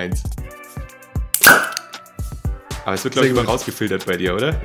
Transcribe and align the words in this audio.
Eins. 0.00 0.22
Aber 2.86 2.94
es 2.94 3.04
wird, 3.04 3.12
glaube 3.12 3.26
ich, 3.26 3.34
immer 3.34 3.44
rausgefiltert 3.44 4.06
bei 4.06 4.16
dir, 4.16 4.34
oder? 4.34 4.58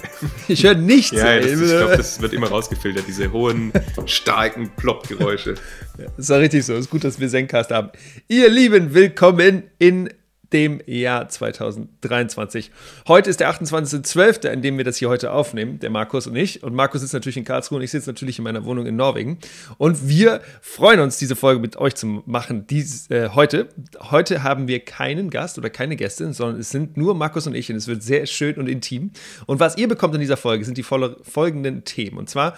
Ich 0.47 0.63
höre 0.63 0.75
nichts. 0.75 1.11
ja, 1.11 1.37
das, 1.37 1.51
ich 1.51 1.57
glaube, 1.57 1.97
das 1.97 2.21
wird 2.21 2.31
immer 2.31 2.47
rausgefiltert, 2.47 3.03
diese 3.05 3.33
hohen, 3.33 3.73
starken 4.05 4.71
Plopp-Geräusche. 4.77 5.55
Ja, 5.97 6.07
das 6.17 6.27
war 6.27 6.39
richtig 6.39 6.65
so. 6.65 6.73
Es 6.73 6.81
ist 6.81 6.89
gut, 6.89 7.05
dass 7.05 7.21
wir 7.21 7.29
Zencast 7.29 7.71
haben. 7.71 7.89
Ihr 8.27 8.49
Lieben, 8.49 8.93
willkommen 8.93 9.63
in 9.79 10.09
dem 10.53 10.81
Jahr 10.85 11.29
2023. 11.29 12.71
Heute 13.07 13.29
ist 13.29 13.39
der 13.39 13.51
28.12., 13.51 14.49
an 14.49 14.61
dem 14.61 14.77
wir 14.77 14.83
das 14.83 14.97
hier 14.97 15.09
heute 15.09 15.31
aufnehmen, 15.31 15.79
der 15.79 15.89
Markus 15.89 16.27
und 16.27 16.35
ich. 16.35 16.63
Und 16.63 16.75
Markus 16.75 17.01
sitzt 17.01 17.13
natürlich 17.13 17.37
in 17.37 17.45
Karlsruhe 17.45 17.77
und 17.77 17.83
ich 17.83 17.91
sitze 17.91 18.09
natürlich 18.09 18.37
in 18.37 18.43
meiner 18.43 18.65
Wohnung 18.65 18.85
in 18.85 18.95
Norwegen. 18.95 19.39
Und 19.77 20.07
wir 20.07 20.41
freuen 20.61 20.99
uns, 20.99 21.17
diese 21.17 21.35
Folge 21.35 21.59
mit 21.59 21.77
euch 21.77 21.95
zu 21.95 22.23
machen 22.25 22.67
dies, 22.67 23.09
äh, 23.09 23.29
heute. 23.33 23.69
Heute 23.99 24.43
haben 24.43 24.67
wir 24.67 24.79
keinen 24.79 25.29
Gast 25.29 25.57
oder 25.57 25.69
keine 25.69 25.95
Gästin, 25.95 26.33
sondern 26.33 26.59
es 26.59 26.69
sind 26.69 26.97
nur 26.97 27.15
Markus 27.15 27.47
und 27.47 27.55
ich 27.55 27.69
und 27.69 27.75
es 27.77 27.87
wird 27.87 28.03
sehr 28.03 28.25
schön 28.25 28.55
und 28.55 28.67
intim. 28.67 29.11
Und 29.45 29.59
was 29.59 29.77
ihr 29.77 29.87
bekommt 29.87 30.15
in 30.15 30.21
dieser 30.21 30.37
Folge 30.37 30.65
sind 30.65 30.77
die 30.77 30.83
folgenden 30.83 31.83
Themen. 31.83 32.17
Und 32.17 32.29
zwar 32.29 32.55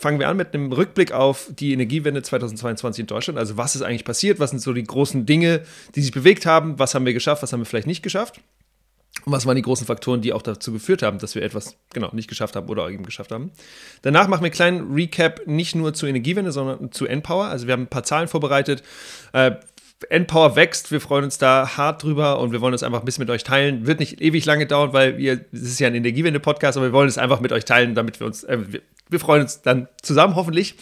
fangen 0.00 0.18
wir 0.18 0.28
an 0.28 0.36
mit 0.38 0.54
einem 0.54 0.72
Rückblick 0.72 1.12
auf 1.12 1.50
die 1.50 1.74
Energiewende 1.74 2.22
2022 2.22 3.02
in 3.02 3.06
Deutschland. 3.06 3.38
Also 3.38 3.58
was 3.58 3.76
ist 3.76 3.82
eigentlich 3.82 4.06
passiert? 4.06 4.40
Was 4.40 4.48
sind 4.48 4.60
so 4.60 4.72
die 4.72 4.82
großen 4.82 5.26
Dinge, 5.26 5.60
die 5.94 6.00
sich 6.00 6.10
bewegt 6.10 6.46
haben? 6.46 6.78
Was 6.78 6.94
haben 6.94 7.04
wir 7.04 7.12
geschafft? 7.12 7.42
Was 7.42 7.52
haben 7.52 7.60
wir 7.60 7.66
vielleicht 7.66 7.86
nicht 7.86 8.02
geschafft? 8.02 8.40
Und 9.26 9.32
was 9.32 9.44
waren 9.44 9.56
die 9.56 9.62
großen 9.62 9.86
Faktoren, 9.86 10.22
die 10.22 10.32
auch 10.32 10.40
dazu 10.40 10.72
geführt 10.72 11.02
haben, 11.02 11.18
dass 11.18 11.34
wir 11.34 11.42
etwas 11.42 11.76
genau 11.92 12.08
nicht 12.12 12.28
geschafft 12.28 12.56
haben 12.56 12.70
oder 12.70 12.88
eben 12.88 13.04
geschafft 13.04 13.30
haben? 13.30 13.50
Danach 14.00 14.26
machen 14.28 14.40
wir 14.40 14.46
einen 14.46 14.54
kleinen 14.54 14.94
Recap 14.94 15.46
nicht 15.46 15.74
nur 15.74 15.92
zur 15.92 16.08
Energiewende, 16.08 16.52
sondern 16.52 16.92
zu 16.92 17.06
Endpower. 17.06 17.46
Also 17.46 17.66
wir 17.66 17.72
haben 17.72 17.82
ein 17.82 17.88
paar 17.88 18.04
Zahlen 18.04 18.28
vorbereitet. 18.28 18.82
Äh, 19.34 19.52
Endpower 20.08 20.56
wächst, 20.56 20.90
wir 20.92 21.00
freuen 21.00 21.24
uns 21.24 21.38
da 21.38 21.76
hart 21.76 22.02
drüber 22.02 22.38
und 22.40 22.52
wir 22.52 22.60
wollen 22.60 22.74
es 22.74 22.82
einfach 22.82 23.00
ein 23.00 23.04
bisschen 23.04 23.22
mit 23.22 23.30
euch 23.30 23.44
teilen. 23.44 23.86
Wird 23.86 24.00
nicht 24.00 24.20
ewig 24.20 24.44
lange 24.46 24.66
dauern, 24.66 24.92
weil 24.92 25.18
wir, 25.18 25.44
es 25.52 25.62
ist 25.62 25.80
ja 25.80 25.88
ein 25.88 25.94
Energiewende-Podcast, 25.94 26.78
aber 26.78 26.86
wir 26.86 26.92
wollen 26.92 27.08
es 27.08 27.18
einfach 27.18 27.40
mit 27.40 27.52
euch 27.52 27.64
teilen, 27.64 27.94
damit 27.94 28.20
wir 28.20 28.26
uns, 28.26 28.44
äh, 28.44 28.58
wir, 28.66 28.80
wir, 29.08 29.20
freuen 29.20 29.42
uns 29.42 29.62
dann 29.62 29.88
zusammen 30.02 30.36
hoffentlich. 30.36 30.76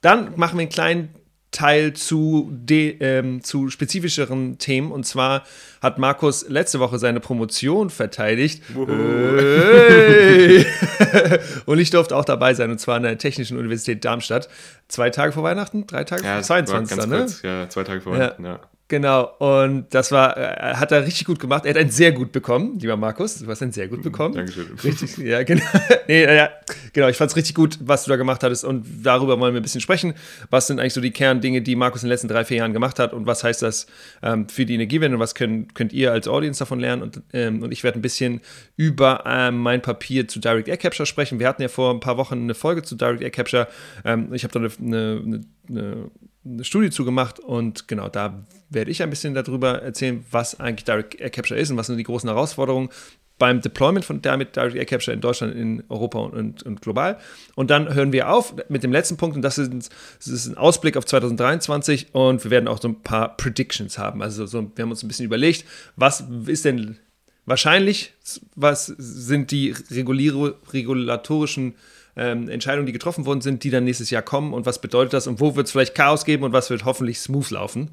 Dann 0.00 0.32
machen 0.36 0.56
wir 0.56 0.62
einen 0.62 0.70
kleinen 0.70 1.14
Teil 1.52 1.92
zu, 1.92 2.50
de, 2.52 2.96
ähm, 3.00 3.44
zu 3.44 3.68
spezifischeren 3.68 4.58
Themen. 4.58 4.90
Und 4.90 5.04
zwar 5.04 5.44
hat 5.80 5.98
Markus 5.98 6.48
letzte 6.48 6.80
Woche 6.80 6.98
seine 6.98 7.20
Promotion 7.20 7.90
verteidigt. 7.90 8.62
Hey. 8.74 10.66
und 11.66 11.78
ich 11.78 11.90
durfte 11.90 12.16
auch 12.16 12.24
dabei 12.24 12.54
sein, 12.54 12.70
und 12.70 12.78
zwar 12.78 12.96
an 12.96 13.02
der 13.04 13.18
Technischen 13.18 13.58
Universität 13.58 14.04
Darmstadt. 14.04 14.48
Zwei 14.88 15.10
Tage 15.10 15.32
vor 15.32 15.42
Weihnachten? 15.42 15.86
Drei 15.86 16.04
Tage? 16.04 16.24
Ja, 16.24 16.42
22. 16.42 17.06
Ne? 17.06 17.18
Kurz, 17.18 17.42
ja, 17.42 17.68
zwei 17.68 17.84
Tage 17.84 18.00
vor 18.00 18.12
Weihnachten, 18.14 18.44
ja. 18.44 18.52
ja. 18.52 18.60
Genau, 18.92 19.30
und 19.38 19.86
das 19.94 20.12
war, 20.12 20.36
äh, 20.36 20.74
hat 20.74 20.92
er 20.92 21.06
richtig 21.06 21.24
gut 21.24 21.40
gemacht. 21.40 21.64
Er 21.64 21.70
hat 21.70 21.78
ein 21.78 21.90
sehr 21.90 22.12
gut 22.12 22.30
bekommen, 22.30 22.78
lieber 22.78 22.98
Markus. 22.98 23.38
Du 23.38 23.46
hast 23.48 23.62
ein 23.62 23.72
sehr 23.72 23.88
gut 23.88 24.00
mhm, 24.00 24.02
bekommen. 24.02 24.34
Dankeschön. 24.34 24.66
Richtig, 24.84 25.16
ja, 25.16 25.42
genau. 25.44 25.64
nee, 26.08 26.22
ja, 26.22 26.50
genau, 26.92 27.08
ich 27.08 27.16
fand 27.16 27.30
es 27.30 27.36
richtig 27.38 27.54
gut, 27.54 27.78
was 27.80 28.04
du 28.04 28.10
da 28.10 28.16
gemacht 28.16 28.42
hattest. 28.42 28.66
Und 28.66 28.84
darüber 29.02 29.40
wollen 29.40 29.54
wir 29.54 29.60
ein 29.60 29.62
bisschen 29.62 29.80
sprechen. 29.80 30.12
Was 30.50 30.66
sind 30.66 30.78
eigentlich 30.78 30.92
so 30.92 31.00
die 31.00 31.10
Kerndinge, 31.10 31.62
die 31.62 31.74
Markus 31.74 32.02
in 32.02 32.08
den 32.08 32.10
letzten 32.10 32.28
drei, 32.28 32.44
vier 32.44 32.58
Jahren 32.58 32.74
gemacht 32.74 32.98
hat? 32.98 33.14
Und 33.14 33.24
was 33.24 33.42
heißt 33.42 33.62
das 33.62 33.86
ähm, 34.22 34.46
für 34.46 34.66
die 34.66 34.74
Energiewende? 34.74 35.16
Und 35.16 35.20
was 35.20 35.34
können, 35.34 35.72
könnt 35.72 35.94
ihr 35.94 36.12
als 36.12 36.28
Audience 36.28 36.58
davon 36.58 36.78
lernen? 36.78 37.00
Und, 37.00 37.22
ähm, 37.32 37.62
und 37.62 37.72
ich 37.72 37.84
werde 37.84 37.98
ein 37.98 38.02
bisschen 38.02 38.42
über 38.76 39.24
ähm, 39.26 39.56
mein 39.56 39.80
Papier 39.80 40.28
zu 40.28 40.38
Direct 40.38 40.68
Air 40.68 40.76
Capture 40.76 41.06
sprechen. 41.06 41.38
Wir 41.38 41.48
hatten 41.48 41.62
ja 41.62 41.68
vor 41.68 41.94
ein 41.94 42.00
paar 42.00 42.18
Wochen 42.18 42.34
eine 42.34 42.54
Folge 42.54 42.82
zu 42.82 42.94
Direct 42.94 43.22
Air 43.22 43.30
Capture. 43.30 43.68
Ähm, 44.04 44.34
ich 44.34 44.44
habe 44.44 44.52
da 44.52 44.60
eine, 44.60 45.22
eine, 45.24 45.40
eine 45.70 46.10
eine 46.44 46.64
Studie 46.64 46.90
zugemacht 46.90 47.38
und 47.38 47.88
genau 47.88 48.08
da 48.08 48.44
werde 48.72 48.90
ich 48.90 49.02
ein 49.02 49.10
bisschen 49.10 49.34
darüber 49.34 49.82
erzählen, 49.82 50.24
was 50.30 50.60
eigentlich 50.60 50.84
Direct 50.84 51.20
Air 51.20 51.30
Capture 51.30 51.58
ist 51.58 51.70
und 51.70 51.76
was 51.76 51.86
sind 51.86 51.96
die 51.96 52.04
großen 52.04 52.28
Herausforderungen 52.28 52.90
beim 53.38 53.60
Deployment 53.60 54.04
von 54.04 54.22
damit 54.22 54.54
Direct 54.54 54.76
Air 54.76 54.84
Capture 54.84 55.12
in 55.12 55.20
Deutschland, 55.20 55.54
in 55.56 55.82
Europa 55.88 56.18
und, 56.18 56.62
und, 56.62 56.80
global. 56.80 57.18
Und 57.56 57.70
dann 57.70 57.92
hören 57.92 58.12
wir 58.12 58.30
auf 58.30 58.54
mit 58.68 58.84
dem 58.84 58.92
letzten 58.92 59.16
Punkt 59.16 59.34
und 59.34 59.42
das 59.42 59.58
ist, 59.58 59.90
das 60.18 60.28
ist, 60.28 60.46
ein 60.46 60.56
Ausblick 60.56 60.96
auf 60.96 61.04
2023 61.06 62.14
und 62.14 62.44
wir 62.44 62.50
werden 62.50 62.68
auch 62.68 62.80
so 62.80 62.88
ein 62.88 63.02
paar 63.02 63.36
Predictions 63.36 63.98
haben. 63.98 64.22
Also 64.22 64.46
so, 64.46 64.70
wir 64.74 64.82
haben 64.82 64.90
uns 64.90 65.02
ein 65.02 65.08
bisschen 65.08 65.26
überlegt, 65.26 65.64
was 65.96 66.24
ist 66.46 66.64
denn 66.64 66.98
wahrscheinlich, 67.44 68.14
was 68.54 68.86
sind 68.86 69.50
die 69.50 69.74
regulatorischen 69.90 71.74
ähm, 72.14 72.48
Entscheidungen, 72.48 72.86
die 72.86 72.92
getroffen 72.92 73.26
worden 73.26 73.40
sind, 73.40 73.64
die 73.64 73.70
dann 73.70 73.84
nächstes 73.84 74.10
Jahr 74.10 74.22
kommen 74.22 74.52
und 74.52 74.66
was 74.66 74.80
bedeutet 74.80 75.14
das 75.14 75.26
und 75.26 75.40
wo 75.40 75.56
wird 75.56 75.66
es 75.66 75.72
vielleicht 75.72 75.94
Chaos 75.94 76.24
geben 76.24 76.44
und 76.44 76.52
was 76.52 76.70
wird 76.70 76.84
hoffentlich 76.84 77.18
smooth 77.20 77.50
laufen. 77.50 77.90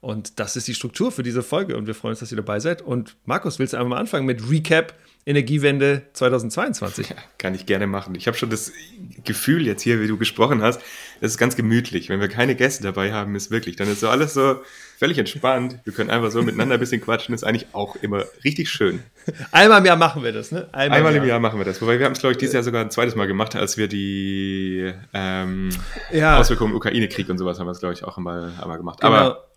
Und 0.00 0.40
das 0.40 0.56
ist 0.56 0.66
die 0.66 0.74
Struktur 0.74 1.12
für 1.12 1.22
diese 1.22 1.42
Folge 1.42 1.76
und 1.76 1.86
wir 1.86 1.94
freuen 1.94 2.12
uns, 2.12 2.20
dass 2.20 2.32
ihr 2.32 2.36
dabei 2.36 2.58
seid. 2.58 2.80
Und 2.80 3.16
Markus, 3.26 3.58
willst 3.58 3.74
du 3.74 3.76
einfach 3.76 3.90
mal 3.90 3.98
anfangen 3.98 4.24
mit 4.24 4.50
Recap 4.50 4.94
Energiewende 5.26 6.02
2022? 6.14 7.10
Ja, 7.10 7.16
kann 7.36 7.54
ich 7.54 7.66
gerne 7.66 7.86
machen. 7.86 8.14
Ich 8.14 8.26
habe 8.26 8.34
schon 8.34 8.48
das 8.48 8.72
Gefühl 9.24 9.66
jetzt 9.66 9.82
hier, 9.82 10.00
wie 10.00 10.06
du 10.06 10.16
gesprochen 10.16 10.62
hast, 10.62 10.80
das 11.20 11.32
ist 11.32 11.38
ganz 11.38 11.54
gemütlich. 11.54 12.08
Wenn 12.08 12.18
wir 12.18 12.28
keine 12.28 12.54
Gäste 12.54 12.82
dabei 12.82 13.12
haben, 13.12 13.34
ist 13.34 13.50
wirklich, 13.50 13.76
dann 13.76 13.88
ist 13.88 14.00
so 14.00 14.08
alles 14.08 14.32
so 14.32 14.62
völlig 14.98 15.18
entspannt. 15.18 15.78
Wir 15.84 15.92
können 15.92 16.08
einfach 16.08 16.30
so 16.30 16.42
miteinander 16.42 16.74
ein 16.74 16.80
bisschen 16.80 17.02
quatschen, 17.02 17.34
ist 17.34 17.44
eigentlich 17.44 17.66
auch 17.72 17.96
immer 17.96 18.24
richtig 18.42 18.70
schön. 18.70 19.02
Einmal 19.52 19.80
im 19.80 19.84
Jahr 19.84 19.96
machen 19.96 20.22
wir 20.22 20.32
das, 20.32 20.50
ne? 20.50 20.70
Einmal, 20.72 20.98
Einmal 20.98 21.12
im, 21.12 21.18
Jahr. 21.18 21.26
Jahr. 21.26 21.40
machen 21.40 21.60
wir 21.60 21.66
das. 21.66 21.82
Wobei 21.82 21.98
wir 21.98 22.06
haben 22.06 22.12
es, 22.12 22.20
glaube 22.20 22.32
ich, 22.32 22.38
dieses 22.38 22.54
Jahr 22.54 22.62
sogar 22.62 22.82
ein 22.82 22.90
zweites 22.90 23.16
Mal 23.16 23.26
gemacht, 23.26 23.54
als 23.54 23.76
wir 23.76 23.86
die 23.86 24.90
ähm, 25.12 25.68
ja. 26.10 26.38
Auswirkungen 26.38 26.74
Ukraine-Krieg 26.74 27.28
und 27.28 27.36
sowas 27.36 27.58
haben 27.58 27.66
wir 27.66 27.72
es, 27.72 27.80
glaube 27.80 27.92
ich, 27.92 28.04
auch 28.04 28.16
einmal, 28.16 28.54
einmal 28.58 28.78
gemacht. 28.78 29.00
Genau. 29.00 29.12
Aber 29.12 29.49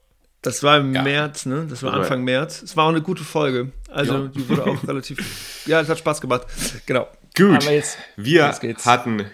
das 0.44 0.62
war 0.62 0.78
im 0.78 0.94
ja. 0.94 1.02
März, 1.02 1.46
ne? 1.46 1.66
Das 1.70 1.82
war 1.84 1.94
Anfang 1.94 2.24
März. 2.24 2.62
Es 2.62 2.78
war 2.78 2.86
auch 2.86 2.90
eine 2.90 3.02
gute 3.02 3.24
Folge. 3.24 3.72
Also, 3.90 4.14
ja. 4.14 4.28
die 4.28 4.48
wurde 4.48 4.66
auch 4.66 4.84
relativ. 4.88 5.66
Ja, 5.66 5.82
es 5.82 5.90
hat 5.90 5.98
Spaß 5.98 6.22
gemacht. 6.22 6.46
Genau. 6.86 7.08
Gut. 7.36 7.64
Jetzt, 7.64 7.98
wir 8.18 8.54
hatten 8.86 9.26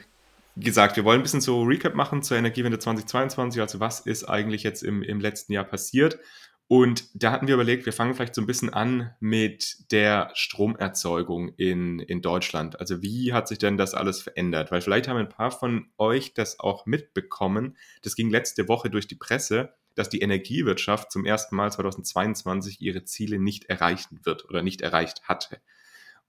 gesagt, 0.56 0.96
wir 0.96 1.04
wollen 1.04 1.20
ein 1.20 1.24
bisschen 1.24 1.42
so 1.42 1.64
Recap 1.64 1.96
machen 1.96 2.22
zur 2.22 2.38
Energiewende 2.38 2.80
2022. 2.80 3.60
Also, 3.60 3.80
was 3.80 4.02
ist 4.02 4.24
eigentlich 4.26 4.64
jetzt 4.64 4.84
im, 4.84 5.02
im 5.02 5.20
letzten 5.20 5.52
Jahr 5.52 5.66
passiert? 5.66 6.20
Und 6.72 7.06
da 7.16 7.32
hatten 7.32 7.48
wir 7.48 7.56
überlegt, 7.56 7.88
wir 7.88 7.94
fangen 7.94 8.14
vielleicht 8.14 8.36
so 8.36 8.42
ein 8.42 8.46
bisschen 8.46 8.72
an 8.72 9.16
mit 9.20 9.92
der 9.92 10.30
Stromerzeugung 10.36 11.50
in, 11.58 11.98
in 11.98 12.22
Deutschland. 12.22 12.80
Also 12.80 13.02
wie 13.02 13.34
hat 13.34 13.48
sich 13.48 13.58
denn 13.58 13.76
das 13.76 13.96
alles 13.96 14.22
verändert? 14.22 14.70
Weil 14.72 14.82
vielleicht 14.82 15.08
haben 15.08 15.18
ein 15.18 15.30
paar 15.30 15.50
von 15.50 15.90
euch 15.98 16.36
das 16.36 16.60
auch 16.60 16.86
mitbekommen. 16.86 17.76
Das 18.04 18.16
ging 18.16 18.30
letzte 18.30 18.68
Woche 18.68 18.92
durch 18.92 19.08
die 19.08 19.16
Presse 19.16 19.74
dass 19.96 20.10
die 20.10 20.22
Energiewirtschaft 20.22 21.12
zum 21.12 21.26
ersten 21.26 21.56
Mal 21.56 21.72
2022 21.72 22.82
ihre 22.82 23.04
Ziele 23.04 23.40
nicht 23.40 23.66
erreichen 23.66 24.20
wird 24.24 24.48
oder 24.50 24.64
nicht 24.64 24.82
erreicht 24.82 25.24
hatte. 25.24 25.60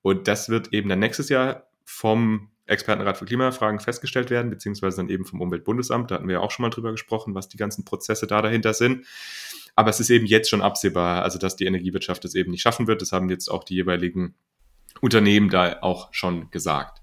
Und 0.03 0.29
das 0.29 0.49
wird 0.49 0.73
eben 0.73 0.89
dann 0.89 0.99
nächstes 0.99 1.29
Jahr 1.29 1.69
vom 1.85 2.51
Expertenrat 2.67 3.19
für 3.19 3.25
Klimafragen 3.25 3.81
festgestellt 3.81 4.31
werden, 4.31 4.51
beziehungsweise 4.51 4.99
dann 4.99 5.09
eben 5.09 5.25
vom 5.25 5.41
Umweltbundesamt. 5.41 6.11
Da 6.11 6.15
hatten 6.17 6.29
wir 6.29 6.35
ja 6.35 6.41
auch 6.41 6.53
schon 6.53 6.63
mal 6.63 6.71
drüber 6.71 6.93
gesprochen, 6.93 7.35
was 7.35 7.49
die 7.49 7.57
ganzen 7.57 7.85
Prozesse 7.85 8.27
da 8.27 8.43
dahinter 8.43 8.75
sind. 8.75 9.07
Aber 9.75 9.91
es 9.91 9.99
ist 9.99 10.11
eben 10.11 10.27
jetzt 10.27 10.49
schon 10.49 10.63
absehbar, 10.63 11.23
also 11.23 11.39
dass 11.39 11.57
die 11.57 11.67
Energiewirtschaft 11.67 12.25
es 12.25 12.35
eben 12.35 12.51
nicht 12.51 12.63
schaffen 12.63 12.87
wird. 12.87 13.03
Das 13.03 13.13
haben 13.13 13.29
jetzt 13.29 13.49
auch 13.49 13.65
die 13.65 13.75
jeweiligen 13.75 14.35
Unternehmen 15.01 15.51
da 15.51 15.79
auch 15.81 16.13
schon 16.13 16.51
gesagt. 16.51 17.03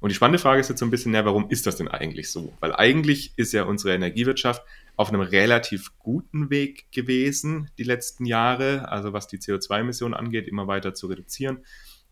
Und 0.00 0.10
die 0.10 0.14
spannende 0.14 0.38
Frage 0.38 0.60
ist 0.60 0.68
jetzt 0.68 0.78
so 0.78 0.86
ein 0.86 0.90
bisschen, 0.90 1.14
ja, 1.14 1.24
warum 1.24 1.50
ist 1.50 1.66
das 1.66 1.76
denn 1.76 1.88
eigentlich 1.88 2.30
so? 2.30 2.54
Weil 2.60 2.74
eigentlich 2.74 3.32
ist 3.36 3.52
ja 3.52 3.64
unsere 3.64 3.94
Energiewirtschaft 3.94 4.62
auf 4.98 5.10
einem 5.10 5.20
relativ 5.20 5.96
guten 6.00 6.50
Weg 6.50 6.90
gewesen 6.90 7.70
die 7.78 7.84
letzten 7.84 8.26
Jahre, 8.26 8.88
also 8.88 9.12
was 9.12 9.28
die 9.28 9.38
CO2-Emissionen 9.38 10.12
angeht, 10.12 10.48
immer 10.48 10.66
weiter 10.66 10.92
zu 10.92 11.06
reduzieren 11.06 11.64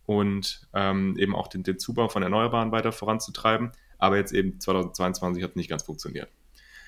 und 0.05 0.65
ähm, 0.73 1.17
eben 1.17 1.35
auch 1.35 1.49
den, 1.49 1.63
den 1.63 1.79
Zubau 1.79 2.07
von 2.07 2.23
Erneuerbaren 2.23 2.71
weiter 2.71 2.93
voranzutreiben. 2.93 3.73
Aber 3.97 4.15
jetzt 4.15 4.31
eben 4.31 4.61
2022 4.61 5.43
hat 5.43 5.57
nicht 5.57 5.69
ganz 5.69 5.83
funktioniert. 5.83 6.29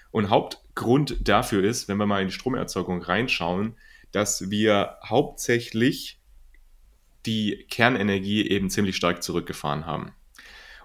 Und 0.09 0.29
Hauptgrund 0.29 1.27
dafür 1.27 1.65
ist, 1.65 1.89
wenn 1.89 1.97
wir 1.97 2.05
mal 2.05 2.21
in 2.21 2.29
die 2.29 2.33
Stromerzeugung 2.33 3.01
reinschauen, 3.01 3.75
dass 4.13 4.50
wir 4.50 5.00
hauptsächlich 5.03 6.21
die 7.25 7.65
Kernenergie 7.69 8.47
eben 8.47 8.69
ziemlich 8.69 8.95
stark 8.95 9.21
zurückgefahren 9.21 9.85
haben. 9.85 10.13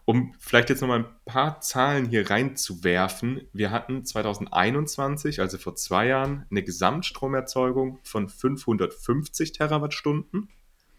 Um 0.07 0.35
vielleicht 0.39 0.69
jetzt 0.69 0.83
nochmal 0.83 1.01
ein 1.01 1.17
paar 1.25 1.61
Zahlen 1.61 2.09
hier 2.09 2.29
reinzuwerfen. 2.29 3.49
Wir 3.53 3.71
hatten 3.71 4.05
2021, 4.05 5.41
also 5.41 5.57
vor 5.57 5.77
zwei 5.77 6.09
Jahren, 6.09 6.47
eine 6.51 6.63
Gesamtstromerzeugung 6.63 8.01
von 8.03 8.29
550 8.29 9.53
Terawattstunden 9.53 10.51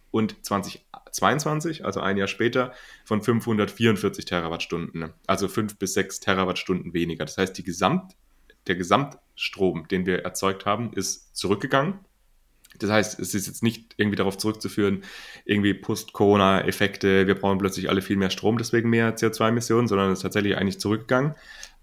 und 0.09 0.43
2022, 0.43 1.85
also 1.85 1.99
ein 1.99 2.17
Jahr 2.17 2.27
später, 2.27 2.73
von 3.03 3.21
544 3.21 4.25
Terawattstunden. 4.25 5.11
Also 5.27 5.47
fünf 5.47 5.77
bis 5.77 5.93
sechs 5.93 6.19
Terawattstunden 6.19 6.93
weniger. 6.93 7.25
Das 7.25 7.37
heißt, 7.37 7.55
die 7.57 7.63
Gesamt, 7.63 8.15
der 8.65 8.75
Gesamtstrom, 8.75 9.87
den 9.87 10.07
wir 10.07 10.23
erzeugt 10.23 10.65
haben, 10.65 10.93
ist 10.93 11.35
zurückgegangen 11.35 11.99
das 12.79 12.89
heißt, 12.89 13.19
es 13.19 13.33
ist 13.33 13.47
jetzt 13.47 13.63
nicht 13.63 13.93
irgendwie 13.97 14.15
darauf 14.15 14.37
zurückzuführen, 14.37 15.03
irgendwie 15.45 15.73
Post-Corona-Effekte, 15.73 17.27
wir 17.27 17.35
brauchen 17.35 17.57
plötzlich 17.57 17.89
alle 17.89 18.01
viel 18.01 18.17
mehr 18.17 18.29
Strom, 18.29 18.57
deswegen 18.57 18.89
mehr 18.89 19.15
CO2-Emissionen, 19.15 19.87
sondern 19.87 20.11
es 20.11 20.19
ist 20.19 20.23
tatsächlich 20.23 20.57
eigentlich 20.57 20.79
zurückgegangen. 20.79 21.35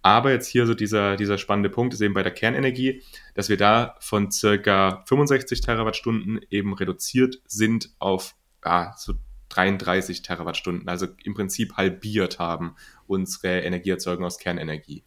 Aber 0.03 0.33
jetzt 0.33 0.49
hier 0.49 0.67
so 0.67 0.75
dieser, 0.75 1.17
dieser 1.17 1.39
spannende 1.39 1.71
Punkt 1.71 1.95
ist 1.95 2.01
eben 2.01 2.15
bei 2.15 2.25
der 2.25 2.33
Kernenergie, 2.33 3.03
dass 3.35 3.49
wir 3.49 3.57
da 3.57 3.97
von 4.01 4.33
circa 4.33 5.05
65 5.07 5.61
Terawattstunden 5.61 6.41
eben 6.51 6.75
reduziert 6.75 7.41
sind 7.47 7.91
auf 8.01 8.35
ja, 8.65 8.95
so 8.99 9.15
33 9.51 10.23
Terawattstunden, 10.23 10.89
also 10.89 11.07
im 11.25 11.35
Prinzip 11.35 11.77
halbiert 11.77 12.39
haben 12.39 12.75
unsere 13.07 13.61
Energieerzeugung 13.61 14.25
aus 14.25 14.39
Kernenergie. 14.39 15.05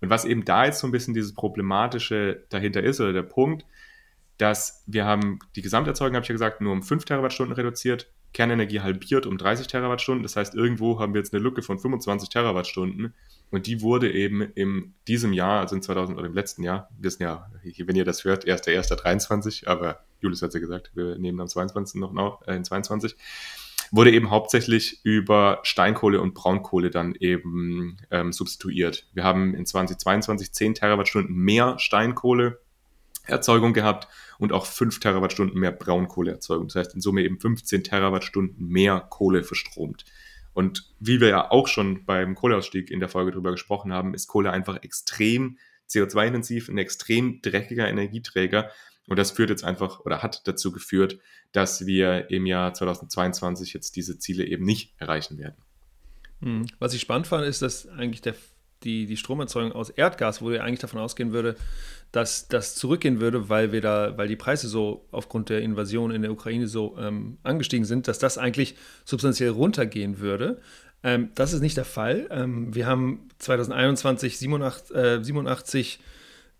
Und 0.00 0.10
was 0.10 0.24
eben 0.24 0.44
da 0.44 0.64
jetzt 0.64 0.80
so 0.80 0.86
ein 0.86 0.92
bisschen 0.92 1.14
dieses 1.14 1.34
Problematische 1.34 2.44
dahinter 2.48 2.82
ist, 2.82 3.00
oder 3.00 3.12
der 3.12 3.22
Punkt, 3.22 3.64
dass 4.38 4.82
wir 4.86 5.04
haben 5.04 5.38
die 5.56 5.62
Gesamterzeugung, 5.62 6.14
habe 6.16 6.24
ich 6.24 6.28
ja 6.28 6.34
gesagt, 6.34 6.60
nur 6.60 6.72
um 6.72 6.82
5 6.82 7.04
Terawattstunden 7.04 7.54
reduziert, 7.54 8.10
Kernenergie 8.32 8.80
halbiert 8.80 9.26
um 9.26 9.38
30 9.38 9.66
Terawattstunden. 9.66 10.22
Das 10.22 10.36
heißt, 10.36 10.54
irgendwo 10.54 11.00
haben 11.00 11.14
wir 11.14 11.20
jetzt 11.20 11.32
eine 11.32 11.42
Lücke 11.42 11.62
von 11.62 11.78
25 11.78 12.28
Terawattstunden. 12.28 13.14
Und 13.50 13.66
die 13.66 13.80
wurde 13.80 14.12
eben 14.12 14.42
in 14.42 14.94
diesem 15.06 15.32
Jahr, 15.32 15.60
also 15.60 15.74
in 15.74 15.82
2000 15.82 16.18
oder 16.18 16.26
im 16.26 16.34
letzten 16.34 16.62
Jahr, 16.62 16.90
wir 16.96 17.04
wissen 17.04 17.22
ja, 17.22 17.50
wenn 17.62 17.96
ihr 17.96 18.04
das 18.04 18.24
hört, 18.24 18.46
1.1.23, 18.46 19.66
aber 19.66 20.00
Julius 20.20 20.42
hat 20.42 20.52
ja 20.52 20.60
gesagt, 20.60 20.90
wir 20.94 21.16
nehmen 21.18 21.40
am 21.40 21.48
22. 21.48 21.98
noch, 22.00 22.12
noch 22.12 22.46
äh, 22.46 22.54
in 22.54 22.64
22, 22.64 23.16
wurde 23.90 24.12
eben 24.12 24.28
hauptsächlich 24.28 25.00
über 25.02 25.60
Steinkohle 25.62 26.20
und 26.20 26.34
Braunkohle 26.34 26.90
dann 26.90 27.14
eben 27.14 27.96
ähm, 28.10 28.34
substituiert. 28.34 29.06
Wir 29.14 29.24
haben 29.24 29.54
in 29.54 29.64
2022 29.64 30.52
10 30.52 30.74
Terawattstunden 30.74 31.34
mehr 31.34 31.78
Steinkohleerzeugung 31.78 33.72
gehabt 33.72 34.08
und 34.38 34.52
auch 34.52 34.66
5 34.66 35.00
Terawattstunden 35.00 35.58
mehr 35.58 35.72
Braunkohleerzeugung. 35.72 36.68
Das 36.68 36.76
heißt, 36.76 36.94
in 36.94 37.00
Summe 37.00 37.22
eben 37.22 37.40
15 37.40 37.84
Terawattstunden 37.84 38.66
mehr 38.68 39.00
Kohle 39.00 39.42
verstromt. 39.42 40.04
Und 40.54 40.92
wie 40.98 41.20
wir 41.20 41.28
ja 41.28 41.50
auch 41.50 41.68
schon 41.68 42.04
beim 42.04 42.34
Kohleausstieg 42.34 42.90
in 42.90 43.00
der 43.00 43.08
Folge 43.08 43.32
drüber 43.32 43.52
gesprochen 43.52 43.92
haben, 43.92 44.14
ist 44.14 44.26
Kohle 44.26 44.50
einfach 44.50 44.82
extrem 44.82 45.58
CO2-intensiv, 45.88 46.68
ein 46.68 46.78
extrem 46.78 47.40
dreckiger 47.42 47.88
Energieträger. 47.88 48.70
Und 49.06 49.18
das 49.18 49.30
führt 49.30 49.50
jetzt 49.50 49.64
einfach 49.64 50.00
oder 50.00 50.22
hat 50.22 50.46
dazu 50.46 50.72
geführt, 50.72 51.18
dass 51.52 51.86
wir 51.86 52.30
im 52.30 52.44
Jahr 52.44 52.74
2022 52.74 53.72
jetzt 53.72 53.96
diese 53.96 54.18
Ziele 54.18 54.44
eben 54.44 54.64
nicht 54.64 54.94
erreichen 54.98 55.38
werden. 55.38 55.56
Hm. 56.42 56.66
Was 56.78 56.94
ich 56.94 57.00
spannend 57.00 57.26
fand, 57.26 57.46
ist, 57.46 57.62
dass 57.62 57.88
eigentlich 57.88 58.20
der, 58.20 58.34
die, 58.82 59.06
die 59.06 59.16
Stromerzeugung 59.16 59.72
aus 59.72 59.90
Erdgas, 59.90 60.42
wo 60.42 60.50
ihr 60.50 60.62
eigentlich 60.62 60.80
davon 60.80 61.00
ausgehen 61.00 61.32
würde, 61.32 61.56
dass 62.12 62.48
das 62.48 62.74
zurückgehen 62.74 63.20
würde, 63.20 63.48
weil 63.48 63.72
wir 63.72 63.80
da, 63.80 64.16
weil 64.16 64.28
die 64.28 64.36
Preise 64.36 64.68
so 64.68 65.06
aufgrund 65.10 65.50
der 65.50 65.60
Invasion 65.62 66.10
in 66.10 66.22
der 66.22 66.32
Ukraine 66.32 66.66
so 66.66 66.96
ähm, 66.98 67.38
angestiegen 67.42 67.84
sind, 67.84 68.08
dass 68.08 68.18
das 68.18 68.38
eigentlich 68.38 68.76
substanziell 69.04 69.50
runtergehen 69.50 70.18
würde. 70.18 70.60
Ähm, 71.02 71.30
das 71.34 71.52
ist 71.52 71.60
nicht 71.60 71.76
der 71.76 71.84
Fall. 71.84 72.26
Ähm, 72.30 72.74
wir 72.74 72.86
haben 72.86 73.28
2021 73.38 74.38
87, 74.38 74.96
äh, 74.96 75.22
87 75.22 76.00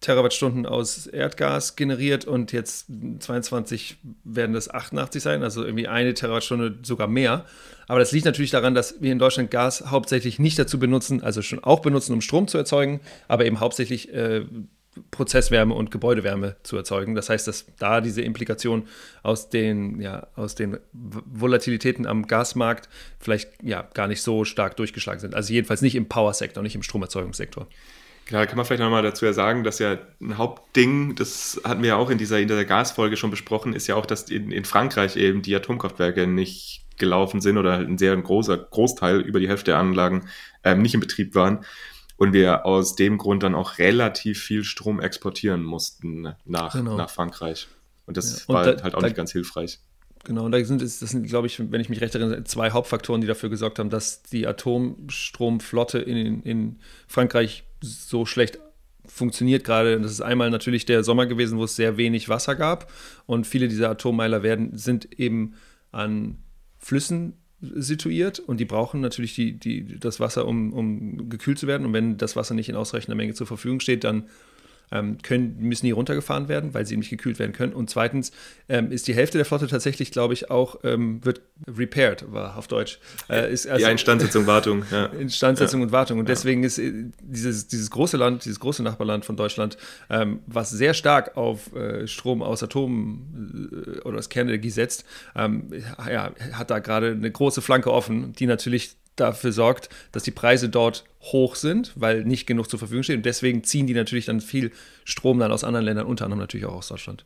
Terawattstunden 0.01 0.65
aus 0.65 1.09
Erdgas 1.09 1.75
generiert 1.75 2.25
und 2.25 2.53
jetzt 2.53 2.87
22 3.19 3.97
werden 4.23 4.53
das 4.53 4.71
88 4.71 5.21
sein, 5.21 5.43
also 5.43 5.65
irgendwie 5.65 5.89
eine 5.89 6.15
Terawattstunde 6.15 6.79
sogar 6.83 7.09
mehr. 7.09 7.47
Aber 7.89 7.99
das 7.99 8.13
liegt 8.13 8.25
natürlich 8.25 8.53
daran, 8.53 8.75
dass 8.75 9.03
wir 9.03 9.11
in 9.11 9.19
Deutschland 9.19 9.51
Gas 9.51 9.91
hauptsächlich 9.91 10.39
nicht 10.39 10.57
dazu 10.57 10.79
benutzen, 10.79 11.23
also 11.25 11.43
schon 11.43 11.65
auch 11.65 11.81
benutzen, 11.81 12.13
um 12.13 12.21
Strom 12.21 12.47
zu 12.47 12.59
erzeugen, 12.59 13.01
aber 13.27 13.45
eben 13.45 13.59
hauptsächlich 13.59 14.13
äh, 14.15 14.45
Prozesswärme 15.11 15.75
und 15.75 15.91
Gebäudewärme 15.91 16.57
zu 16.63 16.77
erzeugen. 16.77 17.15
Das 17.15 17.29
heißt, 17.29 17.47
dass 17.47 17.67
da 17.79 18.01
diese 18.01 18.23
Implikation 18.23 18.89
aus 19.23 19.49
den, 19.51 20.01
ja, 20.01 20.27
aus 20.37 20.55
den 20.55 20.79
Volatilitäten 20.93 22.07
am 22.07 22.27
Gasmarkt 22.27 22.89
vielleicht 23.19 23.51
ja, 23.63 23.89
gar 23.95 24.09
nicht 24.09 24.23
so 24.23 24.45
stark 24.45 24.77
durchgeschlagen 24.77 25.21
sind. 25.21 25.35
Also 25.35 25.53
jedenfalls 25.53 25.83
nicht 25.83 25.95
im 25.95 26.09
Powersektor, 26.09 26.63
nicht 26.63 26.75
im 26.75 26.83
Stromerzeugungssektor. 26.83 27.67
Genau, 28.27 28.41
da 28.41 28.47
kann 28.47 28.57
man 28.57 28.67
vielleicht 28.67 28.83
nochmal 28.83 29.03
dazu 29.03 29.25
ja 29.25 29.33
sagen, 29.33 29.65
dass 29.65 29.79
ja 29.79 29.97
ein 30.21 30.37
Hauptding, 30.37 31.15
das 31.15 31.61
hatten 31.65 31.83
wir 31.83 31.89
ja 31.89 31.97
auch 31.97 32.11
in 32.11 32.19
dieser, 32.19 32.39
in 32.39 32.49
dieser 32.49 32.67
Gasfolge 32.67 33.17
schon 33.17 33.31
besprochen, 33.31 33.73
ist 33.73 33.87
ja 33.87 33.95
auch, 33.95 34.05
dass 34.05 34.25
in, 34.25 34.53
in 34.53 34.67
Frankreich 34.67 35.17
eben 35.17 35.41
die 35.41 35.57
Atomkraftwerke 35.57 36.27
nicht 36.27 36.85
gelaufen 36.99 37.41
sind 37.41 37.57
oder 37.57 37.79
ein 37.79 37.97
sehr 37.97 38.15
großer 38.15 38.59
Großteil, 38.59 39.21
über 39.21 39.41
die 39.41 39.49
Hälfte 39.49 39.71
der 39.71 39.79
Anlagen, 39.79 40.29
ähm, 40.63 40.83
nicht 40.83 40.93
in 40.93 41.01
Betrieb 41.01 41.35
waren 41.35 41.65
und 42.19 42.33
wir 42.33 42.67
aus 42.67 42.97
dem 42.97 43.17
Grund 43.17 43.43
dann 43.43 43.55
auch 43.55 43.79
relativ 43.79 44.43
viel 44.43 44.65
Strom 44.65 45.01
exportieren 45.01 45.63
mussten 45.63 46.35
nach, 46.45 46.75
genau. 46.75 46.97
nach 46.97 47.09
Frankreich. 47.09 47.69
Und 48.07 48.17
das 48.17 48.41
ja. 48.41 48.45
und 48.49 48.55
war 48.55 48.65
da, 48.65 48.83
halt 48.83 48.95
auch 48.95 49.01
da, 49.01 49.07
nicht 49.07 49.17
ganz 49.17 49.33
hilfreich. 49.33 49.79
Genau, 50.25 50.45
und 50.45 50.53
da 50.53 50.63
sind, 50.63 50.83
das 50.83 50.99
sind, 50.99 51.27
glaube 51.27 51.47
ich, 51.47 51.59
wenn 51.71 51.81
ich 51.81 51.89
mich 51.89 52.01
recht 52.01 52.15
erinnere, 52.15 52.45
zwei 52.45 52.73
Hauptfaktoren, 52.73 53.21
die 53.21 53.27
dafür 53.27 53.49
gesorgt 53.49 53.79
haben, 53.79 53.89
dass 53.89 54.23
die 54.23 54.47
Atomstromflotte 54.47 55.99
in, 56.01 56.43
in 56.43 56.81
Frankreich 57.07 57.65
so 57.81 58.27
schlecht 58.27 58.59
funktioniert 59.07 59.65
gerade. 59.65 60.01
Das 60.01 60.11
ist 60.11 60.21
einmal 60.21 60.51
natürlich 60.51 60.87
der 60.87 61.05
Sommer 61.05 61.27
gewesen, 61.27 61.57
wo 61.57 61.65
es 61.65 61.77
sehr 61.77 61.97
wenig 61.97 62.29
Wasser 62.29 62.57
gab. 62.57 62.91
Und 63.27 63.47
viele 63.47 63.69
dieser 63.69 63.91
Atommeiler 63.91 64.43
werden, 64.43 64.77
sind 64.77 65.19
eben 65.19 65.55
an 65.93 66.39
Flüssen 66.79 67.35
situiert 67.61 68.39
und 68.39 68.61
die 68.61 68.65
brauchen 68.65 69.01
natürlich 69.01 69.35
die, 69.35 69.53
die, 69.53 69.99
das 69.99 70.21
Wasser, 70.21 70.47
um, 70.47 70.73
um 70.73 71.29
gekühlt 71.29 71.59
zu 71.59 71.67
werden. 71.67 71.87
Und 71.87 71.93
wenn 71.93 72.17
das 72.17 72.37
Wasser 72.37 72.55
nicht 72.55 72.69
in 72.69 72.77
ausreichender 72.77 73.17
Menge 73.17 73.35
zur 73.35 73.47
Verfügung 73.47 73.81
steht, 73.81 74.05
dann 74.05 74.25
können, 75.23 75.57
müssen 75.61 75.87
die 75.87 75.93
runtergefahren 75.93 76.49
werden, 76.49 76.75
weil 76.75 76.87
sie 76.87 76.97
nicht 76.97 77.11
gekühlt 77.11 77.39
werden 77.39 77.53
können. 77.53 77.73
Und 77.73 77.91
zweitens 77.91 78.33
ähm, 78.69 78.91
ist 78.91 79.07
die 79.09 79.15
Hälfte 79.15 79.39
der 79.39 79.45
Flotte 79.45 79.67
tatsächlich, 79.67 80.11
glaube 80.11 80.35
ich, 80.35 80.51
auch, 80.51 80.81
ähm, 80.85 81.25
wird 81.25 81.43
repaired, 81.67 82.33
war 82.33 82.57
auf 82.57 82.69
Deutsch. 82.69 82.99
Äh, 83.29 83.53
ist 83.53 83.67
also, 83.67 83.85
ja, 83.85 83.91
Instandsetzung, 83.91 84.47
Wartung. 84.47 84.85
Ja. 84.91 85.07
Instandsetzung 85.19 85.81
ja. 85.81 85.87
und 85.87 85.93
Wartung. 85.93 86.19
Und 86.19 86.29
deswegen 86.29 86.65
ist 86.65 86.79
äh, 86.79 87.11
dieses, 87.21 87.69
dieses 87.69 87.91
große 87.91 88.17
Land, 88.17 88.45
dieses 88.45 88.61
große 88.61 88.83
Nachbarland 88.83 89.25
von 89.25 89.37
Deutschland, 89.37 89.77
ähm, 90.11 90.41
was 90.47 90.71
sehr 90.71 90.95
stark 90.95 91.37
auf 91.37 91.75
äh, 91.75 92.07
Strom 92.07 92.43
aus 92.43 92.63
Atom 92.63 93.71
äh, 93.73 94.01
oder 94.01 94.19
aus 94.19 94.29
Kernenergie 94.29 94.71
setzt, 94.71 95.05
ähm, 95.37 95.71
ja, 95.99 96.33
hat 96.53 96.71
da 96.71 96.79
gerade 96.79 97.13
eine 97.13 97.31
große 97.31 97.63
Flanke 97.63 97.93
offen, 97.93 98.33
die 98.33 98.47
natürlich 98.47 98.97
dafür 99.21 99.53
sorgt, 99.53 99.89
dass 100.13 100.23
die 100.23 100.31
Preise 100.31 100.69
dort 100.69 101.05
hoch 101.21 101.55
sind, 101.55 101.93
weil 101.97 102.25
nicht 102.25 102.47
genug 102.47 102.71
zur 102.71 102.79
Verfügung 102.79 103.03
steht. 103.03 103.17
Und 103.17 103.27
deswegen 103.27 103.65
ziehen 103.65 103.87
die 103.87 103.95
natürlich 103.95 104.27
dann 104.27 104.41
viel 104.41 104.73
Strom 105.05 105.39
dann 105.39 105.53
aus 105.53 105.65
anderen 105.65 105.85
Ländern, 105.85 106.07
unter 106.07 106.25
anderem 106.25 106.41
natürlich 106.41 106.67
auch 106.67 106.75
aus 106.75 106.89
Deutschland. 106.89 107.25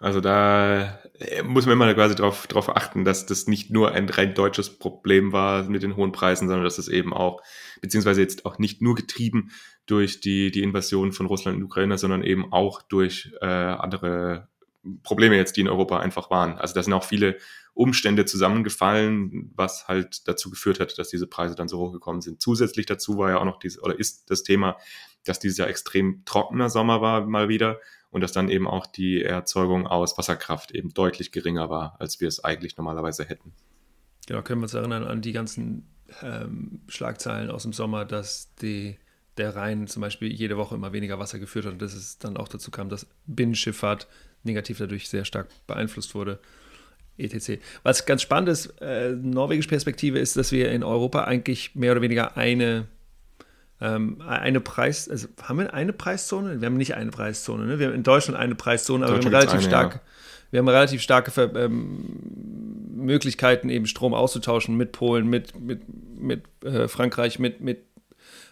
Also 0.00 0.20
da 0.20 1.00
äh, 1.18 1.42
muss 1.42 1.66
man 1.66 1.72
immer 1.72 1.92
quasi 1.92 2.14
darauf 2.14 2.46
drauf 2.46 2.74
achten, 2.76 3.04
dass 3.04 3.26
das 3.26 3.48
nicht 3.48 3.70
nur 3.70 3.92
ein 3.92 4.08
rein 4.08 4.34
deutsches 4.34 4.78
Problem 4.78 5.32
war 5.32 5.64
mit 5.64 5.82
den 5.82 5.96
hohen 5.96 6.12
Preisen, 6.12 6.46
sondern 6.46 6.64
dass 6.64 6.78
es 6.78 6.86
eben 6.88 7.12
auch, 7.12 7.42
beziehungsweise 7.80 8.20
jetzt 8.20 8.46
auch 8.46 8.58
nicht 8.58 8.80
nur 8.80 8.94
getrieben 8.94 9.50
durch 9.86 10.20
die, 10.20 10.52
die 10.52 10.62
Invasion 10.62 11.12
von 11.12 11.26
Russland 11.26 11.58
in 11.58 11.64
Ukraine, 11.64 11.98
sondern 11.98 12.22
eben 12.22 12.52
auch 12.52 12.82
durch 12.82 13.32
äh, 13.40 13.46
andere 13.46 14.48
Probleme 15.02 15.36
jetzt, 15.36 15.56
die 15.56 15.62
in 15.62 15.68
Europa 15.68 15.98
einfach 15.98 16.30
waren. 16.30 16.56
Also 16.58 16.74
da 16.74 16.82
sind 16.82 16.92
auch 16.92 17.04
viele 17.04 17.36
Umstände 17.78 18.24
zusammengefallen, 18.24 19.52
was 19.54 19.86
halt 19.86 20.26
dazu 20.26 20.50
geführt 20.50 20.80
hat, 20.80 20.98
dass 20.98 21.10
diese 21.10 21.28
Preise 21.28 21.54
dann 21.54 21.68
so 21.68 21.78
hochgekommen 21.78 22.20
sind. 22.20 22.42
Zusätzlich 22.42 22.86
dazu 22.86 23.18
war 23.18 23.30
ja 23.30 23.38
auch 23.38 23.44
noch 23.44 23.60
dieses, 23.60 23.80
oder 23.80 23.96
ist 23.96 24.28
das 24.30 24.42
Thema, 24.42 24.76
dass 25.24 25.38
dieses 25.38 25.58
Jahr 25.58 25.68
extrem 25.68 26.24
trockener 26.24 26.70
Sommer 26.70 27.00
war 27.00 27.24
mal 27.24 27.48
wieder 27.48 27.78
und 28.10 28.22
dass 28.22 28.32
dann 28.32 28.48
eben 28.48 28.66
auch 28.66 28.86
die 28.86 29.22
Erzeugung 29.22 29.86
aus 29.86 30.18
Wasserkraft 30.18 30.72
eben 30.72 30.92
deutlich 30.92 31.30
geringer 31.30 31.70
war, 31.70 31.94
als 32.00 32.20
wir 32.20 32.26
es 32.26 32.42
eigentlich 32.42 32.76
normalerweise 32.76 33.24
hätten. 33.24 33.52
Genau, 34.26 34.42
können 34.42 34.60
wir 34.60 34.64
uns 34.64 34.74
erinnern 34.74 35.04
an 35.04 35.22
die 35.22 35.32
ganzen 35.32 35.86
ähm, 36.20 36.80
Schlagzeilen 36.88 37.48
aus 37.48 37.62
dem 37.62 37.72
Sommer, 37.72 38.04
dass 38.04 38.52
die, 38.56 38.98
der 39.36 39.54
Rhein 39.54 39.86
zum 39.86 40.00
Beispiel 40.00 40.32
jede 40.32 40.56
Woche 40.56 40.74
immer 40.74 40.92
weniger 40.92 41.20
Wasser 41.20 41.38
geführt 41.38 41.66
hat 41.66 41.74
und 41.74 41.82
dass 41.82 41.94
es 41.94 42.18
dann 42.18 42.38
auch 42.38 42.48
dazu 42.48 42.72
kam, 42.72 42.88
dass 42.88 43.06
Binnenschifffahrt 43.26 44.08
negativ 44.42 44.78
dadurch 44.78 45.08
sehr 45.08 45.24
stark 45.24 45.48
beeinflusst 45.68 46.16
wurde 46.16 46.40
etc. 47.18 47.60
Was 47.82 48.06
ganz 48.06 48.22
spannend 48.22 48.48
ist, 48.48 48.66
äh, 48.80 49.10
norwegische 49.10 49.68
Perspektive 49.68 50.18
ist, 50.18 50.36
dass 50.36 50.52
wir 50.52 50.70
in 50.70 50.82
Europa 50.82 51.24
eigentlich 51.24 51.74
mehr 51.74 51.92
oder 51.92 52.02
weniger 52.02 52.36
eine, 52.36 52.86
ähm, 53.80 54.20
eine 54.26 54.60
Preis, 54.60 55.08
also 55.08 55.28
haben 55.42 55.58
wir 55.58 55.74
eine 55.74 55.92
Preiszone? 55.92 56.60
Wir 56.60 56.66
haben 56.66 56.76
nicht 56.76 56.94
eine 56.94 57.10
Preiszone, 57.10 57.66
ne? 57.66 57.78
Wir 57.78 57.88
haben 57.88 57.94
in 57.94 58.02
Deutschland 58.02 58.38
eine 58.38 58.54
Preiszone, 58.54 59.04
aber 59.04 59.16
wir 59.16 59.24
haben 59.24 59.34
relativ 59.34 59.54
eine, 59.54 59.62
stark. 59.62 59.94
Ja. 59.94 60.00
Wir 60.50 60.58
haben 60.60 60.68
relativ 60.68 61.02
starke 61.02 61.50
ähm, 61.56 62.04
Möglichkeiten, 62.94 63.68
eben 63.68 63.86
Strom 63.86 64.14
auszutauschen 64.14 64.76
mit 64.76 64.92
Polen, 64.92 65.28
mit, 65.28 65.58
mit, 65.60 65.82
mit 66.18 66.42
äh, 66.64 66.88
Frankreich, 66.88 67.38
mit, 67.38 67.60
mit 67.60 67.82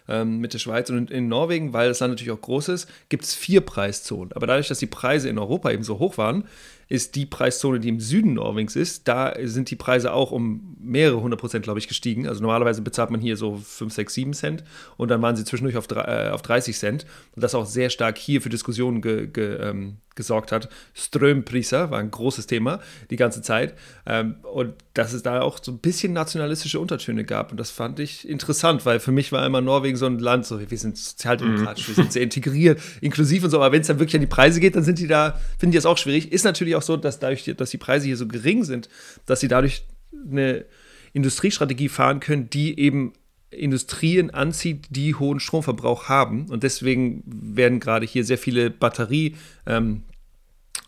ähm, 0.07 0.39
mit 0.39 0.53
der 0.53 0.59
Schweiz 0.59 0.89
und 0.89 1.11
in 1.11 1.27
Norwegen, 1.27 1.73
weil 1.73 1.89
das 1.89 1.99
Land 1.99 2.13
natürlich 2.13 2.31
auch 2.31 2.41
groß 2.41 2.69
ist, 2.69 2.89
gibt 3.09 3.25
es 3.25 3.35
vier 3.35 3.61
Preiszonen. 3.61 4.31
Aber 4.33 4.47
dadurch, 4.47 4.67
dass 4.67 4.79
die 4.79 4.87
Preise 4.87 5.29
in 5.29 5.37
Europa 5.37 5.71
eben 5.71 5.83
so 5.83 5.99
hoch 5.99 6.17
waren, 6.17 6.45
ist 6.89 7.15
die 7.15 7.25
Preiszone, 7.25 7.79
die 7.79 7.89
im 7.89 7.99
Süden 7.99 8.35
Norwegens 8.35 8.75
ist. 8.75 9.07
Da 9.07 9.33
sind 9.43 9.69
die 9.69 9.75
Preise 9.75 10.13
auch 10.13 10.31
um 10.31 10.75
mehrere 10.79 11.21
hundert 11.21 11.39
Prozent, 11.39 11.63
glaube 11.63 11.79
ich, 11.79 11.87
gestiegen. 11.87 12.27
Also 12.27 12.41
normalerweise 12.41 12.81
bezahlt 12.81 13.11
man 13.11 13.19
hier 13.19 13.35
so 13.35 13.57
5, 13.57 13.93
6, 13.93 14.13
7 14.13 14.33
Cent 14.33 14.63
und 14.95 15.09
dann 15.11 15.21
waren 15.21 15.35
sie 15.35 15.43
zwischendurch 15.43 15.77
auf, 15.77 15.87
äh, 15.91 16.29
auf 16.29 16.41
30 16.41 16.77
Cent. 16.77 17.05
Und 17.35 17.43
das 17.43 17.55
auch 17.55 17.65
sehr 17.65 17.89
stark 17.89 18.17
hier 18.17 18.41
für 18.41 18.49
Diskussionen 18.49 19.01
ge, 19.01 19.27
ge, 19.27 19.55
ähm, 19.55 19.97
gesorgt 20.17 20.51
hat. 20.51 20.67
Strömpriser 20.93 21.89
war 21.91 21.99
ein 21.99 22.11
großes 22.11 22.47
Thema 22.47 22.81
die 23.09 23.15
ganze 23.15 23.41
Zeit. 23.41 23.75
Ähm, 24.05 24.35
und 24.53 24.73
dass 24.93 25.13
es 25.13 25.23
da 25.23 25.41
auch 25.41 25.59
so 25.61 25.71
ein 25.71 25.77
bisschen 25.77 26.11
nationalistische 26.11 26.79
Untertöne 26.81 27.23
gab. 27.23 27.51
Und 27.51 27.59
das 27.59 27.71
fand 27.71 28.01
ich 28.01 28.27
interessant, 28.27 28.85
weil 28.85 28.99
für 28.99 29.13
mich 29.13 29.31
war 29.31 29.45
immer 29.45 29.61
Norwegen 29.61 29.95
so 29.95 30.05
ein 30.05 30.19
Land, 30.19 30.45
so 30.45 30.59
wir 30.59 30.77
sind 30.77 30.97
sozialdemokratisch, 30.97 31.87
mhm. 31.87 31.95
wir 31.95 32.03
sind 32.03 32.11
sehr 32.11 32.23
integriert, 32.23 32.81
inklusiv 32.99 33.45
und 33.45 33.51
so. 33.51 33.57
Aber 33.57 33.71
wenn 33.71 33.81
es 33.81 33.87
dann 33.87 33.99
wirklich 33.99 34.15
an 34.15 34.21
die 34.21 34.27
Preise 34.27 34.59
geht, 34.59 34.75
dann 34.75 34.83
sind 34.83 34.99
die 34.99 35.07
da, 35.07 35.39
finden 35.57 35.71
die 35.71 35.77
das 35.77 35.85
auch 35.85 35.97
schwierig. 35.97 36.33
Ist 36.33 36.43
natürlich 36.43 36.75
auch 36.75 36.81
so, 36.81 36.97
dass 36.97 37.19
dadurch, 37.19 37.45
dass 37.55 37.69
die 37.69 37.77
Preise 37.77 38.07
hier 38.07 38.17
so 38.17 38.27
gering 38.27 38.65
sind, 38.65 38.89
dass 39.25 39.39
sie 39.39 39.47
dadurch 39.47 39.85
eine 40.29 40.65
Industriestrategie 41.13 41.89
fahren 41.89 42.19
können, 42.19 42.49
die 42.49 42.77
eben 42.79 43.13
Industrien 43.49 44.29
anzieht, 44.29 44.87
die 44.89 45.15
hohen 45.15 45.39
Stromverbrauch 45.39 46.09
haben. 46.09 46.47
Und 46.49 46.63
deswegen 46.63 47.23
werden 47.25 47.79
gerade 47.79 48.05
hier 48.05 48.23
sehr 48.23 48.37
viele 48.37 48.69
Batteriefabriken 48.69 50.03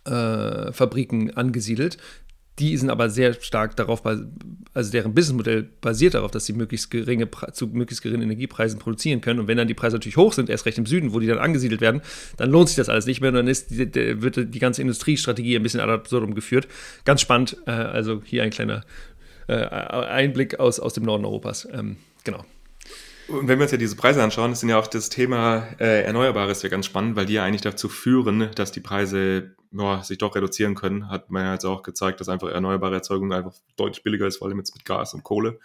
ähm, 0.07 1.29
äh, 1.29 1.33
angesiedelt. 1.33 1.97
Die 2.59 2.75
sind 2.75 2.89
aber 2.89 3.09
sehr 3.09 3.33
stark 3.35 3.77
darauf, 3.77 4.05
also 4.05 4.91
deren 4.91 5.13
Businessmodell 5.13 5.69
basiert 5.79 6.13
darauf, 6.13 6.31
dass 6.31 6.45
sie 6.45 6.51
möglichst 6.51 6.91
geringe, 6.91 7.29
zu 7.53 7.67
möglichst 7.67 8.03
geringen 8.03 8.23
Energiepreisen 8.23 8.79
produzieren 8.79 9.21
können. 9.21 9.39
Und 9.39 9.47
wenn 9.47 9.55
dann 9.55 9.69
die 9.69 9.73
Preise 9.73 9.95
natürlich 9.95 10.17
hoch 10.17 10.33
sind, 10.33 10.49
erst 10.49 10.65
recht 10.65 10.77
im 10.77 10.85
Süden, 10.85 11.13
wo 11.13 11.21
die 11.21 11.27
dann 11.27 11.37
angesiedelt 11.37 11.79
werden, 11.79 12.01
dann 12.35 12.49
lohnt 12.49 12.67
sich 12.67 12.75
das 12.75 12.89
alles 12.89 13.05
nicht 13.05 13.21
mehr. 13.21 13.29
Und 13.29 13.35
dann 13.35 13.47
ist 13.47 13.77
wird 13.77 14.53
die 14.53 14.59
ganze 14.59 14.81
Industriestrategie 14.81 15.55
ein 15.55 15.63
bisschen 15.63 15.79
ad 15.79 15.89
absurdum 15.89 16.35
geführt. 16.35 16.67
Ganz 17.05 17.21
spannend. 17.21 17.55
Äh, 17.65 17.71
also 17.71 18.21
hier 18.25 18.43
ein 18.43 18.49
kleiner 18.49 18.81
äh, 19.47 19.53
Einblick 19.53 20.59
aus, 20.59 20.81
aus 20.81 20.93
dem 20.93 21.05
Norden 21.05 21.23
Europas. 21.23 21.65
Genau. 22.23 22.45
Und 23.27 23.47
wenn 23.47 23.59
wir 23.59 23.63
uns 23.63 23.71
ja 23.71 23.77
diese 23.77 23.95
Preise 23.95 24.23
anschauen, 24.23 24.51
ist 24.51 24.63
ja 24.63 24.79
auch 24.79 24.87
das 24.87 25.09
Thema 25.09 25.67
äh, 25.79 26.01
Erneuerbares 26.03 26.63
ja 26.63 26.69
ganz 26.69 26.87
spannend, 26.87 27.15
weil 27.15 27.27
die 27.27 27.33
ja 27.33 27.43
eigentlich 27.43 27.61
dazu 27.61 27.87
führen, 27.87 28.49
dass 28.55 28.71
die 28.71 28.79
Preise 28.79 29.55
ja, 29.71 30.03
sich 30.03 30.17
doch 30.17 30.35
reduzieren 30.35 30.73
können. 30.73 31.09
Hat 31.09 31.29
man 31.29 31.45
ja 31.45 31.53
jetzt 31.53 31.65
auch 31.65 31.83
gezeigt, 31.83 32.19
dass 32.19 32.29
einfach 32.29 32.49
erneuerbare 32.49 32.95
Erzeugung 32.95 33.31
einfach 33.31 33.53
deutlich 33.77 34.03
billiger 34.03 34.25
ist, 34.25 34.37
vor 34.37 34.47
allem 34.47 34.57
jetzt 34.57 34.75
mit 34.75 34.83
Gas 34.83 35.13
und 35.13 35.23
Kohle, 35.23 35.59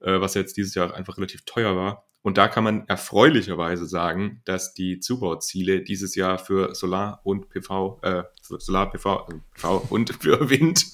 äh, 0.00 0.20
was 0.20 0.34
jetzt 0.34 0.56
dieses 0.56 0.74
Jahr 0.74 0.94
einfach 0.94 1.16
relativ 1.16 1.44
teuer 1.44 1.74
war. 1.76 2.06
Und 2.22 2.38
da 2.38 2.48
kann 2.48 2.64
man 2.64 2.86
erfreulicherweise 2.86 3.86
sagen, 3.86 4.42
dass 4.44 4.74
die 4.74 5.00
Zubauziele 5.00 5.82
dieses 5.82 6.14
Jahr 6.14 6.38
für 6.38 6.74
Solar 6.74 7.20
und 7.24 7.48
PV, 7.48 7.98
äh, 8.02 8.22
Solar, 8.42 8.90
PV, 8.90 9.26
äh, 9.28 9.34
PV 9.54 9.86
und 9.88 10.10
für 10.20 10.48
Wind 10.50 10.84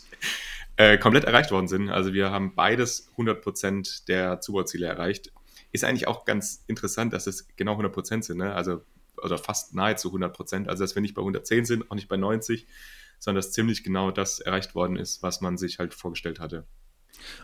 äh, 0.77 0.99
komplett 0.99 1.25
erreicht 1.25 1.51
worden 1.51 1.69
sind. 1.69 1.91
Also 1.91 2.13
wir 2.13 2.31
haben 2.31 2.55
beides 2.55 3.11
100% 3.17 4.07
der 4.07 4.41
Zubauziele 4.41 4.87
erreicht. 4.87 5.33
Ist 5.73 5.85
eigentlich 5.85 6.07
auch 6.07 6.25
ganz 6.25 6.65
interessant, 6.67 7.13
dass 7.13 7.27
es 7.27 7.49
genau 7.57 7.79
100% 7.79 8.23
sind. 8.23 8.39
Ne? 8.39 8.55
Also 8.55 8.83
oder 9.23 9.39
fast 9.39 9.75
nahezu 9.75 10.09
100 10.09 10.35
Prozent. 10.35 10.69
Also, 10.69 10.85
dass 10.85 10.95
wir 10.95 11.03
nicht 11.03 11.15
bei 11.15 11.23
110 11.23 11.65
sind, 11.65 11.91
auch 11.91 11.95
nicht 11.95 12.09
bei 12.09 12.17
90, 12.17 12.67
sondern 13.19 13.43
dass 13.43 13.53
ziemlich 13.53 13.85
genau 13.85 14.11
das 14.11 14.41
erreicht 14.41 14.75
worden 14.75 14.97
ist, 14.97 15.23
was 15.23 15.41
man 15.41 15.57
sich 15.57 15.79
halt 15.79 15.95
vorgestellt 15.95 16.41
hatte. 16.41 16.67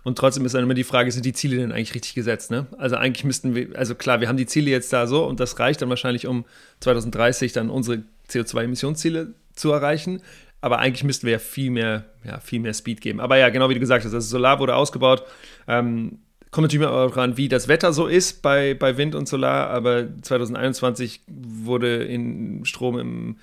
Und 0.05 0.19
trotzdem 0.19 0.45
ist 0.45 0.55
dann 0.55 0.63
immer 0.63 0.75
die 0.75 0.85
Frage, 0.85 1.11
sind 1.11 1.25
die 1.25 1.33
Ziele 1.33 1.57
denn 1.57 1.73
eigentlich 1.73 1.95
richtig 1.95 2.15
gesetzt? 2.15 2.51
Ne? 2.51 2.67
Also 2.77 2.97
eigentlich 2.97 3.25
müssten 3.25 3.55
wir, 3.55 3.75
also 3.75 3.95
klar, 3.95 4.21
wir 4.21 4.29
haben 4.29 4.37
die 4.37 4.47
Ziele 4.47 4.71
jetzt 4.71 4.93
da 4.93 5.07
so 5.07 5.27
und 5.27 5.41
das 5.41 5.59
reicht 5.59 5.81
dann 5.81 5.89
wahrscheinlich, 5.89 6.27
um 6.27 6.45
2030 6.81 7.53
dann 7.53 7.71
unsere 7.71 8.03
CO2-Emissionsziele 8.29 9.35
zu 9.55 9.73
erreichen. 9.73 10.21
Aber 10.63 10.79
eigentlich 10.79 11.05
müssten 11.05 11.27
wir 11.27 11.33
ja 11.33 11.39
viel 11.39 11.71
mehr, 11.71 12.07
ja, 12.25 12.41
viel 12.41 12.61
mehr 12.61 12.73
Speed 12.73 13.03
geben. 13.03 13.21
Aber 13.21 13.37
ja, 13.37 13.51
genau 13.51 13.69
wie 13.69 13.75
du 13.75 13.81
gesagt 13.81 14.05
hast, 14.05 14.15
also 14.15 14.27
Solar 14.27 14.59
wurde 14.59 14.75
ausgebaut. 14.75 15.25
Ähm, 15.69 16.21
Kommt 16.53 16.67
natürlich 16.67 16.87
auch 16.87 17.09
daran, 17.09 17.39
wie 17.39 17.49
das 17.49 17.67
Wetter 17.67 17.95
so 17.95 18.07
ist 18.07 18.43
bei, 18.43 18.75
bei 18.75 18.99
Wind 18.99 19.15
und 19.15 19.27
Solar, 19.27 19.71
aber 19.71 20.07
2021 20.21 21.23
wurde 21.27 22.05
in 22.05 22.67
Strom 22.67 22.99
im 22.99 23.37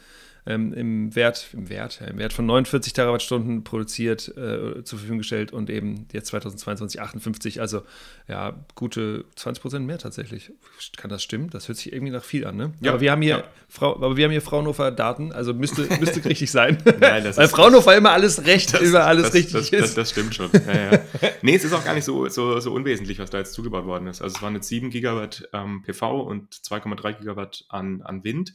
ähm, 0.49 0.73
im 0.73 1.15
Wert, 1.15 1.49
im 1.53 1.69
Wert, 1.69 2.01
im 2.09 2.17
Wert 2.17 2.33
von 2.33 2.45
49 2.47 2.91
Terawattstunden 2.93 3.63
produziert, 3.63 4.29
äh, 4.29 4.83
zur 4.83 4.97
Verfügung 4.97 5.19
gestellt 5.19 5.53
und 5.53 5.69
eben 5.69 6.07
jetzt 6.11 6.27
2022 6.27 6.99
58, 6.99 7.61
also 7.61 7.83
ja, 8.27 8.55
gute 8.73 9.25
20 9.35 9.61
Prozent 9.61 9.85
mehr 9.85 9.99
tatsächlich. 9.99 10.51
Kann 10.97 11.11
das 11.11 11.21
stimmen? 11.21 11.51
Das 11.51 11.67
hört 11.67 11.77
sich 11.77 11.93
irgendwie 11.93 12.11
nach 12.11 12.23
viel 12.23 12.47
an, 12.47 12.57
ne? 12.57 12.73
Ja, 12.81 12.91
aber 12.91 13.01
wir 13.01 13.11
haben 13.11 13.21
hier, 13.21 13.37
ja. 13.37 13.43
Frau, 13.67 13.95
aber 13.95 14.17
wir 14.17 14.25
haben 14.25 14.31
hier 14.31 14.41
Fraunhofer 14.41 14.89
Daten, 14.89 15.31
also 15.31 15.53
müsste, 15.53 15.87
müsste 15.99 16.25
richtig 16.25 16.49
sein. 16.49 16.81
Nein, 16.99 17.23
das 17.23 17.37
Weil 17.37 17.45
ist, 17.45 17.51
Fraunhofer 17.51 17.95
immer 17.95 18.11
alles 18.11 18.45
recht, 18.45 18.73
das, 18.73 18.81
immer 18.81 19.05
alles 19.05 19.25
das, 19.25 19.35
richtig 19.35 19.69
das, 19.69 19.89
ist. 19.89 19.97
Das, 19.97 20.09
stimmt 20.09 20.33
schon. 20.33 20.49
Ja, 20.65 20.93
ja. 20.93 20.99
nee, 21.43 21.55
es 21.55 21.63
ist 21.63 21.73
auch 21.73 21.85
gar 21.85 21.93
nicht 21.93 22.05
so, 22.05 22.27
so, 22.27 22.59
so 22.59 22.73
unwesentlich, 22.73 23.19
was 23.19 23.29
da 23.29 23.37
jetzt 23.37 23.53
zugebaut 23.53 23.85
worden 23.85 24.07
ist. 24.07 24.23
Also 24.23 24.37
es 24.37 24.41
waren 24.41 24.55
jetzt 24.55 24.67
7 24.67 24.89
Gigawatt 24.89 25.47
ähm, 25.53 25.83
PV 25.83 26.21
und 26.21 26.55
2,3 26.55 27.19
Gigawatt 27.19 27.65
an, 27.69 28.01
an 28.01 28.23
Wind. 28.23 28.53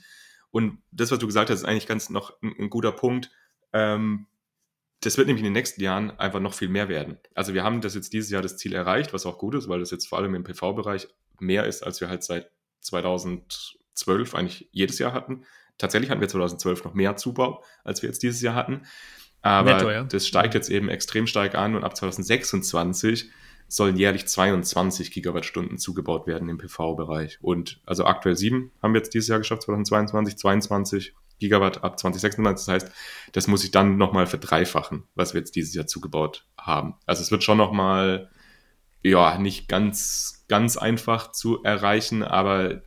Und 0.54 0.78
das, 0.92 1.10
was 1.10 1.18
du 1.18 1.26
gesagt 1.26 1.50
hast, 1.50 1.58
ist 1.58 1.64
eigentlich 1.64 1.88
ganz 1.88 2.10
noch 2.10 2.40
ein, 2.40 2.54
ein 2.60 2.70
guter 2.70 2.92
Punkt. 2.92 3.28
Ähm, 3.72 4.28
das 5.00 5.18
wird 5.18 5.26
nämlich 5.26 5.40
in 5.40 5.46
den 5.46 5.52
nächsten 5.52 5.82
Jahren 5.82 6.16
einfach 6.20 6.38
noch 6.38 6.54
viel 6.54 6.68
mehr 6.68 6.88
werden. 6.88 7.18
Also 7.34 7.54
wir 7.54 7.64
haben 7.64 7.80
das 7.80 7.96
jetzt 7.96 8.12
dieses 8.12 8.30
Jahr 8.30 8.40
das 8.40 8.56
Ziel 8.56 8.72
erreicht, 8.72 9.12
was 9.12 9.26
auch 9.26 9.38
gut 9.38 9.56
ist, 9.56 9.68
weil 9.68 9.80
das 9.80 9.90
jetzt 9.90 10.06
vor 10.06 10.18
allem 10.18 10.32
im 10.36 10.44
PV-Bereich 10.44 11.08
mehr 11.40 11.66
ist, 11.66 11.82
als 11.82 12.00
wir 12.00 12.08
halt 12.08 12.22
seit 12.22 12.52
2012 12.82 14.36
eigentlich 14.36 14.68
jedes 14.70 15.00
Jahr 15.00 15.12
hatten. 15.12 15.44
Tatsächlich 15.76 16.08
hatten 16.08 16.20
wir 16.20 16.28
2012 16.28 16.84
noch 16.84 16.94
mehr 16.94 17.16
Zubau, 17.16 17.64
als 17.82 18.02
wir 18.02 18.08
jetzt 18.08 18.22
dieses 18.22 18.40
Jahr 18.40 18.54
hatten. 18.54 18.82
Aber 19.42 19.72
Netto, 19.72 19.90
ja. 19.90 20.04
das 20.04 20.24
steigt 20.24 20.54
jetzt 20.54 20.70
eben 20.70 20.88
extrem 20.88 21.26
stark 21.26 21.56
an 21.56 21.74
und 21.74 21.82
ab 21.82 21.96
2026 21.96 23.28
sollen 23.68 23.96
jährlich 23.96 24.26
22 24.26 25.10
Gigawattstunden 25.10 25.78
zugebaut 25.78 26.26
werden 26.26 26.48
im 26.48 26.58
PV-Bereich. 26.58 27.38
Und 27.40 27.80
also 27.86 28.04
aktuell 28.04 28.36
7 28.36 28.70
haben 28.82 28.94
wir 28.94 29.00
jetzt 29.00 29.14
dieses 29.14 29.28
Jahr 29.28 29.38
geschafft, 29.38 29.62
2022, 29.62 30.36
22 30.36 31.14
Gigawatt 31.38 31.82
ab 31.82 31.98
2026. 31.98 32.66
Das 32.66 32.74
heißt, 32.74 32.94
das 33.32 33.46
muss 33.48 33.64
ich 33.64 33.70
dann 33.70 33.96
nochmal 33.96 34.26
verdreifachen, 34.26 35.04
was 35.14 35.34
wir 35.34 35.40
jetzt 35.40 35.56
dieses 35.56 35.74
Jahr 35.74 35.86
zugebaut 35.86 36.46
haben. 36.58 36.94
Also 37.06 37.22
es 37.22 37.30
wird 37.30 37.44
schon 37.44 37.58
nochmal, 37.58 38.30
ja, 39.02 39.38
nicht 39.38 39.68
ganz, 39.68 40.44
ganz 40.48 40.76
einfach 40.76 41.32
zu 41.32 41.62
erreichen, 41.62 42.22
aber 42.22 42.82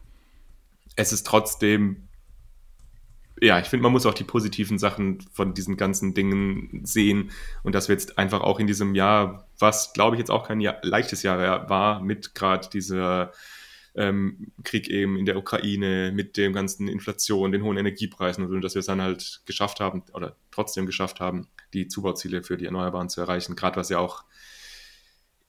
es 0.96 1.14
ist 1.14 1.28
trotzdem 1.28 2.07
ja, 3.42 3.60
ich 3.60 3.68
finde, 3.68 3.84
man 3.84 3.92
muss 3.92 4.06
auch 4.06 4.14
die 4.14 4.24
positiven 4.24 4.80
Sachen 4.80 5.22
von 5.32 5.54
diesen 5.54 5.78
ganzen 5.78 6.14
Dingen 6.14 6.82
sehen 6.84 7.32
und 7.64 7.76
dass 7.76 7.88
wir 7.88 7.94
jetzt 7.94 8.18
einfach 8.18 8.42
auch 8.42 8.60
in 8.60 8.68
diesem 8.68 8.96
Jahr, 8.96 9.48
was 9.60 9.94
glaube 9.94 10.16
ich 10.16 10.20
jetzt 10.20 10.32
auch 10.32 10.48
kein 10.48 10.60
Jahr, 10.60 10.78
leichtes 10.82 11.24
Jahr 11.24 11.70
war, 11.70 12.02
mit 12.02 12.34
gerade 12.36 12.68
dieser 12.70 13.32
ähm, 13.96 14.52
Krieg 14.64 14.90
eben 14.90 15.18
in 15.18 15.26
der 15.26 15.38
Ukraine, 15.38 16.12
mit 16.14 16.38
dem 16.38 16.54
ganzen 16.54 16.88
Inflation, 16.88 17.52
den 17.52 17.64
hohen 17.64 17.78
Energiepreisen 17.78 18.46
und 18.46 18.62
dass 18.62 18.76
wir 18.76 18.80
es 18.80 18.86
dann 18.86 19.02
halt 19.02 19.42
geschafft 19.46 19.80
haben 19.80 20.04
oder 20.14 20.36
trotzdem 20.52 20.86
geschafft 20.86 21.20
haben, 21.20 21.48
die 21.74 21.88
Zubauziele 21.88 22.44
für 22.44 22.58
die 22.58 22.66
Erneuerbaren 22.66 23.10
zu 23.10 23.22
erreichen, 23.22 23.56
gerade 23.56 23.76
was 23.76 23.90
ja 23.90 24.00
auch 24.00 24.24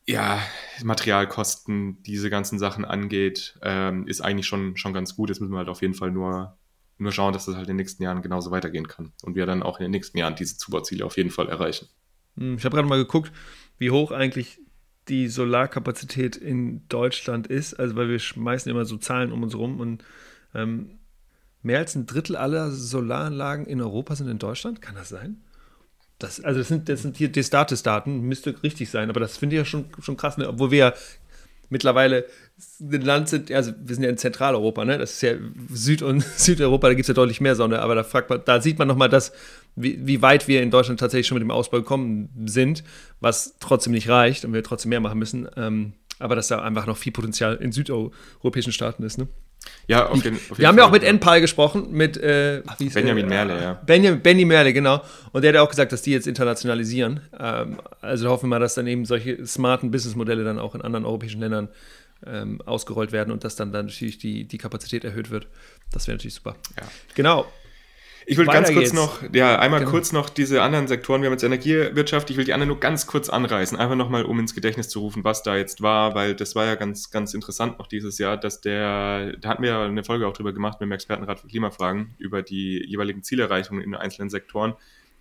ja, 0.07 0.43
Materialkosten, 0.83 2.03
diese 2.03 2.31
ganzen 2.31 2.59
Sachen 2.59 2.87
angeht, 2.87 3.59
ähm, 3.63 4.07
ist 4.07 4.23
eigentlich 4.23 4.47
schon, 4.47 4.75
schon 4.79 4.95
ganz 4.95 5.15
gut. 5.15 5.29
Jetzt 5.29 5.41
müssen 5.41 5.53
wir 5.53 5.59
halt 5.59 5.69
auf 5.69 5.83
jeden 5.83 5.93
Fall 5.93 6.11
nur 6.11 6.57
nur 6.99 7.13
schauen, 7.13 7.33
dass 7.33 7.47
das 7.47 7.55
halt 7.55 7.67
in 7.67 7.77
den 7.77 7.77
nächsten 7.77 8.03
Jahren 8.03 8.23
genauso 8.23 8.51
weitergehen 8.51 8.89
kann. 8.89 9.13
Und 9.23 9.37
wir 9.37 9.47
dann 9.47 9.63
auch 9.63 9.79
in 9.79 9.85
den 9.85 9.93
nächsten 9.93 10.19
Jahren 10.19 10.35
diese 10.35 10.59
Zubauziele 10.59 11.05
auf 11.05 11.17
jeden 11.17 11.31
Fall 11.31 11.49
erreichen. 11.49 11.89
Hm, 12.37 12.57
ich 12.57 12.65
habe 12.65 12.77
gerade 12.77 12.89
mal 12.89 12.99
geguckt, 12.99 13.33
wie 13.79 13.91
hoch 13.91 14.11
eigentlich 14.11 14.61
die 15.09 15.29
Solarkapazität 15.29 16.37
in 16.37 16.87
Deutschland 16.89 17.47
ist. 17.47 17.75
Also, 17.75 17.97
weil 17.97 18.09
wir 18.09 18.19
schmeißen 18.19 18.71
immer 18.71 18.85
so 18.85 18.97
Zahlen 18.97 19.33
um 19.33 19.43
uns 19.43 19.55
rum 19.55 19.81
und 19.81 20.05
ähm, 20.55 20.99
mehr 21.63 21.79
als 21.79 21.95
ein 21.95 22.07
Drittel 22.07 22.37
aller 22.37 22.71
Solaranlagen 22.71 23.67
in 23.67 23.81
Europa 23.81 24.17
sind 24.17 24.29
in 24.29 24.39
Deutschland. 24.39 24.83
Kann 24.83 24.95
das 24.95 25.09
sein? 25.09 25.43
Das, 26.19 26.41
also 26.41 26.59
das 26.59 26.69
sind, 26.69 26.89
das 26.89 27.03
sind 27.03 27.17
hier 27.17 27.31
Destatis-Daten, 27.31 28.21
müsste 28.23 28.61
richtig 28.63 28.91
sein, 28.91 29.09
aber 29.09 29.21
das 29.21 29.37
finde 29.37 29.55
ich 29.55 29.61
ja 29.61 29.65
schon, 29.65 29.87
schon 30.01 30.17
krass, 30.17 30.37
ne? 30.37 30.49
obwohl 30.49 30.73
wir 30.73 30.79
ja 30.79 30.95
mittlerweile 31.69 32.27
ein 32.81 33.03
Land 33.03 33.29
sind, 33.29 33.53
also 33.53 33.73
wir 33.79 33.95
sind 33.95 34.05
ja 34.05 34.11
in 34.11 34.17
Zentraleuropa, 34.17 34.85
ne? 34.85 34.99
Das 34.99 35.13
ist 35.13 35.23
ja 35.23 35.35
Süd- 35.71 36.03
und 36.03 36.23
Südeuropa, 36.37 36.89
da 36.89 36.95
gibt 36.95 37.05
es 37.05 37.09
ja 37.09 37.15
deutlich 37.15 37.41
mehr 37.41 37.55
Sonne, 37.55 37.81
aber 37.81 37.95
da 37.95 38.05
fragt 38.05 38.31
man, 38.31 38.43
da 38.45 38.61
sieht 38.61 38.79
man 38.79 38.89
nochmal 38.89 39.09
das, 39.09 39.33
wie, 39.77 40.07
wie 40.07 40.23
weit 40.23 40.49
wir 40.49 40.63
in 40.63 40.71
Deutschland 40.71 41.01
tatsächlich 41.01 41.27
schon 41.27 41.37
mit 41.37 41.43
dem 41.43 41.51
Ausbau 41.51 41.79
gekommen 41.79 42.31
sind, 42.47 42.85
was 43.21 43.57
trotzdem 43.61 43.93
nicht 43.93 44.09
reicht 44.09 44.45
und 44.45 44.53
wir 44.53 44.63
trotzdem 44.63 44.91
mehr 44.91 45.01
machen 45.01 45.19
müssen. 45.19 45.49
Ähm, 45.57 45.93
aber 46.19 46.35
dass 46.35 46.49
da 46.49 46.61
einfach 46.63 46.87
noch 46.87 46.97
viel 46.97 47.13
Potenzial 47.13 47.57
in 47.57 47.71
südeuropäischen 47.71 48.73
Staaten 48.73 49.03
ist, 49.05 49.19
ne? 49.19 49.29
Ja, 49.87 50.07
auf 50.07 50.23
jeden, 50.23 50.37
auf 50.51 50.59
Wir 50.59 50.69
haben 50.69 50.77
ja 50.77 50.85
auch 50.85 50.91
mit 50.91 51.03
Enpal 51.03 51.41
gesprochen, 51.41 51.91
mit 51.91 52.17
äh, 52.19 52.63
Benjamin 52.79 53.25
äh, 53.25 53.29
Merle, 53.29 53.63
ja. 53.63 53.73
Benjamin, 53.87 54.21
Benny 54.21 54.45
Merle, 54.45 54.73
genau. 54.73 55.03
Und 55.33 55.43
der 55.43 55.55
hat 55.55 55.61
auch 55.61 55.71
gesagt, 55.71 55.93
dass 55.93 56.03
die 56.03 56.13
jetzt 56.13 56.27
internationalisieren. 56.27 57.21
Ähm, 57.39 57.81
also 58.03 58.29
hoffen 58.29 58.45
wir 58.45 58.49
mal, 58.49 58.61
dass 58.61 58.75
dann 58.75 58.87
eben 58.87 59.07
solche 59.07 59.47
smarten 59.47 59.91
Businessmodelle 59.91 60.45
dann 60.45 60.59
auch 60.59 60.75
in 60.75 60.83
anderen 60.83 61.07
europäischen 61.07 61.41
Ländern 61.41 61.69
ähm, 62.27 62.61
ausgerollt 62.67 63.13
werden 63.13 63.33
und 63.33 63.45
dass 63.45 63.57
dann, 63.57 63.73
dann 63.73 63.87
natürlich 63.87 64.19
die, 64.19 64.45
die 64.45 64.59
Kapazität 64.59 65.05
erhöht 65.05 65.31
wird. 65.31 65.47
Das 65.93 66.07
wäre 66.07 66.17
natürlich 66.17 66.35
super. 66.35 66.57
Ja. 66.77 66.87
Genau. 67.15 67.47
Ich 68.31 68.37
will 68.37 68.45
ganz 68.45 68.69
kurz 68.69 68.91
geht's. 68.91 68.93
noch, 68.93 69.23
ja, 69.33 69.59
einmal 69.59 69.81
genau. 69.81 69.91
kurz 69.91 70.13
noch 70.13 70.29
diese 70.29 70.61
anderen 70.61 70.87
Sektoren. 70.87 71.23
Wir 71.23 71.29
haben 71.29 71.33
jetzt 71.33 71.45
Energiewirtschaft. 71.45 72.29
Ich 72.29 72.37
will 72.37 72.45
die 72.45 72.53
anderen 72.53 72.69
nur 72.69 72.79
ganz 72.79 73.07
kurz 73.07 73.31
anreißen. 73.31 73.79
Einfach 73.79 73.97
nochmal, 73.97 74.27
um 74.27 74.39
ins 74.39 74.55
Gedächtnis 74.55 74.91
zu 74.91 75.01
rufen, 75.01 75.25
was 75.25 75.43
da 75.43 75.57
jetzt 75.57 75.81
war, 75.81 76.15
weil 76.15 76.35
das 76.35 76.55
war 76.55 76.67
ja 76.67 76.75
ganz, 76.75 77.11
ganz 77.11 77.33
interessant 77.33 77.79
noch 77.79 77.87
dieses 77.87 78.19
Jahr, 78.19 78.37
dass 78.37 78.61
der, 78.61 79.35
da 79.39 79.49
hatten 79.49 79.63
wir 79.63 79.71
ja 79.71 79.85
eine 79.87 80.05
Folge 80.05 80.27
auch 80.27 80.35
drüber 80.35 80.53
gemacht 80.53 80.79
mit 80.79 80.89
dem 80.89 80.93
Expertenrat 80.93 81.41
für 81.41 81.47
Klimafragen 81.47 82.15
über 82.19 82.43
die 82.43 82.85
jeweiligen 82.87 83.23
Zielerreichungen 83.23 83.83
in 83.83 83.93
den 83.93 84.01
einzelnen 84.01 84.29
Sektoren 84.29 84.75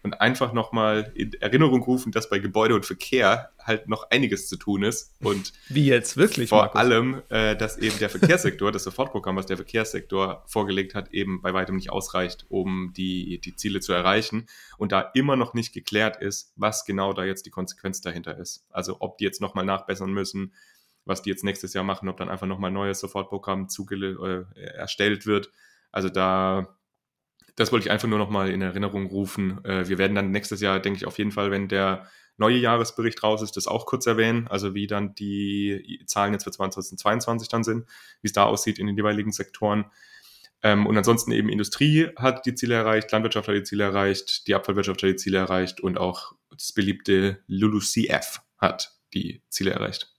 und 0.07 0.21
einfach 0.21 0.53
nochmal 0.53 1.11
in 1.15 1.33
Erinnerung 1.33 1.83
rufen, 1.83 2.13
dass 2.13 2.29
bei 2.29 2.39
Gebäude 2.39 2.75
und 2.75 2.85
Verkehr 2.85 3.51
halt 3.59 3.89
noch 3.89 4.09
einiges 4.09 4.47
zu 4.47 4.55
tun 4.55 4.83
ist. 4.83 5.13
Und 5.21 5.51
wie 5.69 5.85
jetzt 5.85 6.15
wirklich? 6.15 6.49
Vor 6.49 6.61
Markus? 6.61 6.79
allem, 6.79 7.21
äh, 7.27 7.57
dass 7.57 7.77
eben 7.77 7.99
der 7.99 8.09
Verkehrssektor, 8.09 8.71
das 8.71 8.85
Sofortprogramm, 8.85 9.35
was 9.35 9.47
der 9.47 9.57
Verkehrssektor 9.57 10.43
vorgelegt 10.47 10.95
hat, 10.95 11.13
eben 11.13 11.41
bei 11.41 11.53
weitem 11.53 11.75
nicht 11.75 11.91
ausreicht, 11.91 12.45
um 12.47 12.93
die, 12.95 13.39
die 13.39 13.55
Ziele 13.55 13.81
zu 13.81 13.91
erreichen. 13.91 14.47
Und 14.77 14.93
da 14.93 15.01
immer 15.13 15.35
noch 15.35 15.53
nicht 15.53 15.73
geklärt 15.73 16.21
ist, 16.21 16.53
was 16.55 16.85
genau 16.85 17.11
da 17.11 17.25
jetzt 17.25 17.45
die 17.45 17.51
Konsequenz 17.51 17.99
dahinter 17.99 18.37
ist. 18.37 18.65
Also 18.69 18.97
ob 18.99 19.17
die 19.17 19.25
jetzt 19.25 19.41
nochmal 19.41 19.65
nachbessern 19.65 20.13
müssen, 20.13 20.53
was 21.03 21.21
die 21.21 21.29
jetzt 21.29 21.43
nächstes 21.43 21.73
Jahr 21.73 21.83
machen, 21.83 22.07
ob 22.07 22.15
dann 22.15 22.29
einfach 22.29 22.47
nochmal 22.47 22.71
ein 22.71 22.75
neues 22.75 23.01
Sofortprogramm 23.01 23.67
äh, 23.91 24.61
erstellt 24.73 25.25
wird. 25.25 25.51
Also 25.91 26.07
da 26.09 26.76
das 27.57 27.71
wollte 27.71 27.87
ich 27.87 27.91
einfach 27.91 28.07
nur 28.07 28.19
noch 28.19 28.29
mal 28.29 28.49
in 28.49 28.61
Erinnerung 28.61 29.07
rufen. 29.07 29.63
Äh, 29.65 29.89
wir 29.89 29.97
werden 29.97 30.15
dann 30.15 30.31
nächstes 30.31 30.61
Jahr, 30.61 30.79
denke 30.79 30.97
ich, 30.97 31.05
auf 31.05 31.17
jeden 31.17 31.31
Fall, 31.31 31.51
wenn 31.51 31.67
der 31.67 32.07
neue 32.37 32.57
Jahresbericht 32.57 33.23
raus 33.23 33.41
ist, 33.41 33.57
das 33.57 33.65
auch 33.65 33.87
kurz 33.87 34.05
erwähnen. 34.05 34.47
Also 34.47 34.75
wie 34.75 34.85
dann 34.85 35.15
die 35.15 36.03
Zahlen 36.05 36.33
jetzt 36.33 36.43
für 36.43 36.51
2022 36.51 37.49
dann 37.49 37.63
sind, 37.63 37.85
wie 38.21 38.27
es 38.27 38.33
da 38.33 38.43
aussieht 38.43 38.77
in 38.77 38.85
den 38.85 38.95
jeweiligen 38.95 39.31
Sektoren. 39.31 39.85
Ähm, 40.61 40.85
und 40.85 40.95
ansonsten 40.97 41.31
eben 41.31 41.49
Industrie 41.49 42.09
hat 42.15 42.45
die 42.45 42.53
Ziele 42.53 42.75
erreicht, 42.75 43.11
Landwirtschaft 43.11 43.47
hat 43.47 43.55
die 43.55 43.63
Ziele 43.63 43.85
erreicht, 43.85 44.47
die 44.47 44.53
Abfallwirtschaft 44.53 45.01
hat 45.01 45.09
die 45.09 45.15
Ziele 45.15 45.39
erreicht 45.39 45.81
und 45.81 45.97
auch 45.97 46.33
das 46.51 46.71
beliebte 46.71 47.39
LULUCF 47.47 48.41
hat 48.59 48.95
die 49.15 49.41
Ziele 49.49 49.71
erreicht. 49.71 50.13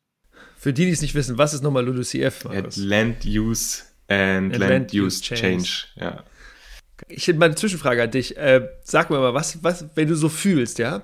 Für 0.56 0.72
die, 0.72 0.86
die 0.86 0.90
es 0.90 1.02
nicht 1.02 1.14
wissen, 1.14 1.38
was 1.38 1.54
ist 1.54 1.62
nochmal 1.62 1.84
LULUCF? 1.86 2.46
Land 2.76 3.24
Use 3.24 3.84
and, 4.08 4.52
and 4.52 4.58
Land, 4.58 4.70
Land, 4.70 4.94
Use 4.94 5.22
Change. 5.22 5.40
Change. 5.40 5.86
Ja. 5.96 6.24
Ich 7.08 7.26
hätte 7.28 7.38
mal 7.38 7.46
eine 7.46 7.54
Zwischenfrage 7.54 8.02
an 8.02 8.10
dich. 8.10 8.36
Äh, 8.36 8.68
sag 8.82 9.10
mir 9.10 9.18
mal, 9.18 9.34
was, 9.34 9.62
was, 9.62 9.86
wenn 9.94 10.08
du 10.08 10.16
so 10.16 10.28
fühlst, 10.28 10.78
ja? 10.78 11.02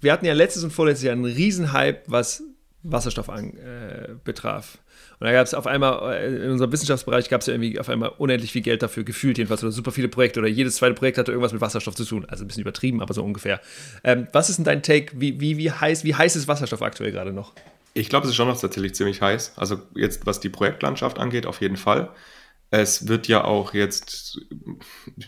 Wir 0.00 0.12
hatten 0.12 0.26
ja 0.26 0.32
letztes 0.32 0.64
und 0.64 0.72
vorletztes 0.72 1.04
Jahr 1.04 1.12
einen 1.12 1.24
Riesenhype, 1.24 2.02
was 2.06 2.42
Wasserstoff 2.82 3.28
an, 3.28 3.56
äh, 3.56 4.14
betraf. 4.24 4.78
Und 5.18 5.26
da 5.26 5.32
gab 5.32 5.46
es 5.46 5.54
auf 5.54 5.66
einmal, 5.66 6.14
äh, 6.14 6.44
in 6.44 6.50
unserem 6.50 6.72
Wissenschaftsbereich 6.72 7.28
gab 7.28 7.40
es 7.40 7.46
ja 7.46 7.54
irgendwie 7.54 7.78
auf 7.80 7.88
einmal 7.88 8.10
unendlich 8.18 8.52
viel 8.52 8.62
Geld 8.62 8.82
dafür, 8.82 9.04
gefühlt 9.04 9.38
jedenfalls, 9.38 9.62
oder 9.62 9.72
super 9.72 9.90
viele 9.90 10.08
Projekte, 10.08 10.40
oder 10.40 10.48
jedes 10.48 10.76
zweite 10.76 10.94
Projekt 10.94 11.18
hatte 11.18 11.32
irgendwas 11.32 11.52
mit 11.52 11.60
Wasserstoff 11.60 11.94
zu 11.94 12.04
tun. 12.04 12.26
Also 12.28 12.44
ein 12.44 12.48
bisschen 12.48 12.62
übertrieben, 12.62 13.00
aber 13.00 13.14
so 13.14 13.24
ungefähr. 13.24 13.60
Ähm, 14.04 14.28
was 14.32 14.50
ist 14.50 14.56
denn 14.56 14.64
dein 14.64 14.82
Take? 14.82 15.12
Wie, 15.14 15.40
wie, 15.40 15.56
wie, 15.56 15.70
heiß, 15.70 16.04
wie 16.04 16.14
heiß 16.14 16.36
ist 16.36 16.48
Wasserstoff 16.48 16.82
aktuell 16.82 17.12
gerade 17.12 17.32
noch? 17.32 17.52
Ich 17.94 18.10
glaube, 18.10 18.24
es 18.24 18.30
ist 18.30 18.36
schon 18.36 18.48
noch 18.48 18.60
tatsächlich 18.60 18.94
ziemlich 18.94 19.22
heiß. 19.22 19.54
Also 19.56 19.80
jetzt, 19.94 20.26
was 20.26 20.40
die 20.40 20.50
Projektlandschaft 20.50 21.18
angeht, 21.18 21.46
auf 21.46 21.62
jeden 21.62 21.78
Fall. 21.78 22.10
Es 22.70 23.06
wird 23.06 23.28
ja 23.28 23.44
auch 23.44 23.74
jetzt 23.74 24.40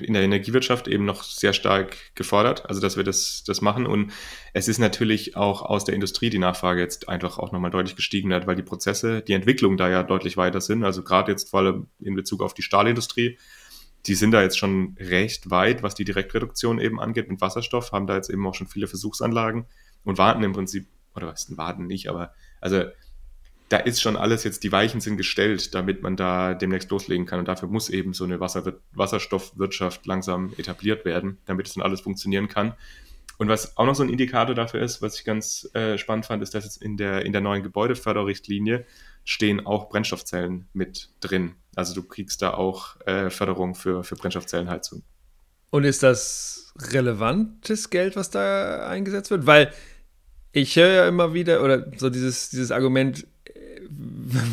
in 0.01 0.13
der 0.13 0.23
Energiewirtschaft 0.23 0.89
eben 0.89 1.05
noch 1.05 1.23
sehr 1.23 1.53
stark 1.53 1.97
gefordert, 2.17 2.69
also 2.69 2.81
dass 2.81 2.97
wir 2.97 3.05
das, 3.05 3.45
das 3.47 3.61
machen. 3.61 3.87
Und 3.87 4.13
es 4.55 4.67
ist 4.67 4.79
natürlich 4.79 5.37
auch 5.37 5.63
aus 5.63 5.85
der 5.85 5.95
Industrie 5.95 6.31
die 6.31 6.41
Nachfrage 6.41 6.81
jetzt 6.81 7.09
einfach 7.09 7.39
auch 7.39 7.53
nochmal 7.53 7.71
deutlich 7.71 7.95
gestiegen 7.95 8.35
hat, 8.35 8.49
weil 8.49 8.57
die 8.57 8.65
Prozesse, 8.65 9.23
die 9.23 9.35
Entwicklung 9.35 9.77
da 9.77 9.89
ja 9.89 10.03
deutlich 10.03 10.37
weiter 10.37 10.61
sind. 10.61 10.83
Also 10.85 11.05
gerade 11.05 11.31
jetzt 11.31 11.51
vor 11.51 11.61
allem 11.61 11.87
in 12.01 12.17
Bezug 12.17 12.43
auf 12.43 12.55
die 12.55 12.63
Stahlindustrie, 12.63 13.39
die 14.07 14.15
sind 14.15 14.33
da 14.33 14.43
jetzt 14.43 14.59
schon 14.59 14.97
recht 14.99 15.51
weit, 15.51 15.83
was 15.83 15.95
die 15.95 16.05
Direktreduktion 16.05 16.81
eben 16.81 17.01
angeht 17.01 17.29
mit 17.29 17.41
Wasserstoff, 17.41 17.93
haben 17.93 18.07
da 18.07 18.17
jetzt 18.17 18.31
eben 18.31 18.47
auch 18.47 18.55
schon 18.55 18.67
viele 18.67 18.89
Versuchsanlagen 18.89 19.67
und 20.05 20.19
warten 20.19 20.43
im 20.43 20.53
Prinzip, 20.53 20.89
oder 21.15 21.29
was 21.29 21.57
warten 21.57 21.87
nicht, 21.87 22.09
aber 22.09 22.33
also 22.61 22.85
da 23.69 23.77
ist 23.79 24.01
schon 24.01 24.17
alles 24.17 24.45
jetzt, 24.45 24.65
die 24.65 24.73
Weichen 24.73 25.01
sind 25.01 25.17
gestellt, 25.17 25.75
damit 25.75 26.03
man 26.03 26.17
da 26.17 26.55
demnächst 26.55 26.91
loslegen 26.91 27.27
kann. 27.27 27.39
Und 27.39 27.49
dafür 27.49 27.69
muss 27.69 27.91
eben 27.91 28.15
so 28.15 28.25
eine 28.25 28.41
Wasser 28.41 28.75
Wasserstoffwirtschaft 28.93 30.07
langsam 30.07 30.55
etabliert 30.57 31.05
werden, 31.05 31.39
damit 31.45 31.67
es 31.67 31.75
dann 31.75 31.85
alles 31.85 32.01
funktionieren 32.01 32.49
kann. 32.49 32.75
Und 33.37 33.49
was 33.49 33.77
auch 33.77 33.87
noch 33.87 33.95
so 33.95 34.03
ein 34.03 34.09
Indikator 34.09 34.55
dafür 34.55 34.81
ist, 34.81 35.01
was 35.01 35.19
ich 35.19 35.25
ganz 35.25 35.69
äh, 35.75 35.97
spannend 35.97 36.27
fand, 36.27 36.43
ist, 36.43 36.55
dass 36.55 36.65
jetzt 36.65 36.83
in 36.83 36.97
der, 36.97 37.25
in 37.25 37.33
der 37.33 37.41
neuen 37.41 37.63
Gebäudeförderrichtlinie 37.63 38.85
stehen 39.25 39.65
auch 39.65 39.89
Brennstoffzellen 39.91 40.69
mit 40.73 41.11
drin. 41.21 41.55
Also 41.77 41.95
du 41.95 42.03
kriegst 42.03 42.43
da 42.43 42.55
auch 42.55 43.01
äh, 43.07 43.31
Förderung 43.31 43.77
für, 43.77 44.03
für 44.03 44.17
Brennstoffzellenheizung. 44.17 45.03
Und 45.71 45.85
ist 45.85 46.03
das 46.03 46.73
relevantes 46.93 47.91
Geld, 47.91 48.17
was 48.17 48.31
da 48.31 48.89
eingesetzt 48.89 49.31
wird? 49.31 49.47
Weil 49.47 49.73
ich 50.53 50.75
höre 50.77 50.91
ja 50.91 51.09
immer 51.09 51.35
wieder, 51.35 51.63
oder 51.63 51.87
so 51.97 52.11
dieses, 52.11 52.51
dieses 52.51 52.73
Argument, 52.73 53.27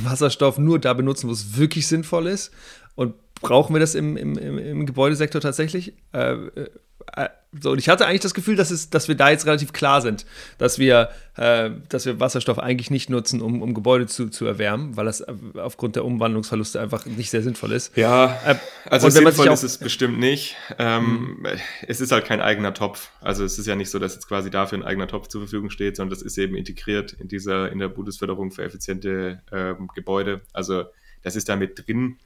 Wasserstoff 0.04 0.58
nur 0.58 0.80
da 0.80 0.94
benutzen, 0.94 1.28
wo 1.28 1.32
es 1.34 1.58
wirklich 1.58 1.88
sinnvoll 1.88 2.28
ist. 2.28 2.52
Und 2.96 3.14
brauchen 3.42 3.76
wir 3.76 3.80
das 3.80 3.96
im, 3.96 4.18
im, 4.18 4.38
im 4.38 4.86
Gebäudesektor 4.86 5.42
tatsächlich? 5.42 5.94
Äh, 6.14 6.34
äh, 6.34 6.70
so, 7.62 7.72
und 7.72 7.80
ich 7.80 7.89
hatte 7.89 8.06
eigentlich 8.06 8.22
das 8.22 8.34
Gefühl, 8.34 8.56
dass, 8.56 8.72
es, 8.72 8.89
dass 8.89 9.08
wir 9.08 9.15
da 9.15 9.30
jetzt 9.30 9.46
relativ 9.46 9.74
klar 9.74 10.02
sind, 10.02 10.26
dass 10.58 10.80
wir, 10.80 11.10
äh, 11.38 11.72
dass 11.89 12.06
wir 12.06 12.20
Wasserstoff 12.20 12.60
eigentlich 12.60 12.91
nicht 12.91 13.10
nutzen, 13.10 13.41
um, 13.41 13.62
um 13.62 13.74
Gebäude 13.74 14.08
zu, 14.08 14.30
zu 14.30 14.46
erwärmen, 14.46 14.98
weil 14.98 15.06
das 15.06 15.22
äh, 15.22 15.34
aufgrund 15.56 15.96
der 15.96 16.06
Umwandlungsverluste 16.06 16.80
einfach 16.80 17.06
nicht 17.06 17.30
sehr 17.30 17.44
sinnvoll 17.44 17.72
ist. 17.72 17.96
Ja, 17.96 18.38
äh, 18.46 18.56
also 18.89 19.10
sinnvoll 19.10 19.48
ist 19.48 19.63
es 19.63 19.78
bestimmt 19.78 20.20
nicht. 20.20 20.56
Ähm, 20.80 21.38
mhm. 21.39 21.48
Es 21.88 22.02
ist 22.02 22.12
halt 22.12 22.26
kein 22.26 22.41
eigener 22.41 22.74
Topf. 22.74 23.10
Also 23.22 23.44
es 23.44 23.58
ist 23.58 23.68
ja 23.68 23.76
nicht 23.76 23.89
so, 23.89 24.00
dass 24.00 24.15
jetzt 24.15 24.28
quasi 24.28 24.50
dafür 24.50 24.80
ein 24.80 24.84
eigener 24.84 25.08
Topf 25.08 25.28
zur 25.28 25.41
Verfügung 25.41 25.70
steht, 25.70 25.96
sondern 25.96 26.18
das 26.18 26.22
ist 26.22 26.38
eben 26.38 26.56
integriert 26.56 27.13
in 27.13 27.28
dieser, 27.28 27.72
in 27.72 27.80
der 27.80 27.89
Bundesförderung 27.89 28.52
für 28.52 28.63
effiziente 28.63 29.41
ähm, 29.52 29.89
Gebäude. 29.94 30.41
Also 30.54 30.86
das 31.22 31.36
ist 31.36 31.50
da 31.50 31.56
mit 31.56 31.88
drin. 31.88 32.18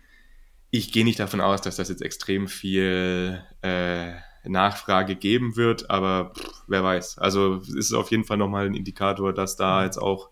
Ich 0.71 0.91
gehe 0.91 1.03
nicht 1.03 1.19
davon 1.19 1.41
aus, 1.41 1.61
dass 1.61 1.77
das 1.77 1.89
jetzt 1.89 2.01
extrem 2.01 2.47
viel 2.47 3.41
äh, 3.61 4.11
Nachfrage 4.45 5.15
geben 5.15 5.55
wird, 5.55 5.89
aber 5.89 6.33
pff, 6.35 6.63
wer 6.67 6.83
weiß. 6.83 7.17
Also 7.17 7.55
es 7.55 7.73
ist 7.73 7.93
auf 7.93 8.11
jeden 8.11 8.23
Fall 8.23 8.37
nochmal 8.37 8.65
ein 8.65 8.73
Indikator, 8.73 9.33
dass 9.33 9.55
da 9.55 9.83
jetzt 9.83 9.97
auch 9.97 10.29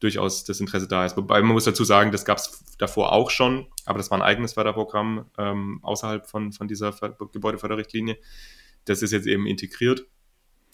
durchaus 0.00 0.44
das 0.44 0.60
Interesse 0.60 0.88
da 0.88 1.06
ist. 1.06 1.16
Wobei 1.16 1.40
man 1.40 1.52
muss 1.52 1.64
dazu 1.64 1.84
sagen, 1.84 2.12
das 2.12 2.24
gab 2.24 2.38
es 2.38 2.64
davor 2.78 3.12
auch 3.12 3.30
schon, 3.30 3.66
aber 3.86 3.98
das 3.98 4.10
war 4.10 4.18
ein 4.18 4.22
eigenes 4.22 4.52
Förderprogramm 4.54 5.26
ähm, 5.38 5.80
außerhalb 5.82 6.26
von, 6.26 6.52
von 6.52 6.68
dieser 6.68 6.92
Gebäudeförderrichtlinie. 7.32 8.18
Das 8.84 9.02
ist 9.02 9.12
jetzt 9.12 9.26
eben 9.26 9.46
integriert, 9.46 10.06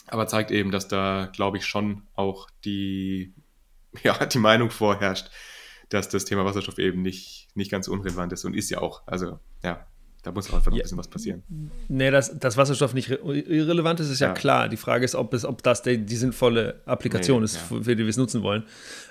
aber 0.09 0.27
zeigt 0.27 0.51
eben, 0.51 0.71
dass 0.71 0.89
da, 0.89 1.31
glaube 1.33 1.59
ich, 1.59 1.67
schon 1.67 2.03
auch 2.15 2.49
die, 2.65 3.33
ja, 4.03 4.27
die 4.27 4.39
Meinung 4.39 4.71
vorherrscht, 4.71 5.31
dass 5.89 6.09
das 6.09 6.25
Thema 6.25 6.45
Wasserstoff 6.45 6.79
eben 6.79 7.03
nicht, 7.03 7.49
nicht 7.55 7.71
ganz 7.71 7.87
unrelevant 7.87 8.33
ist 8.33 8.45
und 8.45 8.55
ist 8.55 8.71
ja 8.71 8.79
auch. 8.79 9.07
Also 9.07 9.39
ja, 9.63 9.87
da 10.23 10.31
muss 10.31 10.53
einfach 10.53 10.71
noch 10.71 10.79
ein 10.79 10.83
bisschen 10.83 10.99
was 10.99 11.09
passieren. 11.09 11.43
Nee, 11.89 12.11
dass, 12.13 12.39
dass 12.39 12.57
Wasserstoff 12.57 12.95
nicht 12.95 13.11
irrelevant 13.11 13.99
ist, 13.99 14.09
ist 14.09 14.21
ja, 14.21 14.29
ja, 14.29 14.35
klar. 14.35 14.69
Die 14.69 14.77
Frage 14.77 15.05
ist, 15.05 15.17
ob, 15.17 15.35
es, 15.35 15.45
ob 15.45 15.63
das 15.65 15.83
die, 15.83 15.99
die 15.99 16.17
sinnvolle 16.17 16.81
Applikation 16.87 17.41
nee, 17.41 17.47
ist, 17.47 17.57
ja. 17.57 17.83
für, 17.83 17.97
die 17.97 18.05
wir 18.05 18.09
es 18.09 18.17
nutzen 18.17 18.43
wollen. 18.43 18.63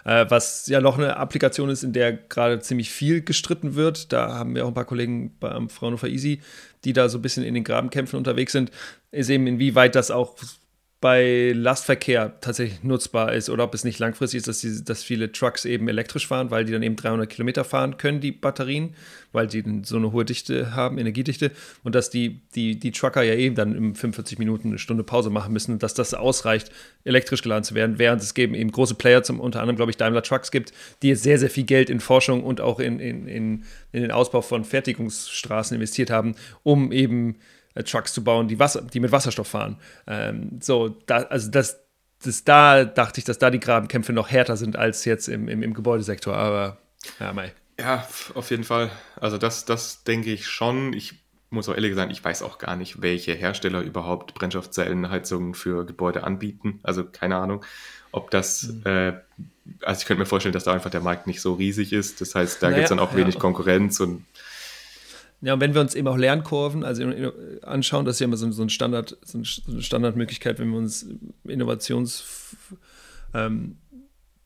Äh, 0.05 0.25
was 0.29 0.67
ja 0.67 0.79
noch 0.79 0.97
eine 0.97 1.17
Applikation 1.17 1.69
ist, 1.69 1.83
in 1.83 1.91
der 1.91 2.13
gerade 2.13 2.59
ziemlich 2.59 2.91
viel 2.91 3.21
gestritten 3.21 3.75
wird. 3.75 4.13
Da 4.13 4.35
haben 4.35 4.55
wir 4.55 4.63
auch 4.63 4.69
ein 4.69 4.73
paar 4.73 4.85
Kollegen 4.85 5.35
beim 5.39 5.69
Fraunhofer 5.69 6.07
Easy, 6.07 6.41
die 6.85 6.93
da 6.93 7.09
so 7.09 7.17
ein 7.17 7.21
bisschen 7.21 7.43
in 7.43 7.55
den 7.55 7.65
Grabenkämpfen 7.65 8.17
unterwegs 8.17 8.53
sind, 8.53 8.71
ist 9.11 9.29
eben, 9.29 9.47
inwieweit 9.47 9.95
das 9.95 10.11
auch 10.11 10.35
bei 11.01 11.51
Lastverkehr 11.55 12.39
tatsächlich 12.41 12.83
nutzbar 12.83 13.33
ist 13.33 13.49
oder 13.49 13.63
ob 13.63 13.73
es 13.73 13.83
nicht 13.83 13.97
langfristig 13.97 14.37
ist, 14.37 14.47
dass, 14.47 14.59
die, 14.59 14.85
dass 14.85 15.03
viele 15.03 15.31
Trucks 15.31 15.65
eben 15.65 15.87
elektrisch 15.87 16.27
fahren, 16.27 16.51
weil 16.51 16.63
die 16.63 16.71
dann 16.71 16.83
eben 16.83 16.95
300 16.95 17.27
Kilometer 17.27 17.63
fahren 17.63 17.97
können, 17.97 18.21
die 18.21 18.31
Batterien, 18.31 18.93
weil 19.31 19.47
die 19.47 19.63
so 19.83 19.97
eine 19.97 20.11
hohe 20.11 20.25
Dichte 20.25 20.75
haben, 20.75 20.99
Energiedichte 20.99 21.51
und 21.83 21.95
dass 21.95 22.11
die, 22.11 22.41
die, 22.53 22.79
die 22.79 22.91
Trucker 22.91 23.23
ja 23.23 23.33
eben 23.33 23.55
dann 23.55 23.73
in 23.73 23.95
45 23.95 24.37
Minuten 24.37 24.67
eine 24.67 24.77
Stunde 24.77 25.03
Pause 25.03 25.31
machen 25.31 25.51
müssen, 25.51 25.79
dass 25.79 25.95
das 25.95 26.13
ausreicht, 26.13 26.69
elektrisch 27.03 27.41
geladen 27.41 27.63
zu 27.63 27.73
werden, 27.73 27.97
während 27.97 28.21
es 28.21 28.37
eben, 28.37 28.53
eben 28.53 28.71
große 28.71 28.93
Player, 28.93 29.23
zum 29.23 29.39
unter 29.39 29.59
anderem 29.59 29.77
glaube 29.77 29.89
ich 29.89 29.97
Daimler 29.97 30.21
Trucks 30.21 30.51
gibt, 30.51 30.71
die 31.01 31.07
jetzt 31.07 31.23
sehr, 31.23 31.39
sehr 31.39 31.49
viel 31.49 31.63
Geld 31.63 31.89
in 31.89 31.99
Forschung 31.99 32.43
und 32.43 32.61
auch 32.61 32.79
in, 32.79 32.99
in, 32.99 33.27
in, 33.27 33.63
in 33.91 34.03
den 34.03 34.11
Ausbau 34.11 34.43
von 34.43 34.63
Fertigungsstraßen 34.63 35.73
investiert 35.73 36.11
haben, 36.11 36.35
um 36.61 36.91
eben 36.91 37.37
Trucks 37.85 38.13
zu 38.13 38.23
bauen, 38.23 38.47
die, 38.47 38.59
Wasser, 38.59 38.81
die 38.81 38.99
mit 38.99 39.11
Wasserstoff 39.11 39.47
fahren. 39.47 39.77
Ähm, 40.07 40.59
so, 40.61 40.89
da, 41.05 41.17
also 41.23 41.49
das, 41.49 41.79
das, 42.23 42.43
da 42.43 42.85
dachte 42.85 43.19
ich, 43.19 43.25
dass 43.25 43.39
da 43.39 43.49
die 43.49 43.59
Grabenkämpfe 43.59 44.13
noch 44.13 44.29
härter 44.29 44.57
sind 44.57 44.75
als 44.75 45.05
jetzt 45.05 45.27
im, 45.27 45.47
im, 45.47 45.63
im 45.63 45.73
Gebäudesektor, 45.73 46.35
aber 46.35 46.77
ja, 47.19 47.33
mei. 47.33 47.53
Ja, 47.79 48.07
auf 48.35 48.51
jeden 48.51 48.63
Fall. 48.63 48.91
Also 49.19 49.37
das, 49.37 49.65
das 49.65 50.03
denke 50.03 50.31
ich 50.31 50.47
schon. 50.47 50.93
Ich 50.93 51.21
muss 51.49 51.67
auch 51.67 51.73
ehrlich 51.73 51.95
sagen, 51.95 52.11
ich 52.11 52.23
weiß 52.23 52.43
auch 52.43 52.57
gar 52.59 52.75
nicht, 52.75 53.01
welche 53.01 53.33
Hersteller 53.33 53.81
überhaupt 53.81 54.33
Brennstoffzellenheizungen 54.33 55.53
für 55.53 55.85
Gebäude 55.85 56.23
anbieten. 56.23 56.79
Also 56.83 57.03
keine 57.03 57.37
Ahnung, 57.37 57.65
ob 58.11 58.31
das, 58.31 58.63
mhm. 58.63 58.81
äh, 58.85 59.13
also 59.81 59.99
ich 60.01 60.05
könnte 60.05 60.19
mir 60.19 60.25
vorstellen, 60.25 60.53
dass 60.53 60.63
da 60.63 60.73
einfach 60.73 60.91
der 60.91 61.01
Markt 61.01 61.27
nicht 61.27 61.41
so 61.41 61.53
riesig 61.53 61.91
ist. 61.91 62.21
Das 62.21 62.35
heißt, 62.35 62.61
da 62.61 62.67
naja, 62.67 62.77
gibt 62.77 62.83
es 62.85 62.89
dann 62.89 62.99
auch 62.99 63.15
wenig 63.15 63.35
ja. 63.35 63.39
Konkurrenz 63.41 63.99
und 63.99 64.25
ja, 65.41 65.55
und 65.55 65.59
wenn 65.59 65.73
wir 65.73 65.81
uns 65.81 65.95
eben 65.95 66.07
auch 66.07 66.17
Lernkurven, 66.17 66.83
also 66.83 67.03
anschauen. 67.63 68.05
Das 68.05 68.15
ist 68.15 68.19
ja 68.19 68.25
immer 68.25 68.37
so, 68.37 68.51
so 68.51 68.61
ein 68.61 68.69
Standard, 68.69 69.17
so 69.23 69.39
eine 69.39 69.81
Standardmöglichkeit, 69.81 70.59
wenn 70.59 70.69
wir 70.69 70.77
uns 70.77 71.07
Innovations, 71.43 72.55
ähm, 73.33 73.77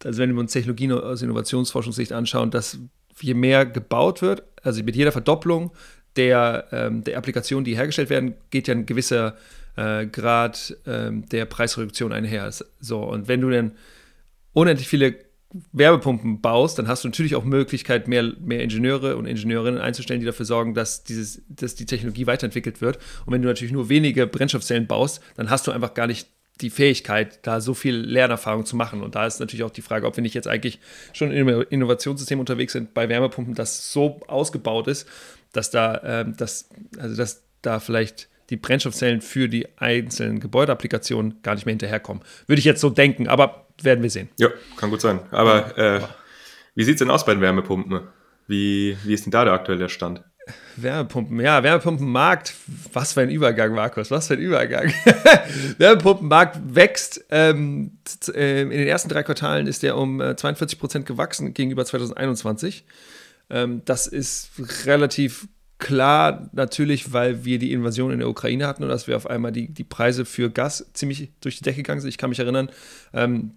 also 0.04 0.20
wenn 0.20 0.34
wir 0.34 0.40
uns 0.40 0.54
Technologien 0.54 0.94
aus 0.94 1.22
Innovationsforschungssicht 1.22 2.14
anschauen, 2.14 2.50
dass 2.50 2.80
je 3.20 3.34
mehr 3.34 3.66
gebaut 3.66 4.22
wird, 4.22 4.44
also 4.64 4.84
mit 4.84 4.96
jeder 4.96 5.12
Verdopplung 5.12 5.72
der, 6.16 6.68
ähm, 6.72 7.04
der 7.04 7.18
Applikationen, 7.18 7.66
die 7.66 7.76
hergestellt 7.76 8.10
werden, 8.10 8.36
geht 8.50 8.68
ja 8.68 8.74
ein 8.74 8.86
gewisser 8.86 9.36
äh, 9.76 10.06
Grad 10.06 10.78
ähm, 10.86 11.28
der 11.28 11.46
Preisreduktion 11.46 12.14
einher. 12.14 12.50
So, 12.80 13.00
und 13.00 13.28
wenn 13.28 13.42
du 13.42 13.50
dann 13.50 13.74
unendlich 14.54 14.88
viele 14.88 15.16
Wärmepumpen 15.72 16.42
baust, 16.42 16.80
dann 16.80 16.88
hast 16.88 17.04
du 17.04 17.08
natürlich 17.08 17.36
auch 17.36 17.44
Möglichkeit, 17.44 18.08
mehr, 18.08 18.34
mehr 18.40 18.62
Ingenieure 18.62 19.16
und 19.16 19.26
Ingenieurinnen 19.26 19.80
einzustellen, 19.80 20.20
die 20.20 20.26
dafür 20.26 20.46
sorgen, 20.46 20.74
dass, 20.74 21.04
dieses, 21.04 21.42
dass 21.48 21.76
die 21.76 21.86
Technologie 21.86 22.28
weiterentwickelt 22.28 22.82
wird. 22.82 22.98
Und 23.26 23.34
wenn 23.34 23.42
du 23.42 23.48
natürlich 23.48 23.72
nur 23.72 23.88
wenige 23.88 24.28
Brennstoffzellen 24.28 24.88
baust, 24.88 25.22
dann 25.38 25.50
hast 25.50 25.68
du 25.68 25.72
einfach 25.72 25.94
gar 25.94 26.08
nicht 26.08 26.28
die 26.62 26.70
Fähigkeit, 26.70 27.40
da 27.42 27.60
so 27.60 27.74
viel 27.74 27.96
Lernerfahrung 27.96 28.66
zu 28.66 28.76
machen. 28.76 29.02
Und 29.02 29.16
da 29.16 29.26
ist 29.26 29.40
natürlich 29.40 29.64
auch 29.64 29.72
die 29.72 29.82
Frage, 29.82 30.08
ob 30.08 30.16
wir 30.16 30.22
nicht 30.22 30.36
jetzt 30.36 30.48
eigentlich 30.48 30.80
schon 31.14 31.32
einem 31.32 31.66
Innovationssystem 31.70 32.40
unterwegs 32.40 32.74
sind 32.74 32.94
bei 32.94 33.10
Wärmepumpen, 33.10 33.56
das 33.56 33.92
so 33.92 34.22
ausgebaut 34.28 34.88
ist, 34.88 35.08
dass 35.52 35.70
da, 35.70 36.02
ähm, 36.04 36.36
dass, 36.38 36.70
also 36.98 37.16
dass 37.16 37.44
da 37.62 37.80
vielleicht 37.80 38.30
die 38.50 38.58
Brennstoffzellen 38.58 39.22
für 39.22 39.50
die 39.50 39.68
einzelnen 39.78 40.40
Gebäudeapplikationen 40.40 41.42
gar 41.42 41.56
nicht 41.56 41.66
mehr 41.66 41.74
hinterherkommen. 41.74 42.24
Würde 42.48 42.60
ich 42.60 42.66
jetzt 42.66 42.82
so 42.82 42.90
denken, 42.90 43.28
aber 43.28 43.65
werden 43.82 44.04
wir 44.04 44.10
sehen. 44.10 44.30
Ja, 44.38 44.50
kann 44.78 44.90
gut 44.90 45.02
sein. 45.02 45.20
Aber 45.32 45.78
äh, 45.78 46.02
wie 46.76 46.84
sieht 46.84 46.96
es 46.96 47.00
denn 47.00 47.10
aus 47.10 47.26
bei 47.26 47.34
den 47.34 47.42
Wärmepumpen? 47.42 48.02
Wie, 48.48 48.98
wie 49.04 49.14
ist 49.14 49.26
denn 49.26 49.32
da 49.32 49.44
der 49.44 49.54
aktuelle 49.54 49.90
Stand? 49.90 50.24
Wärmepumpen, 50.76 51.40
ja, 51.40 51.64
Wärmepumpenmarkt, 51.64 52.54
was 52.94 53.14
für 53.14 53.22
ein 53.22 53.30
Übergang, 53.30 53.74
Markus, 53.74 54.12
was 54.12 54.28
für 54.28 54.36
ein 54.36 54.42
Übergang. 54.42 54.94
Wärmepumpenmarkt 55.78 56.60
wächst. 56.76 57.26
Ähm, 57.32 57.98
äh, 58.34 58.62
in 58.62 58.70
den 58.70 58.88
ersten 58.88 59.10
drei 59.10 59.24
Quartalen 59.24 59.68
ist 59.68 59.84
der 59.84 59.98
um 59.98 60.20
42 60.20 60.78
äh, 60.78 60.80
Prozent 60.80 61.06
gewachsen 61.06 61.54
gegenüber 61.54 61.86
2021. 61.86 62.86
Ähm, 63.50 63.82
das 63.86 64.08
ist 64.08 64.52
relativ 64.86 65.48
klar, 65.78 66.50
natürlich, 66.54 67.14
weil 67.14 67.46
wir 67.46 67.60
die 67.60 67.72
Invasion 67.72 68.12
in 68.12 68.20
der 68.20 68.30
Ukraine 68.30 68.68
hatten 68.68 68.84
und 68.84 68.90
dass 68.90 69.08
wir 69.08 69.18
auf 69.18 69.28
einmal 69.28 69.52
die, 69.52 69.74
die 69.74 69.84
Preise 69.84 70.26
für 70.26 70.50
Gas 70.50 70.86
ziemlich 70.94 71.32
durch 71.42 71.58
die 71.58 71.64
Decke 71.64 71.78
gegangen 71.78 72.02
sind. 72.02 72.10
Ich 72.10 72.18
kann 72.18 72.30
mich 72.30 72.40
erinnern, 72.40 72.70
ähm, 73.14 73.54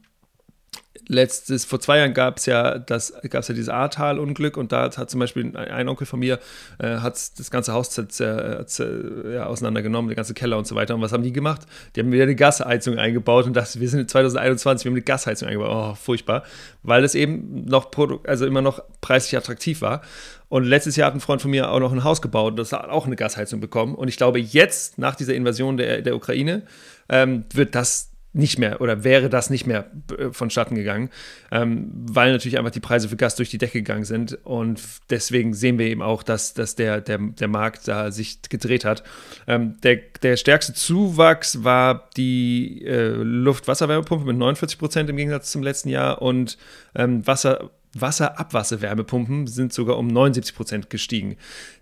letztes, 1.07 1.65
vor 1.65 1.81
zwei 1.81 1.99
Jahren 1.99 2.15
gab 2.15 2.39
es 2.39 2.47
ja 2.47 2.79
das, 2.79 3.13
gab 3.31 3.43
es 3.43 3.49
ja 3.49 3.55
dieses 3.55 3.69
Ahrtal-Unglück 3.69 4.57
und 4.57 4.73
da 4.73 4.91
hat 4.95 5.11
zum 5.11 5.21
Beispiel 5.21 5.57
ein, 5.57 5.89
Onkel 5.89 6.07
von 6.07 6.21
mir 6.21 6.39
äh, 6.79 6.99
hat 6.99 7.15
das 7.39 7.51
ganze 7.51 7.73
Haus 7.73 7.97
ja, 7.97 9.47
auseinandergenommen, 9.47 10.09
der 10.09 10.17
ganze 10.17 10.35
Keller 10.35 10.59
und 10.59 10.67
so 10.67 10.75
weiter. 10.75 10.95
Und 10.95 11.01
was 11.01 11.13
haben 11.13 11.23
die 11.23 11.33
gemacht? 11.33 11.63
Die 11.95 12.01
haben 12.01 12.13
wieder 12.13 12.25
eine 12.25 12.35
Gasheizung 12.35 12.99
eingebaut 12.99 13.47
und 13.47 13.55
das, 13.55 13.81
wir 13.81 13.89
sind 13.89 14.11
2021, 14.11 14.85
wir 14.85 14.91
haben 14.91 14.97
eine 14.97 15.03
Gasheizung 15.03 15.49
eingebaut. 15.49 15.71
Oh, 15.71 15.95
furchtbar. 15.95 16.43
Weil 16.83 17.03
das 17.03 17.15
eben 17.15 17.65
noch, 17.65 17.91
also 18.25 18.47
immer 18.47 18.63
noch 18.63 18.83
preislich 19.01 19.37
attraktiv 19.37 19.81
war. 19.81 20.03
Und 20.49 20.65
letztes 20.65 20.97
Jahr 20.97 21.09
hat 21.09 21.15
ein 21.15 21.21
Freund 21.21 21.43
von 21.43 21.51
mir 21.51 21.71
auch 21.71 21.81
noch 21.81 21.93
ein 21.93 22.05
Haus 22.05 22.23
gebaut 22.23 22.53
und 22.53 22.57
das 22.57 22.73
hat 22.73 22.89
auch 22.89 23.07
eine 23.07 23.17
Gasheizung 23.17 23.61
bekommen. 23.61 23.95
Und 23.95 24.09
ich 24.09 24.17
glaube, 24.17 24.39
jetzt, 24.39 24.99
nach 24.99 25.15
dieser 25.15 25.35
Invasion 25.35 25.77
der, 25.77 26.01
der 26.01 26.17
Ukraine, 26.17 26.63
ähm, 27.11 27.45
wird 27.53 27.75
das 27.75 28.11
nicht 28.33 28.59
mehr 28.59 28.81
oder 28.81 29.05
wäre 29.05 29.29
das 29.29 29.51
nicht 29.51 29.67
mehr 29.67 29.91
äh, 30.17 30.31
vonstatten 30.31 30.75
gegangen, 30.75 31.11
ähm, 31.51 31.91
weil 31.93 32.33
natürlich 32.33 32.59
einfach 32.59 32.71
die 32.71 32.81
Preise 32.81 33.09
für 33.09 33.17
Gas 33.17 33.37
durch 33.37 33.51
die 33.51 33.59
Decke 33.59 33.79
gegangen 33.79 34.05
sind. 34.05 34.39
Und 34.45 34.81
deswegen 35.11 35.55
sehen 35.55 35.79
wir 35.79 35.87
eben 35.87 36.03
auch, 36.03 36.23
dass, 36.23 36.55
dass 36.55 36.75
der, 36.77 37.01
der, 37.01 37.19
der 37.19 37.49
Markt 37.49 37.89
da 37.89 38.11
sich 38.11 38.43
gedreht 38.43 38.85
hat. 38.85 39.03
Ähm, 39.47 39.77
der, 39.83 39.97
der 40.23 40.37
stärkste 40.37 40.75
Zuwachs 40.75 41.65
war 41.65 42.11
die 42.17 42.85
äh, 42.85 43.09
Luft-Wasserwärmepumpe 43.09 44.27
mit 44.27 44.37
49 44.37 44.79
Prozent 44.79 45.11
im 45.11 45.17
Gegensatz 45.17 45.51
zum 45.51 45.63
letzten 45.63 45.89
Jahr 45.89 46.21
und 46.21 46.59
ähm, 46.95 47.27
Wasser, 47.27 47.71
Wasserabwasserwärmepumpen 47.95 49.47
sind 49.47 49.73
sogar 49.73 49.97
um 49.97 50.07
79 50.07 50.55
Prozent 50.55 50.91
gestiegen. 50.91 51.37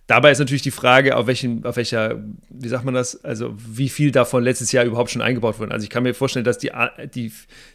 Dabei 0.07 0.31
ist 0.31 0.39
natürlich 0.39 0.63
die 0.63 0.71
Frage, 0.71 1.17
auf, 1.17 1.27
welchen, 1.27 1.65
auf 1.65 1.77
welcher, 1.77 2.23
wie 2.49 2.69
sagt 2.69 2.85
man 2.85 2.95
das, 2.95 3.25
also 3.25 3.55
wie 3.57 3.89
viel 3.89 4.13
davon 4.13 4.45
letztes 4.45 4.71
Jahr 4.71 4.85
überhaupt 4.85 5.11
schon 5.11 5.21
eingebaut 5.21 5.59
wurde. 5.59 5.73
Also 5.73 5.83
ich 5.83 5.91
kann 5.91 6.05
mir 6.05 6.15
vorstellen, 6.15 6.45
dass 6.45 6.59
die, 6.59 6.71
die, 7.13 7.33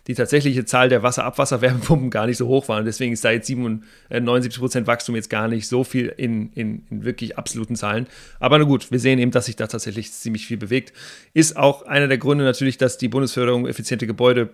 die 0.07 0.13
tatsächliche 0.13 0.63
Zahl 0.63 0.87
der 0.87 1.03
Wasserabwasserwärmepumpen 1.03 2.09
gar 2.09 2.27
nicht 2.27 2.37
so 2.37 2.47
hoch 2.47 2.69
war. 2.69 2.79
Und 2.79 2.85
deswegen 2.85 3.11
ist 3.11 3.25
da 3.25 3.31
jetzt 3.31 3.49
79 3.49 4.59
Prozent 4.59 4.87
Wachstum 4.87 5.15
jetzt 5.15 5.29
gar 5.29 5.49
nicht 5.49 5.67
so 5.67 5.83
viel 5.83 6.07
in, 6.15 6.53
in, 6.53 6.85
in 6.89 7.03
wirklich 7.03 7.37
absoluten 7.37 7.75
Zahlen. 7.75 8.07
Aber 8.39 8.57
na 8.57 8.63
gut, 8.63 8.91
wir 8.91 8.99
sehen 8.99 9.19
eben, 9.19 9.31
dass 9.31 9.47
sich 9.47 9.57
da 9.57 9.67
tatsächlich 9.67 10.13
ziemlich 10.13 10.47
viel 10.47 10.57
bewegt. 10.57 10.93
Ist 11.33 11.57
auch 11.57 11.81
einer 11.81 12.07
der 12.07 12.17
Gründe 12.17 12.45
natürlich, 12.45 12.77
dass 12.77 12.97
die 12.97 13.09
Bundesförderung 13.09 13.67
effiziente 13.67 14.07
Gebäude 14.07 14.51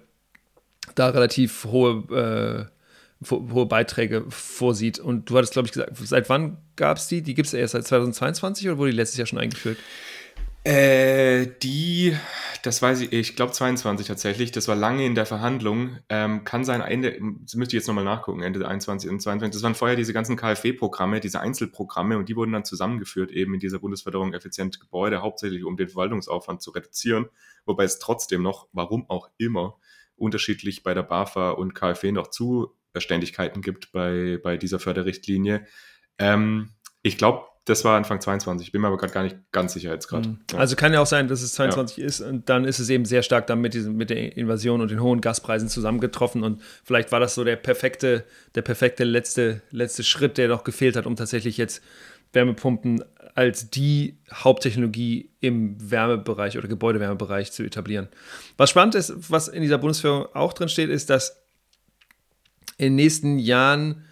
da 0.95 1.09
relativ 1.09 1.65
hohe 1.65 2.69
äh, 2.69 2.77
hohe 3.29 3.65
Beiträge 3.65 4.25
vorsieht. 4.29 4.99
Und 4.99 5.29
du 5.29 5.37
hattest, 5.37 5.53
glaube 5.53 5.67
ich, 5.67 5.71
gesagt, 5.71 5.91
seit 5.95 6.29
wann 6.29 6.57
gab 6.77 6.97
es 6.97 7.07
die? 7.07 7.21
Die 7.21 7.33
gibt 7.33 7.47
es 7.47 7.53
erst 7.53 7.73
seit 7.73 7.85
2022 7.85 8.67
oder 8.67 8.77
wurde 8.77 8.91
die 8.91 8.97
letztes 8.97 9.17
Jahr 9.17 9.27
schon 9.27 9.39
eingeführt? 9.39 9.77
Äh, 10.63 11.47
die, 11.63 12.13
das 12.61 12.81
weiß 12.81 12.99
ich, 13.01 13.13
ich 13.13 13.35
glaube 13.37 13.53
22 13.53 14.05
tatsächlich. 14.05 14.51
Das 14.51 14.67
war 14.67 14.75
lange 14.75 15.05
in 15.05 15.15
der 15.15 15.25
Verhandlung. 15.25 15.97
Ähm, 16.09 16.43
kann 16.43 16.65
sein 16.65 16.81
Ende, 16.81 17.17
das 17.41 17.55
müsste 17.55 17.75
ich 17.75 17.81
jetzt 17.81 17.87
nochmal 17.87 18.03
nachgucken, 18.03 18.41
Ende 18.41 18.67
21 18.67 19.09
und 19.09 19.21
22. 19.21 19.53
Das 19.53 19.63
waren 19.63 19.75
vorher 19.75 19.95
diese 19.95 20.11
ganzen 20.11 20.35
KfW-Programme, 20.35 21.21
diese 21.21 21.39
Einzelprogramme 21.39 22.17
und 22.17 22.27
die 22.27 22.35
wurden 22.35 22.51
dann 22.51 22.65
zusammengeführt 22.65 23.31
eben 23.31 23.53
in 23.53 23.61
dieser 23.61 23.79
Bundesförderung 23.79 24.33
effiziente 24.33 24.79
Gebäude, 24.79 25.21
hauptsächlich 25.21 25.63
um 25.63 25.77
den 25.77 25.87
Verwaltungsaufwand 25.87 26.61
zu 26.61 26.71
reduzieren. 26.71 27.27
Wobei 27.65 27.85
es 27.85 27.99
trotzdem 27.99 28.41
noch, 28.41 28.67
warum 28.73 29.09
auch 29.09 29.29
immer, 29.37 29.77
unterschiedlich 30.17 30.83
bei 30.83 30.93
der 30.93 31.03
BAFA 31.03 31.51
und 31.51 31.75
KfW 31.75 32.11
noch 32.11 32.27
zu 32.27 32.73
Ständigkeiten 32.97 33.61
gibt 33.61 33.91
bei, 33.91 34.39
bei 34.43 34.57
dieser 34.57 34.79
Förderrichtlinie. 34.79 35.65
Ähm, 36.19 36.69
ich 37.01 37.17
glaube, 37.17 37.43
das 37.67 37.83
war 37.83 37.97
Anfang 37.97 38.21
22. 38.21 38.67
Ich 38.67 38.71
bin 38.71 38.81
mir 38.81 38.87
aber 38.87 38.97
gerade 38.97 39.13
gar 39.13 39.23
nicht 39.23 39.35
ganz 39.51 39.73
sicher 39.73 39.91
jetzt 39.91 40.07
gerade. 40.07 40.29
Mhm. 40.29 40.39
Ja. 40.51 40.59
Also 40.59 40.75
kann 40.75 40.93
ja 40.93 41.01
auch 41.01 41.07
sein, 41.07 41.27
dass 41.27 41.41
es 41.41 41.53
22 41.53 41.97
ja. 41.97 42.05
ist 42.05 42.21
und 42.21 42.49
dann 42.49 42.65
ist 42.65 42.79
es 42.79 42.89
eben 42.89 43.05
sehr 43.05 43.23
stark 43.23 43.47
dann 43.47 43.59
mit, 43.59 43.73
diesem, 43.73 43.97
mit 43.97 44.09
der 44.09 44.37
Invasion 44.37 44.81
und 44.81 44.89
den 44.89 45.01
hohen 45.01 45.19
Gaspreisen 45.19 45.67
zusammengetroffen 45.67 46.43
und 46.43 46.61
vielleicht 46.83 47.11
war 47.11 47.19
das 47.19 47.35
so 47.35 47.43
der 47.43 47.57
perfekte, 47.57 48.23
der 48.55 48.61
perfekte 48.61 49.03
letzte, 49.03 49.61
letzte 49.71 50.03
Schritt, 50.03 50.37
der 50.37 50.47
noch 50.47 50.63
gefehlt 50.63 50.95
hat, 50.95 51.05
um 51.05 51.15
tatsächlich 51.15 51.57
jetzt 51.57 51.83
Wärmepumpen 52.31 53.03
als 53.35 53.69
die 53.69 54.17
Haupttechnologie 54.33 55.31
im 55.41 55.77
Wärmebereich 55.91 56.57
oder 56.57 56.67
Gebäudewärmebereich 56.67 57.51
zu 57.51 57.63
etablieren. 57.63 58.07
Was 58.57 58.69
spannend 58.69 58.95
ist, 58.95 59.13
was 59.29 59.47
in 59.47 59.61
dieser 59.61 59.77
Bundesführung 59.77 60.27
auch 60.33 60.53
drin 60.53 60.69
steht, 60.69 60.89
ist, 60.89 61.09
dass 61.09 61.43
in 62.77 62.85
den 62.85 62.95
nächsten 62.95 63.39
Jahren 63.39 64.06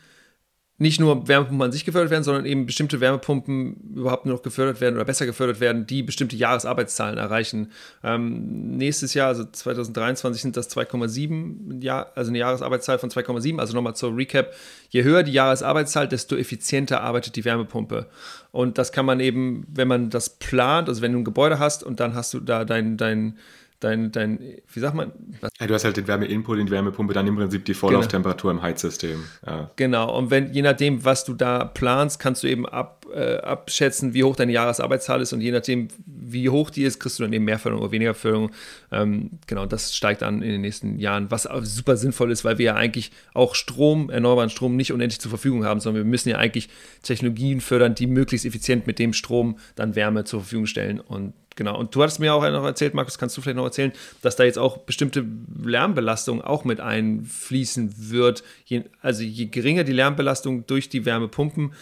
nicht 0.78 1.00
nur 1.00 1.26
Wärmepumpen 1.28 1.64
an 1.64 1.72
sich 1.72 1.86
gefördert 1.86 2.12
werden, 2.12 2.26
sondern 2.26 2.46
eben 2.46 2.66
bestimmte 2.66 3.00
Wärmepumpen 3.00 3.94
überhaupt 3.96 4.26
nur 4.26 4.36
noch 4.36 4.44
gefördert 4.44 4.82
werden 4.82 4.96
oder 4.96 5.06
besser 5.06 5.26
gefördert 5.26 5.62
werden, 5.62 5.88
die 5.88 6.04
bestimmte 6.04 6.36
Jahresarbeitszahlen 6.36 7.18
erreichen. 7.18 7.72
Ähm, 8.04 8.76
nächstes 8.76 9.14
Jahr, 9.14 9.30
also 9.30 9.46
2023, 9.46 10.42
sind 10.42 10.58
das 10.58 10.70
2,7, 10.76 11.82
ja, 11.82 12.08
also 12.16 12.30
eine 12.30 12.40
Jahresarbeitszahl 12.40 13.00
von 13.00 13.10
2,7. 13.10 13.58
Also 13.58 13.74
nochmal 13.74 13.96
zur 13.96 14.18
Recap: 14.18 14.54
Je 14.90 15.04
höher 15.04 15.24
die 15.24 15.32
Jahresarbeitszahl, 15.32 16.10
desto 16.10 16.36
effizienter 16.36 17.00
arbeitet 17.02 17.38
die 17.38 17.46
Wärmepumpe. 17.46 18.08
Und 18.52 18.78
das 18.78 18.92
kann 18.92 19.06
man 19.06 19.22
eben, 19.22 19.66
wenn 19.74 19.88
man 19.88 20.10
das 20.10 20.30
plant, 20.30 20.90
also 20.90 21.02
wenn 21.02 21.14
du 21.14 21.20
ein 21.20 21.26
Gebäude 21.26 21.58
hast 21.58 21.84
und 21.84 22.02
dann 22.02 22.16
hast 22.16 22.34
du 22.34 22.42
da 22.42 22.66
dein, 22.66 22.98
dein 22.98 23.38
dein, 23.80 24.12
dein, 24.12 24.40
wie 24.72 24.80
sagt 24.80 24.96
man? 24.96 25.12
Ja, 25.60 25.68
du 25.68 25.74
hast 25.74 25.84
halt 25.84 25.98
den 25.98 26.08
Wärmeinput 26.08 26.60
in 26.60 26.66
die 26.66 26.72
Wärmepumpe, 26.72 27.14
dann 27.14 27.28
im 27.28 27.36
Prinzip 27.36 27.66
die 27.66 27.74
Vorlauftemperatur 27.74 28.52
genau. 28.52 28.62
im 28.62 28.68
Heizsystem. 28.68 29.24
Ja. 29.46 29.72
Genau, 29.76 30.18
und 30.18 30.32
wenn, 30.32 30.54
je 30.54 30.62
nachdem, 30.62 31.04
was 31.04 31.26
du 31.26 31.34
da 31.34 31.66
planst, 31.66 32.20
kannst 32.20 32.44
du 32.44 32.48
eben 32.48 32.66
ab, 32.66 33.06
äh, 33.14 33.38
abschätzen, 33.38 34.14
wie 34.14 34.24
hoch 34.24 34.36
deine 34.36 34.52
Jahresarbeitszahl 34.52 35.22
ist 35.22 35.34
und 35.34 35.42
je 35.42 35.52
nachdem, 35.52 35.90
wie 36.06 36.50
hoch 36.50 36.70
die 36.70 36.84
ist, 36.84 37.00
kriegst 37.00 37.20
du 37.20 37.24
dann 37.24 37.34
eben 37.34 37.46
mehr 37.46 37.60
Förderung 37.60 37.84
oder 37.84 37.92
weniger 37.92 38.14
Förderung. 38.14 38.52
Ähm, 38.92 39.32
genau, 39.48 39.66
das 39.66 39.96
steigt 39.96 40.22
dann 40.22 40.42
in 40.42 40.52
den 40.52 40.62
nächsten 40.62 40.98
Jahren, 41.00 41.30
was 41.32 41.48
super 41.64 41.98
sinnvoll 41.98 42.32
ist, 42.32 42.46
weil 42.46 42.58
wir 42.58 42.66
ja 42.66 42.76
eigentlich 42.76 43.12
auch 43.34 43.56
Strom, 43.56 44.10
erneuerbaren 44.10 44.50
Strom 44.50 44.76
nicht 44.76 44.92
unendlich 44.92 45.20
zur 45.20 45.30
Verfügung 45.30 45.66
haben, 45.66 45.80
sondern 45.80 46.04
wir 46.04 46.10
müssen 46.10 46.30
ja 46.30 46.38
eigentlich 46.38 46.70
Technologien 47.04 47.62
fördern, 47.62 47.96
die 47.96 48.08
möglichst 48.08 48.46
effizient 48.46 48.88
mit 48.88 49.00
dem 49.00 49.14
Strom 49.14 49.58
dann 49.76 49.96
Wärme 49.96 50.24
zur 50.24 50.42
Verfügung 50.42 50.66
stellen 50.66 51.00
und 51.00 51.34
Genau, 51.56 51.78
und 51.80 51.96
du 51.96 52.04
hattest 52.04 52.20
mir 52.20 52.34
auch 52.34 52.42
noch 52.42 52.66
erzählt, 52.66 52.94
Markus, 52.94 53.18
kannst 53.18 53.38
du 53.38 53.42
vielleicht 53.42 53.56
noch 53.56 53.64
erzählen, 53.64 53.94
dass 54.22 54.36
da 54.36 54.44
jetzt 54.44 54.60
auch 54.60 54.80
bestimmte 54.80 55.26
Lärmbelastung 55.64 56.42
auch 56.42 56.66
mit 56.66 56.82
einfließen 56.82 58.10
wird. 58.10 58.44
Je, 58.66 58.84
also 59.02 59.24
je 59.24 59.46
geringer 59.46 59.86
die 59.86 59.94
Lärmbelastung 59.94 60.68
durch 60.68 60.90
die 60.90 61.06
Wärmepumpen, 61.06 61.74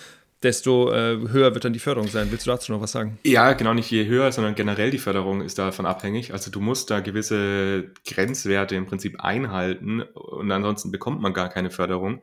desto 0.43 0.91
äh, 0.91 1.17
höher 1.29 1.53
wird 1.53 1.65
dann 1.65 1.73
die 1.73 1.79
Förderung 1.79 2.07
sein. 2.07 2.29
Willst 2.29 2.45
du 2.45 2.51
dazu 2.51 2.71
noch 2.71 2.81
was 2.81 2.91
sagen? 2.91 3.17
Ja, 3.23 3.53
genau, 3.53 3.73
nicht 3.73 3.89
je 3.89 4.05
höher, 4.05 4.31
sondern 4.31 4.55
generell 4.55 4.91
die 4.91 4.99
Förderung 4.99 5.41
ist 5.41 5.57
davon 5.57 5.85
abhängig. 5.85 6.33
Also 6.33 6.51
du 6.51 6.59
musst 6.59 6.91
da 6.91 6.99
gewisse 6.99 7.91
Grenzwerte 8.05 8.75
im 8.75 8.85
Prinzip 8.85 9.21
einhalten 9.21 10.01
und 10.01 10.51
ansonsten 10.51 10.91
bekommt 10.91 11.21
man 11.21 11.33
gar 11.33 11.49
keine 11.49 11.71
Förderung. 11.71 12.21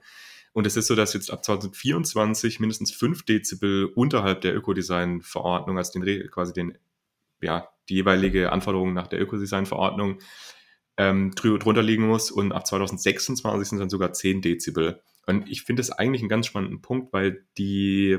Und 0.52 0.66
es 0.66 0.76
ist 0.76 0.88
so, 0.88 0.96
dass 0.96 1.14
jetzt 1.14 1.30
ab 1.30 1.44
2024 1.44 2.60
mindestens 2.60 2.92
5 2.92 3.24
Dezibel 3.24 3.86
unterhalb 3.86 4.40
der 4.40 4.54
Ökodesign-Verordnung, 4.54 5.78
also 5.78 5.98
den, 5.98 6.28
quasi 6.30 6.52
den 6.52 6.76
ja, 7.42 7.68
die 7.88 7.94
jeweilige 7.94 8.52
Anforderung 8.52 8.92
nach 8.92 9.08
der 9.08 9.20
Ökodesign-Verordnung 9.20 10.18
ähm, 10.96 11.32
drunter 11.34 11.82
liegen 11.82 12.06
muss 12.06 12.30
und 12.30 12.52
ab 12.52 12.66
2026 12.66 13.68
sind 13.70 13.78
dann 13.78 13.90
sogar 13.90 14.12
10 14.12 14.42
Dezibel. 14.42 15.02
Und 15.26 15.48
ich 15.48 15.62
finde 15.62 15.80
das 15.80 15.90
eigentlich 15.90 16.22
einen 16.22 16.28
ganz 16.28 16.46
spannenden 16.46 16.82
Punkt, 16.82 17.12
weil 17.12 17.46
die 17.56 18.18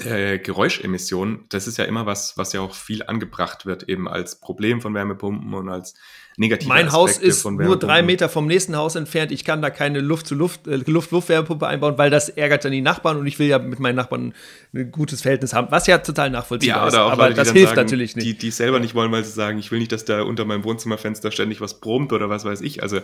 äh, 0.00 0.38
Geräuschemissionen, 0.38 1.44
das 1.50 1.66
ist 1.66 1.76
ja 1.76 1.84
immer 1.84 2.06
was, 2.06 2.38
was 2.38 2.52
ja 2.54 2.60
auch 2.60 2.74
viel 2.74 3.02
angebracht 3.02 3.66
wird, 3.66 3.88
eben 3.88 4.08
als 4.08 4.40
Problem 4.40 4.80
von 4.80 4.94
Wärmepumpen 4.94 5.52
und 5.52 5.68
als 5.68 5.94
negative 6.38 6.68
Mein 6.68 6.86
Aspekte 6.86 6.96
Haus 6.96 7.18
ist 7.18 7.44
nur 7.44 7.78
drei 7.78 8.02
Meter 8.02 8.30
vom 8.30 8.46
nächsten 8.46 8.74
Haus 8.74 8.94
entfernt. 8.94 9.32
Ich 9.32 9.44
kann 9.44 9.60
da 9.60 9.68
keine 9.68 10.00
Luft-zu-Luft, 10.00 10.66
äh, 10.66 10.76
Luft-Luft-Wärmepumpe 10.76 11.66
einbauen, 11.66 11.98
weil 11.98 12.08
das 12.08 12.30
ärgert 12.30 12.64
dann 12.64 12.72
die 12.72 12.80
Nachbarn 12.80 13.18
und 13.18 13.26
ich 13.26 13.38
will 13.38 13.48
ja 13.48 13.58
mit 13.58 13.78
meinen 13.78 13.96
Nachbarn 13.96 14.34
ein 14.74 14.90
gutes 14.90 15.20
Verhältnis 15.20 15.52
haben, 15.52 15.68
was 15.70 15.86
ja 15.86 15.98
total 15.98 16.30
nachvollziehbar 16.30 16.78
ja, 16.78 16.88
ist. 16.88 16.94
Aber 16.94 17.24
Leute, 17.24 17.34
das 17.34 17.52
hilft 17.52 17.74
sagen, 17.74 17.80
natürlich 17.82 18.16
nicht. 18.16 18.26
Die, 18.26 18.38
die 18.38 18.50
selber 18.50 18.80
nicht 18.80 18.94
wollen, 18.94 19.12
weil 19.12 19.24
sie 19.24 19.32
sagen, 19.32 19.58
ich 19.58 19.70
will 19.70 19.78
nicht, 19.78 19.92
dass 19.92 20.06
da 20.06 20.22
unter 20.22 20.46
meinem 20.46 20.64
Wohnzimmerfenster 20.64 21.32
ständig 21.32 21.60
was 21.60 21.80
brummt 21.80 22.14
oder 22.14 22.30
was 22.30 22.46
weiß 22.46 22.62
ich. 22.62 22.82
Also 22.82 23.00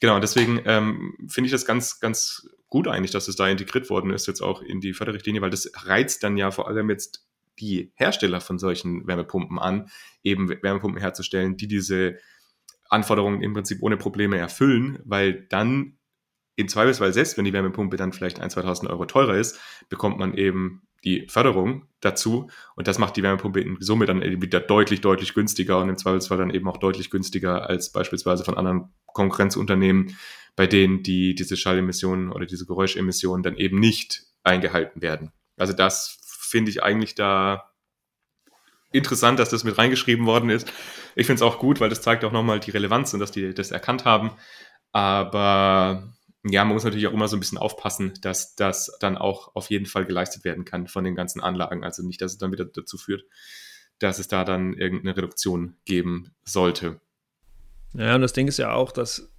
genau, 0.00 0.18
deswegen 0.18 0.60
ähm, 0.64 1.14
finde 1.28 1.46
ich 1.46 1.52
das 1.52 1.64
ganz, 1.64 2.00
ganz 2.00 2.48
gut 2.70 2.88
eigentlich, 2.88 3.10
dass 3.10 3.28
es 3.28 3.36
da 3.36 3.48
integriert 3.48 3.90
worden 3.90 4.10
ist, 4.10 4.26
jetzt 4.26 4.40
auch 4.40 4.62
in 4.62 4.80
die 4.80 4.94
Förderrichtlinie, 4.94 5.42
weil 5.42 5.50
das 5.50 5.70
reizt 5.84 6.22
dann 6.22 6.36
ja 6.36 6.50
vor 6.50 6.68
allem 6.68 6.88
jetzt 6.88 7.26
die 7.58 7.92
Hersteller 7.96 8.40
von 8.40 8.58
solchen 8.58 9.06
Wärmepumpen 9.06 9.58
an, 9.58 9.90
eben 10.22 10.48
Wärmepumpen 10.48 11.00
herzustellen, 11.00 11.56
die 11.56 11.68
diese 11.68 12.16
Anforderungen 12.88 13.42
im 13.42 13.52
Prinzip 13.52 13.82
ohne 13.82 13.96
Probleme 13.96 14.38
erfüllen, 14.38 15.00
weil 15.04 15.46
dann 15.48 15.98
im 16.56 16.68
Zweifelsfall, 16.68 17.12
selbst 17.12 17.36
wenn 17.36 17.44
die 17.44 17.52
Wärmepumpe 17.52 17.96
dann 17.96 18.12
vielleicht 18.12 18.40
1.000, 18.40 18.64
2.000 18.64 18.90
Euro 18.90 19.04
teurer 19.04 19.36
ist, 19.36 19.60
bekommt 19.88 20.18
man 20.18 20.34
eben 20.34 20.82
die 21.04 21.26
Förderung 21.28 21.86
dazu. 22.00 22.50
Und 22.76 22.86
das 22.86 22.98
macht 22.98 23.16
die 23.16 23.22
Wärmepumpe 23.22 23.60
in 23.60 23.76
Summe 23.80 24.06
dann 24.06 24.20
wieder 24.42 24.60
deutlich, 24.60 25.00
deutlich 25.00 25.34
günstiger 25.34 25.80
und 25.80 25.88
im 25.88 25.96
Zweifelsfall 25.96 26.38
dann 26.38 26.50
eben 26.50 26.68
auch 26.68 26.76
deutlich 26.76 27.10
günstiger 27.10 27.68
als 27.68 27.92
beispielsweise 27.92 28.44
von 28.44 28.56
anderen 28.56 28.92
Konkurrenzunternehmen, 29.06 30.16
bei 30.60 30.66
denen 30.66 31.02
die, 31.02 31.34
diese 31.34 31.56
Schallemissionen 31.56 32.30
oder 32.30 32.44
diese 32.44 32.66
Geräuschemissionen 32.66 33.42
dann 33.42 33.56
eben 33.56 33.80
nicht 33.80 34.24
eingehalten 34.42 35.00
werden. 35.00 35.32
Also 35.56 35.72
das 35.72 36.18
finde 36.22 36.70
ich 36.70 36.82
eigentlich 36.82 37.14
da 37.14 37.72
interessant, 38.92 39.38
dass 39.38 39.48
das 39.48 39.64
mit 39.64 39.78
reingeschrieben 39.78 40.26
worden 40.26 40.50
ist. 40.50 40.70
Ich 41.16 41.24
finde 41.24 41.42
es 41.42 41.50
auch 41.50 41.58
gut, 41.58 41.80
weil 41.80 41.88
das 41.88 42.02
zeigt 42.02 42.26
auch 42.26 42.32
nochmal 42.32 42.60
die 42.60 42.72
Relevanz 42.72 43.14
und 43.14 43.20
dass 43.20 43.32
die 43.32 43.54
das 43.54 43.70
erkannt 43.70 44.04
haben. 44.04 44.32
Aber 44.92 46.12
ja, 46.44 46.62
man 46.66 46.74
muss 46.74 46.84
natürlich 46.84 47.06
auch 47.06 47.14
immer 47.14 47.28
so 47.28 47.38
ein 47.38 47.40
bisschen 47.40 47.56
aufpassen, 47.56 48.12
dass 48.20 48.54
das 48.54 48.94
dann 49.00 49.16
auch 49.16 49.56
auf 49.56 49.70
jeden 49.70 49.86
Fall 49.86 50.04
geleistet 50.04 50.44
werden 50.44 50.66
kann 50.66 50.88
von 50.88 51.04
den 51.04 51.14
ganzen 51.14 51.40
Anlagen. 51.40 51.84
Also 51.84 52.02
nicht, 52.02 52.20
dass 52.20 52.32
es 52.32 52.38
dann 52.38 52.52
wieder 52.52 52.66
dazu 52.66 52.98
führt, 52.98 53.24
dass 53.98 54.18
es 54.18 54.28
da 54.28 54.44
dann 54.44 54.74
irgendeine 54.74 55.16
Reduktion 55.16 55.78
geben 55.86 56.34
sollte. 56.44 57.00
Ja, 57.94 58.14
und 58.14 58.20
das 58.20 58.34
Ding 58.34 58.46
ist 58.46 58.58
ja 58.58 58.74
auch, 58.74 58.92
dass 58.92 59.29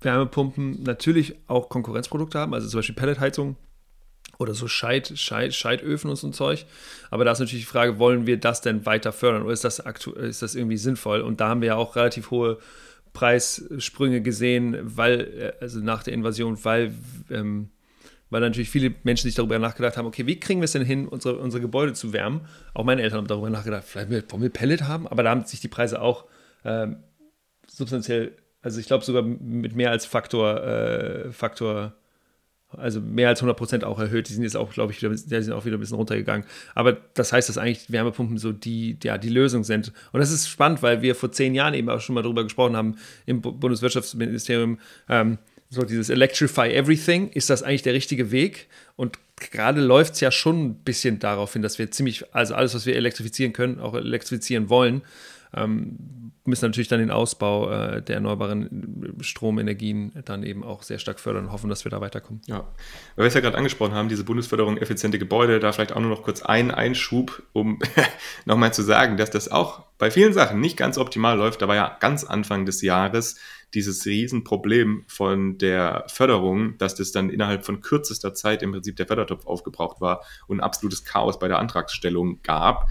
Wärmepumpen 0.00 0.82
natürlich 0.82 1.36
auch 1.46 1.68
Konkurrenzprodukte 1.68 2.38
haben, 2.38 2.54
also 2.54 2.68
zum 2.68 2.78
Beispiel 2.78 2.94
Pelletheizung 2.94 3.56
oder 4.38 4.54
so 4.54 4.68
Scheit, 4.68 5.12
Scheit, 5.16 5.54
Scheitöfen 5.54 6.10
und 6.10 6.16
so 6.16 6.26
ein 6.26 6.32
Zeug. 6.32 6.66
Aber 7.10 7.24
da 7.24 7.32
ist 7.32 7.38
natürlich 7.38 7.64
die 7.64 7.70
Frage, 7.70 7.98
wollen 7.98 8.26
wir 8.26 8.38
das 8.38 8.60
denn 8.60 8.84
weiter 8.84 9.12
fördern 9.12 9.42
oder 9.42 9.52
ist 9.52 9.64
das, 9.64 9.78
ist 9.78 10.42
das 10.42 10.54
irgendwie 10.54 10.76
sinnvoll? 10.76 11.20
Und 11.22 11.40
da 11.40 11.48
haben 11.48 11.60
wir 11.60 11.68
ja 11.68 11.76
auch 11.76 11.96
relativ 11.96 12.30
hohe 12.30 12.58
Preissprünge 13.12 14.20
gesehen, 14.20 14.76
weil, 14.82 15.20
äh, 15.20 15.62
also 15.62 15.80
nach 15.80 16.02
der 16.02 16.12
Invasion, 16.12 16.62
weil, 16.64 16.92
ähm, 17.30 17.70
weil 18.28 18.42
natürlich 18.42 18.68
viele 18.68 18.94
Menschen 19.04 19.28
sich 19.28 19.36
darüber 19.36 19.58
nachgedacht 19.58 19.96
haben, 19.96 20.06
okay, 20.06 20.26
wie 20.26 20.38
kriegen 20.38 20.60
wir 20.60 20.66
es 20.66 20.72
denn 20.72 20.84
hin, 20.84 21.08
unsere, 21.08 21.38
unsere 21.38 21.62
Gebäude 21.62 21.94
zu 21.94 22.12
wärmen? 22.12 22.42
Auch 22.74 22.84
meine 22.84 23.00
Eltern 23.00 23.20
haben 23.20 23.26
darüber 23.26 23.48
nachgedacht, 23.48 23.84
vielleicht 23.86 24.30
wollen 24.30 24.42
wir 24.42 24.50
Pellet 24.50 24.82
haben, 24.82 25.08
aber 25.08 25.22
da 25.22 25.30
haben 25.30 25.44
sich 25.46 25.60
die 25.60 25.68
Preise 25.68 26.02
auch 26.02 26.26
ähm, 26.64 27.04
substanziell, 27.66 28.36
also 28.62 28.80
ich 28.80 28.86
glaube 28.86 29.04
sogar 29.04 29.22
mit 29.22 29.74
mehr 29.74 29.90
als 29.90 30.06
Faktor, 30.06 30.62
äh, 30.64 31.32
Faktor 31.32 31.94
also 32.76 33.00
mehr 33.00 33.28
als 33.28 33.40
100 33.40 33.56
Prozent 33.56 33.84
auch 33.84 33.98
erhöht. 33.98 34.28
Die 34.28 34.32
sind 34.32 34.42
jetzt 34.42 34.56
auch, 34.56 34.72
glaube 34.72 34.92
ich, 34.92 35.00
wieder, 35.00 35.10
die 35.10 35.42
sind 35.42 35.52
auch 35.52 35.64
wieder 35.64 35.76
ein 35.76 35.80
bisschen 35.80 35.96
runtergegangen. 35.96 36.46
Aber 36.74 36.96
das 37.14 37.32
heißt, 37.32 37.48
dass 37.48 37.58
eigentlich 37.58 37.90
Wärmepumpen 37.90 38.38
so 38.38 38.52
die, 38.52 38.98
ja, 39.02 39.18
die 39.18 39.28
Lösung 39.28 39.64
sind. 39.64 39.92
Und 40.12 40.20
das 40.20 40.30
ist 40.30 40.48
spannend, 40.48 40.82
weil 40.82 41.02
wir 41.02 41.14
vor 41.14 41.32
zehn 41.32 41.54
Jahren 41.54 41.74
eben 41.74 41.88
auch 41.88 42.00
schon 42.00 42.14
mal 42.14 42.22
darüber 42.22 42.42
gesprochen 42.42 42.76
haben 42.76 42.96
im 43.24 43.40
Bundeswirtschaftsministerium. 43.40 44.78
Ähm, 45.08 45.38
so 45.68 45.82
dieses 45.82 46.10
Electrify 46.10 46.68
Everything, 46.72 47.28
ist 47.28 47.50
das 47.50 47.62
eigentlich 47.62 47.82
der 47.82 47.94
richtige 47.94 48.30
Weg? 48.30 48.68
Und 48.94 49.18
gerade 49.36 49.80
läuft 49.80 50.14
es 50.14 50.20
ja 50.20 50.30
schon 50.30 50.64
ein 50.64 50.74
bisschen 50.76 51.18
darauf 51.18 51.52
hin, 51.52 51.62
dass 51.62 51.78
wir 51.78 51.90
ziemlich, 51.90 52.32
also 52.34 52.54
alles, 52.54 52.74
was 52.74 52.86
wir 52.86 52.94
elektrifizieren 52.94 53.52
können, 53.52 53.80
auch 53.80 53.94
elektrifizieren 53.94 54.68
wollen 54.68 55.02
ähm, 55.56 56.16
müssen 56.46 56.64
natürlich 56.64 56.88
dann 56.88 57.00
den 57.00 57.10
Ausbau 57.10 57.70
äh, 57.70 58.02
der 58.02 58.16
erneuerbaren 58.16 59.16
Stromenergien 59.20 60.12
dann 60.24 60.42
eben 60.42 60.64
auch 60.64 60.82
sehr 60.82 60.98
stark 60.98 61.20
fördern 61.20 61.46
und 61.46 61.52
hoffen, 61.52 61.68
dass 61.68 61.84
wir 61.84 61.90
da 61.90 62.00
weiterkommen. 62.00 62.40
Ja, 62.46 62.68
weil 63.16 63.24
wir 63.24 63.26
es 63.26 63.34
ja 63.34 63.40
gerade 63.40 63.56
angesprochen 63.56 63.94
haben, 63.94 64.08
diese 64.08 64.24
Bundesförderung 64.24 64.76
effiziente 64.78 65.18
Gebäude, 65.18 65.60
da 65.60 65.72
vielleicht 65.72 65.92
auch 65.92 66.00
nur 66.00 66.10
noch 66.10 66.22
kurz 66.22 66.42
einen 66.42 66.70
Einschub, 66.70 67.42
um 67.52 67.78
nochmal 68.44 68.72
zu 68.72 68.82
sagen, 68.82 69.16
dass 69.16 69.30
das 69.30 69.50
auch 69.50 69.84
bei 69.98 70.10
vielen 70.10 70.32
Sachen 70.32 70.60
nicht 70.60 70.76
ganz 70.76 70.98
optimal 70.98 71.36
läuft. 71.36 71.62
Da 71.62 71.68
war 71.68 71.74
ja 71.74 71.96
ganz 72.00 72.24
Anfang 72.24 72.66
des 72.66 72.82
Jahres 72.82 73.38
dieses 73.74 74.06
Riesenproblem 74.06 75.04
von 75.08 75.58
der 75.58 76.04
Förderung, 76.08 76.78
dass 76.78 76.94
das 76.94 77.12
dann 77.12 77.30
innerhalb 77.30 77.64
von 77.64 77.80
kürzester 77.80 78.32
Zeit 78.32 78.62
im 78.62 78.72
Prinzip 78.72 78.96
der 78.96 79.06
Fördertopf 79.06 79.46
aufgebraucht 79.46 80.00
war 80.00 80.22
und 80.46 80.60
absolutes 80.60 81.04
Chaos 81.04 81.38
bei 81.38 81.48
der 81.48 81.58
Antragsstellung 81.58 82.42
gab. 82.42 82.86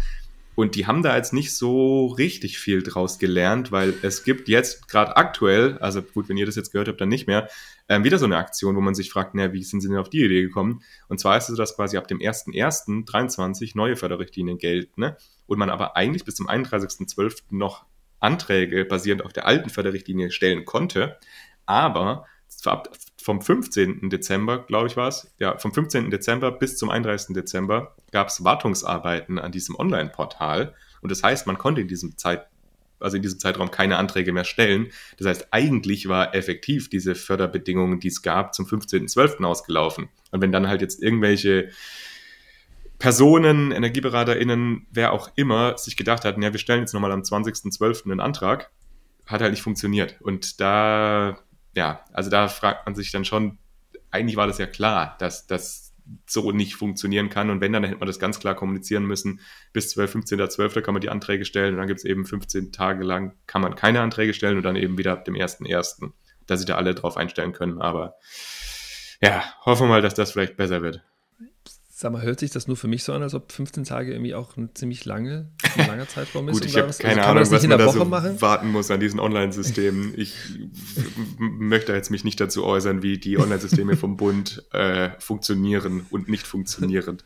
Und 0.55 0.75
die 0.75 0.87
haben 0.87 1.03
da 1.03 1.15
jetzt 1.15 1.33
nicht 1.33 1.55
so 1.55 2.07
richtig 2.07 2.57
viel 2.57 2.81
draus 2.81 3.19
gelernt, 3.19 3.71
weil 3.71 3.93
es 4.01 4.23
gibt 4.23 4.47
jetzt 4.47 4.87
gerade 4.87 5.17
aktuell, 5.17 5.77
also 5.79 6.01
gut, 6.01 6.29
wenn 6.29 6.37
ihr 6.37 6.45
das 6.45 6.55
jetzt 6.55 6.71
gehört 6.71 6.87
habt, 6.87 7.01
dann 7.01 7.09
nicht 7.09 7.27
mehr, 7.27 7.49
äh, 7.87 8.03
wieder 8.03 8.17
so 8.17 8.25
eine 8.25 8.37
Aktion, 8.37 8.75
wo 8.75 8.81
man 8.81 8.95
sich 8.95 9.09
fragt, 9.09 9.35
na, 9.35 9.53
wie 9.53 9.63
sind 9.63 9.81
sie 9.81 9.89
denn 9.89 9.97
auf 9.97 10.09
die 10.09 10.23
Idee 10.23 10.41
gekommen? 10.41 10.81
Und 11.09 11.19
zwar 11.19 11.37
ist 11.37 11.43
es 11.43 11.49
so, 11.49 11.55
dass 11.55 11.75
quasi 11.75 11.97
ab 11.97 12.07
dem 12.07 12.19
1.1.23 12.19 13.71
neue 13.75 13.95
Förderrichtlinien 13.95 14.57
gelten, 14.57 15.01
ne? 15.01 15.17
und 15.45 15.59
man 15.59 15.69
aber 15.69 15.95
eigentlich 15.95 16.25
bis 16.25 16.35
zum 16.35 16.47
31.12. 16.47 17.43
noch 17.51 17.85
Anträge 18.19 18.85
basierend 18.85 19.23
auf 19.23 19.33
der 19.33 19.45
alten 19.45 19.69
Förderrichtlinie 19.69 20.31
stellen 20.31 20.65
konnte, 20.65 21.17
aber 21.65 22.25
vom 23.25 23.41
15. 23.41 24.09
Dezember, 24.09 24.59
glaube 24.59 24.87
ich 24.87 24.97
war 24.97 25.07
es, 25.07 25.33
ja, 25.39 25.57
vom 25.57 25.73
15. 25.73 26.11
Dezember 26.11 26.51
bis 26.51 26.77
zum 26.77 26.89
31. 26.89 27.35
Dezember 27.35 27.95
gab 28.11 28.27
es 28.27 28.43
Wartungsarbeiten 28.43 29.39
an 29.39 29.51
diesem 29.51 29.75
Online-Portal. 29.75 30.75
Und 31.01 31.11
das 31.11 31.23
heißt, 31.23 31.47
man 31.47 31.57
konnte 31.57 31.81
in 31.81 31.87
diesem 31.87 32.17
Zeit, 32.17 32.47
also 32.99 33.17
in 33.17 33.23
diesem 33.23 33.39
Zeitraum 33.39 33.71
keine 33.71 33.97
Anträge 33.97 34.31
mehr 34.31 34.43
stellen. 34.43 34.91
Das 35.17 35.27
heißt, 35.27 35.47
eigentlich 35.51 36.07
war 36.07 36.35
effektiv 36.35 36.89
diese 36.89 37.15
Förderbedingungen, 37.15 37.99
die 37.99 38.09
es 38.09 38.21
gab, 38.21 38.53
zum 38.53 38.65
15.12. 38.65 39.43
ausgelaufen. 39.43 40.09
Und 40.31 40.41
wenn 40.41 40.51
dann 40.51 40.67
halt 40.67 40.81
jetzt 40.81 41.01
irgendwelche 41.01 41.69
Personen, 42.99 43.71
EnergieberaterInnen, 43.71 44.87
wer 44.91 45.11
auch 45.11 45.31
immer, 45.35 45.77
sich 45.77 45.97
gedacht 45.97 46.25
hatten, 46.25 46.41
ja, 46.41 46.53
wir 46.53 46.59
stellen 46.59 46.81
jetzt 46.81 46.93
nochmal 46.93 47.11
am 47.11 47.21
20.12. 47.21 48.05
einen 48.05 48.19
Antrag, 48.19 48.71
hat 49.25 49.41
halt 49.41 49.51
nicht 49.51 49.63
funktioniert. 49.63 50.17
Und 50.21 50.61
da 50.61 51.39
ja, 51.75 52.03
also 52.13 52.29
da 52.29 52.47
fragt 52.47 52.85
man 52.85 52.95
sich 52.95 53.11
dann 53.11 53.25
schon, 53.25 53.57
eigentlich 54.11 54.37
war 54.37 54.47
das 54.47 54.57
ja 54.57 54.65
klar, 54.65 55.15
dass 55.19 55.45
das 55.45 55.93
so 56.27 56.51
nicht 56.51 56.75
funktionieren 56.75 57.29
kann. 57.29 57.49
Und 57.49 57.61
wenn, 57.61 57.73
dann 57.73 57.83
hätte 57.83 57.97
man 57.97 58.07
das 58.07 58.19
ganz 58.19 58.39
klar 58.39 58.55
kommunizieren 58.55 59.05
müssen. 59.05 59.39
Bis 59.73 59.89
12, 59.89 60.15
15.12. 60.15 60.81
kann 60.81 60.93
man 60.93 61.01
die 61.01 61.09
Anträge 61.09 61.45
stellen 61.45 61.73
und 61.73 61.79
dann 61.79 61.87
gibt 61.87 61.99
es 61.99 62.05
eben 62.05 62.25
15 62.25 62.71
Tage 62.71 63.03
lang, 63.03 63.33
kann 63.47 63.61
man 63.61 63.75
keine 63.75 64.01
Anträge 64.01 64.33
stellen 64.33 64.57
und 64.57 64.63
dann 64.63 64.75
eben 64.75 64.97
wieder 64.97 65.13
ab 65.13 65.25
dem 65.25 65.35
1.1., 65.35 66.11
dass 66.45 66.59
sich 66.59 66.67
da 66.67 66.75
alle 66.75 66.95
drauf 66.95 67.17
einstellen 67.17 67.53
können. 67.53 67.81
Aber 67.81 68.15
ja, 69.21 69.43
hoffen 69.65 69.87
wir 69.87 69.89
mal, 69.89 70.01
dass 70.01 70.13
das 70.13 70.31
vielleicht 70.31 70.57
besser 70.57 70.81
wird. 70.81 71.01
Sag 71.97 72.11
mal, 72.11 72.21
hört 72.23 72.41
sich 72.41 72.51
das 72.51 72.67
nur 72.67 72.75
für 72.75 72.89
mich 72.89 73.05
so 73.05 73.13
an, 73.13 73.23
als 73.23 73.33
ob 73.35 73.53
15 73.53 73.85
Tage 73.85 74.11
irgendwie 74.11 74.35
auch 74.35 74.57
ein 74.57 74.69
ziemlich 74.75 75.05
lange, 75.05 75.47
ein 75.77 75.87
langer 75.87 76.05
Zeitraum 76.09 76.49
ist? 76.49 76.55
Gut, 76.55 76.65
ich 76.65 76.75
habe 76.75 76.91
keine 76.91 77.21
also 77.21 77.29
Ahnung, 77.29 77.51
was 77.51 77.67
man 77.67 77.79
da 77.79 77.89
so 77.89 78.03
machen? 78.03 78.41
warten 78.41 78.69
muss 78.69 78.91
an 78.91 78.99
diesen 78.99 79.21
Online-Systemen. 79.21 80.13
Ich 80.17 80.35
möchte 81.37 81.93
jetzt 81.93 82.11
mich 82.11 82.25
nicht 82.25 82.41
dazu 82.41 82.65
äußern, 82.65 83.01
wie 83.01 83.17
die 83.17 83.37
Online-Systeme 83.37 83.95
vom 83.95 84.17
Bund 84.17 84.61
äh, 84.73 85.11
funktionieren 85.19 86.05
und 86.09 86.27
nicht 86.27 86.45
funktionieren. 86.45 87.19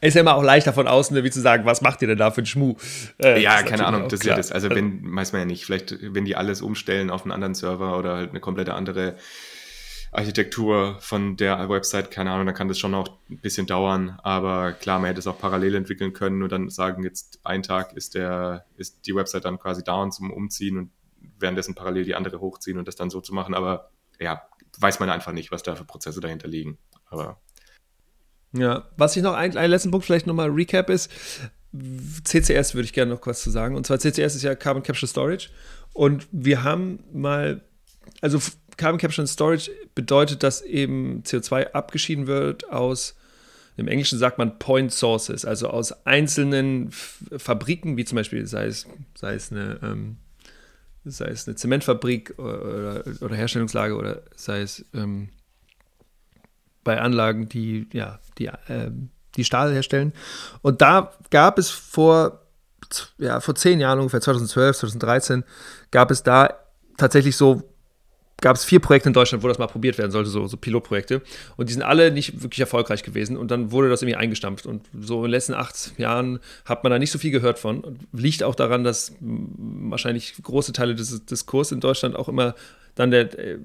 Ist 0.00 0.14
ja 0.14 0.22
immer 0.22 0.36
auch 0.36 0.42
leicht 0.42 0.66
davon 0.66 0.88
außen, 0.88 1.22
wie 1.22 1.30
zu 1.30 1.42
sagen, 1.42 1.66
was 1.66 1.82
macht 1.82 2.00
ihr 2.00 2.08
denn 2.08 2.16
da 2.16 2.30
für 2.30 2.38
einen 2.38 2.46
Schmuh? 2.46 2.76
Äh, 3.22 3.42
ja, 3.42 3.62
keine 3.62 3.84
Ahnung, 3.84 4.08
das 4.08 4.20
ist 4.20 4.26
ja 4.26 4.36
das. 4.36 4.52
Also, 4.52 4.70
wenn, 4.70 5.14
weiß 5.14 5.32
man 5.32 5.42
ja 5.42 5.46
nicht, 5.46 5.66
vielleicht, 5.66 5.98
wenn 6.00 6.24
die 6.24 6.34
alles 6.34 6.62
umstellen 6.62 7.10
auf 7.10 7.24
einen 7.24 7.32
anderen 7.32 7.54
Server 7.54 7.98
oder 7.98 8.14
halt 8.14 8.30
eine 8.30 8.40
komplette 8.40 8.72
andere 8.72 9.16
Architektur 10.14 10.96
von 11.00 11.36
der 11.36 11.68
Website, 11.68 12.10
keine 12.10 12.30
Ahnung, 12.30 12.46
dann 12.46 12.54
kann 12.54 12.68
das 12.68 12.78
schon 12.78 12.92
noch 12.92 13.18
ein 13.28 13.38
bisschen 13.38 13.66
dauern. 13.66 14.18
Aber 14.22 14.72
klar, 14.72 14.98
man 14.98 15.08
hätte 15.08 15.18
es 15.18 15.26
auch 15.26 15.38
parallel 15.38 15.74
entwickeln 15.74 16.12
können 16.12 16.42
und 16.42 16.52
dann 16.52 16.70
sagen, 16.70 17.02
jetzt 17.02 17.40
ein 17.42 17.62
Tag 17.62 17.94
ist 17.94 18.14
der, 18.14 18.64
ist 18.76 19.06
die 19.06 19.14
Website 19.14 19.44
dann 19.44 19.58
quasi 19.58 19.82
down 19.82 20.12
zum 20.12 20.30
Umziehen 20.30 20.78
und 20.78 20.90
währenddessen 21.38 21.74
parallel 21.74 22.04
die 22.04 22.14
andere 22.14 22.40
hochziehen 22.40 22.78
und 22.78 22.86
das 22.86 22.96
dann 22.96 23.10
so 23.10 23.20
zu 23.20 23.34
machen. 23.34 23.54
Aber 23.54 23.90
ja, 24.20 24.42
weiß 24.78 25.00
man 25.00 25.10
einfach 25.10 25.32
nicht, 25.32 25.50
was 25.50 25.62
da 25.62 25.74
für 25.74 25.84
Prozesse 25.84 26.20
dahinter 26.20 26.48
liegen. 26.48 26.78
Aber 27.06 27.40
ja, 28.52 28.88
was 28.96 29.16
ich 29.16 29.22
noch, 29.22 29.34
ein, 29.34 29.56
einen 29.56 29.70
letzten 29.70 29.90
Punkt 29.90 30.06
vielleicht 30.06 30.28
nochmal 30.28 30.48
Recap 30.48 30.90
ist, 30.90 31.10
CCS 32.22 32.74
würde 32.74 32.84
ich 32.84 32.92
gerne 32.92 33.12
noch 33.12 33.26
was 33.26 33.42
zu 33.42 33.50
sagen. 33.50 33.74
Und 33.74 33.84
zwar 33.84 33.98
CCS 33.98 34.36
ist 34.36 34.42
ja 34.42 34.54
Carbon 34.54 34.84
Capture 34.84 35.08
Storage. 35.08 35.50
Und 35.92 36.28
wir 36.30 36.62
haben 36.62 37.02
mal, 37.12 37.62
also 38.20 38.38
Carbon 38.76 38.98
Capture 38.98 39.22
and 39.22 39.28
Storage 39.28 39.70
bedeutet, 39.94 40.42
dass 40.42 40.62
eben 40.62 41.22
CO2 41.22 41.72
abgeschieden 41.72 42.26
wird 42.26 42.70
aus, 42.70 43.14
im 43.76 43.88
Englischen 43.88 44.18
sagt 44.18 44.38
man 44.38 44.58
Point 44.58 44.92
Sources, 44.92 45.44
also 45.44 45.68
aus 45.68 46.06
einzelnen 46.06 46.90
Fabriken, 46.92 47.96
wie 47.96 48.04
zum 48.04 48.16
Beispiel, 48.16 48.46
sei 48.46 48.66
es, 48.66 48.86
sei 49.14 49.34
es 49.34 49.50
eine, 49.50 49.80
ähm, 49.82 50.16
sei 51.04 51.26
es 51.26 51.48
eine 51.48 51.56
Zementfabrik 51.56 52.38
oder, 52.38 53.02
oder, 53.20 53.34
Herstellungslage 53.34 53.96
oder 53.96 54.22
sei 54.36 54.60
es 54.60 54.84
ähm, 54.94 55.28
bei 56.84 57.00
Anlagen, 57.00 57.48
die, 57.48 57.88
ja, 57.92 58.20
die, 58.38 58.46
äh, 58.46 58.90
die 59.36 59.44
Stahl 59.44 59.72
herstellen. 59.72 60.12
Und 60.62 60.80
da 60.80 61.12
gab 61.30 61.58
es 61.58 61.70
vor, 61.70 62.42
ja, 63.18 63.40
vor 63.40 63.56
zehn 63.56 63.80
Jahren, 63.80 63.98
ungefähr 63.98 64.20
2012, 64.20 64.78
2013, 64.78 65.44
gab 65.90 66.12
es 66.12 66.22
da 66.22 66.60
tatsächlich 66.96 67.36
so 67.36 67.73
gab 68.40 68.56
es 68.56 68.64
vier 68.64 68.80
Projekte 68.80 69.08
in 69.08 69.12
Deutschland, 69.12 69.42
wo 69.42 69.48
das 69.48 69.58
mal 69.58 69.66
probiert 69.66 69.96
werden 69.98 70.10
sollte, 70.10 70.28
so, 70.28 70.46
so, 70.46 70.56
Pilotprojekte. 70.56 71.22
Und 71.56 71.68
die 71.68 71.72
sind 71.72 71.82
alle 71.82 72.10
nicht 72.10 72.42
wirklich 72.42 72.60
erfolgreich 72.60 73.02
gewesen. 73.02 73.36
Und 73.36 73.50
dann 73.50 73.70
wurde 73.70 73.88
das 73.88 74.02
irgendwie 74.02 74.16
eingestampft. 74.16 74.66
Und 74.66 74.86
so 75.00 75.18
in 75.18 75.22
den 75.24 75.30
letzten 75.30 75.54
acht 75.54 75.98
Jahren 75.98 76.40
hat 76.64 76.82
man 76.84 76.90
da 76.90 76.98
nicht 76.98 77.10
so 77.10 77.18
viel 77.18 77.30
gehört 77.30 77.58
von. 77.58 77.80
Und 77.80 78.00
liegt 78.12 78.42
auch 78.42 78.54
daran, 78.54 78.84
dass 78.84 79.12
wahrscheinlich 79.20 80.34
große 80.42 80.72
Teile 80.72 80.94
des 80.94 81.24
Diskurs 81.26 81.72
in 81.72 81.80
Deutschland 81.80 82.16
auch 82.16 82.28
immer 82.28 82.54
dann 82.94 83.10
der, 83.10 83.38
äh, 83.38 83.58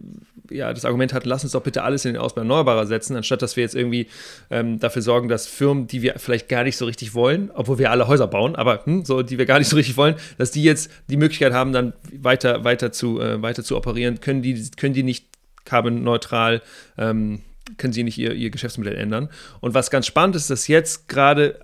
ja, 0.50 0.74
das 0.74 0.86
Argument 0.86 1.14
hat, 1.14 1.26
lass 1.26 1.44
uns 1.44 1.54
doch 1.54 1.64
bitte 1.64 1.84
alles 1.84 2.06
in 2.06 2.14
den 2.14 2.22
Ausbau 2.22 2.42
erneuerbarer 2.42 2.86
setzen, 2.88 3.16
anstatt 3.16 3.42
dass 3.42 3.56
wir 3.56 3.64
jetzt 3.64 3.76
irgendwie 3.76 4.08
ähm, 4.50 4.80
dafür 4.80 5.02
sorgen, 5.02 5.28
dass 5.28 5.48
Firmen, 5.48 5.88
die 5.88 6.02
wir 6.02 6.16
vielleicht 6.18 6.50
gar 6.50 6.64
nicht 6.64 6.78
so 6.78 6.86
richtig 6.86 7.14
wollen, 7.14 7.52
obwohl 7.54 7.78
wir 7.78 7.92
alle 7.92 8.08
Häuser 8.08 8.28
bauen, 8.28 8.56
aber 8.56 8.86
hm, 8.86 9.06
so, 9.06 9.22
die 9.22 9.38
wir 9.38 9.46
gar 9.46 9.60
nicht 9.60 9.70
so 9.70 9.76
richtig 9.76 9.98
wollen, 9.98 10.16
dass 10.38 10.52
die 10.52 10.64
jetzt 10.64 10.92
die 11.10 11.18
Möglichkeit 11.18 11.54
haben, 11.54 11.74
dann 11.74 11.94
weiter, 12.12 12.64
weiter, 12.64 12.92
zu, 12.92 13.20
äh, 13.22 13.42
weiter 13.42 13.64
zu 13.64 13.78
operieren, 13.78 14.20
können 14.20 14.42
die, 14.42 14.70
können 14.78 14.94
die 14.94 15.04
nicht 15.04 15.26
carbon-neutral 15.66 16.62
ähm, 16.98 17.42
können 17.78 17.94
sie 17.94 18.04
nicht 18.04 18.18
ihr, 18.18 18.34
ihr 18.34 18.50
Geschäftsmodell 18.50 18.96
ändern. 18.96 19.30
Und 19.60 19.74
was 19.74 19.92
ganz 19.92 20.08
spannend 20.08 20.36
ist, 20.36 20.50
dass 20.50 20.68
jetzt 20.68 21.08
gerade 21.08 21.60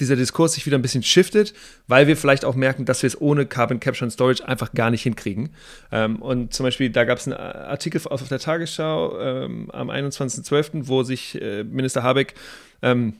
dieser 0.00 0.16
Diskurs 0.16 0.54
sich 0.54 0.66
wieder 0.66 0.78
ein 0.78 0.82
bisschen 0.82 1.02
shiftet, 1.02 1.54
weil 1.86 2.06
wir 2.06 2.16
vielleicht 2.16 2.44
auch 2.44 2.54
merken, 2.54 2.84
dass 2.84 3.02
wir 3.02 3.06
es 3.06 3.20
ohne 3.20 3.46
Carbon 3.46 3.78
Capture 3.80 4.04
and 4.04 4.12
Storage 4.12 4.46
einfach 4.46 4.72
gar 4.72 4.90
nicht 4.90 5.02
hinkriegen. 5.02 5.50
Ähm, 5.92 6.16
und 6.16 6.52
zum 6.52 6.64
Beispiel, 6.64 6.90
da 6.90 7.04
gab 7.04 7.18
es 7.18 7.28
einen 7.28 7.36
Artikel 7.36 8.00
auf, 8.06 8.26
der 8.28 8.38
Tagesschau 8.38 9.18
ähm, 9.20 9.70
am 9.70 9.90
21.12., 9.90 10.88
wo 10.88 11.02
sich 11.02 11.40
äh, 11.40 11.64
Minister 11.64 12.02
Habeck 12.02 12.34
ähm, 12.82 13.14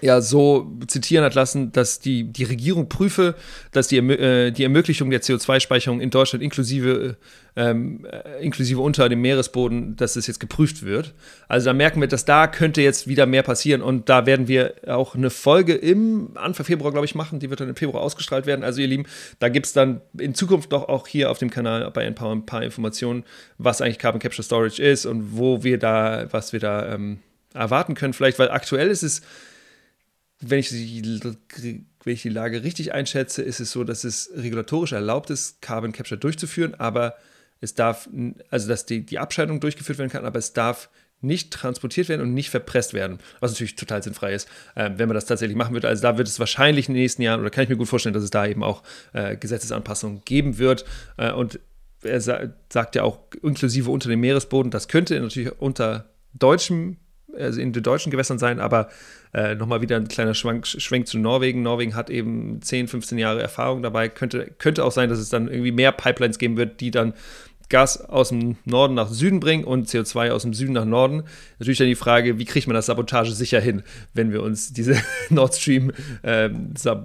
ja 0.00 0.20
so 0.22 0.72
zitieren 0.86 1.24
hat 1.24 1.34
lassen, 1.34 1.70
dass 1.72 2.00
die, 2.00 2.24
die 2.24 2.44
Regierung 2.44 2.88
prüfe, 2.88 3.34
dass 3.72 3.88
die, 3.88 3.98
äh, 3.98 4.50
die 4.50 4.62
Ermöglichung 4.62 5.10
der 5.10 5.20
CO2-Speicherung 5.20 6.00
in 6.00 6.08
Deutschland 6.08 6.42
inklusive, 6.42 7.16
ähm, 7.56 8.06
äh, 8.10 8.42
inklusive 8.42 8.80
unter 8.80 9.10
dem 9.10 9.20
Meeresboden, 9.20 9.94
dass 9.96 10.16
es 10.16 10.26
jetzt 10.26 10.40
geprüft 10.40 10.82
wird. 10.82 11.12
Also 11.46 11.66
da 11.66 11.74
merken 11.74 12.00
wir, 12.00 12.08
dass 12.08 12.24
da 12.24 12.46
könnte 12.46 12.80
jetzt 12.80 13.06
wieder 13.06 13.26
mehr 13.26 13.42
passieren 13.42 13.82
und 13.82 14.08
da 14.08 14.24
werden 14.24 14.48
wir 14.48 14.74
auch 14.86 15.14
eine 15.14 15.28
Folge 15.28 15.74
im 15.74 16.30
Anfang 16.36 16.64
Februar, 16.64 16.92
glaube 16.92 17.04
ich, 17.04 17.14
machen. 17.14 17.38
Die 17.38 17.50
wird 17.50 17.60
dann 17.60 17.68
im 17.68 17.76
Februar 17.76 18.02
ausgestrahlt 18.02 18.46
werden. 18.46 18.64
Also 18.64 18.80
ihr 18.80 18.88
Lieben, 18.88 19.04
da 19.40 19.50
gibt 19.50 19.66
es 19.66 19.74
dann 19.74 20.00
in 20.18 20.34
Zukunft 20.34 20.72
doch 20.72 20.88
auch 20.88 21.06
hier 21.06 21.30
auf 21.30 21.38
dem 21.38 21.50
Kanal 21.50 21.90
bei 21.90 22.04
Empower 22.04 22.32
ein 22.32 22.46
paar 22.46 22.62
Informationen, 22.62 23.24
was 23.58 23.82
eigentlich 23.82 23.98
Carbon 23.98 24.20
Capture 24.20 24.42
Storage 24.42 24.82
ist 24.82 25.04
und 25.04 25.36
wo 25.36 25.62
wir 25.62 25.78
da, 25.78 26.28
was 26.30 26.54
wir 26.54 26.60
da 26.60 26.94
ähm, 26.94 27.18
erwarten 27.52 27.94
können. 27.94 28.14
Vielleicht, 28.14 28.38
weil 28.38 28.50
aktuell 28.50 28.88
ist 28.88 29.02
es 29.02 29.20
wenn 30.42 30.58
ich, 30.58 30.70
die, 30.70 31.20
wenn 32.04 32.14
ich 32.14 32.22
die 32.22 32.28
Lage 32.28 32.64
richtig 32.64 32.92
einschätze, 32.92 33.42
ist 33.42 33.60
es 33.60 33.70
so, 33.70 33.84
dass 33.84 34.04
es 34.04 34.30
regulatorisch 34.34 34.92
erlaubt 34.92 35.30
ist, 35.30 35.62
Carbon 35.62 35.92
Capture 35.92 36.18
durchzuführen, 36.18 36.74
aber 36.74 37.14
es 37.60 37.74
darf, 37.74 38.08
also 38.50 38.68
dass 38.68 38.86
die, 38.86 39.06
die 39.06 39.18
Abscheidung 39.18 39.60
durchgeführt 39.60 39.98
werden 39.98 40.10
kann, 40.10 40.24
aber 40.24 40.38
es 40.38 40.52
darf 40.52 40.90
nicht 41.20 41.52
transportiert 41.52 42.08
werden 42.08 42.20
und 42.20 42.34
nicht 42.34 42.50
verpresst 42.50 42.92
werden, 42.92 43.20
was 43.38 43.52
natürlich 43.52 43.76
total 43.76 44.02
sinnfrei 44.02 44.34
ist, 44.34 44.48
äh, 44.74 44.90
wenn 44.96 45.08
man 45.08 45.14
das 45.14 45.26
tatsächlich 45.26 45.56
machen 45.56 45.72
würde. 45.72 45.86
Also 45.86 46.02
da 46.02 46.18
wird 46.18 46.26
es 46.26 46.40
wahrscheinlich 46.40 46.88
in 46.88 46.94
den 46.94 47.02
nächsten 47.02 47.22
Jahren, 47.22 47.40
oder 47.40 47.50
kann 47.50 47.62
ich 47.62 47.70
mir 47.70 47.76
gut 47.76 47.88
vorstellen, 47.88 48.12
dass 48.12 48.24
es 48.24 48.30
da 48.30 48.44
eben 48.44 48.64
auch 48.64 48.82
äh, 49.12 49.36
Gesetzesanpassungen 49.36 50.22
geben 50.24 50.58
wird. 50.58 50.84
Äh, 51.16 51.30
und 51.30 51.60
er 52.02 52.20
sa 52.20 52.52
sagt 52.68 52.96
ja 52.96 53.04
auch 53.04 53.20
inklusive 53.40 53.88
unter 53.88 54.08
dem 54.08 54.18
Meeresboden, 54.18 54.72
das 54.72 54.88
könnte 54.88 55.18
natürlich 55.20 55.52
unter 55.60 56.06
deutschem 56.34 56.96
also 57.38 57.60
in 57.60 57.72
den 57.72 57.82
deutschen 57.82 58.10
Gewässern 58.10 58.38
sein, 58.38 58.60
aber 58.60 58.88
äh, 59.34 59.54
nochmal 59.54 59.80
wieder 59.80 59.96
ein 59.96 60.08
kleiner 60.08 60.34
Schwank, 60.34 60.66
Schwenk 60.66 61.06
zu 61.06 61.18
Norwegen. 61.18 61.62
Norwegen 61.62 61.94
hat 61.94 62.10
eben 62.10 62.60
10, 62.60 62.88
15 62.88 63.18
Jahre 63.18 63.40
Erfahrung 63.40 63.82
dabei. 63.82 64.08
Könnte, 64.08 64.52
könnte 64.58 64.84
auch 64.84 64.92
sein, 64.92 65.08
dass 65.08 65.18
es 65.18 65.30
dann 65.30 65.48
irgendwie 65.48 65.72
mehr 65.72 65.92
Pipelines 65.92 66.38
geben 66.38 66.56
wird, 66.56 66.80
die 66.80 66.90
dann 66.90 67.14
Gas 67.72 67.98
aus 68.02 68.28
dem 68.28 68.56
Norden 68.66 68.94
nach 68.94 69.08
Süden 69.08 69.40
bringen 69.40 69.64
und 69.64 69.88
CO2 69.88 70.30
aus 70.30 70.42
dem 70.42 70.52
Süden 70.52 70.74
nach 70.74 70.84
Norden. 70.84 71.22
Natürlich 71.58 71.78
dann 71.78 71.86
die 71.86 71.94
Frage, 71.94 72.38
wie 72.38 72.44
kriegt 72.44 72.66
man 72.66 72.74
das 72.74 72.86
Sabotage 72.86 73.32
sicher 73.32 73.60
hin, 73.60 73.82
wenn 74.12 74.30
wir 74.30 74.42
uns 74.42 74.74
diese 74.74 74.96
Nord 75.30 75.54
Stream, 75.54 75.90
äh, 76.22 76.50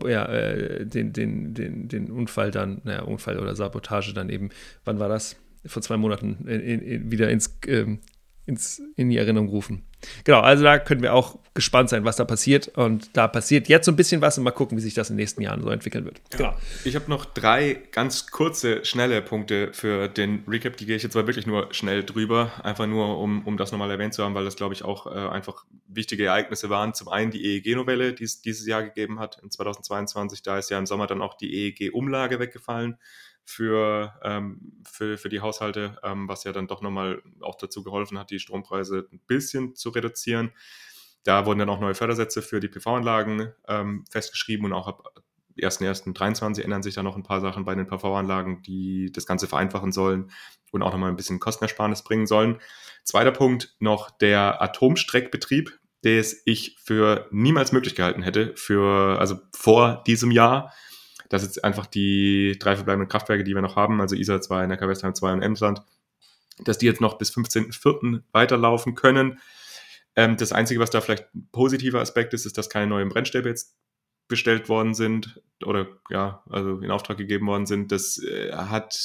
ja, 0.06 0.26
äh, 0.26 0.86
den, 0.86 1.14
den, 1.14 1.54
den, 1.54 1.88
den 1.88 2.12
Unfall 2.12 2.52
dann, 2.52 2.82
naja, 2.84 3.04
Unfall 3.04 3.40
oder 3.40 3.56
Sabotage 3.56 4.14
dann 4.14 4.30
eben, 4.30 4.50
wann 4.84 5.00
war 5.00 5.08
das? 5.08 5.38
Vor 5.66 5.82
zwei 5.82 5.98
Monaten 5.98 6.46
in, 6.48 6.82
in, 6.82 7.12
wieder 7.12 7.30
ins, 7.30 7.58
ähm, 7.68 8.00
ins, 8.48 8.82
in 8.96 9.10
die 9.10 9.18
Erinnerung 9.18 9.50
rufen. 9.50 9.84
Genau, 10.24 10.40
also 10.40 10.64
da 10.64 10.80
können 10.80 11.02
wir 11.02 11.14
auch 11.14 11.38
gespannt 11.54 11.90
sein, 11.90 12.06
was 12.06 12.16
da 12.16 12.24
passiert. 12.24 12.70
Und 12.78 13.10
da 13.18 13.28
passiert 13.28 13.68
jetzt 13.68 13.86
so 13.86 13.92
ein 13.92 13.96
bisschen 13.96 14.22
was 14.22 14.38
und 14.38 14.46
mal 14.46 14.52
gucken, 14.52 14.78
wie 14.78 14.82
sich 14.82 14.94
das 14.94 15.10
in 15.10 15.16
den 15.16 15.22
nächsten 15.22 15.42
Jahren 15.42 15.62
so 15.62 15.70
entwickeln 15.70 16.06
wird. 16.06 16.22
Ja. 16.32 16.38
Genau. 16.38 16.56
Ich 16.86 16.96
habe 16.96 17.10
noch 17.10 17.26
drei 17.26 17.82
ganz 17.92 18.28
kurze, 18.28 18.86
schnelle 18.86 19.22
Punkte 19.22 19.74
für 19.74 20.08
den 20.08 20.44
Recap. 20.48 20.78
Die 20.78 20.86
gehe 20.86 20.96
ich 20.96 21.04
jetzt 21.04 21.16
mal 21.16 21.28
wirklich 21.28 21.46
nur 21.46 21.74
schnell 21.74 22.04
drüber. 22.04 22.52
Einfach 22.64 22.88
nur, 22.88 23.20
um, 23.20 23.46
um 23.46 23.58
das 23.58 23.72
nochmal 23.72 23.92
erwähnt 23.92 24.14
zu 24.14 24.24
haben, 24.24 24.34
weil 24.34 24.46
das, 24.46 24.56
glaube 24.56 24.74
ich, 24.74 24.84
auch 24.86 25.08
äh, 25.08 25.10
einfach 25.10 25.66
wichtige 25.88 26.26
Ereignisse 26.26 26.70
waren. 26.70 26.94
Zum 26.94 27.10
einen 27.10 27.32
die 27.32 27.44
EEG-Novelle, 27.44 28.14
die 28.14 28.24
es 28.24 28.42
dieses 28.42 28.66
Jahr 28.66 28.84
gegeben 28.84 29.20
hat, 29.20 29.40
in 29.44 29.52
2022. 29.52 30.42
Da 30.42 30.58
ist 30.58 30.70
ja 30.70 30.80
im 30.80 30.86
Sommer 30.86 31.08
dann 31.08 31.22
auch 31.22 31.34
die 31.34 31.54
EEG-Umlage 31.54 32.40
weggefallen 32.40 32.98
für, 33.48 34.14
ähm, 34.24 34.84
für, 34.84 35.18
für 35.18 35.30
die 35.30 35.40
Haushalte, 35.40 35.98
ähm, 36.04 36.28
was 36.28 36.44
ja 36.44 36.52
dann 36.52 36.68
doch 36.68 36.82
nochmal 36.82 37.24
auch 37.40 37.56
dazu 37.56 37.82
geholfen 37.82 38.20
hat, 38.20 38.30
die 38.30 38.40
Strompreise 38.40 39.08
ein 39.12 39.22
bisschen 39.26 39.74
zu 39.74 39.90
reduzieren. 39.90 40.52
Da 41.24 41.46
wurden 41.46 41.60
dann 41.60 41.70
auch 41.70 41.80
neue 41.80 41.96
Fördersätze 41.96 42.42
für 42.42 42.60
die 42.60 42.68
PV-Anlagen 42.68 43.54
ähm, 43.68 44.04
festgeschrieben 44.12 44.66
und 44.66 44.74
auch 44.74 44.88
ab 44.88 45.24
1.1.23 45.58 46.62
ändern 46.62 46.84
sich 46.84 46.96
da 46.96 47.04
noch 47.04 47.16
ein 47.16 47.24
paar 47.24 47.40
Sachen 47.40 47.64
bei 47.64 47.74
den 47.74 47.88
PV-Anlagen, 47.88 48.62
die 48.64 49.12
das 49.14 49.26
Ganze 49.26 49.48
vereinfachen 49.48 49.94
sollen 49.94 50.30
und 50.72 50.84
auch 50.84 50.92
nochmal 50.92 51.10
ein 51.10 51.16
bisschen 51.16 51.40
Kostenersparnis 51.40 52.04
bringen 52.04 52.28
sollen. 52.28 52.60
Zweiter 53.06 53.32
Punkt 53.32 53.76
noch 53.80 54.12
der 54.12 54.62
Atomstreckbetrieb, 54.62 55.80
des 56.04 56.44
ich 56.46 56.78
für 56.84 57.28
niemals 57.32 57.72
möglich 57.72 57.96
gehalten 57.96 58.22
hätte, 58.22 58.54
für, 58.56 59.18
also 59.20 59.40
vor 59.56 60.04
diesem 60.06 60.32
Jahr 60.32 60.74
dass 61.30 61.44
jetzt 61.44 61.64
einfach 61.64 61.86
die 61.86 62.58
drei 62.60 62.76
verbleibenden 62.76 63.10
Kraftwerke, 63.10 63.44
die 63.44 63.54
wir 63.54 63.62
noch 63.62 63.76
haben, 63.76 64.00
also 64.02 64.16
ISA 64.16 64.42
2, 64.42 64.68
Neckarwestheim 64.68 65.14
2 65.16 65.34
und 65.34 65.42
Emsland, 65.42 65.82
dass 66.60 66.78
die 66.78 66.86
jetzt 66.86 67.02
noch 67.02 67.18
bis 67.18 67.32
15.04. 67.32 68.22
weiterlaufen 68.32 68.96
können. 68.96 69.40
Ähm, 70.16 70.38
das 70.38 70.52
Einzige, 70.52 70.80
was 70.80 70.90
da 70.90 71.02
vielleicht 71.02 71.34
ein 71.36 71.50
positiver 71.52 72.02
Aspekt 72.02 72.34
ist, 72.34 72.46
ist, 72.46 72.58
dass 72.58 72.70
keine 72.70 72.88
neuen 72.88 73.10
Brennstäbe 73.10 73.50
jetzt 73.50 73.76
bestellt 74.28 74.68
worden 74.68 74.94
sind 74.94 75.42
oder 75.66 75.88
ja, 76.10 76.44
also 76.50 76.80
in 76.80 76.92
Auftrag 76.92 77.18
gegeben 77.18 77.48
worden 77.48 77.66
sind. 77.66 77.92
Das 77.92 78.22
äh, 78.22 78.52
hat 78.54 78.98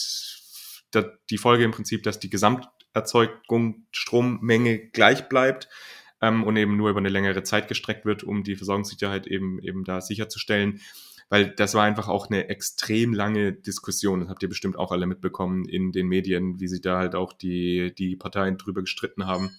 die 1.30 1.38
Folge 1.38 1.64
im 1.64 1.70
Prinzip, 1.70 2.02
dass 2.02 2.18
die 2.18 2.30
Gesamterzeugung 2.30 3.86
Strommenge 3.92 4.78
gleich 4.90 5.28
bleibt 5.28 5.68
ähm, 6.20 6.44
und 6.44 6.56
eben 6.56 6.76
nur 6.76 6.90
über 6.90 6.98
eine 6.98 7.08
längere 7.08 7.42
Zeit 7.42 7.68
gestreckt 7.68 8.04
wird, 8.04 8.24
um 8.24 8.42
die 8.42 8.56
Versorgungssicherheit 8.56 9.26
eben, 9.26 9.60
eben 9.62 9.84
da 9.84 10.00
sicherzustellen 10.00 10.80
weil 11.28 11.54
das 11.54 11.74
war 11.74 11.84
einfach 11.84 12.08
auch 12.08 12.28
eine 12.28 12.48
extrem 12.48 13.14
lange 13.14 13.52
Diskussion. 13.52 14.20
Das 14.20 14.28
habt 14.28 14.42
ihr 14.42 14.48
bestimmt 14.48 14.76
auch 14.76 14.92
alle 14.92 15.06
mitbekommen 15.06 15.64
in 15.64 15.92
den 15.92 16.06
Medien, 16.06 16.60
wie 16.60 16.68
sich 16.68 16.80
da 16.80 16.98
halt 16.98 17.14
auch 17.14 17.32
die, 17.32 17.94
die 17.94 18.16
Parteien 18.16 18.58
drüber 18.58 18.82
gestritten 18.82 19.26
haben. 19.26 19.56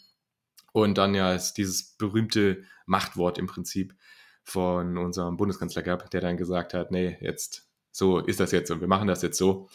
Und 0.72 0.98
dann 0.98 1.14
ja 1.16 1.34
ist 1.34 1.54
dieses 1.54 1.96
berühmte 1.98 2.64
Machtwort 2.86 3.38
im 3.38 3.48
Prinzip 3.48 3.96
von 4.44 4.98
unserem 4.98 5.38
Bundeskanzler 5.38 5.84
gab, 5.84 6.10
der 6.12 6.22
dann 6.22 6.38
gesagt 6.38 6.74
hat, 6.74 6.92
nee, 6.92 7.18
jetzt 7.22 7.70
so 7.92 8.20
ist 8.20 8.40
das 8.40 8.52
jetzt 8.52 8.72
und 8.72 8.82
wir 8.82 8.88
machen 8.88 9.08
das 9.08 9.22
jetzt 9.22 9.38
so. 9.38 9.70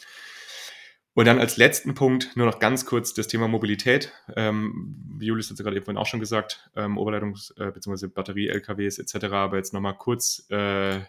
Und 1.15 1.25
dann 1.25 1.39
als 1.39 1.57
letzten 1.57 1.95
Punkt 1.95 2.35
nur 2.37 2.45
noch 2.45 2.59
ganz 2.59 2.85
kurz 2.85 3.13
das 3.13 3.27
Thema 3.27 3.47
Mobilität. 3.47 4.13
Ähm, 4.35 5.17
Julius 5.19 5.49
hat 5.49 5.59
es 5.59 5.63
gerade 5.63 5.75
eben 5.75 5.97
auch 5.97 6.05
schon 6.05 6.19
gesagt, 6.19 6.69
ähm, 6.75 6.97
Oberleitungs- 6.97 7.59
äh, 7.59 7.71
bzw. 7.71 8.07
Batterie-LKWs 8.07 8.99
etc. 8.99 9.25
Aber 9.33 9.57
jetzt 9.57 9.73
nochmal 9.73 9.97
kurz 9.97 10.45
äh, 10.49 10.99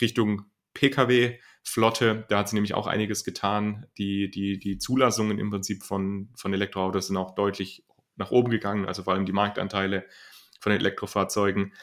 Richtung 0.00 0.46
Pkw-Flotte. 0.74 2.26
Da 2.28 2.38
hat 2.38 2.48
sie 2.48 2.56
nämlich 2.56 2.74
auch 2.74 2.86
einiges 2.86 3.24
getan. 3.24 3.86
Die, 3.98 4.30
die, 4.30 4.58
die 4.58 4.78
Zulassungen 4.78 5.38
im 5.38 5.50
Prinzip 5.50 5.82
von, 5.82 6.30
von 6.36 6.52
Elektroautos 6.52 7.08
sind 7.08 7.16
auch 7.16 7.34
deutlich 7.34 7.84
nach 8.16 8.30
oben 8.30 8.50
gegangen, 8.50 8.86
also 8.86 9.02
vor 9.02 9.12
allem 9.14 9.26
die 9.26 9.32
Marktanteile 9.32 10.06
von 10.60 10.70
den 10.70 10.80
Elektrofahrzeugen. 10.80 11.74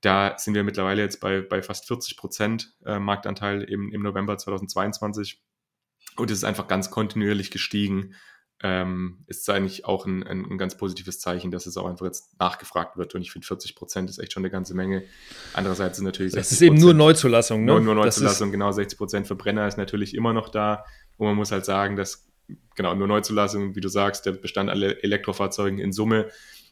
Da 0.00 0.38
sind 0.38 0.54
wir 0.54 0.64
mittlerweile 0.64 1.02
jetzt 1.02 1.20
bei, 1.20 1.40
bei 1.40 1.62
fast 1.62 1.86
40 1.86 2.16
Prozent 2.16 2.74
äh, 2.84 2.98
Marktanteil 2.98 3.62
im, 3.62 3.92
im 3.92 4.02
November 4.02 4.38
2022. 4.38 5.42
Und 6.16 6.30
es 6.30 6.38
ist 6.38 6.44
einfach 6.44 6.68
ganz 6.68 6.90
kontinuierlich 6.90 7.50
gestiegen. 7.50 8.14
Ähm, 8.60 9.18
ist 9.28 9.48
eigentlich 9.48 9.84
auch 9.84 10.04
ein, 10.04 10.24
ein, 10.24 10.44
ein, 10.44 10.58
ganz 10.58 10.76
positives 10.76 11.20
Zeichen, 11.20 11.52
dass 11.52 11.66
es 11.66 11.76
auch 11.76 11.86
einfach 11.86 12.06
jetzt 12.06 12.38
nachgefragt 12.40 12.96
wird. 12.96 13.14
Und 13.14 13.22
ich 13.22 13.30
finde, 13.30 13.46
40 13.46 13.76
Prozent 13.76 14.10
ist 14.10 14.18
echt 14.18 14.32
schon 14.32 14.42
eine 14.42 14.50
ganze 14.50 14.74
Menge. 14.74 15.04
Andererseits 15.54 15.98
sind 15.98 16.06
natürlich 16.06 16.32
60 16.32 16.48
Das 16.48 16.52
ist 16.52 16.62
eben 16.62 16.76
nur 16.76 16.92
Neuzulassung, 16.92 17.64
ne? 17.64 17.72
Nur, 17.72 17.80
nur 17.80 17.94
Neuzulassung, 17.94 18.50
genau. 18.50 18.72
60 18.72 18.98
Prozent 18.98 19.26
Verbrenner 19.28 19.68
ist 19.68 19.78
natürlich 19.78 20.12
immer 20.12 20.32
noch 20.32 20.48
da. 20.48 20.84
Und 21.18 21.28
man 21.28 21.36
muss 21.36 21.52
halt 21.52 21.64
sagen, 21.64 21.94
dass, 21.94 22.28
genau, 22.74 22.96
nur 22.96 23.06
Neuzulassung, 23.06 23.76
wie 23.76 23.80
du 23.80 23.88
sagst, 23.88 24.26
der 24.26 24.32
Bestand 24.32 24.70
aller 24.70 25.04
Elektrofahrzeugen 25.04 25.78
in 25.78 25.92
Summe 25.92 26.28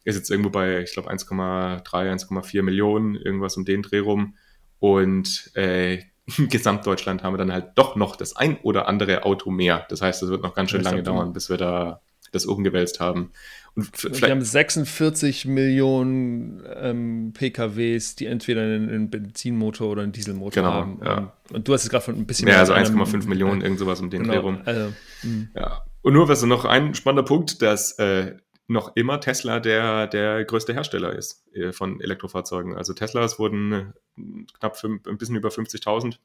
ist 0.06 0.16
jetzt 0.16 0.30
irgendwo 0.30 0.50
bei, 0.50 0.80
ich 0.80 0.92
glaube, 0.92 1.10
1,3, 1.10 1.82
1,4 1.84 2.62
Millionen, 2.62 3.14
irgendwas 3.14 3.56
um 3.56 3.64
den 3.64 3.82
Dreh 3.82 3.98
rum. 3.98 4.36
Und 4.78 5.50
äh, 5.54 6.02
Gesamtdeutschland 6.36 7.22
haben 7.22 7.34
wir 7.34 7.38
dann 7.38 7.52
halt 7.52 7.72
doch 7.76 7.96
noch 7.96 8.16
das 8.16 8.36
ein 8.36 8.58
oder 8.62 8.88
andere 8.88 9.24
Auto 9.24 9.50
mehr. 9.50 9.86
Das 9.88 10.02
heißt, 10.02 10.22
es 10.22 10.28
wird 10.28 10.42
noch 10.42 10.54
ganz 10.54 10.70
schön 10.70 10.82
lange 10.82 11.02
dauern, 11.02 11.32
bis 11.32 11.48
wir 11.48 11.56
da 11.56 12.00
das 12.32 12.46
umgewälzt 12.46 13.00
haben. 13.00 13.32
Und 13.74 14.20
wir 14.22 14.30
haben 14.30 14.42
46 14.42 15.44
Millionen 15.44 16.64
ähm, 16.76 17.32
PKWs, 17.34 18.16
die 18.16 18.26
entweder 18.26 18.62
einen, 18.62 18.88
einen, 18.88 19.10
Benzinmotor 19.10 19.90
oder 19.90 20.02
einen 20.02 20.12
Dieselmotor 20.12 20.62
genau, 20.62 20.72
haben. 20.72 21.00
Ja. 21.04 21.32
Und, 21.52 21.68
du 21.68 21.74
hast 21.74 21.84
es 21.84 21.90
gerade 21.90 22.04
von 22.04 22.16
ein 22.16 22.26
bisschen 22.26 22.46
mehr. 22.46 22.54
Ja, 22.54 22.60
also 22.60 22.72
1,5 22.72 23.28
Millionen, 23.28 23.60
irgend 23.60 23.78
sowas 23.78 24.00
um 24.00 24.08
den 24.08 24.22
genau, 24.22 24.32
Dreh 24.32 24.40
rum. 24.40 24.60
Also, 24.64 24.92
hm. 25.20 25.50
ja. 25.54 25.82
Und 26.00 26.14
nur 26.14 26.28
was 26.28 26.42
noch 26.42 26.64
ein 26.64 26.94
spannender 26.94 27.24
Punkt, 27.24 27.60
dass 27.60 27.98
äh, 27.98 28.36
noch 28.68 28.96
immer 28.96 29.20
Tesla 29.20 29.60
der, 29.60 30.06
der 30.06 30.44
größte 30.44 30.72
Hersteller 30.72 31.14
ist 31.14 31.46
äh, 31.54 31.72
von 31.72 32.00
Elektrofahrzeugen. 32.00 32.76
Also 32.76 32.94
Teslas 32.94 33.38
wurden 33.38 33.72
äh, 33.72 34.44
knapp 34.58 34.76
fünf, 34.76 35.06
ein 35.06 35.18
bisschen 35.18 35.36
über 35.36 35.50
50.000 35.50 36.16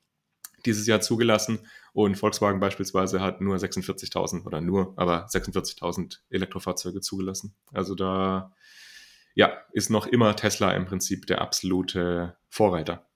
dieses 0.66 0.88
Jahr 0.88 1.02
zugelassen 1.02 1.68
und 1.94 2.16
Volkswagen 2.16 2.60
beispielsweise 2.60 3.20
hat 3.22 3.42
nur 3.42 3.58
46.000 3.58 4.46
oder 4.46 4.62
nur, 4.62 4.94
aber 4.96 5.26
46.000 5.28 6.20
Elektrofahrzeuge 6.30 7.02
zugelassen. 7.02 7.56
Also 7.74 7.96
da 7.96 8.54
ja, 9.34 9.58
ist 9.72 9.89
noch 9.89 10.08
immer 10.08 10.36
Tesla 10.36 10.72
im 10.74 10.86
Prinzip 10.86 11.26
der 11.26 11.42
absolute 11.42 12.38
Vorreiter. 12.50 13.08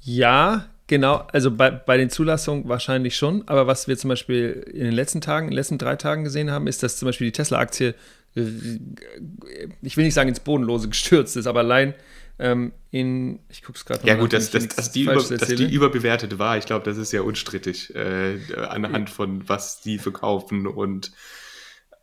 Ja, 0.00 0.75
Genau, 0.88 1.26
also 1.32 1.50
bei, 1.50 1.70
bei 1.70 1.96
den 1.96 2.10
Zulassungen 2.10 2.68
wahrscheinlich 2.68 3.16
schon, 3.16 3.46
aber 3.46 3.66
was 3.66 3.88
wir 3.88 3.98
zum 3.98 4.08
Beispiel 4.08 4.64
in 4.72 4.84
den 4.84 4.92
letzten 4.92 5.20
Tagen, 5.20 5.46
in 5.46 5.50
den 5.50 5.56
letzten 5.56 5.78
drei 5.78 5.96
Tagen 5.96 6.22
gesehen 6.22 6.50
haben, 6.50 6.68
ist, 6.68 6.82
dass 6.82 6.96
zum 6.96 7.06
Beispiel 7.06 7.26
die 7.26 7.32
Tesla-Aktie, 7.32 7.94
ich 8.34 9.96
will 9.96 10.04
nicht 10.04 10.14
sagen 10.14 10.28
ins 10.28 10.40
Bodenlose 10.40 10.88
gestürzt 10.90 11.36
ist, 11.36 11.46
aber 11.48 11.60
allein 11.60 11.94
ähm, 12.38 12.72
in, 12.90 13.40
ich 13.48 13.62
gucke 13.62 13.78
es 13.78 13.84
gerade 13.84 14.06
Ja 14.06 14.14
gut, 14.14 14.32
dass, 14.32 14.50
dass, 14.50 14.68
dass, 14.68 14.92
die 14.92 15.02
über, 15.02 15.14
dass 15.14 15.48
die 15.48 15.72
überbewertet 15.72 16.38
war, 16.38 16.56
ich 16.58 16.66
glaube, 16.66 16.84
das 16.84 16.98
ist 16.98 17.12
ja 17.12 17.22
unstrittig 17.22 17.94
äh, 17.94 18.38
anhand 18.68 19.10
von 19.10 19.48
was 19.48 19.80
die 19.80 19.98
verkaufen 19.98 20.66
und 20.66 21.12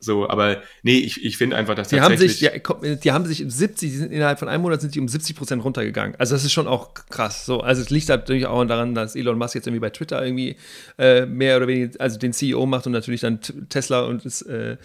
so, 0.04 0.30
aber 0.30 0.62
nee, 0.84 0.98
ich, 0.98 1.24
ich 1.24 1.38
finde 1.38 1.56
einfach, 1.56 1.76
dass 1.76 1.88
die 1.88 2.02
haben 2.02 2.18
sich, 2.18 2.42
ja, 2.42 2.52
die 2.58 3.12
haben 3.12 3.26
sich 3.26 3.44
70, 3.48 3.90
die 3.90 3.98
sind 3.98 4.12
innerhalb 4.12 4.40
von 4.40 4.50
einem 4.50 4.62
Monat 4.62 4.82
sind 4.82 4.96
die 4.96 5.00
um 5.00 5.08
70 5.08 5.36
Prozent 5.36 5.64
runtergegangen. 5.64 6.16
Also 6.20 6.36
das 6.36 6.44
ist 6.44 6.52
schon 6.52 6.68
auch 6.68 6.94
krass. 6.94 7.46
So, 7.46 7.62
also 7.62 7.82
es 7.82 7.90
liegt 7.90 8.10
natürlich 8.10 8.46
auch 8.46 8.64
daran, 8.66 8.96
dass 8.96 9.16
Elon 9.16 9.38
Musk 9.38 9.56
jetzt 9.56 9.68
irgendwie 9.68 9.80
bei 9.80 9.90
Twitter 9.90 10.24
irgendwie 10.24 10.58
äh, 10.98 11.26
mehr 11.26 11.58
oder 11.58 11.68
weniger, 11.68 12.00
also 12.02 12.20
den 12.20 12.34
CEO 12.34 12.66
macht 12.66 12.86
und 12.86 12.92
natürlich 12.92 13.22
dann 13.22 13.40
Tesla 13.70 14.02
und 14.02 14.26
das, 14.26 14.42
äh, 14.42 14.78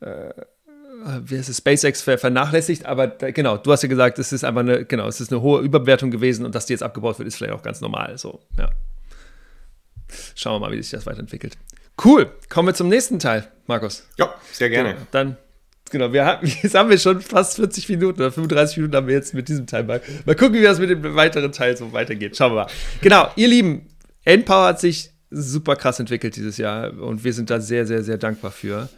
äh, 0.00 0.32
wie 1.24 1.38
heißt 1.38 1.48
es, 1.48 1.58
SpaceX 1.58 2.02
vernachlässigt, 2.02 2.86
aber 2.86 3.06
da, 3.06 3.30
genau, 3.30 3.56
du 3.56 3.72
hast 3.72 3.82
ja 3.82 3.88
gesagt, 3.88 4.18
es 4.18 4.32
ist 4.32 4.44
einfach 4.44 4.60
eine, 4.60 4.84
genau, 4.84 5.08
es 5.08 5.20
ist 5.20 5.32
eine 5.32 5.40
hohe 5.40 5.62
Überbewertung 5.62 6.10
gewesen 6.10 6.44
und 6.44 6.54
dass 6.54 6.66
die 6.66 6.74
jetzt 6.74 6.82
abgebaut 6.82 7.18
wird, 7.18 7.26
ist 7.26 7.36
vielleicht 7.36 7.54
auch 7.54 7.62
ganz 7.62 7.80
normal. 7.80 8.18
So, 8.18 8.40
ja. 8.58 8.70
Schauen 10.34 10.54
wir 10.54 10.68
mal, 10.68 10.72
wie 10.72 10.82
sich 10.82 10.90
das 10.90 11.06
weiterentwickelt. 11.06 11.56
Cool. 12.02 12.30
Kommen 12.48 12.68
wir 12.68 12.74
zum 12.74 12.88
nächsten 12.88 13.18
Teil, 13.18 13.48
Markus. 13.66 14.06
Ja, 14.18 14.34
sehr 14.52 14.70
gerne. 14.70 14.94
Genau, 14.94 15.06
dann, 15.10 15.36
genau, 15.90 16.12
wir 16.12 16.24
haben, 16.24 16.46
jetzt 16.62 16.74
haben 16.74 16.88
wir 16.88 16.98
schon 16.98 17.20
fast 17.20 17.56
40 17.56 17.88
Minuten 17.90 18.20
oder 18.20 18.32
35 18.32 18.78
Minuten 18.78 18.96
haben 18.96 19.06
wir 19.06 19.14
jetzt 19.14 19.34
mit 19.34 19.48
diesem 19.48 19.66
Teil. 19.66 19.84
Mal, 19.84 20.00
mal 20.24 20.34
gucken, 20.34 20.54
wie 20.54 20.62
das 20.62 20.78
mit 20.78 20.90
dem 20.90 21.14
weiteren 21.14 21.52
Teil 21.52 21.76
so 21.76 21.92
weitergeht. 21.92 22.36
Schauen 22.36 22.52
wir 22.52 22.64
mal. 22.64 22.70
Genau, 23.02 23.28
ihr 23.36 23.48
Lieben, 23.48 23.86
Endpower 24.24 24.68
hat 24.68 24.80
sich 24.80 25.10
super 25.30 25.76
krass 25.76 26.00
entwickelt 26.00 26.36
dieses 26.36 26.56
Jahr 26.56 26.92
und 26.98 27.22
wir 27.22 27.32
sind 27.32 27.50
da 27.50 27.60
sehr, 27.60 27.86
sehr, 27.86 28.02
sehr 28.02 28.18
dankbar 28.18 28.50
für. 28.50 28.88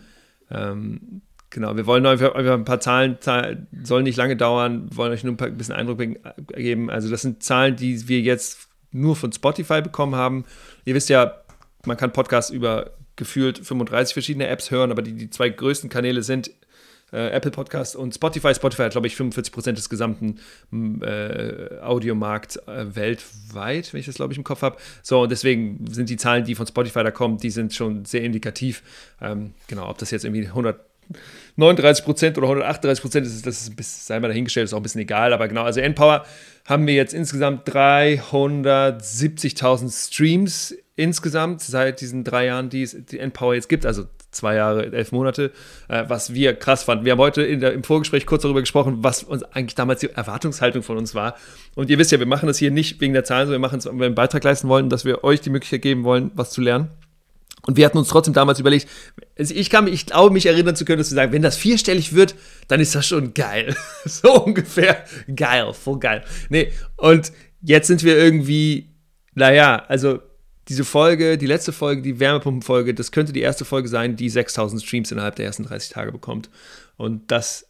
Ähm, 0.50 1.22
genau, 1.50 1.76
wir 1.76 1.86
wollen 1.86 2.06
euch 2.06 2.22
ein 2.22 2.64
paar 2.64 2.80
Zahlen, 2.80 3.18
Zahlen, 3.20 3.66
sollen 3.82 4.04
nicht 4.04 4.16
lange 4.16 4.36
dauern, 4.36 4.88
wollen 4.94 5.12
euch 5.12 5.24
nur 5.24 5.36
ein 5.40 5.58
bisschen 5.58 5.74
Eindruck 5.74 6.00
geben. 6.48 6.90
Also, 6.90 7.10
das 7.10 7.22
sind 7.22 7.42
Zahlen, 7.42 7.76
die 7.76 8.08
wir 8.08 8.20
jetzt 8.20 8.68
nur 8.92 9.16
von 9.16 9.32
Spotify 9.32 9.80
bekommen 9.80 10.14
haben. 10.14 10.44
Ihr 10.84 10.94
wisst 10.94 11.08
ja, 11.08 11.41
man 11.86 11.96
kann 11.96 12.12
Podcasts 12.12 12.50
über 12.50 12.92
gefühlt 13.16 13.58
35 13.58 14.14
verschiedene 14.14 14.46
Apps 14.46 14.70
hören, 14.70 14.90
aber 14.90 15.02
die, 15.02 15.12
die 15.12 15.30
zwei 15.30 15.48
größten 15.48 15.90
Kanäle 15.90 16.22
sind 16.22 16.50
äh, 17.12 17.28
Apple 17.28 17.50
Podcast 17.50 17.94
und 17.94 18.14
Spotify. 18.14 18.54
Spotify 18.54 18.84
hat, 18.84 18.92
glaube 18.92 19.06
ich, 19.06 19.16
45 19.16 19.52
Prozent 19.52 19.76
des 19.78 19.90
gesamten 19.90 20.38
äh, 21.02 21.78
Audiomarkts 21.82 22.56
äh, 22.56 22.86
weltweit, 22.94 23.92
wenn 23.92 24.00
ich 24.00 24.06
das, 24.06 24.14
glaube 24.16 24.32
ich, 24.32 24.38
im 24.38 24.44
Kopf 24.44 24.62
habe. 24.62 24.78
So, 25.02 25.20
und 25.22 25.30
deswegen 25.30 25.84
sind 25.90 26.08
die 26.08 26.16
Zahlen, 26.16 26.44
die 26.44 26.54
von 26.54 26.66
Spotify 26.66 27.04
da 27.04 27.10
kommen, 27.10 27.36
die 27.38 27.50
sind 27.50 27.74
schon 27.74 28.06
sehr 28.06 28.22
indikativ. 28.22 28.82
Ähm, 29.20 29.52
genau, 29.68 29.90
ob 29.90 29.98
das 29.98 30.10
jetzt 30.10 30.24
irgendwie 30.24 30.46
139 30.46 32.04
Prozent 32.04 32.38
oder 32.38 32.46
138 32.46 33.02
Prozent 33.02 33.26
ist, 33.26 33.46
das 33.46 33.60
ist, 33.62 33.76
bis, 33.76 34.06
sei 34.06 34.18
mal 34.18 34.28
dahingestellt, 34.28 34.64
ist 34.64 34.72
auch 34.72 34.78
ein 34.78 34.82
bisschen 34.82 35.02
egal, 35.02 35.34
aber 35.34 35.48
genau, 35.48 35.64
also 35.64 35.80
Endpower 35.80 36.24
haben 36.64 36.86
wir 36.86 36.94
jetzt 36.94 37.12
insgesamt 37.12 37.68
370.000 37.68 40.06
Streams 40.06 40.74
insgesamt 41.02 41.60
seit 41.60 42.00
diesen 42.00 42.22
drei 42.22 42.46
Jahren, 42.46 42.70
die 42.70 42.82
es 42.82 42.96
die 43.06 43.18
Endpower 43.18 43.54
jetzt 43.54 43.68
gibt, 43.68 43.84
also 43.84 44.04
zwei 44.30 44.54
Jahre, 44.54 44.92
elf 44.92 45.10
Monate, 45.10 45.50
äh, 45.88 46.04
was 46.06 46.32
wir 46.32 46.54
krass 46.54 46.84
fanden. 46.84 47.04
Wir 47.04 47.12
haben 47.12 47.18
heute 47.18 47.58
der, 47.58 47.72
im 47.72 47.82
Vorgespräch 47.82 48.24
kurz 48.24 48.42
darüber 48.42 48.60
gesprochen, 48.60 48.98
was 49.00 49.24
uns 49.24 49.42
eigentlich 49.42 49.74
damals 49.74 50.00
die 50.00 50.10
Erwartungshaltung 50.10 50.82
von 50.82 50.96
uns 50.96 51.14
war. 51.14 51.34
Und 51.74 51.90
ihr 51.90 51.98
wisst 51.98 52.12
ja, 52.12 52.20
wir 52.20 52.26
machen 52.26 52.46
das 52.46 52.58
hier 52.58 52.70
nicht 52.70 53.00
wegen 53.00 53.14
der 53.14 53.24
Zahlen, 53.24 53.46
sondern 53.46 53.60
wir 53.60 53.66
machen 53.66 53.80
es, 53.80 53.86
weil 53.86 53.98
wir 53.98 54.06
einen 54.06 54.14
Beitrag 54.14 54.44
leisten 54.44 54.68
wollen, 54.68 54.88
dass 54.88 55.04
wir 55.04 55.24
euch 55.24 55.40
die 55.40 55.50
Möglichkeit 55.50 55.82
geben 55.82 56.04
wollen, 56.04 56.30
was 56.34 56.50
zu 56.50 56.60
lernen. 56.60 56.88
Und 57.66 57.76
wir 57.76 57.84
hatten 57.84 57.98
uns 57.98 58.08
trotzdem 58.08 58.34
damals 58.34 58.60
überlegt, 58.60 58.88
also 59.36 59.54
ich 59.54 59.70
kann 59.70 59.88
ich 59.88 60.06
glaube, 60.06 60.32
mich 60.32 60.46
erinnern 60.46 60.76
zu 60.76 60.84
können, 60.84 60.98
dass 60.98 61.10
wir 61.10 61.16
sagen, 61.16 61.32
wenn 61.32 61.42
das 61.42 61.56
vierstellig 61.56 62.12
wird, 62.12 62.36
dann 62.68 62.80
ist 62.80 62.94
das 62.94 63.06
schon 63.06 63.34
geil. 63.34 63.74
so 64.04 64.44
ungefähr 64.44 65.04
geil, 65.34 65.72
voll 65.72 65.98
geil. 65.98 66.24
Nee, 66.48 66.72
und 66.96 67.32
jetzt 67.60 67.88
sind 67.88 68.04
wir 68.04 68.16
irgendwie, 68.16 68.90
naja, 69.34 69.84
also 69.88 70.20
diese 70.68 70.84
Folge, 70.84 71.38
die 71.38 71.46
letzte 71.46 71.72
Folge, 71.72 72.02
die 72.02 72.20
Wärmepumpenfolge, 72.20 72.94
das 72.94 73.12
könnte 73.12 73.32
die 73.32 73.40
erste 73.40 73.64
Folge 73.64 73.88
sein, 73.88 74.16
die 74.16 74.28
6000 74.28 74.82
Streams 74.82 75.10
innerhalb 75.10 75.36
der 75.36 75.46
ersten 75.46 75.64
30 75.64 75.90
Tage 75.90 76.12
bekommt. 76.12 76.50
Und 76.96 77.30
das, 77.30 77.66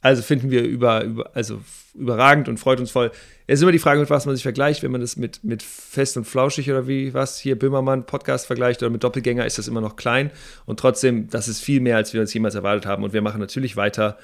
also 0.00 0.22
finden 0.22 0.50
wir 0.50 0.62
über, 0.62 1.02
über, 1.04 1.30
also 1.34 1.60
überragend 1.94 2.48
und 2.48 2.58
freut 2.58 2.80
uns 2.80 2.90
voll. 2.90 3.10
Es 3.50 3.60
ist 3.60 3.62
immer 3.62 3.72
die 3.72 3.78
Frage, 3.78 3.98
mit 3.98 4.10
was 4.10 4.26
man 4.26 4.36
sich 4.36 4.42
vergleicht. 4.42 4.82
Wenn 4.82 4.90
man 4.90 5.00
das 5.00 5.16
mit, 5.16 5.42
mit 5.42 5.62
Fest 5.62 6.18
und 6.18 6.26
Flauschig 6.26 6.70
oder 6.70 6.86
wie 6.86 7.14
was 7.14 7.38
hier 7.38 7.58
Böhmermann 7.58 8.04
Podcast 8.04 8.46
vergleicht 8.46 8.82
oder 8.82 8.90
mit 8.90 9.02
Doppelgänger, 9.02 9.46
ist 9.46 9.56
das 9.56 9.68
immer 9.68 9.80
noch 9.80 9.96
klein. 9.96 10.30
Und 10.66 10.78
trotzdem, 10.78 11.30
das 11.30 11.48
ist 11.48 11.62
viel 11.62 11.80
mehr, 11.80 11.96
als 11.96 12.12
wir 12.12 12.20
uns 12.20 12.34
jemals 12.34 12.54
erwartet 12.54 12.84
haben. 12.84 13.04
Und 13.04 13.14
wir 13.14 13.22
machen 13.22 13.40
natürlich 13.40 13.74
weiter. 13.74 14.18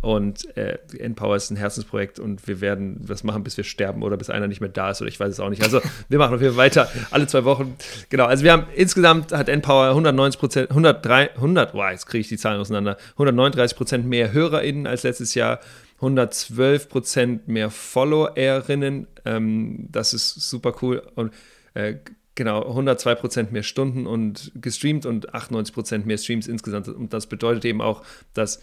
Und 0.00 0.56
äh, 0.56 0.78
Endpower 0.98 1.36
ist 1.36 1.50
ein 1.50 1.56
Herzensprojekt 1.56 2.18
und 2.18 2.48
wir 2.48 2.60
werden 2.60 3.04
das 3.06 3.22
machen, 3.22 3.44
bis 3.44 3.56
wir 3.56 3.62
sterben 3.62 4.02
oder 4.02 4.16
bis 4.16 4.30
einer 4.30 4.48
nicht 4.48 4.60
mehr 4.60 4.70
da 4.70 4.90
ist 4.90 5.00
oder 5.00 5.08
ich 5.08 5.20
weiß 5.20 5.28
es 5.28 5.38
auch 5.38 5.50
nicht. 5.50 5.62
Also 5.62 5.80
wir 6.08 6.18
machen 6.18 6.34
auf 6.34 6.40
jeden 6.40 6.54
Fall 6.54 6.64
weiter 6.64 6.88
alle 7.10 7.26
zwei 7.26 7.44
Wochen. 7.44 7.76
Genau, 8.08 8.24
also 8.24 8.42
wir 8.42 8.52
haben 8.52 8.64
insgesamt 8.74 9.32
hat 9.32 9.48
Endpower 9.48 9.90
190 9.90 10.40
Prozent, 10.40 10.70
103, 10.70 11.34
100, 11.34 11.74
wow, 11.74 11.90
jetzt 11.90 12.06
kriege 12.06 12.22
ich 12.22 12.28
die 12.28 12.38
Zahlen 12.38 12.60
auseinander, 12.60 12.96
139 13.12 13.76
Prozent 13.76 14.06
mehr 14.06 14.32
HörerInnen 14.32 14.86
als 14.86 15.02
letztes 15.02 15.34
Jahr. 15.34 15.60
112 15.96 16.88
Prozent 16.88 17.48
mehr 17.48 17.70
FollowerInnen, 17.70 19.06
ähm, 19.24 19.88
das 19.90 20.12
ist 20.12 20.34
super 20.34 20.74
cool. 20.82 21.02
Und 21.14 21.32
äh, 21.74 21.96
genau 22.34 22.62
102 22.66 23.14
Prozent 23.14 23.52
mehr 23.52 23.62
Stunden 23.62 24.06
und 24.06 24.52
gestreamt 24.54 25.06
und 25.06 25.34
98 25.34 25.74
Prozent 25.74 26.06
mehr 26.06 26.18
Streams 26.18 26.46
insgesamt. 26.46 26.88
Und 26.88 27.12
das 27.12 27.26
bedeutet 27.26 27.64
eben 27.64 27.80
auch, 27.80 28.04
dass 28.34 28.62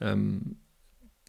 ähm, 0.00 0.56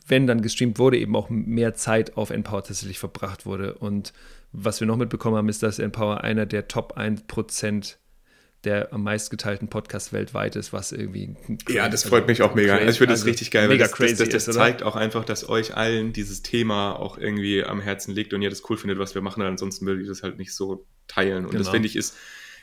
wenn 0.07 0.27
dann 0.27 0.41
gestreamt 0.41 0.77
wurde, 0.77 0.97
eben 0.97 1.15
auch 1.15 1.29
mehr 1.29 1.73
Zeit 1.73 2.15
auf 2.17 2.29
Empower 2.29 2.63
tatsächlich 2.63 2.99
verbracht 2.99 3.45
wurde. 3.45 3.73
Und 3.75 4.13
was 4.51 4.79
wir 4.79 4.87
noch 4.87 4.97
mitbekommen 4.97 5.35
haben, 5.35 5.49
ist, 5.49 5.63
dass 5.63 5.79
Empower 5.79 6.23
einer 6.23 6.45
der 6.45 6.67
Top 6.67 6.97
1% 6.97 7.95
der 8.65 8.93
am 8.93 9.03
meistgeteilten 9.03 9.69
Podcasts 9.69 10.11
weltweit 10.11 10.55
ist, 10.55 10.73
was 10.73 10.91
irgendwie. 10.91 11.35
Ja, 11.69 11.87
das 11.87 12.03
freut 12.03 12.23
also, 12.23 12.27
mich 12.27 12.41
auch 12.41 12.55
mega. 12.55 12.75
Also 12.75 12.89
ich 12.89 12.97
finde 12.97 13.13
das 13.13 13.21
also 13.21 13.29
richtig 13.29 13.51
geil, 13.51 13.69
weil 13.69 13.77
das, 13.77 13.91
das, 13.91 14.15
das, 14.17 14.29
das 14.29 14.47
ist, 14.47 14.55
zeigt 14.55 14.83
auch 14.83 14.95
einfach, 14.95 15.23
dass 15.23 15.47
euch 15.47 15.75
allen 15.75 16.13
dieses 16.13 16.41
Thema 16.41 16.93
auch 16.93 17.17
irgendwie 17.17 17.63
am 17.63 17.79
Herzen 17.79 18.13
liegt 18.13 18.33
und 18.33 18.41
ihr 18.41 18.49
das 18.49 18.67
cool 18.69 18.77
findet, 18.77 18.99
was 18.99 19.15
wir 19.15 19.21
machen. 19.21 19.43
Ansonsten 19.43 19.85
würde 19.85 20.01
ich 20.01 20.07
das 20.07 20.23
halt 20.23 20.37
nicht 20.37 20.53
so 20.53 20.85
teilen. 21.07 21.45
Und 21.45 21.51
genau. 21.51 21.63
das 21.63 21.69
finde 21.69 21.87
ich 21.87 21.95
ist, 21.95 22.15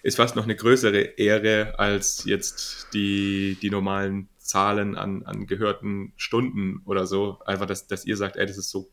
ist 0.03 0.17
fast 0.17 0.37
noch 0.37 0.45
eine 0.45 0.57
größere 0.57 1.01
Ehre 1.01 1.79
als 1.79 2.25
jetzt 2.25 2.89
die, 2.93 3.57
die 3.63 3.71
normalen 3.71 4.29
Zahlen 4.39 4.97
an, 4.97 5.23
an 5.23 5.47
gehörten 5.47 6.13
Stunden 6.17 6.83
oder 6.85 7.07
so. 7.07 7.39
Einfach, 7.47 7.67
dass, 7.67 7.87
dass 7.87 8.05
ihr 8.05 8.17
sagt, 8.17 8.37
ey, 8.37 8.47
das 8.47 8.59
ist 8.59 8.71
so 8.71 8.91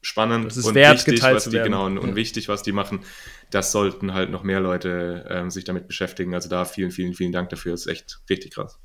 spannend 0.00 0.56
und 0.56 0.74
wichtig, 0.74 1.22
was 1.22 1.44
die, 1.48 1.58
genau, 1.58 1.86
und, 1.86 1.96
ja. 1.96 2.16
wichtig, 2.16 2.48
was 2.48 2.62
die 2.62 2.72
machen. 2.72 3.00
Das 3.50 3.72
sollten 3.72 4.14
halt 4.14 4.30
noch 4.30 4.42
mehr 4.42 4.60
Leute 4.60 5.26
ähm, 5.28 5.50
sich 5.50 5.64
damit 5.64 5.86
beschäftigen. 5.86 6.34
Also 6.34 6.48
da 6.48 6.64
vielen, 6.64 6.90
vielen, 6.90 7.14
vielen 7.14 7.32
Dank 7.32 7.48
dafür. 7.50 7.72
Das 7.72 7.82
ist 7.82 7.86
echt 7.88 8.20
richtig 8.30 8.54
krass. 8.54 8.78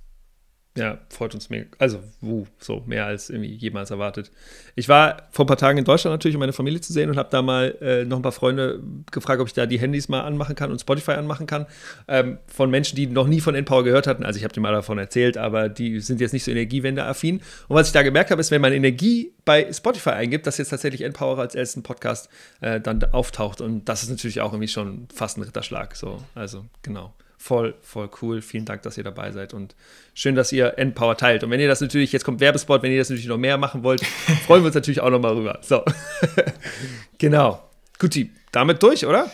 Ja, 0.76 0.98
freut 1.10 1.36
uns 1.36 1.52
mega. 1.52 1.68
Also, 1.78 2.00
wuh, 2.20 2.48
so 2.58 2.82
mehr 2.88 3.06
als 3.06 3.30
irgendwie 3.30 3.54
jemals 3.54 3.92
erwartet. 3.92 4.32
Ich 4.74 4.90
war 4.90 5.28
vor 5.30 5.46
ein 5.46 5.48
paar 5.48 5.58
Tagen 5.58 5.78
in 5.78 5.86
Deutschland 5.86 6.14
natürlich, 6.16 6.36
um 6.36 6.40
meine 6.40 6.54
Familie 6.54 6.82
zu 6.82 6.92
sehen 6.92 7.12
und 7.12 7.18
habe 7.18 7.30
da 7.30 7.44
mal 7.44 7.78
äh, 7.80 8.06
noch 8.06 8.18
ein 8.18 8.24
paar 8.24 8.32
Freunde 8.32 8.82
gefragt, 9.12 9.40
ob 9.40 9.48
ich 9.48 9.54
da 9.54 9.68
die 9.68 9.80
Handys 9.80 10.10
mal 10.10 10.22
anmachen 10.22 10.56
kann 10.56 10.72
und 10.72 10.82
Spotify 10.82 11.12
anmachen 11.12 11.46
kann. 11.46 11.68
Ähm, 12.08 12.40
von 12.48 12.72
Menschen, 12.72 12.96
die 12.96 13.06
noch 13.06 13.28
nie 13.28 13.40
von 13.40 13.54
Npower 13.54 13.84
gehört 13.84 14.08
hatten. 14.08 14.24
Also, 14.24 14.38
ich 14.38 14.44
habe 14.44 14.54
dir 14.54 14.62
mal 14.62 14.72
davon 14.72 14.98
erzählt, 14.98 15.38
aber 15.38 15.70
die 15.70 16.00
sind 16.00 16.20
jetzt 16.20 16.34
nicht 16.34 16.44
so 16.44 16.50
energiewende-affin. 16.50 17.36
Und 17.68 17.76
was 17.76 17.88
ich 17.88 17.94
da 17.94 18.02
gemerkt 18.02 18.32
habe, 18.32 18.42
ist, 18.42 18.50
wenn 18.50 18.62
man 18.62 18.74
Energie 18.74 19.32
bei 19.46 19.72
Spotify 19.72 20.12
eingibt, 20.12 20.48
dass 20.48 20.58
jetzt 20.58 20.70
tatsächlich 20.70 21.02
Npower 21.02 21.38
als 21.38 21.54
ersten 21.54 21.84
Podcast 21.84 22.30
äh, 22.62 22.82
dann 22.82 23.04
auftaucht. 23.12 23.62
Und 23.62 23.88
das 23.88 24.02
ist 24.02 24.10
natürlich 24.10 24.42
auch 24.42 24.54
irgendwie 24.54 24.70
schon 24.70 25.08
fast 25.14 25.38
ein 25.38 25.44
Ritterschlag. 25.44 25.96
So, 25.96 26.24
also, 26.34 26.66
genau 26.82 27.14
voll, 27.44 27.76
voll 27.82 28.10
cool. 28.22 28.42
Vielen 28.42 28.64
Dank, 28.64 28.84
dass 28.84 28.98
ihr 28.98 29.04
dabei 29.04 29.32
seid 29.34 29.54
und 29.54 29.76
schön, 30.14 30.34
dass 30.34 30.54
ihr 30.54 30.78
Endpower 30.78 31.18
teilt. 31.18 31.44
Und 31.44 31.52
wenn 31.52 31.60
ihr 31.60 31.68
das 31.68 31.82
natürlich, 31.82 32.14
jetzt 32.14 32.24
kommt 32.24 32.40
Werbespot, 32.40 32.82
wenn 32.82 32.92
ihr 32.92 33.00
das 33.00 33.10
natürlich 33.10 33.28
noch 33.28 33.38
mehr 33.38 33.58
machen 33.58 33.84
wollt, 33.84 34.06
freuen 34.46 34.64
wir 34.64 34.68
uns 34.68 34.76
natürlich 34.76 35.02
auch 35.02 35.10
noch 35.10 35.20
mal 35.20 35.34
rüber. 35.34 35.60
So, 35.62 35.84
genau. 37.18 37.70
Guti, 38.00 38.32
damit 38.54 38.82
durch, 38.82 39.06
oder? 39.06 39.30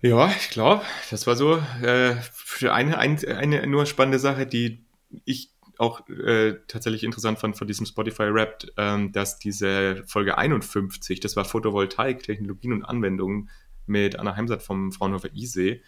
Ja, 0.00 0.28
ich 0.28 0.48
glaube, 0.48 0.82
das 1.10 1.26
war 1.26 1.36
so 1.36 1.62
äh, 1.82 2.14
für 2.32 2.72
eine, 2.72 2.98
eine, 2.98 3.36
eine 3.36 3.66
nur 3.66 3.84
spannende 3.84 4.18
Sache, 4.18 4.46
die 4.46 4.84
ich 5.26 5.50
auch 5.76 6.08
äh, 6.08 6.54
tatsächlich 6.68 7.04
interessant 7.04 7.38
fand 7.38 7.58
von 7.58 7.66
diesem 7.66 7.84
Spotify-Rap, 7.84 8.64
ähm, 8.78 9.12
dass 9.12 9.38
diese 9.38 10.02
Folge 10.06 10.38
51, 10.38 11.20
das 11.20 11.36
war 11.36 11.44
Photovoltaik, 11.44 12.22
Technologien 12.22 12.72
und 12.72 12.84
Anwendungen 12.84 13.50
mit 13.84 14.18
Anna 14.18 14.36
Heimsat 14.36 14.62
vom 14.62 14.90
Fraunhofer 14.90 15.28
ISE, 15.34 15.80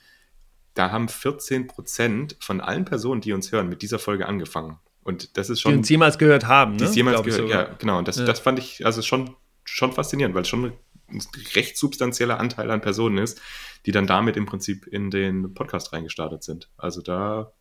da 0.78 0.92
haben 0.92 1.08
14 1.08 1.66
Prozent 1.66 2.36
von 2.40 2.60
allen 2.60 2.84
Personen, 2.84 3.20
die 3.20 3.32
uns 3.32 3.50
hören, 3.50 3.68
mit 3.68 3.82
dieser 3.82 3.98
Folge 3.98 4.26
angefangen. 4.26 4.78
Und 5.02 5.36
das 5.36 5.50
ist 5.50 5.60
schon. 5.60 5.72
Die 5.72 5.78
uns 5.78 5.88
jemals 5.88 6.18
gehört 6.18 6.46
haben, 6.46 6.72
ne? 6.72 6.78
Die 6.78 6.84
es 6.84 6.94
jemals 6.94 7.22
gehört, 7.22 7.48
ja, 7.48 7.64
genau. 7.78 7.98
Und 7.98 8.06
das, 8.06 8.18
ja. 8.18 8.24
das 8.24 8.38
fand 8.38 8.60
ich 8.60 8.86
also 8.86 9.02
schon, 9.02 9.34
schon 9.64 9.92
faszinierend, 9.92 10.36
weil 10.36 10.42
es 10.42 10.48
schon 10.48 10.72
ein 11.10 11.22
recht 11.54 11.76
substanzieller 11.76 12.38
Anteil 12.38 12.70
an 12.70 12.80
Personen 12.80 13.18
ist, 13.18 13.40
die 13.86 13.92
dann 13.92 14.06
damit 14.06 14.36
im 14.36 14.46
Prinzip 14.46 14.86
in 14.86 15.10
den 15.10 15.52
Podcast 15.54 15.92
reingestartet 15.92 16.44
sind. 16.44 16.70
Also 16.76 17.00
da, 17.00 17.52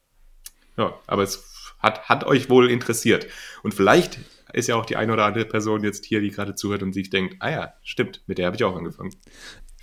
ja, 0.77 0.93
aber 1.07 1.23
es 1.23 1.73
hat, 1.79 2.09
hat 2.09 2.23
euch 2.23 2.49
wohl 2.49 2.69
interessiert. 2.69 3.27
Und 3.63 3.73
vielleicht 3.73 4.19
ist 4.53 4.67
ja 4.67 4.75
auch 4.75 4.85
die 4.85 4.95
eine 4.95 5.13
oder 5.13 5.25
andere 5.25 5.45
Person 5.45 5.83
jetzt 5.83 6.05
hier, 6.05 6.21
die 6.21 6.29
gerade 6.29 6.53
zuhört 6.53 6.83
und 6.83 6.93
sich 6.93 7.09
denkt, 7.09 7.37
ah 7.39 7.49
ja, 7.49 7.73
stimmt, 7.81 8.23
mit 8.27 8.37
der 8.37 8.45
habe 8.45 8.57
ich 8.57 8.63
auch 8.63 8.75
angefangen. 8.75 9.15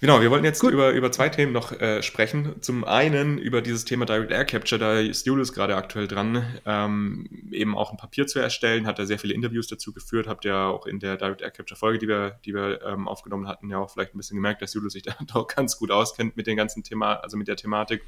Genau, 0.01 0.21
wir 0.21 0.31
wollten 0.31 0.45
jetzt 0.45 0.63
über, 0.63 0.91
über 0.91 1.13
zwei 1.13 1.29
Themen 1.29 1.53
noch 1.53 1.73
äh, 1.73 2.03
sprechen. 2.03 2.57
Zum 2.61 2.85
einen 2.85 3.39
über 3.39 3.63
dieses 3.63 3.85
Thema 3.85 4.05
Direct 4.05 4.33
Air 4.33 4.45
Capture, 4.45 4.79
da 4.79 4.99
ist 4.99 5.25
Julius 5.25 5.53
gerade 5.53 5.77
aktuell 5.77 6.09
dran, 6.09 6.45
ähm, 6.67 7.27
eben 7.51 7.77
auch 7.77 7.91
ein 7.91 7.97
Papier 7.97 8.27
zu 8.27 8.39
erstellen, 8.39 8.87
hat 8.87 8.99
er 8.99 9.07
sehr 9.07 9.19
viele 9.19 9.35
Interviews 9.35 9.69
dazu 9.69 9.93
geführt, 9.93 10.27
habt 10.27 10.45
ihr 10.45 10.57
auch 10.57 10.87
in 10.87 10.99
der 10.99 11.17
Direct 11.17 11.43
Air 11.43 11.53
Capture 11.53 11.79
Folge, 11.79 11.99
die 12.01 12.09
wir, 12.09 12.39
die 12.45 12.55
wir 12.55 12.83
ähm, 12.83 13.09
aufgenommen 13.09 13.49
hatten, 13.49 13.71
ja 13.71 13.79
auch 13.79 13.91
vielleicht 13.91 14.15
ein 14.15 14.19
bisschen 14.19 14.37
gemerkt, 14.37 14.63
dass 14.63 14.75
Julius 14.75 14.93
sich 14.93 15.03
da 15.05 15.17
doch 15.33 15.47
ganz 15.47 15.79
gut 15.79 15.91
auskennt 15.91 16.37
mit 16.37 16.47
den 16.47 16.57
ganzen 16.57 16.83
Thema, 16.83 17.15
also 17.15 17.37
mit 17.37 17.49
der 17.49 17.57
Thematik. 17.57 18.03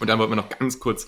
Und 0.00 0.08
dann 0.08 0.18
wollten 0.18 0.32
wir 0.32 0.36
noch 0.36 0.48
ganz 0.48 0.80
kurz 0.80 1.06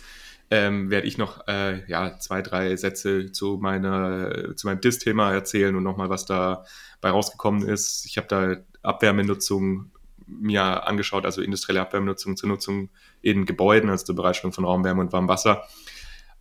ähm, 0.50 0.90
werde 0.90 1.06
ich 1.06 1.18
noch 1.18 1.48
äh, 1.48 1.84
ja, 1.88 2.18
zwei, 2.18 2.42
drei 2.42 2.76
Sätze 2.76 3.32
zu, 3.32 3.58
meiner, 3.60 4.54
zu 4.56 4.66
meinem 4.66 4.80
DIS-Thema 4.80 5.32
erzählen 5.32 5.74
und 5.74 5.82
nochmal, 5.82 6.10
was 6.10 6.26
da 6.26 6.64
bei 7.00 7.10
rausgekommen 7.10 7.66
ist. 7.66 8.04
Ich 8.06 8.18
habe 8.18 8.28
da 8.28 8.56
Abwärmenutzung 8.82 9.90
mir 10.26 10.86
angeschaut, 10.86 11.24
also 11.24 11.42
industrielle 11.42 11.80
Abwärmenutzung 11.80 12.36
zur 12.36 12.48
Nutzung 12.48 12.90
in 13.22 13.44
Gebäuden, 13.44 13.90
also 13.90 14.04
zur 14.04 14.16
Bereitstellung 14.16 14.52
von 14.52 14.64
Raumwärme 14.64 15.00
und 15.00 15.12
warmem 15.12 15.28
Wasser. 15.28 15.64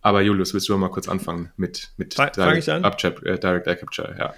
Aber 0.00 0.20
Julius, 0.20 0.52
willst 0.52 0.68
du 0.68 0.76
mal 0.76 0.90
kurz 0.90 1.08
anfangen 1.08 1.50
mit, 1.56 1.92
mit 1.96 2.16
Direct, 2.18 2.36
ich 2.58 2.70
an? 2.70 2.84
äh, 2.84 3.38
Direct 3.38 3.66
Air 3.66 3.76
Capture? 3.76 4.14
Ja. 4.18 4.34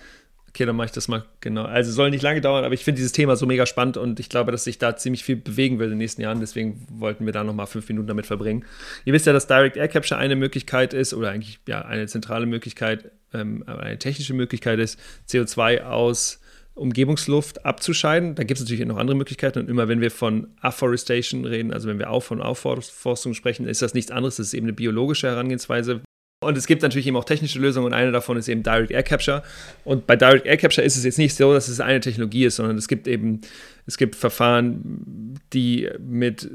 Okay, 0.57 0.64
dann 0.64 0.76
mache 0.76 0.86
ich 0.86 0.92
das 0.92 1.07
mal 1.09 1.24
genau. 1.40 1.64
Also 1.64 1.92
soll 1.92 2.09
nicht 2.09 2.22
lange 2.22 2.40
dauern, 2.40 2.64
aber 2.64 2.72
ich 2.72 2.82
finde 2.82 2.97
dieses 2.97 3.12
Thema 3.12 3.36
so 3.36 3.44
mega 3.44 3.66
spannend 3.66 3.99
und 3.99 4.20
ich 4.20 4.30
glaube, 4.30 4.53
dass 4.53 4.64
sich 4.64 4.78
da 4.78 4.97
ziemlich 4.97 5.22
viel 5.22 5.36
bewegen 5.36 5.78
will 5.78 5.86
in 5.86 5.90
den 5.90 5.99
nächsten 5.99 6.22
Jahren. 6.22 6.40
Deswegen 6.40 6.86
wollten 6.88 7.26
wir 7.26 7.32
da 7.34 7.44
nochmal 7.44 7.66
fünf 7.66 7.86
Minuten 7.88 8.07
damit 8.07 8.24
verbringen. 8.24 8.64
Ihr 9.05 9.12
wisst 9.12 9.26
ja, 9.26 9.34
dass 9.34 9.49
Direct 9.49 9.76
Air 9.76 9.88
Capture 9.88 10.18
eine 10.18 10.34
Möglichkeit 10.34 10.94
ist 10.94 11.12
oder 11.12 11.30
eigentlich 11.30 11.59
ja 11.68 11.82
eine 11.82 12.07
zentrale 12.07 12.47
Möglichkeit, 12.47 13.11
ähm, 13.34 13.64
eine 13.66 13.99
technische 13.99 14.32
Möglichkeit 14.32 14.78
ist, 14.78 14.99
CO2 15.28 15.82
aus 15.82 16.40
Umgebungsluft 16.77 17.64
abzuscheiden. 17.64 18.35
Da 18.35 18.45
gibt 18.45 18.61
es 18.61 18.64
natürlich 18.64 18.85
noch 18.87 18.99
andere 18.99 19.16
Möglichkeiten. 19.16 19.59
Und 19.59 19.68
immer 19.68 19.89
wenn 19.89 20.01
wir 20.01 20.11
von 20.11 20.49
Afforestation 20.61 21.45
reden, 21.45 21.72
also 21.72 21.89
wenn 21.89 21.99
wir 21.99 22.11
auch 22.11 22.22
von 22.22 22.41
Aufforstung 22.41 23.35
sprechen, 23.35 23.66
ist 23.66 23.83
das 23.83 23.95
nichts 23.95 24.11
anderes. 24.11 24.37
Das 24.37 24.49
ist 24.49 24.55
eben 24.55 24.66
eine 24.66 24.74
biologische 24.74 25.27
Herangehensweise. 25.27 26.03
Und 26.45 26.59
es 26.59 26.66
gibt 26.66 26.83
natürlich 26.83 27.07
eben 27.07 27.16
auch 27.16 27.24
technische 27.24 27.59
Lösungen 27.59 27.87
und 27.87 27.95
eine 27.95 28.12
davon 28.12 28.37
ist 28.37 28.47
eben 28.49 28.62
Direct 28.62 28.91
Air 28.91 29.03
Capture. 29.03 29.43
Und 29.85 30.07
bei 30.07 30.16
Direct 30.16 30.45
Air 30.45 30.59
Capture 30.59 30.85
ist 30.85 30.97
es 30.97 31.05
jetzt 31.05 31.16
nicht 31.16 31.35
so, 31.35 31.55
dass 31.55 31.68
es 31.68 31.81
eine 31.81 32.01
Technologie 32.01 32.45
ist, 32.45 32.57
sondern 32.57 32.77
es 32.77 32.89
gibt 32.89 33.09
eben, 33.09 33.41
es 33.87 33.97
gibt 33.97 34.14
Verfahren, 34.14 35.41
die 35.55 35.89
mit 35.99 36.49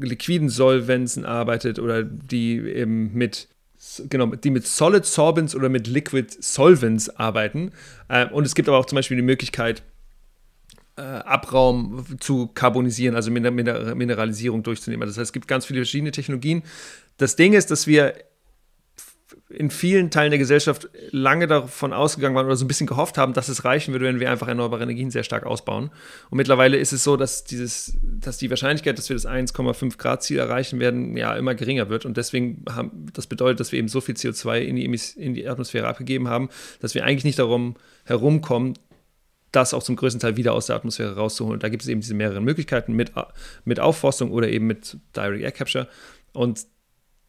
liquiden 0.00 0.48
Solvenzen 0.48 1.24
arbeitet 1.24 1.78
oder 1.78 2.02
die 2.02 2.58
eben 2.58 3.14
mit 3.14 3.48
genau, 4.08 4.26
die 4.26 4.50
mit 4.50 4.66
Solid 4.66 5.04
Sorbents 5.04 5.54
oder 5.54 5.68
mit 5.68 5.86
Liquid 5.86 6.36
Solvents 6.40 7.08
arbeiten. 7.10 7.72
Äh, 8.08 8.26
und 8.26 8.44
es 8.44 8.54
gibt 8.54 8.68
aber 8.68 8.78
auch 8.78 8.86
zum 8.86 8.96
Beispiel 8.96 9.16
die 9.16 9.22
Möglichkeit, 9.22 9.82
äh, 10.96 11.02
Abraum 11.02 12.04
zu 12.20 12.48
karbonisieren, 12.48 13.14
also 13.14 13.30
Mineralisierung 13.30 14.62
durchzunehmen. 14.62 15.06
Das 15.06 15.16
heißt, 15.16 15.28
es 15.28 15.32
gibt 15.32 15.48
ganz 15.48 15.66
viele 15.66 15.80
verschiedene 15.80 16.10
Technologien. 16.10 16.62
Das 17.18 17.36
Ding 17.36 17.52
ist, 17.52 17.70
dass 17.70 17.86
wir 17.86 18.14
in 19.50 19.70
vielen 19.70 20.10
Teilen 20.10 20.30
der 20.30 20.38
Gesellschaft 20.38 20.88
lange 21.10 21.46
davon 21.46 21.92
ausgegangen 21.92 22.34
waren 22.34 22.46
oder 22.46 22.56
so 22.56 22.64
ein 22.64 22.68
bisschen 22.68 22.86
gehofft 22.86 23.18
haben, 23.18 23.32
dass 23.32 23.48
es 23.48 23.64
reichen 23.64 23.92
würde, 23.92 24.06
wenn 24.06 24.20
wir 24.20 24.30
einfach 24.30 24.48
erneuerbare 24.48 24.82
Energien 24.82 25.10
sehr 25.10 25.22
stark 25.22 25.44
ausbauen. 25.44 25.90
Und 26.30 26.36
mittlerweile 26.36 26.76
ist 26.76 26.92
es 26.92 27.04
so, 27.04 27.16
dass, 27.16 27.44
dieses, 27.44 27.96
dass 28.02 28.38
die 28.38 28.50
Wahrscheinlichkeit, 28.50 28.98
dass 28.98 29.08
wir 29.08 29.16
das 29.16 29.26
1,5 29.26 29.98
Grad 29.98 30.22
Ziel 30.22 30.38
erreichen 30.38 30.80
werden, 30.80 31.16
ja 31.16 31.34
immer 31.36 31.54
geringer 31.54 31.88
wird. 31.88 32.06
Und 32.06 32.16
deswegen 32.16 32.64
haben, 32.70 33.06
das 33.12 33.26
bedeutet, 33.26 33.60
dass 33.60 33.72
wir 33.72 33.78
eben 33.78 33.88
so 33.88 34.00
viel 34.00 34.14
CO2 34.14 34.60
in 34.60 34.76
die, 34.76 35.00
in 35.16 35.34
die 35.34 35.48
Atmosphäre 35.48 35.88
abgegeben 35.88 36.28
haben, 36.28 36.48
dass 36.80 36.94
wir 36.94 37.04
eigentlich 37.04 37.24
nicht 37.24 37.38
darum 37.38 37.76
herumkommen, 38.04 38.74
das 39.52 39.72
auch 39.72 39.82
zum 39.82 39.96
größten 39.96 40.20
Teil 40.20 40.36
wieder 40.36 40.52
aus 40.52 40.66
der 40.66 40.76
Atmosphäre 40.76 41.16
rauszuholen. 41.16 41.54
Und 41.54 41.62
da 41.62 41.68
gibt 41.68 41.82
es 41.82 41.88
eben 41.88 42.00
diese 42.00 42.14
mehreren 42.14 42.44
Möglichkeiten 42.44 42.92
mit, 42.92 43.12
mit 43.64 43.80
Aufforstung 43.80 44.30
oder 44.30 44.48
eben 44.48 44.66
mit 44.66 44.96
Direct 45.16 45.42
Air 45.42 45.52
Capture. 45.52 45.88
Und 46.32 46.66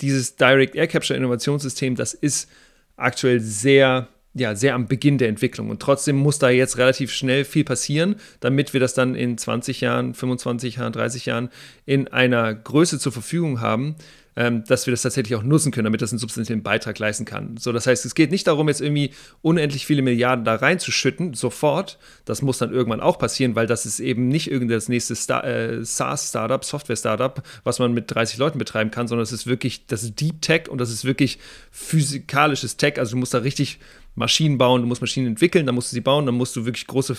dieses 0.01 0.35
Direct 0.35 0.75
Air 0.75 0.87
Capture 0.87 1.17
Innovationssystem, 1.17 1.95
das 1.95 2.13
ist 2.13 2.49
aktuell 2.95 3.39
sehr, 3.39 4.07
ja, 4.33 4.55
sehr 4.55 4.75
am 4.75 4.87
Beginn 4.87 5.17
der 5.17 5.29
Entwicklung. 5.29 5.69
Und 5.69 5.81
trotzdem 5.81 6.15
muss 6.15 6.39
da 6.39 6.49
jetzt 6.49 6.77
relativ 6.77 7.11
schnell 7.11 7.45
viel 7.45 7.63
passieren, 7.63 8.15
damit 8.39 8.73
wir 8.73 8.79
das 8.79 8.93
dann 8.93 9.15
in 9.15 9.37
20 9.37 9.81
Jahren, 9.81 10.13
25 10.13 10.77
Jahren, 10.77 10.93
30 10.93 11.25
Jahren 11.25 11.49
in 11.85 12.07
einer 12.07 12.53
Größe 12.53 12.99
zur 12.99 13.11
Verfügung 13.11 13.61
haben, 13.61 13.95
ähm, 14.35 14.63
dass 14.65 14.85
wir 14.85 14.91
das 14.91 15.01
tatsächlich 15.01 15.35
auch 15.35 15.43
nutzen 15.43 15.71
können, 15.71 15.85
damit 15.85 16.01
das 16.01 16.11
einen 16.11 16.19
substanziellen 16.19 16.63
Beitrag 16.63 16.97
leisten 16.99 17.25
kann. 17.25 17.57
So, 17.57 17.71
das 17.71 17.87
heißt, 17.87 18.05
es 18.05 18.15
geht 18.15 18.31
nicht 18.31 18.47
darum, 18.47 18.67
jetzt 18.67 18.81
irgendwie 18.81 19.11
unendlich 19.41 19.85
viele 19.85 20.01
Milliarden 20.01 20.45
da 20.45 20.55
reinzuschütten, 20.55 21.33
sofort. 21.33 21.97
Das 22.25 22.41
muss 22.41 22.57
dann 22.57 22.71
irgendwann 22.71 23.01
auch 23.01 23.17
passieren, 23.17 23.55
weil 23.55 23.67
das 23.67 23.85
ist 23.85 23.99
eben 23.99 24.27
nicht 24.27 24.49
irgendein 24.49 24.81
nächste 24.87 25.13
äh, 25.43 25.83
SaaS-Startup, 25.83 26.63
Software-Startup, 26.63 27.41
was 27.63 27.79
man 27.79 27.93
mit 27.93 28.11
30 28.11 28.37
Leuten 28.37 28.59
betreiben 28.59 28.91
kann, 28.91 29.07
sondern 29.07 29.23
es 29.23 29.31
ist 29.31 29.47
wirklich, 29.47 29.85
das 29.87 30.03
ist 30.03 30.19
Deep 30.19 30.41
Tech 30.41 30.69
und 30.69 30.79
das 30.79 30.91
ist 30.91 31.05
wirklich 31.05 31.39
physikalisches 31.71 32.77
Tech. 32.77 32.97
Also 32.97 33.11
du 33.11 33.17
musst 33.17 33.33
da 33.33 33.39
richtig 33.39 33.79
Maschinen 34.15 34.57
bauen, 34.57 34.81
du 34.81 34.87
musst 34.87 35.01
Maschinen 35.01 35.27
entwickeln, 35.27 35.65
dann 35.65 35.75
musst 35.75 35.91
du 35.91 35.95
sie 35.95 36.01
bauen, 36.01 36.25
dann 36.25 36.35
musst 36.35 36.55
du 36.55 36.65
wirklich 36.65 36.87
große 36.87 37.15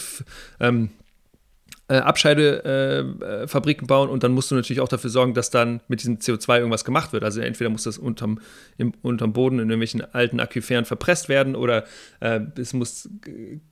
ähm, 0.61 0.91
äh, 1.91 1.97
Abscheidefabriken 1.97 3.85
äh, 3.85 3.89
bauen 3.89 4.09
und 4.09 4.23
dann 4.23 4.31
musst 4.31 4.53
du 4.53 4.55
natürlich 4.55 4.81
auch 4.81 4.87
dafür 4.87 5.11
sorgen, 5.11 5.35
dass 5.35 5.51
dann 5.51 5.81
mit 5.89 6.01
diesem 6.01 6.19
CO2 6.19 6.59
irgendwas 6.59 6.85
gemacht 6.85 7.13
wird. 7.13 7.25
Also 7.25 7.41
entweder 7.41 7.69
muss 7.69 7.83
das 7.83 7.99
unterm, 7.99 8.39
im, 8.79 8.93
unterm 9.03 9.33
Boden 9.33 9.59
in 9.59 9.69
irgendwelchen 9.71 10.03
alten 10.15 10.39
Aquiferen 10.39 10.85
verpresst 10.85 11.29
werden 11.29 11.57
oder 11.57 11.85
äh, 12.21 12.43
es 12.57 12.75
muss 12.75 13.09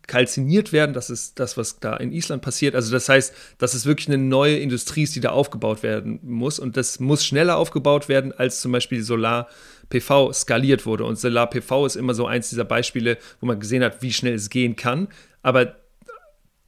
kalziniert 0.08 0.72
werden. 0.72 0.94
Das 0.94 1.10
ist 1.10 1.38
das, 1.38 1.56
was 1.56 1.78
da 1.78 1.96
in 1.96 2.10
Island 2.10 2.42
passiert. 2.42 2.74
Also 2.74 2.90
das 2.90 3.08
heißt, 3.08 3.32
dass 3.58 3.74
es 3.74 3.86
wirklich 3.86 4.08
eine 4.08 4.18
neue 4.18 4.56
Industrie 4.58 5.04
ist, 5.04 5.14
die 5.14 5.20
da 5.20 5.30
aufgebaut 5.30 5.84
werden 5.84 6.18
muss 6.24 6.58
und 6.58 6.76
das 6.76 6.98
muss 6.98 7.24
schneller 7.24 7.56
aufgebaut 7.56 8.08
werden, 8.08 8.32
als 8.32 8.60
zum 8.60 8.72
Beispiel 8.72 9.00
Solar. 9.02 9.48
PV 9.90 10.34
skaliert 10.34 10.84
wurde. 10.84 11.04
Und 11.04 11.18
Solar 11.18 11.48
PV 11.48 11.86
ist 11.86 11.96
immer 11.96 12.12
so 12.12 12.26
eins 12.26 12.50
dieser 12.50 12.66
Beispiele, 12.66 13.16
wo 13.40 13.46
man 13.46 13.58
gesehen 13.58 13.82
hat, 13.82 14.02
wie 14.02 14.12
schnell 14.12 14.34
es 14.34 14.50
gehen 14.50 14.76
kann. 14.76 15.08
Aber 15.42 15.76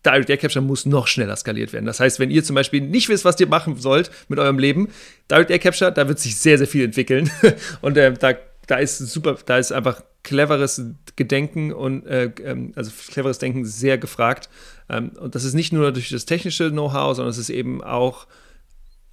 Direct 0.04 0.30
Air 0.30 0.38
Capture 0.38 0.64
muss 0.64 0.86
noch 0.86 1.06
schneller 1.06 1.36
skaliert 1.36 1.72
werden. 1.72 1.86
Das 1.86 2.00
heißt, 2.00 2.18
wenn 2.18 2.30
ihr 2.30 2.42
zum 2.42 2.54
Beispiel 2.54 2.80
nicht 2.80 3.08
wisst, 3.08 3.24
was 3.24 3.38
ihr 3.38 3.48
machen 3.48 3.76
sollt 3.76 4.10
mit 4.28 4.38
eurem 4.38 4.58
Leben, 4.58 4.88
Direct 5.30 5.50
Air 5.50 5.58
Capture, 5.58 5.92
da 5.92 6.08
wird 6.08 6.18
sich 6.18 6.36
sehr, 6.36 6.58
sehr 6.58 6.66
viel 6.66 6.84
entwickeln. 6.84 7.30
Und 7.82 7.96
äh, 7.96 8.12
da, 8.14 8.34
da 8.66 8.76
ist 8.76 8.98
super, 8.98 9.36
da 9.44 9.58
ist 9.58 9.72
einfach 9.72 10.02
cleveres 10.22 10.82
Gedenken 11.16 11.72
und 11.72 12.06
äh, 12.06 12.30
ähm, 12.44 12.72
also 12.76 12.90
cleveres 13.10 13.38
Denken 13.38 13.64
sehr 13.64 13.96
gefragt. 13.98 14.50
Ähm, 14.88 15.12
und 15.18 15.34
das 15.34 15.44
ist 15.44 15.54
nicht 15.54 15.72
nur 15.72 15.92
durch 15.92 16.10
das 16.10 16.26
technische 16.26 16.70
Know-how, 16.70 17.16
sondern 17.16 17.30
es 17.30 17.38
ist 17.38 17.50
eben 17.50 17.82
auch 17.82 18.26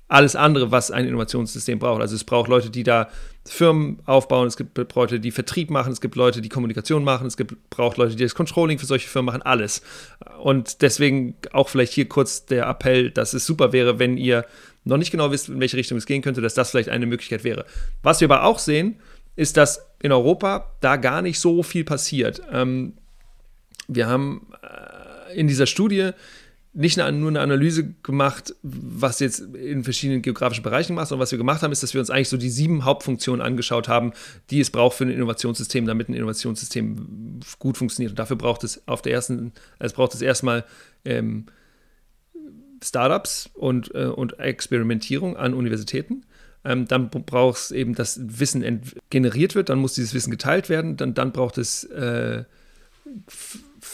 alles 0.10 0.36
andere, 0.36 0.72
was 0.72 0.90
ein 0.90 1.06
Innovationssystem 1.06 1.80
braucht. 1.80 2.02
Also 2.02 2.16
es 2.16 2.24
braucht 2.24 2.50
Leute, 2.50 2.70
die 2.70 2.84
da 2.84 3.10
Firmen 3.46 4.00
aufbauen, 4.06 4.48
es 4.48 4.56
gibt 4.56 4.78
Leute, 4.96 5.20
die 5.20 5.32
Vertrieb 5.32 5.70
machen, 5.70 5.92
es 5.92 6.02
gibt 6.02 6.16
Leute, 6.16 6.42
die 6.42 6.50
Kommunikation 6.50 7.04
machen, 7.04 7.28
es 7.28 7.36
gibt, 7.36 7.70
braucht 7.70 7.98
Leute, 7.98 8.16
die 8.16 8.24
das 8.24 8.36
Controlling 8.36 8.80
für 8.80 8.86
solche 8.86 9.08
Firmen 9.08 9.34
machen, 9.34 9.42
alles. 9.42 9.82
Und 10.42 10.82
deswegen 10.82 11.36
auch 11.52 11.70
vielleicht 11.70 11.94
hier 11.94 12.08
kurz 12.08 12.46
der 12.46 12.68
Appell, 12.68 13.12
dass 13.12 13.34
es 13.34 13.46
super 13.46 13.74
wäre, 13.74 14.00
wenn 14.00 14.18
ihr 14.18 14.46
noch 14.84 14.98
nicht 14.98 15.12
genau 15.12 15.32
wisst, 15.32 15.50
in 15.50 15.60
welche 15.60 15.78
Richtung 15.78 15.98
es 15.98 16.06
gehen 16.06 16.22
könnte, 16.22 16.42
dass 16.42 16.54
das 16.54 16.72
vielleicht 16.72 16.90
eine 16.90 17.06
Möglichkeit 17.06 17.44
wäre. 17.44 17.66
Was 18.04 18.22
wir 18.22 18.30
aber 18.30 18.44
auch 18.44 18.60
sehen, 18.60 19.00
ist, 19.36 19.58
dass 19.58 19.86
in 20.02 20.12
Europa 20.12 20.72
da 20.82 20.96
gar 20.96 21.22
nicht 21.22 21.40
so 21.40 21.64
viel 21.64 21.84
passiert. 21.84 22.42
Ähm, 22.52 22.94
wir 23.88 24.08
haben 24.08 24.48
äh, 24.62 25.36
in 25.36 25.48
dieser 25.48 25.66
Studie 25.66 26.12
nicht 26.74 26.98
nur 26.98 27.08
eine 27.08 27.40
Analyse 27.40 27.94
gemacht, 28.04 28.54
was 28.62 29.20
jetzt 29.20 29.40
in 29.40 29.84
verschiedenen 29.84 30.22
geografischen 30.22 30.64
Bereichen 30.64 30.96
macht, 30.96 31.08
sondern 31.08 31.24
was 31.24 31.32
wir 31.32 31.38
gemacht 31.38 31.64
haben, 31.64 31.72
ist, 31.72 31.82
dass 31.82 31.94
wir 31.94 32.02
uns 32.02 32.10
eigentlich 32.10 32.30
so 32.30 32.38
die 32.38 32.50
sieben 32.50 32.86
Hauptfunktionen 32.86 33.44
angeschaut 33.44 33.88
haben, 33.88 34.14
die 34.52 34.60
es 34.60 34.70
braucht 34.70 34.98
für 34.98 35.06
ein 35.06 35.10
Innovationssystem, 35.10 35.86
damit 35.88 36.10
ein 36.10 36.14
Innovationssystem 36.14 37.40
gut 37.58 37.78
funktioniert. 37.78 38.12
Und 38.12 38.20
dafür 38.20 38.36
braucht 38.36 38.64
es 38.64 38.88
auf 38.88 39.02
der 39.02 39.14
ersten, 39.14 39.54
es 39.80 39.94
braucht 39.94 40.14
es 40.14 40.22
erstmal 40.22 40.66
ähm, 41.04 41.48
Startups 42.84 43.50
und, 43.54 43.94
äh, 43.96 44.06
und 44.06 44.40
Experimentierung 44.40 45.36
an 45.36 45.54
Universitäten. 45.54 46.26
Ähm, 46.64 46.88
dann 46.88 47.10
braucht 47.10 47.58
es 47.58 47.72
eben, 47.72 47.96
dass 47.96 48.20
Wissen 48.22 48.82
generiert 49.10 49.56
wird, 49.56 49.70
dann 49.70 49.80
muss 49.80 49.94
dieses 49.94 50.14
Wissen 50.14 50.32
geteilt 50.32 50.70
werden, 50.70 50.98
dann, 50.98 51.14
dann 51.14 51.32
braucht 51.32 51.58
es 51.58 51.86
äh, 51.86 52.44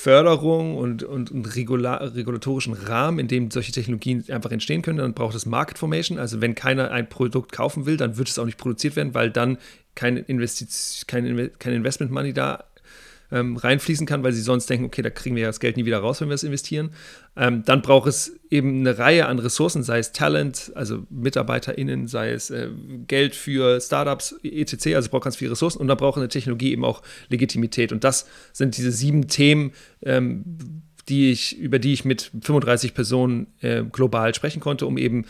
Förderung 0.03 0.75
und, 0.75 1.01
und, 1.03 1.31
und 1.31 1.55
Regula 1.55 1.95
regulatorischen 1.95 2.73
Rahmen, 2.73 3.19
in 3.19 3.29
dem 3.29 3.51
solche 3.51 3.71
Technologien 3.71 4.25
einfach 4.27 4.51
entstehen 4.51 4.81
können. 4.81 4.97
Dann 4.97 5.13
braucht 5.13 5.33
es 5.33 5.45
Market 5.45 5.77
Formation. 5.77 6.19
Also 6.19 6.41
wenn 6.41 6.55
keiner 6.55 6.91
ein 6.91 7.07
Produkt 7.07 7.53
kaufen 7.53 7.85
will, 7.85 7.95
dann 7.95 8.17
wird 8.17 8.27
es 8.27 8.37
auch 8.37 8.43
nicht 8.43 8.57
produziert 8.57 8.97
werden, 8.97 9.13
weil 9.13 9.31
dann 9.31 9.57
kein, 9.95 10.17
Investi 10.17 10.67
kein, 11.07 11.51
kein 11.57 11.73
Investment 11.73 12.11
Money 12.11 12.33
da 12.33 12.65
ähm, 13.33 13.57
reinfließen 13.57 14.05
kann, 14.05 14.23
weil 14.23 14.31
sie 14.31 14.41
sonst 14.41 14.69
denken, 14.69 14.85
okay, 14.85 15.01
da 15.01 15.09
kriegen 15.09 15.35
wir 15.35 15.41
ja 15.43 15.49
das 15.49 15.59
Geld 15.59 15.75
nie 15.75 15.85
wieder 15.85 15.97
raus, 15.97 16.21
wenn 16.21 16.29
wir 16.29 16.35
es 16.35 16.43
investieren. 16.43 16.91
Ähm, 17.35 17.63
dann 17.65 17.81
braucht 17.81 18.07
es 18.07 18.39
eben 18.51 18.81
eine 18.81 18.99
Reihe 18.99 19.25
an 19.25 19.39
Ressourcen, 19.39 19.81
sei 19.81 19.97
es 19.97 20.11
Talent, 20.11 20.71
also 20.75 20.99
MitarbeiterInnen, 21.09 22.07
sei 22.07 22.31
es 22.31 22.51
äh, 22.51 22.69
Geld 23.07 23.33
für 23.33 23.81
Startups, 23.81 24.35
etc. 24.43 24.95
Also 24.95 25.09
braucht 25.09 25.23
ganz 25.23 25.35
viele 25.35 25.51
Ressourcen 25.51 25.79
und 25.79 25.87
dann 25.87 25.97
braucht 25.97 26.17
eine 26.17 26.27
Technologie 26.27 26.71
eben 26.71 26.85
auch 26.85 27.01
Legitimität. 27.29 27.91
Und 27.91 28.03
das 28.03 28.27
sind 28.53 28.77
diese 28.77 28.91
sieben 28.91 29.27
Themen, 29.27 29.71
ähm, 30.03 30.43
die 31.09 31.31
ich, 31.31 31.57
über 31.57 31.79
die 31.79 31.91
ich 31.91 32.05
mit 32.05 32.31
35 32.39 32.93
Personen 32.93 33.47
äh, 33.61 33.83
global 33.83 34.33
sprechen 34.35 34.59
konnte, 34.59 34.85
um 34.85 34.97
eben 34.97 35.25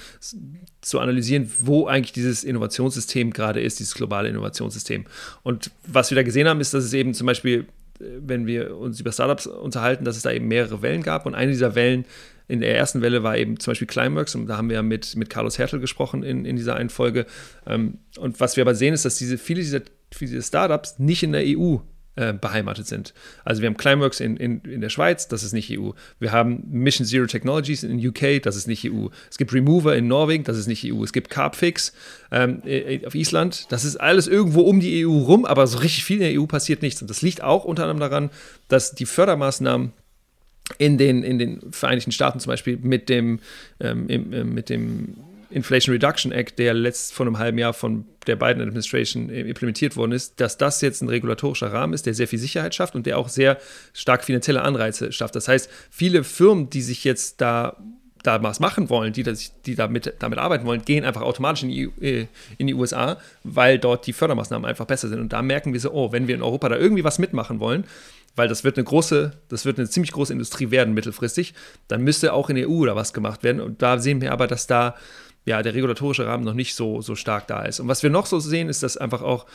zu 0.82 1.00
analysieren, 1.00 1.50
wo 1.60 1.88
eigentlich 1.88 2.12
dieses 2.12 2.44
Innovationssystem 2.44 3.32
gerade 3.32 3.62
ist, 3.62 3.80
dieses 3.80 3.96
globale 3.96 4.30
Innovationssystem. 4.30 5.06
Und 5.42 5.72
was 5.88 6.12
wir 6.12 6.16
da 6.16 6.24
gesehen 6.24 6.48
haben, 6.48 6.60
ist, 6.60 6.74
dass 6.74 6.84
es 6.84 6.94
eben 6.94 7.14
zum 7.14 7.26
Beispiel 7.26 7.66
wenn 8.00 8.48
wir 8.48 8.78
uns 8.78 9.00
über 9.00 9.12
Startups 9.12 9.48
unterhalten, 9.48 10.06
dass 10.06 10.16
es 10.16 10.24
da 10.24 10.32
eben 10.32 10.48
mehrere 10.48 10.82
Wellen 10.82 11.04
gab. 11.04 11.26
Und 11.26 11.36
eine 11.36 11.52
dieser 11.52 11.76
Wellen 11.76 12.06
in 12.48 12.60
der 12.60 12.76
ersten 12.76 13.02
Welle 13.02 13.24
war 13.24 13.38
eben 13.38 13.60
zum 13.60 13.72
Beispiel 13.72 13.88
Climeworks 13.88 14.36
und 14.36 14.48
da 14.48 14.58
haben 14.58 14.70
wir 14.70 14.76
ja 14.76 14.82
mit, 14.84 15.16
mit 15.16 15.30
Carlos 15.30 15.58
Hertel 15.58 15.80
gesprochen 15.80 16.24
in, 16.24 16.46
in 16.46 16.56
dieser 16.56 16.76
einen 16.76 16.90
Folge. 16.90 17.26
Ähm, 17.66 18.00
und 18.18 18.40
was 18.40 18.58
wir 18.58 18.64
aber 18.64 18.76
sehen, 18.76 18.94
ist, 18.94 19.06
dass 19.06 19.18
diese, 19.18 19.38
viele 19.38 19.62
dieser 19.62 19.82
viele 20.14 20.42
Startups 20.42 21.00
nicht 21.00 21.24
in 21.24 21.32
der 21.32 21.44
EU 21.46 21.78
äh, 22.16 22.34
beheimatet 22.34 22.88
sind. 22.88 23.14
Also 23.44 23.62
wir 23.62 23.68
haben 23.68 23.78
Climeworks 23.78 24.20
in, 24.20 24.38
in, 24.38 24.62
in 24.62 24.82
der 24.82 24.90
Schweiz, 24.90 25.28
das 25.28 25.44
ist 25.44 25.54
nicht 25.54 25.72
EU. 25.78 25.92
Wir 26.20 26.32
haben 26.32 26.64
Mission 26.70 27.08
Zero 27.08 27.26
Technologies 27.26 27.84
in 27.84 28.06
UK, 28.06 28.42
das 28.42 28.56
ist 28.56 28.68
nicht 28.68 28.86
EU. 28.86 29.08
Es 29.32 29.38
gibt 29.38 29.52
Remover 29.52 29.96
in 29.96 30.08
Norwegen, 30.08 30.44
das 30.44 30.58
ist 30.58 30.68
nicht 30.68 30.86
EU. 30.86 31.04
Es 31.04 31.12
gibt 31.12 31.30
Carbfix 31.30 31.94
ähm, 32.32 32.62
auf 33.06 33.16
Island, 33.16 33.72
das 33.72 33.84
ist 33.84 33.96
alles 33.98 34.28
irgendwo 34.28 34.62
um 34.62 34.80
die 34.80 35.06
EU 35.06 35.10
rum, 35.10 35.46
aber 35.46 35.66
so 35.66 35.80
richtig 35.80 36.04
viel 36.04 36.22
in 36.22 36.34
der 36.34 36.42
EU 36.42 36.46
passiert 36.46 36.82
nichts. 36.82 37.02
Und 37.02 37.10
das 37.10 37.22
liegt 37.22 37.42
auch 37.42 37.66
unter 37.66 37.84
anderem 37.84 38.00
daran, 38.00 38.30
dass 38.68 38.94
die 38.94 39.06
Fördermaßnahmen 39.06 39.94
in 40.78 40.98
den, 40.98 41.24
in 41.24 41.40
den 41.40 41.72
Vereinigten 41.72 42.12
Staaten 42.12 42.40
zum 42.40 42.52
Beispiel 42.52 42.78
mit 42.78 43.10
dem, 43.10 43.40
ähm, 43.80 44.08
im, 44.08 44.34
äh, 44.34 44.44
mit 44.44 44.70
dem 44.70 45.16
Inflation 45.54 45.94
Reduction 45.94 46.32
Act, 46.32 46.58
der 46.58 46.74
letzt 46.74 47.14
vor 47.14 47.26
einem 47.26 47.38
halben 47.38 47.58
Jahr 47.58 47.74
von 47.74 48.06
der 48.28 48.36
Biden 48.36 48.62
Administration 48.62 49.30
äh, 49.30 49.42
implementiert 49.42 49.96
worden 49.96 50.12
ist, 50.12 50.40
dass 50.40 50.58
das 50.58 50.82
jetzt 50.82 51.02
ein 51.02 51.10
regulatorischer 51.10 51.72
Rahmen 51.72 51.94
ist, 51.94 52.06
der 52.06 52.14
sehr 52.14 52.28
viel 52.28 52.40
Sicherheit 52.40 52.74
schafft 52.74 52.96
und 52.96 53.06
der 53.06 53.18
auch 53.18 53.30
sehr 53.30 53.58
stark 53.94 54.24
finanzielle 54.24 54.62
Anreize 54.62 55.12
schafft. 55.12 55.36
Das 55.36 55.48
heißt, 55.48 55.70
viele 55.90 56.24
Firmen, 56.24 56.70
die 56.70 56.82
sich 56.82 57.04
jetzt 57.04 57.42
da 57.42 57.78
da 58.24 58.42
was 58.42 58.62
machen 58.62 58.90
wollen, 58.90 59.12
die, 59.12 59.24
die 59.66 59.76
damit, 59.76 60.14
damit 60.20 60.40
arbeiten 60.40 60.66
wollen, 60.66 60.84
gehen 60.86 61.04
einfach 61.04 61.22
automatisch 61.22 61.64
in 61.64 61.70
die, 61.70 61.84
äh, 62.02 62.28
in 62.58 62.68
die 62.68 62.74
USA, 62.74 63.18
weil 63.44 63.78
dort 63.78 64.08
die 64.08 64.14
Fördermaßnahmen 64.14 64.66
einfach 64.66 64.86
besser 64.86 65.10
sind. 65.10 65.20
Und 65.20 65.34
da 65.34 65.42
merken 65.42 65.74
wir 65.74 65.80
so, 65.82 65.92
oh, 65.92 66.14
wenn 66.14 66.28
wir 66.28 66.36
in 66.36 66.42
Europa 66.42 66.70
da 66.70 66.78
irgendwie 66.78 67.04
was 67.04 67.20
mitmachen 67.20 67.60
wollen, 67.60 67.84
weil 68.36 68.48
das 68.48 68.64
wird 68.64 68.78
eine 68.78 68.86
große, 68.86 69.34
das 69.50 69.66
wird 69.66 69.78
eine 69.78 69.90
ziemlich 69.90 70.14
große 70.14 70.34
Industrie 70.34 70.72
werden 70.72 70.94
mittelfristig, 70.94 71.54
dann 71.88 72.02
müsste 72.02 72.34
auch 72.34 72.50
in 72.50 72.56
der 72.56 72.70
EU 72.70 72.86
da 72.86 72.96
was 72.96 73.14
gemacht 73.14 73.44
werden. 73.44 73.62
Und 73.62 73.82
da 73.82 74.00
sehen 74.00 74.22
wir 74.22 74.32
aber, 74.32 74.48
dass 74.48 74.68
da 74.68 74.96
ja, 75.46 75.62
der 75.62 75.74
regulatorische 75.74 76.26
Rahmen 76.26 76.44
noch 76.44 76.54
nicht 76.54 76.76
so, 76.76 77.02
so 77.02 77.16
stark 77.16 77.48
da 77.48 77.64
ist. 77.64 77.80
Und 77.80 77.88
was 77.88 78.04
wir 78.04 78.10
noch 78.10 78.26
so 78.26 78.40
sehen, 78.40 78.70
ist, 78.70 78.84
dass 78.84 78.98
einfach 78.98 79.22
auch, 79.22 79.46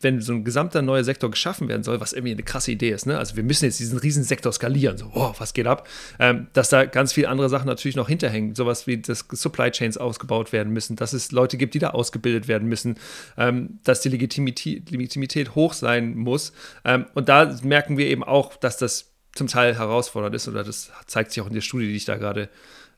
wenn 0.00 0.20
so 0.20 0.34
ein 0.34 0.44
gesamter 0.44 0.82
neuer 0.82 1.04
Sektor 1.04 1.30
geschaffen 1.30 1.68
werden 1.68 1.82
soll, 1.82 2.00
was 2.00 2.12
irgendwie 2.12 2.32
eine 2.32 2.42
krasse 2.42 2.70
Idee 2.70 2.90
ist, 2.90 3.06
ne? 3.06 3.16
also 3.18 3.36
wir 3.36 3.42
müssen 3.42 3.64
jetzt 3.64 3.80
diesen 3.80 3.98
riesen 3.98 4.24
Sektor 4.24 4.52
skalieren, 4.52 4.98
so, 4.98 5.10
oh, 5.14 5.34
was 5.38 5.54
geht 5.54 5.66
ab, 5.66 5.88
ähm, 6.18 6.48
dass 6.52 6.68
da 6.68 6.84
ganz 6.84 7.14
viele 7.14 7.30
andere 7.30 7.48
Sachen 7.48 7.66
natürlich 7.66 7.96
noch 7.96 8.08
hinterhängen, 8.08 8.54
sowas 8.54 8.86
wie, 8.86 8.98
dass 8.98 9.24
Supply 9.30 9.70
Chains 9.70 9.96
ausgebaut 9.96 10.52
werden 10.52 10.72
müssen, 10.72 10.96
dass 10.96 11.14
es 11.14 11.32
Leute 11.32 11.56
gibt, 11.56 11.72
die 11.72 11.78
da 11.78 11.90
ausgebildet 11.90 12.46
werden 12.46 12.68
müssen, 12.68 12.96
ähm, 13.38 13.78
dass 13.84 14.02
die 14.02 14.10
Legitimität, 14.10 14.90
Legitimität 14.90 15.54
hoch 15.54 15.72
sein 15.72 16.14
muss. 16.14 16.52
Ähm, 16.84 17.06
und 17.14 17.30
da 17.30 17.58
merken 17.62 17.96
wir 17.96 18.06
eben 18.06 18.22
auch, 18.22 18.54
dass 18.56 18.76
das 18.76 19.12
zum 19.34 19.46
Teil 19.46 19.76
herausfordernd 19.78 20.34
ist, 20.34 20.48
oder 20.48 20.62
das 20.62 20.90
zeigt 21.06 21.32
sich 21.32 21.42
auch 21.42 21.46
in 21.46 21.54
der 21.54 21.60
Studie, 21.60 21.88
die 21.88 21.96
ich 21.96 22.04
da 22.04 22.16
gerade 22.16 22.48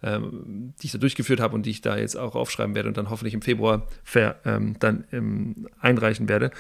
ähm, 0.03 0.75
die 0.81 0.87
ich 0.87 0.93
da 0.93 0.99
durchgeführt 0.99 1.41
habe 1.41 1.55
und 1.55 1.67
die 1.67 1.71
ich 1.71 1.81
da 1.81 1.97
jetzt 1.97 2.17
auch 2.17 2.35
aufschreiben 2.35 2.75
werde 2.75 2.89
und 2.89 2.97
dann 2.97 3.11
hoffentlich 3.11 3.35
im 3.35 3.43
Februar 3.43 3.87
ver, 4.05 4.41
ähm, 4.45 4.77
dann 4.79 5.05
ähm, 5.13 5.69
einreichen 5.81 6.29
werde. 6.29 6.51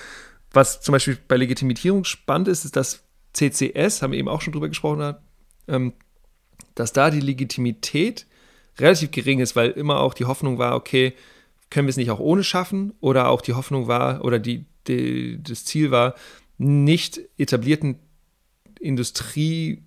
Was 0.53 0.81
zum 0.81 0.93
Beispiel 0.93 1.19
bei 1.29 1.37
Legitimierung 1.37 2.05
spannend 2.05 2.49
ist, 2.49 2.65
ist, 2.65 2.77
dass 2.77 3.05
CCS, 3.35 4.03
haben 4.03 4.13
wir 4.13 4.19
eben 4.19 4.29
auch 4.29 4.41
schon 4.41 4.53
drüber 4.53 4.69
gesprochen, 4.69 5.15
ähm, 5.69 5.93
dass 6.75 6.93
da 6.93 7.11
die 7.11 7.21
Legitimität 7.21 8.27
relativ 8.79 9.11
gering 9.11 9.41
ist, 9.41 9.57
weil 9.57 9.71
immer 9.71 10.01
auch 10.01 10.15
die 10.15 10.25
Hoffnung 10.25 10.59
war, 10.59 10.75
okay, 10.75 11.15
können 11.71 11.87
wir 11.87 11.91
es 11.91 11.97
nicht 11.97 12.11
auch 12.11 12.21
ohne 12.21 12.45
schaffen? 12.45 12.95
Oder 13.01 13.29
auch 13.29 13.43
die 13.43 13.53
Hoffnung 13.53 13.89
war, 13.89 14.25
oder 14.25 14.39
die, 14.39 14.65
die 14.87 15.43
das 15.43 15.65
Ziel 15.65 15.91
war, 15.91 16.15
nicht 16.57 17.21
etablierten 17.37 17.99
Industrie- 18.81 19.83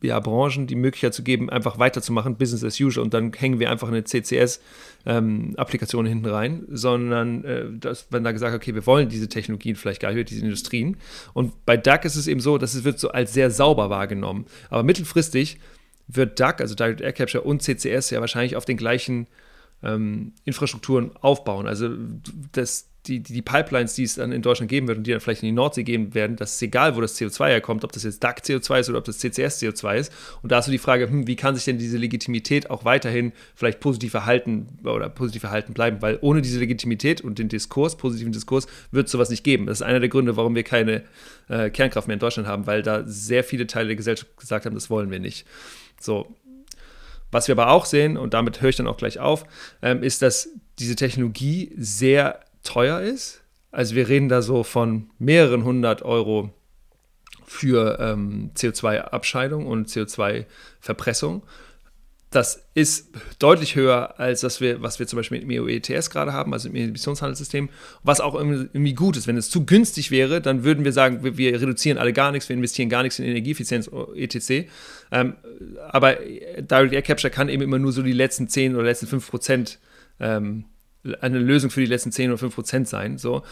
ja, 0.00 0.20
Branchen 0.20 0.66
die 0.66 0.76
Möglichkeit 0.76 1.14
zu 1.14 1.22
geben, 1.22 1.50
einfach 1.50 1.78
weiterzumachen, 1.78 2.36
Business 2.36 2.62
as 2.62 2.80
usual, 2.80 3.04
und 3.04 3.14
dann 3.14 3.32
hängen 3.32 3.58
wir 3.58 3.70
einfach 3.70 3.88
eine 3.88 4.04
CCS-Applikation 4.04 6.06
ähm, 6.06 6.08
hinten 6.08 6.26
rein, 6.26 6.64
sondern 6.68 7.44
äh, 7.44 7.64
dass, 7.72 8.06
wenn 8.10 8.24
da 8.24 8.32
gesagt 8.32 8.54
okay, 8.54 8.74
wir 8.74 8.86
wollen 8.86 9.08
diese 9.08 9.28
Technologien 9.28 9.76
vielleicht 9.76 10.00
gar 10.00 10.12
nicht, 10.12 10.30
diese 10.30 10.44
Industrien. 10.44 10.96
Und 11.34 11.64
bei 11.66 11.76
DAC 11.76 12.04
ist 12.04 12.16
es 12.16 12.26
eben 12.26 12.40
so, 12.40 12.58
dass 12.58 12.74
es 12.74 12.84
wird 12.84 12.98
so 12.98 13.10
als 13.10 13.32
sehr 13.32 13.50
sauber 13.50 13.90
wahrgenommen. 13.90 14.46
Aber 14.70 14.82
mittelfristig 14.82 15.58
wird 16.06 16.38
DAC, 16.38 16.60
also 16.60 16.74
Direct 16.74 17.00
Air 17.00 17.12
Capture 17.12 17.44
und 17.44 17.62
CCS 17.62 18.10
ja 18.10 18.20
wahrscheinlich 18.20 18.56
auf 18.56 18.64
den 18.64 18.76
gleichen 18.76 19.26
ähm, 19.82 20.32
Infrastrukturen 20.44 21.16
aufbauen. 21.16 21.66
Also 21.66 21.90
das, 22.52 22.88
die, 23.08 23.20
die, 23.20 23.42
Pipelines, 23.42 23.94
die 23.94 24.04
es 24.04 24.16
dann 24.16 24.32
in 24.32 24.42
Deutschland 24.42 24.68
geben 24.68 24.86
wird 24.86 24.98
und 24.98 25.06
die 25.06 25.10
dann 25.10 25.20
vielleicht 25.20 25.42
in 25.42 25.48
die 25.48 25.52
Nordsee 25.54 25.82
geben 25.82 26.14
werden, 26.14 26.36
das 26.36 26.54
ist 26.54 26.62
egal, 26.62 26.94
wo 26.96 27.00
das 27.00 27.18
CO2 27.18 27.48
herkommt, 27.48 27.84
ob 27.84 27.92
das 27.92 28.04
jetzt 28.04 28.22
DAC-CO2 28.22 28.80
ist 28.80 28.88
oder 28.90 28.98
ob 28.98 29.04
das 29.04 29.18
CCS-CO2 29.20 29.96
ist. 29.96 30.12
Und 30.42 30.52
da 30.52 30.56
hast 30.56 30.68
du 30.68 30.72
die 30.72 30.78
Frage, 30.78 31.08
hm, 31.08 31.26
wie 31.26 31.36
kann 31.36 31.54
sich 31.54 31.64
denn 31.64 31.78
diese 31.78 31.96
Legitimität 31.96 32.70
auch 32.70 32.84
weiterhin 32.84 33.32
vielleicht 33.54 33.80
positiv 33.80 34.14
erhalten 34.14 34.68
oder 34.84 35.08
positiv 35.08 35.44
erhalten 35.44 35.72
bleiben? 35.72 36.02
Weil 36.02 36.18
ohne 36.20 36.42
diese 36.42 36.58
Legitimität 36.58 37.20
und 37.20 37.38
den 37.38 37.48
Diskurs, 37.48 37.96
positiven 37.96 38.32
Diskurs, 38.32 38.66
wird 38.92 39.06
es 39.06 39.12
sowas 39.12 39.30
nicht 39.30 39.44
geben. 39.44 39.66
Das 39.66 39.78
ist 39.78 39.82
einer 39.86 40.00
der 40.00 40.08
Gründe, 40.08 40.36
warum 40.36 40.54
wir 40.54 40.62
keine 40.62 41.02
äh, 41.48 41.70
Kernkraft 41.70 42.06
mehr 42.06 42.14
in 42.14 42.20
Deutschland 42.20 42.48
haben, 42.48 42.66
weil 42.66 42.82
da 42.82 43.02
sehr 43.06 43.42
viele 43.42 43.66
Teile 43.66 43.88
der 43.88 43.96
Gesellschaft 43.96 44.36
gesagt 44.36 44.66
haben, 44.66 44.74
das 44.74 44.90
wollen 44.90 45.10
wir 45.10 45.20
nicht. 45.20 45.46
So, 46.00 46.34
was 47.30 47.48
wir 47.48 47.54
aber 47.54 47.70
auch 47.70 47.84
sehen, 47.84 48.16
und 48.16 48.34
damit 48.34 48.60
höre 48.60 48.70
ich 48.70 48.76
dann 48.76 48.86
auch 48.86 48.96
gleich 48.96 49.18
auf, 49.18 49.44
ähm, 49.82 50.02
ist, 50.02 50.22
dass 50.22 50.48
diese 50.78 50.96
Technologie 50.96 51.72
sehr 51.76 52.40
teuer 52.68 53.00
ist. 53.00 53.42
Also 53.70 53.94
wir 53.94 54.08
reden 54.08 54.28
da 54.28 54.42
so 54.42 54.62
von 54.62 55.10
mehreren 55.18 55.64
hundert 55.64 56.02
Euro 56.02 56.50
für 57.46 57.98
ähm, 57.98 58.50
CO2-Abscheidung 58.54 59.66
und 59.66 59.88
CO2-Verpressung. 59.88 61.42
das 62.30 62.68
ist 62.74 63.08
deutlich 63.38 63.74
höher 63.74 64.20
als 64.20 64.42
das 64.42 64.60
wir, 64.60 64.82
was 64.82 64.98
wir 64.98 65.06
zum 65.06 65.16
Beispiel 65.16 65.38
mit 65.38 65.48
dem 65.48 65.50
EOETS 65.50 66.10
gerade 66.10 66.34
haben, 66.34 66.52
also 66.52 66.68
im 66.68 66.74
Emissionshandelssystem, 66.74 67.70
was 68.02 68.20
auch 68.20 68.34
irgendwie 68.34 68.92
gut 68.92 69.16
ist. 69.16 69.26
Wenn 69.26 69.38
es 69.38 69.48
zu 69.48 69.64
günstig 69.64 70.10
wäre, 70.10 70.42
dann 70.42 70.62
würden 70.62 70.84
wir 70.84 70.92
sagen, 70.92 71.24
wir, 71.24 71.38
wir 71.38 71.58
reduzieren 71.58 71.96
alle 71.96 72.12
gar 72.12 72.30
nichts, 72.30 72.50
wir 72.50 72.56
investieren 72.56 72.90
gar 72.90 73.02
nichts 73.02 73.18
in 73.18 73.24
Energieeffizienz 73.24 73.90
etc. 74.14 74.68
Ähm, 75.10 75.36
aber 75.88 76.16
Direct 76.16 76.92
Air 76.92 77.02
Capture 77.02 77.30
kann 77.30 77.48
eben 77.48 77.62
immer 77.62 77.78
nur 77.78 77.92
so 77.92 78.02
die 78.02 78.12
letzten 78.12 78.46
10 78.46 78.74
oder 78.74 78.84
letzten 78.84 79.06
5 79.06 79.30
Prozent 79.30 79.78
ähm, 80.20 80.66
eine 81.20 81.38
Lösung 81.38 81.70
für 81.70 81.80
die 81.80 81.86
letzten 81.86 82.12
10 82.12 82.30
oder 82.30 82.38
5 82.38 82.54
Prozent 82.54 82.88
sein. 82.88 83.18
So. 83.18 83.42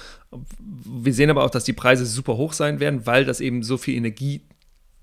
Wir 0.58 1.14
sehen 1.14 1.30
aber 1.30 1.44
auch, 1.44 1.50
dass 1.50 1.64
die 1.64 1.72
Preise 1.72 2.04
super 2.06 2.36
hoch 2.36 2.52
sein 2.52 2.80
werden, 2.80 3.06
weil 3.06 3.24
das 3.24 3.40
eben 3.40 3.62
so 3.62 3.76
viel 3.76 3.94
Energie 3.96 4.42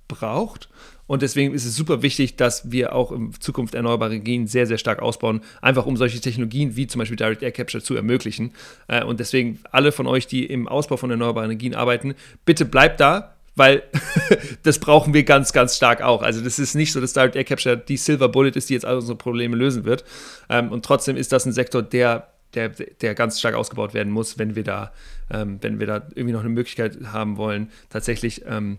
braucht. 0.08 0.70
Und 1.06 1.22
deswegen 1.22 1.54
ist 1.54 1.66
es 1.66 1.76
super 1.76 2.02
wichtig, 2.02 2.38
dass 2.38 2.72
wir 2.72 2.96
auch 2.96 3.12
in 3.12 3.34
Zukunft 3.40 3.76
erneuerbare 3.76 4.14
Energien 4.14 4.48
sehr, 4.48 4.66
sehr 4.66 4.78
stark 4.78 5.02
ausbauen, 5.02 5.42
einfach 5.62 5.86
um 5.86 5.98
solche 5.98 6.22
Technologien 6.22 6.76
wie 6.76 6.88
zum 6.88 7.00
Beispiel 7.00 7.18
Direct 7.18 7.44
Air 7.44 7.52
Capture 7.52 7.84
zu 7.84 7.96
ermöglichen. 7.96 8.52
Äh, 8.88 9.04
und 9.04 9.20
deswegen 9.20 9.60
alle 9.72 9.92
von 9.92 10.08
euch, 10.08 10.28
die 10.28 10.46
im 10.46 10.68
Ausbau 10.68 10.98
von 10.98 11.12
erneuerbaren 11.12 11.50
Energien 11.50 11.76
arbeiten, 11.76 12.16
bitte 12.46 12.66
bleibt 12.66 13.02
da, 13.02 13.36
weil 13.56 13.84
das 14.64 14.80
brauchen 14.80 15.14
wir 15.14 15.24
ganz, 15.24 15.52
ganz 15.52 15.76
stark 15.76 16.02
auch. 16.02 16.22
Also 16.22 16.42
das 16.42 16.58
ist 16.58 16.74
nicht 16.74 16.94
so, 16.94 17.02
dass 17.02 17.14
Direct 17.14 17.36
Air 17.36 17.44
Capture 17.44 17.78
die 17.78 17.98
Silver 17.98 18.30
Bullet 18.30 18.52
ist, 18.52 18.70
die 18.70 18.74
jetzt 18.74 18.86
all 18.86 18.96
unsere 18.96 19.18
Probleme 19.18 19.58
lösen 19.58 19.84
wird. 19.84 20.06
Ähm, 20.50 20.72
und 20.72 20.86
trotzdem 20.86 21.18
ist 21.18 21.34
das 21.34 21.46
ein 21.46 21.52
Sektor, 21.52 21.82
der 21.84 22.33
der, 22.56 22.70
der 22.70 23.16
ganz 23.16 23.40
stark 23.40 23.56
ausgebaut 23.56 23.94
werden 23.94 24.12
muss, 24.12 24.38
wenn 24.38 24.56
wir 24.56 24.64
da, 24.64 24.92
ähm, 25.32 25.58
wenn 25.62 25.80
wir 25.80 25.88
da 25.88 26.08
irgendwie 26.16 26.34
noch 26.34 26.42
eine 26.42 26.50
Möglichkeit 26.50 26.98
haben 27.06 27.38
wollen, 27.38 27.70
tatsächlich 27.90 28.44
ähm, 28.48 28.78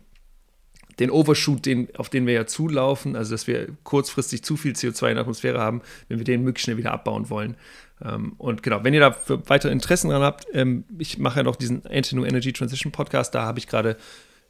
den 0.98 1.10
Overshoot, 1.10 1.66
den, 1.66 1.88
auf 1.96 2.08
den 2.08 2.26
wir 2.26 2.34
ja 2.34 2.46
zulaufen, 2.46 3.16
also 3.16 3.32
dass 3.32 3.46
wir 3.46 3.68
kurzfristig 3.82 4.44
zu 4.44 4.56
viel 4.56 4.72
CO2 4.72 5.08
in 5.08 5.14
der 5.14 5.22
Atmosphäre 5.22 5.60
haben, 5.60 5.82
wenn 6.08 6.18
wir 6.18 6.24
den 6.24 6.42
möglichst 6.42 6.64
schnell 6.64 6.76
wieder 6.76 6.92
abbauen 6.92 7.30
wollen. 7.30 7.56
Ähm, 8.02 8.34
und 8.38 8.62
genau, 8.62 8.84
wenn 8.84 8.94
ihr 8.94 9.00
da 9.00 9.16
weitere 9.46 9.72
Interessen 9.72 10.10
dran 10.10 10.22
habt, 10.22 10.46
ähm, 10.52 10.84
ich 10.98 11.18
mache 11.18 11.40
ja 11.40 11.42
noch 11.42 11.56
diesen 11.56 11.86
Anti-New 11.86 12.24
Energy 12.24 12.52
Transition 12.52 12.92
Podcast, 12.92 13.34
da 13.34 13.42
habe 13.42 13.58
ich 13.58 13.66
gerade 13.66 13.96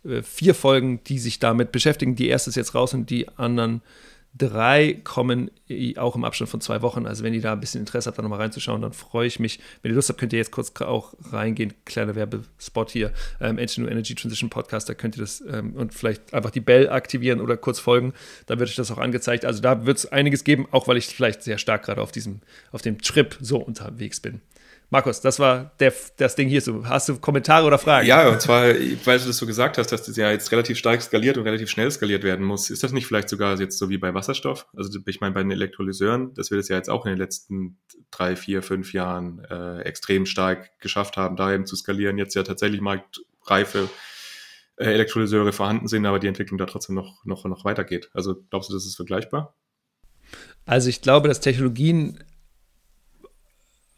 äh, 0.05 0.23
vier 0.23 0.55
Folgen, 0.55 1.03
die 1.05 1.19
sich 1.19 1.39
damit 1.39 1.73
beschäftigen. 1.73 2.17
Die 2.17 2.29
erste 2.29 2.51
ist 2.51 2.57
jetzt 2.57 2.75
raus 2.75 2.95
und 2.95 3.11
die 3.11 3.29
anderen 3.37 3.83
Drei 4.37 5.01
kommen 5.05 5.49
auch 5.97 6.17
im 6.17 6.25
Abstand 6.25 6.51
von 6.51 6.61
zwei 6.61 6.83
Wochen. 6.83 7.07
Also 7.07 7.23
wenn 7.23 7.35
ihr 7.35 7.41
da 7.41 7.53
ein 7.53 7.61
bisschen 7.61 7.81
Interesse 7.81 8.09
habt, 8.09 8.19
da 8.19 8.23
nochmal 8.23 8.41
reinzuschauen, 8.41 8.83
dann 8.83 8.93
freue 8.93 9.29
ich 9.29 9.39
mich. 9.39 9.61
Wenn 9.81 9.93
ihr 9.93 9.95
Lust 9.95 10.09
habt, 10.09 10.19
könnt 10.19 10.33
ihr 10.33 10.39
jetzt 10.39 10.51
kurz 10.51 10.73
auch 10.81 11.15
reingehen. 11.31 11.73
Kleiner 11.85 12.17
Werbespot 12.17 12.91
hier. 12.91 13.13
Ähm, 13.41 13.59
Engine 13.59 13.89
Energy 13.89 14.17
Transition 14.17 14.51
Podcast, 14.51 14.89
da 14.89 14.95
könnt 14.95 15.17
ihr 15.17 15.21
das 15.21 15.41
ähm, 15.49 15.75
und 15.75 15.95
vielleicht 15.95 16.35
einfach 16.35 16.51
die 16.51 16.61
Bell 16.61 16.91
aktivieren 16.91 17.41
oder 17.41 17.57
kurz 17.57 17.79
folgen. 17.79 18.13
Da 18.47 18.59
wird 18.59 18.69
euch 18.69 18.77
das 18.77 18.91
auch 18.91 18.99
angezeigt. 18.99 19.45
Also 19.45 19.63
da 19.63 19.87
wird 19.87 19.99
es 19.99 20.11
einiges 20.11 20.43
geben, 20.43 20.67
auch 20.73 20.89
weil 20.89 20.97
ich 20.97 21.07
vielleicht 21.07 21.45
sehr 21.45 21.59
stark 21.59 21.85
gerade 21.85 22.03
auf 22.03 22.11
diesem, 22.11 22.41
auf 22.73 22.83
dem 22.83 23.01
Trip 23.01 23.37
so 23.41 23.59
unterwegs 23.59 24.19
bin. 24.19 24.41
Markus, 24.95 25.21
das 25.21 25.41
war 25.41 25.73
der, 25.81 25.93
das 26.19 26.37
Ding 26.37 26.49
hier. 26.49 26.63
Hast 26.85 27.09
du 27.09 27.19
Kommentare 27.19 27.67
oder 27.67 27.79
Fragen? 27.79 28.07
Ja, 28.07 28.29
und 28.29 28.41
zwar, 28.41 28.67
weil 28.67 29.19
du 29.19 29.27
das 29.27 29.39
so 29.39 29.45
gesagt 29.45 29.77
hast, 29.77 29.91
dass 29.91 30.05
das 30.05 30.17
ja 30.17 30.31
jetzt 30.31 30.53
relativ 30.53 30.79
stark 30.79 31.03
skaliert 31.03 31.37
und 31.37 31.43
relativ 31.43 31.69
schnell 31.69 31.91
skaliert 31.91 32.23
werden 32.23 32.47
muss. 32.47 32.71
Ist 32.71 32.85
das 32.85 32.93
nicht 32.93 33.05
vielleicht 33.09 33.29
sogar 33.29 33.59
jetzt 33.59 33.77
so 33.77 33.89
wie 33.89 33.99
bei 33.99 34.15
Wasserstoff? 34.15 34.69
Also 34.77 34.97
ich 35.05 35.21
meine, 35.21 35.35
bei 35.35 35.43
den 35.43 35.51
Elektrolyseuren, 35.51 36.33
dass 36.35 36.53
wir 36.53 36.59
das 36.59 36.69
ja 36.69 36.77
jetzt 36.77 36.89
auch 36.91 37.07
in 37.07 37.11
den 37.11 37.19
letzten 37.19 37.77
drei, 38.13 38.37
vier, 38.37 38.63
fünf 38.63 38.93
Jahren 38.93 39.45
äh, 39.51 39.81
extrem 39.81 40.27
stark 40.27 40.71
geschafft 40.79 41.17
haben, 41.17 41.35
da 41.35 41.53
eben 41.53 41.67
zu 41.67 41.75
skalieren. 41.75 42.17
Jetzt 42.17 42.37
ja 42.37 42.45
tatsächlich 42.45 42.81
marktreife 42.81 43.91
äh, 44.77 44.85
Elektrolyseure 44.85 45.53
vorhanden 45.53 45.89
sind, 45.89 46.07
aber 46.07 46.21
die 46.21 46.29
Entwicklung 46.29 46.57
da 46.57 46.67
trotzdem 46.67 46.95
noch, 46.95 47.25
noch, 47.25 47.45
noch 47.47 47.65
weitergeht. 47.65 48.11
Also 48.15 48.37
glaubst 48.49 48.71
du, 48.71 48.75
das 48.75 48.87
ist 48.87 48.95
vergleichbar? 48.95 49.57
Also 50.67 50.89
ich 50.89 51.03
glaube, 51.03 51.27
dass 51.27 51.41
Technologien 51.41 52.23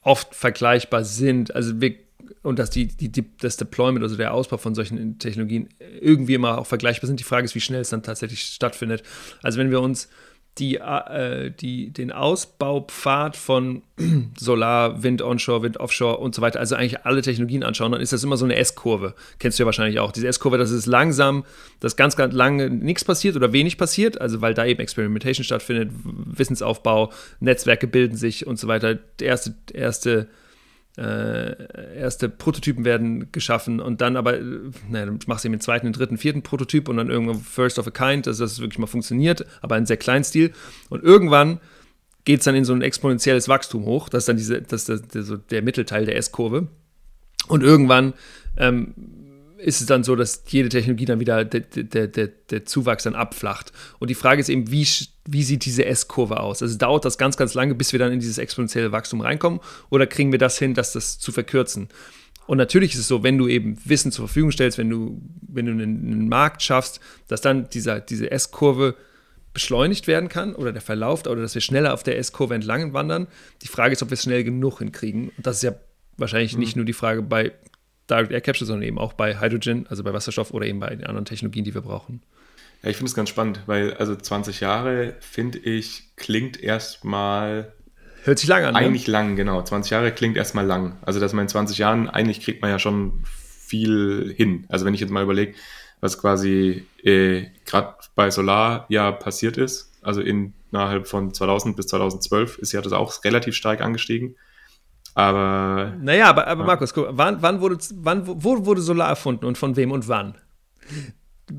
oft 0.06 0.36
vergleichbar 0.36 1.04
sind. 1.04 1.54
Also 1.54 1.80
wir, 1.80 1.96
und 2.42 2.60
dass 2.60 2.70
die, 2.70 2.86
die, 2.86 3.24
das 3.40 3.56
Deployment, 3.56 4.04
also 4.04 4.16
der 4.16 4.32
Ausbau 4.32 4.56
von 4.56 4.74
solchen 4.74 5.18
Technologien 5.18 5.68
irgendwie 6.00 6.34
immer 6.34 6.58
auch 6.58 6.66
vergleichbar 6.66 7.08
sind. 7.08 7.18
Die 7.18 7.24
Frage 7.24 7.44
ist, 7.44 7.56
wie 7.56 7.60
schnell 7.60 7.80
es 7.80 7.90
dann 7.90 8.04
tatsächlich 8.04 8.42
stattfindet. 8.42 9.02
Also 9.42 9.58
wenn 9.58 9.72
wir 9.72 9.80
uns 9.80 10.08
die, 10.58 10.76
äh, 10.76 11.50
die, 11.50 11.90
den 11.90 12.12
Ausbaupfad 12.12 13.36
von 13.36 13.82
Solar, 14.38 15.02
Wind 15.02 15.20
onshore, 15.20 15.62
Wind 15.62 15.78
offshore 15.78 16.16
und 16.18 16.34
so 16.34 16.40
weiter, 16.40 16.60
also 16.60 16.76
eigentlich 16.76 17.04
alle 17.04 17.20
Technologien 17.20 17.62
anschauen, 17.62 17.92
dann 17.92 18.00
ist 18.00 18.12
das 18.12 18.24
immer 18.24 18.36
so 18.36 18.46
eine 18.46 18.56
S-Kurve. 18.56 19.14
Kennst 19.38 19.58
du 19.58 19.62
ja 19.62 19.66
wahrscheinlich 19.66 20.00
auch. 20.00 20.12
Diese 20.12 20.28
S-Kurve, 20.28 20.56
das 20.56 20.70
ist 20.70 20.86
langsam, 20.86 21.44
dass 21.80 21.96
ganz, 21.96 22.16
ganz 22.16 22.32
lange 22.32 22.70
nichts 22.70 23.04
passiert 23.04 23.36
oder 23.36 23.52
wenig 23.52 23.76
passiert, 23.76 24.20
also 24.20 24.40
weil 24.40 24.54
da 24.54 24.64
eben 24.64 24.80
Experimentation 24.80 25.44
stattfindet, 25.44 25.90
Wissensaufbau, 26.04 27.12
Netzwerke 27.40 27.86
bilden 27.86 28.16
sich 28.16 28.46
und 28.46 28.58
so 28.58 28.66
weiter. 28.66 28.98
Erste, 29.20 29.54
erste 29.72 30.28
äh, 30.96 31.98
erste 31.98 32.28
Prototypen 32.28 32.84
werden 32.84 33.30
geschaffen 33.30 33.80
und 33.80 34.00
dann 34.00 34.16
aber, 34.16 34.38
äh, 34.38 34.42
naja, 34.88 35.06
dann 35.06 35.18
machst 35.26 35.44
du 35.44 35.48
eben 35.48 35.56
den 35.56 35.60
zweiten, 35.60 35.86
den 35.86 35.92
dritten, 35.92 36.16
vierten 36.16 36.42
Prototyp 36.42 36.88
und 36.88 36.96
dann 36.96 37.10
irgendwann 37.10 37.40
First 37.40 37.78
of 37.78 37.86
a 37.86 37.90
Kind, 37.90 38.26
also 38.26 38.44
dass 38.44 38.52
es 38.52 38.60
wirklich 38.60 38.78
mal 38.78 38.86
funktioniert, 38.86 39.44
aber 39.60 39.76
in 39.76 39.86
sehr 39.86 39.98
kleinen 39.98 40.24
Stil. 40.24 40.52
Und 40.88 41.02
irgendwann 41.02 41.60
geht 42.24 42.40
es 42.40 42.44
dann 42.44 42.54
in 42.54 42.64
so 42.64 42.72
ein 42.72 42.82
exponentielles 42.82 43.48
Wachstum 43.48 43.84
hoch. 43.84 44.08
Das 44.08 44.22
ist 44.22 44.28
dann 44.28 44.36
diese, 44.36 44.62
das 44.62 44.88
ist 44.88 45.14
der, 45.14 45.22
der, 45.22 45.36
der 45.38 45.62
Mittelteil 45.62 46.06
der 46.06 46.16
S-Kurve. 46.16 46.68
Und 47.48 47.62
irgendwann 47.62 48.14
ähm, 48.56 48.94
ist 49.58 49.80
es 49.80 49.86
dann 49.86 50.04
so, 50.04 50.16
dass 50.16 50.42
jede 50.48 50.68
Technologie 50.68 51.04
dann 51.04 51.20
wieder 51.20 51.44
der, 51.44 51.60
der, 51.60 52.06
der, 52.08 52.26
der 52.28 52.64
Zuwachs 52.66 53.04
dann 53.04 53.14
abflacht. 53.14 53.72
Und 53.98 54.10
die 54.10 54.14
Frage 54.14 54.40
ist 54.40 54.48
eben, 54.48 54.70
wie, 54.70 54.86
wie 55.26 55.42
sieht 55.42 55.64
diese 55.64 55.84
S-Kurve 55.84 56.40
aus? 56.40 56.62
Also 56.62 56.76
dauert 56.76 57.04
das 57.04 57.18
ganz, 57.18 57.36
ganz 57.36 57.54
lange, 57.54 57.74
bis 57.74 57.92
wir 57.92 57.98
dann 57.98 58.12
in 58.12 58.20
dieses 58.20 58.38
exponentielle 58.38 58.92
Wachstum 58.92 59.20
reinkommen? 59.20 59.60
Oder 59.90 60.06
kriegen 60.06 60.32
wir 60.32 60.38
das 60.38 60.58
hin, 60.58 60.74
dass 60.74 60.92
das 60.92 61.18
zu 61.18 61.32
verkürzen? 61.32 61.88
Und 62.46 62.58
natürlich 62.58 62.94
ist 62.94 63.00
es 63.00 63.08
so, 63.08 63.22
wenn 63.22 63.38
du 63.38 63.48
eben 63.48 63.76
Wissen 63.84 64.12
zur 64.12 64.28
Verfügung 64.28 64.52
stellst, 64.52 64.78
wenn 64.78 64.90
du, 64.90 65.20
wenn 65.48 65.66
du 65.66 65.72
einen, 65.72 66.28
Markt 66.28 66.62
schaffst, 66.62 67.00
dass 67.26 67.40
dann 67.40 67.68
dieser, 67.70 68.00
diese 68.00 68.30
S-Kurve 68.30 68.94
beschleunigt 69.52 70.06
werden 70.06 70.28
kann 70.28 70.54
oder 70.54 70.70
der 70.72 70.82
Verlauf 70.82 71.26
oder 71.26 71.40
dass 71.40 71.54
wir 71.54 71.62
schneller 71.62 71.94
auf 71.94 72.02
der 72.02 72.18
S-Kurve 72.18 72.54
entlang 72.54 72.92
wandern. 72.92 73.26
Die 73.62 73.68
Frage 73.68 73.94
ist, 73.94 74.02
ob 74.02 74.10
wir 74.10 74.14
es 74.14 74.22
schnell 74.22 74.44
genug 74.44 74.78
hinkriegen. 74.78 75.30
Und 75.36 75.46
das 75.46 75.56
ist 75.56 75.62
ja 75.62 75.74
wahrscheinlich 76.18 76.54
mhm. 76.54 76.60
nicht 76.60 76.76
nur 76.76 76.84
die 76.84 76.92
Frage 76.92 77.22
bei 77.22 77.52
Direct 78.08 78.32
Air 78.32 78.40
Capture, 78.40 78.66
sondern 78.66 78.86
eben 78.86 78.98
auch 78.98 79.12
bei 79.12 79.40
Hydrogen, 79.40 79.86
also 79.88 80.04
bei 80.04 80.12
Wasserstoff 80.12 80.52
oder 80.52 80.66
eben 80.66 80.80
bei 80.80 80.94
den 80.94 81.06
anderen 81.06 81.24
Technologien, 81.24 81.64
die 81.64 81.74
wir 81.74 81.82
brauchen. 81.82 82.22
Ja, 82.82 82.90
ich 82.90 82.96
finde 82.96 83.10
es 83.10 83.14
ganz 83.14 83.28
spannend, 83.28 83.60
weil 83.66 83.94
also 83.94 84.14
20 84.14 84.60
Jahre, 84.60 85.14
finde 85.20 85.58
ich, 85.58 86.04
klingt 86.16 86.62
erstmal. 86.62 87.72
Hört 88.24 88.38
sich 88.38 88.48
lang 88.48 88.64
an. 88.64 88.74
Ne? 88.74 88.80
Eigentlich 88.80 89.06
ne? 89.06 89.12
lang, 89.12 89.36
genau. 89.36 89.62
20 89.62 89.90
Jahre 89.90 90.12
klingt 90.12 90.36
erstmal 90.36 90.66
lang. 90.66 90.96
Also, 91.02 91.20
dass 91.20 91.32
man 91.32 91.44
in 91.44 91.48
20 91.48 91.78
Jahren, 91.78 92.08
eigentlich 92.08 92.40
kriegt 92.40 92.62
man 92.62 92.70
ja 92.70 92.78
schon 92.78 93.24
viel 93.24 94.34
hin. 94.36 94.66
Also, 94.68 94.84
wenn 94.84 94.94
ich 94.94 95.00
jetzt 95.00 95.10
mal 95.10 95.22
überlege, 95.22 95.54
was 96.00 96.20
quasi 96.20 96.86
äh, 97.02 97.46
gerade 97.64 97.94
bei 98.14 98.30
Solar 98.30 98.86
ja 98.88 99.12
passiert 99.12 99.56
ist, 99.56 99.92
also 100.02 100.20
innerhalb 100.20 101.08
von 101.08 101.32
2000 101.32 101.76
bis 101.76 101.86
2012 101.88 102.58
ist 102.58 102.72
ja 102.72 102.82
das 102.82 102.92
auch 102.92 103.24
relativ 103.24 103.56
stark 103.56 103.80
angestiegen. 103.80 104.36
Aber. 105.16 105.94
Naja, 106.02 106.26
aber, 106.28 106.46
aber 106.46 106.60
ja. 106.60 106.66
Markus, 106.66 106.92
guck, 106.92 107.08
wann, 107.10 107.40
wann, 107.40 107.62
wurde, 107.62 107.78
wann 107.94 108.26
wo 108.26 108.66
wurde 108.66 108.82
Solar 108.82 109.08
erfunden 109.08 109.46
und 109.46 109.56
von 109.56 109.74
wem 109.74 109.90
und 109.90 110.08
wann? 110.08 110.34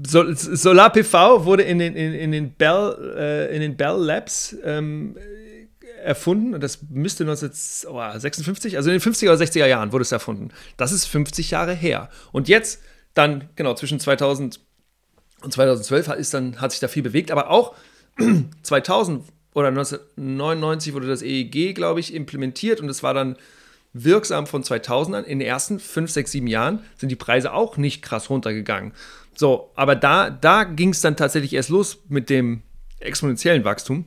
Sol 0.06 0.38
Solar 0.38 0.92
PV 0.92 1.44
wurde 1.44 1.64
in 1.64 1.80
den, 1.80 1.96
in, 1.96 2.14
in 2.14 2.32
den, 2.32 2.54
Bell, 2.54 3.16
äh, 3.18 3.56
in 3.56 3.62
den 3.62 3.76
Bell 3.76 3.98
Labs 3.98 4.56
ähm, 4.64 5.18
erfunden 6.04 6.54
und 6.54 6.62
das 6.62 6.84
müsste 6.90 7.24
1956, 7.24 8.78
also 8.78 8.92
in 8.92 9.00
den 9.00 9.02
50er 9.02 9.34
oder 9.34 9.44
60er 9.44 9.66
Jahren 9.66 9.92
wurde 9.92 10.04
es 10.04 10.12
erfunden. 10.12 10.50
Das 10.78 10.92
ist 10.92 11.06
50 11.06 11.50
Jahre 11.50 11.74
her. 11.74 12.10
Und 12.32 12.48
jetzt 12.48 12.84
dann, 13.16 13.50
genau, 13.56 13.74
zwischen 13.74 14.00
2000 14.00 14.60
und 15.42 15.52
2012 15.52 16.10
ist 16.10 16.34
dann, 16.36 16.62
hat 16.62 16.72
sich 16.72 16.80
da 16.80 16.88
viel 16.88 17.02
bewegt, 17.02 17.32
aber 17.32 17.50
auch 17.50 17.74
2000 18.62 19.24
oder 19.54 19.70
1999 19.70 20.94
wurde 20.94 21.08
das 21.08 21.22
EEG, 21.22 21.74
glaube 21.74 22.00
ich, 22.00 22.14
implementiert 22.14 22.80
und 22.80 22.90
es 22.90 23.04
war 23.04 23.14
dann 23.14 23.38
wirksam 23.94 24.48
von 24.48 24.64
2000 24.64 25.16
an. 25.18 25.24
In 25.26 25.40
den 25.40 25.48
ersten 25.48 25.80
5, 25.80 26.12
6, 26.12 26.32
7 26.32 26.48
Jahren 26.48 26.80
sind 26.96 27.10
die 27.10 27.16
Preise 27.16 27.54
auch 27.54 27.78
nicht 27.78 28.02
krass 28.02 28.30
runtergegangen. 28.30 28.94
So, 29.36 29.72
aber 29.76 29.96
da, 29.96 30.30
da 30.30 30.64
ging 30.64 30.90
es 30.90 31.02
dann 31.02 31.16
tatsächlich 31.16 31.54
erst 31.54 31.70
los 31.70 32.00
mit 32.08 32.30
dem 32.30 32.64
exponentiellen 33.00 33.64
Wachstum. 33.64 34.06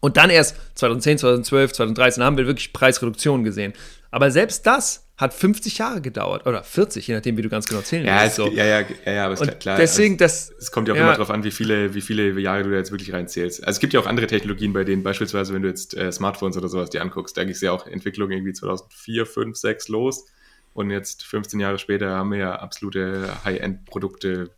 Und 0.00 0.16
dann 0.16 0.30
erst 0.30 0.56
2010, 0.74 1.18
2012, 1.18 1.72
2013 1.72 2.22
haben 2.22 2.36
wir 2.36 2.46
wirklich 2.46 2.72
Preisreduktionen 2.72 3.44
gesehen. 3.44 3.72
Aber 4.10 4.30
selbst 4.30 4.66
das 4.66 5.06
hat 5.22 5.32
50 5.32 5.78
Jahre 5.78 6.00
gedauert 6.02 6.46
oder 6.46 6.62
40, 6.62 7.06
je 7.06 7.14
nachdem, 7.14 7.36
wie 7.36 7.42
du 7.42 7.48
ganz 7.48 7.66
genau 7.66 7.80
zählen 7.80 8.04
ja, 8.04 8.22
willst. 8.22 8.36
So. 8.36 8.48
Ja, 8.48 8.64
ja, 8.64 8.80
ja, 9.06 9.12
ja, 9.12 9.24
aber 9.24 9.34
ist 9.34 9.60
klar. 9.60 9.78
Deswegen, 9.78 10.18
das, 10.18 10.52
es 10.58 10.70
kommt 10.70 10.88
ja 10.88 10.94
auch 10.94 10.98
ja. 10.98 11.04
immer 11.04 11.12
darauf 11.12 11.30
an, 11.30 11.44
wie 11.44 11.50
viele, 11.50 11.94
wie 11.94 12.00
viele 12.00 12.38
Jahre 12.38 12.64
du 12.64 12.70
da 12.70 12.76
jetzt 12.76 12.90
wirklich 12.90 13.12
reinzählst. 13.12 13.64
Also 13.64 13.76
es 13.76 13.80
gibt 13.80 13.94
ja 13.94 14.00
auch 14.00 14.06
andere 14.06 14.26
Technologien, 14.26 14.72
bei 14.72 14.84
denen 14.84 15.02
beispielsweise, 15.02 15.54
wenn 15.54 15.62
du 15.62 15.68
jetzt 15.68 15.96
äh, 15.96 16.12
Smartphones 16.12 16.56
oder 16.56 16.68
sowas 16.68 16.90
dir 16.90 17.00
anguckst, 17.00 17.36
da 17.36 17.44
ging 17.44 17.52
es 17.52 17.60
ja 17.60 17.72
auch 17.72 17.86
Entwicklung 17.86 18.30
irgendwie 18.30 18.52
2004, 18.52 19.24
5, 19.24 19.56
6 19.56 19.88
los 19.88 20.26
und 20.74 20.90
jetzt 20.90 21.24
15 21.24 21.60
Jahre 21.60 21.78
später 21.78 22.10
haben 22.10 22.32
wir 22.32 22.38
ja 22.38 22.54
absolute 22.56 23.30
High-End-Produkte 23.44 24.50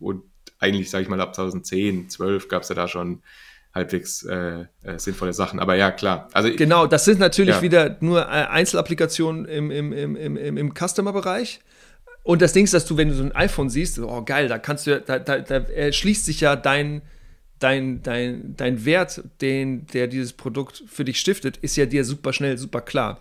und 0.00 0.24
eigentlich, 0.58 0.90
sage 0.90 1.02
ich 1.02 1.08
mal, 1.08 1.20
ab 1.20 1.34
2010, 1.34 2.10
12 2.10 2.48
gab 2.48 2.62
es 2.62 2.68
ja 2.68 2.74
da 2.74 2.88
schon 2.88 3.22
halbwegs 3.74 4.22
äh, 4.24 4.64
äh, 4.82 4.98
sinnvolle 4.98 5.32
Sachen. 5.32 5.60
Aber 5.60 5.74
ja, 5.74 5.90
klar. 5.90 6.28
Also, 6.32 6.50
genau, 6.54 6.86
das 6.86 7.04
sind 7.04 7.20
natürlich 7.20 7.56
ja. 7.56 7.62
wieder 7.62 7.96
nur 8.00 8.22
äh, 8.22 8.24
Einzelapplikationen 8.24 9.44
im, 9.44 9.70
im, 9.70 9.92
im, 9.92 10.16
im, 10.36 10.56
im 10.56 10.74
Customer-Bereich. 10.74 11.60
Und 12.22 12.42
das 12.42 12.52
Ding 12.52 12.64
ist, 12.64 12.74
dass 12.74 12.84
du, 12.84 12.96
wenn 12.96 13.08
du 13.08 13.14
so 13.14 13.22
ein 13.22 13.34
iPhone 13.34 13.70
siehst, 13.70 13.98
oh 13.98 14.22
geil, 14.22 14.48
da 14.48 14.58
kannst 14.58 14.86
du, 14.86 15.00
da, 15.00 15.18
da, 15.18 15.38
da 15.38 15.56
erschließt 15.56 16.26
sich 16.26 16.40
ja 16.40 16.56
dein, 16.56 17.02
dein, 17.58 18.02
dein, 18.02 18.54
dein 18.56 18.84
Wert, 18.84 19.22
den, 19.40 19.86
der 19.86 20.08
dieses 20.08 20.32
Produkt 20.32 20.84
für 20.86 21.04
dich 21.04 21.20
stiftet, 21.20 21.56
ist 21.58 21.76
ja 21.76 21.86
dir 21.86 22.04
super 22.04 22.32
schnell, 22.32 22.58
super 22.58 22.80
klar. 22.80 23.20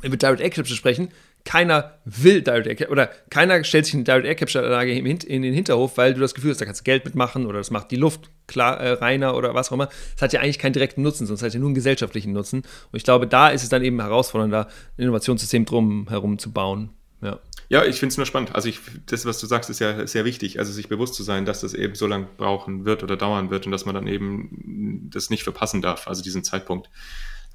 Wenn 0.00 0.10
wir 0.10 0.18
Direct 0.18 0.40
Air 0.40 0.64
sprechen, 0.64 1.10
keiner 1.44 1.98
will 2.04 2.42
Direct 2.42 2.66
Air 2.66 2.74
Capture 2.74 2.90
oder 2.90 3.10
keiner 3.28 3.62
stellt 3.64 3.84
sich 3.84 3.94
eine 3.94 4.04
Direct 4.04 4.26
Air 4.26 4.34
Capture 4.34 4.64
Anlage 4.64 4.92
in 4.92 5.42
den 5.42 5.54
Hinterhof, 5.54 5.96
weil 5.96 6.14
du 6.14 6.20
das 6.20 6.34
Gefühl 6.34 6.50
hast, 6.50 6.60
da 6.60 6.64
kannst 6.64 6.80
du 6.80 6.84
Geld 6.84 7.04
mitmachen 7.04 7.46
oder 7.46 7.58
das 7.58 7.70
macht 7.70 7.90
die 7.90 7.96
Luft 7.96 8.30
klar, 8.46 8.80
äh, 8.80 8.92
reiner 8.92 9.36
oder 9.36 9.54
was 9.54 9.68
auch 9.68 9.72
immer. 9.72 9.88
Das 10.14 10.22
hat 10.22 10.32
ja 10.32 10.40
eigentlich 10.40 10.58
keinen 10.58 10.72
direkten 10.72 11.02
Nutzen, 11.02 11.26
sonst 11.26 11.42
hat 11.42 11.48
es 11.48 11.54
ja 11.54 11.60
nur 11.60 11.68
einen 11.68 11.74
gesellschaftlichen 11.74 12.32
Nutzen. 12.32 12.60
Und 12.60 12.96
ich 12.96 13.04
glaube, 13.04 13.26
da 13.26 13.48
ist 13.48 13.62
es 13.62 13.68
dann 13.68 13.84
eben 13.84 14.00
herausfordernder, 14.00 14.68
ein 14.96 15.02
Innovationssystem 15.02 15.64
drum 15.66 16.08
herum 16.08 16.38
zu 16.38 16.50
bauen. 16.50 16.90
Ja. 17.20 17.38
Ja, 17.70 17.84
ich 17.84 17.96
finde 17.98 18.12
es 18.12 18.16
nur 18.18 18.26
spannend. 18.26 18.54
Also 18.54 18.68
ich, 18.68 18.78
das, 19.06 19.24
was 19.24 19.40
du 19.40 19.46
sagst, 19.46 19.70
ist 19.70 19.78
ja 19.78 20.06
sehr 20.06 20.24
wichtig. 20.24 20.58
Also 20.58 20.72
sich 20.72 20.88
bewusst 20.88 21.14
zu 21.14 21.22
sein, 21.22 21.46
dass 21.46 21.60
das 21.60 21.72
eben 21.72 21.94
so 21.94 22.06
lange 22.06 22.28
brauchen 22.36 22.84
wird 22.84 23.02
oder 23.02 23.16
dauern 23.16 23.50
wird 23.50 23.66
und 23.66 23.72
dass 23.72 23.86
man 23.86 23.94
dann 23.94 24.06
eben 24.06 25.08
das 25.10 25.30
nicht 25.30 25.42
verpassen 25.42 25.80
darf, 25.80 26.06
also 26.06 26.22
diesen 26.22 26.44
Zeitpunkt, 26.44 26.90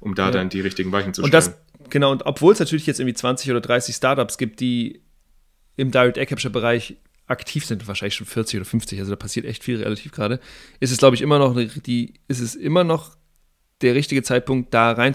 um 0.00 0.14
da 0.16 0.26
ja. 0.26 0.30
dann 0.32 0.48
die 0.48 0.60
richtigen 0.60 0.90
Weichen 0.90 1.14
zu 1.14 1.22
stellen. 1.22 1.26
Und 1.26 1.34
das, 1.34 1.54
genau, 1.90 2.12
und 2.12 2.26
obwohl 2.26 2.52
es 2.52 2.58
natürlich 2.58 2.86
jetzt 2.86 3.00
irgendwie 3.00 3.14
20 3.14 3.50
oder 3.50 3.60
30 3.60 3.94
Startups 3.94 4.38
gibt, 4.38 4.60
die 4.60 5.02
im 5.76 5.90
Direct 5.90 6.16
Air 6.16 6.26
Capture 6.26 6.52
Bereich 6.52 6.96
aktiv 7.26 7.64
sind, 7.64 7.86
wahrscheinlich 7.86 8.14
schon 8.14 8.26
40 8.26 8.60
oder 8.60 8.64
50, 8.64 8.98
also 8.98 9.12
da 9.12 9.16
passiert 9.16 9.46
echt 9.46 9.62
viel 9.62 9.82
relativ 9.82 10.12
gerade, 10.12 10.40
ist 10.80 10.90
es, 10.90 10.98
glaube 10.98 11.14
ich, 11.14 11.22
immer 11.22 11.38
noch 11.38 11.56
die, 11.86 12.14
ist 12.28 12.40
es 12.40 12.54
immer 12.54 12.84
noch 12.84 13.16
der 13.80 13.94
richtige 13.94 14.22
Zeitpunkt, 14.22 14.74
da 14.74 14.92
rein 14.92 15.14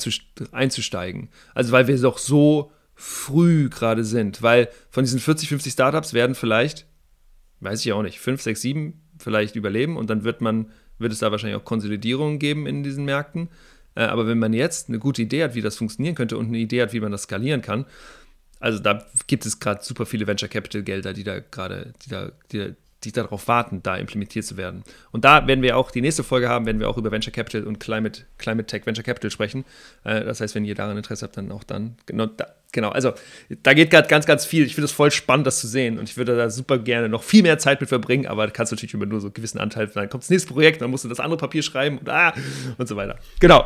einzusteigen. 0.52 1.30
Also 1.54 1.72
weil 1.72 1.88
wir 1.88 2.00
doch 2.00 2.18
so 2.18 2.72
früh 2.96 3.70
gerade 3.70 4.04
sind, 4.04 4.42
weil 4.42 4.70
von 4.90 5.04
diesen 5.04 5.20
40, 5.20 5.50
50 5.50 5.74
Startups 5.74 6.14
werden 6.14 6.36
vielleicht, 6.36 6.88
weiß 7.60 7.86
ich 7.86 7.92
auch 7.92 8.02
nicht, 8.02 8.20
5, 8.20 8.42
6, 8.42 8.62
7 8.62 9.02
vielleicht 9.20 9.56
überleben 9.56 9.98
und 9.98 10.10
dann 10.10 10.24
wird 10.24 10.42
man, 10.42 10.72
wird 10.98 11.12
es 11.12 11.20
da 11.20 11.32
wahrscheinlich 11.32 11.60
auch 11.60 11.66
Konsolidierungen 11.66 12.40
geben 12.40 12.66
in 12.66 12.84
diesen 12.84 13.06
Märkten. 13.06 13.50
Äh, 13.96 14.04
aber 14.04 14.28
wenn 14.28 14.40
man 14.40 14.54
jetzt 14.54 14.90
eine 14.90 15.00
gute 15.00 15.22
Idee 15.22 15.44
hat, 15.44 15.56
wie 15.56 15.62
das 15.62 15.78
funktionieren 15.78 16.16
könnte 16.16 16.38
und 16.38 16.48
eine 16.48 16.58
Idee 16.58 16.82
hat, 16.82 16.94
wie 16.94 17.00
man 17.00 17.12
das 17.12 17.24
skalieren 17.24 17.62
kann, 17.62 17.86
also 18.60 18.80
da 18.80 19.06
gibt 19.28 19.46
es 19.46 19.60
gerade 19.60 19.84
super 19.84 20.06
viele 20.06 20.28
Venture 20.28 20.50
Capital 20.50 20.84
Gelder, 20.84 21.14
die 21.14 21.24
da 21.24 21.40
gerade, 21.40 21.94
die 22.04 22.10
da, 22.10 22.32
die, 22.52 22.74
die 23.04 23.12
darauf 23.12 23.48
warten, 23.48 23.84
da 23.84 23.98
implementiert 23.98 24.46
zu 24.46 24.58
werden. 24.58 24.84
Und 25.12 25.26
da 25.26 25.46
werden 25.48 25.62
wir 25.62 25.78
auch 25.78 25.92
die 25.92 26.02
nächste 26.02 26.24
Folge 26.24 26.50
haben, 26.50 26.66
werden 26.66 26.80
wir 26.80 26.90
auch 26.90 26.98
über 26.98 27.12
Venture 27.12 27.34
Capital 27.34 27.64
und 27.64 27.80
Climate, 27.80 28.24
Climate 28.38 28.66
Tech 28.66 28.86
Venture 28.86 29.04
Capital 29.04 29.30
sprechen. 29.30 29.66
Äh, 30.04 30.24
das 30.24 30.42
heißt, 30.42 30.56
wenn 30.56 30.66
ihr 30.66 30.76
daran 30.76 30.98
Interesse 30.98 31.26
habt, 31.26 31.38
dann 31.38 31.52
auch 31.52 31.64
dann, 31.64 31.98
genau, 32.06 32.26
da, 32.26 32.48
genau. 32.76 32.90
Also 32.90 33.14
da 33.64 33.74
geht 33.74 33.90
gerade 33.90 34.08
ganz, 34.08 34.28
ganz 34.28 34.46
viel. 34.46 34.66
Ich 34.66 34.76
finde 34.76 34.86
es 34.86 34.92
voll 34.92 35.10
spannend, 35.10 35.48
das 35.48 35.60
zu 35.60 35.68
sehen. 35.68 35.98
Und 35.98 36.08
ich 36.08 36.18
würde 36.18 36.38
da 36.38 36.52
super 36.52 36.78
gerne 36.78 37.10
noch 37.10 37.24
viel 37.24 37.42
mehr 37.42 37.58
Zeit 37.58 37.82
mit 37.82 37.90
verbringen, 37.90 38.28
aber 38.28 38.46
da 38.46 38.52
kannst 38.52 38.72
du 38.72 38.76
natürlich 38.76 38.94
immer 38.94 39.08
nur 39.08 39.20
so 39.20 39.28
einen 39.28 39.34
gewissen 39.34 39.58
Anteil, 39.58 39.88
dann 39.88 40.10
kommt 40.10 40.24
das 40.24 40.30
nächste 40.30 40.54
Projekt, 40.54 40.82
dann 40.82 40.92
musst 40.92 41.04
du 41.04 41.10
das 41.10 41.20
andere 41.20 41.38
Papier 41.38 41.64
schreiben 41.64 41.98
und, 41.98 42.10
ah, 42.10 42.34
und 42.78 42.88
so 42.88 42.96
weiter. 42.96 43.18
Genau. 43.40 43.66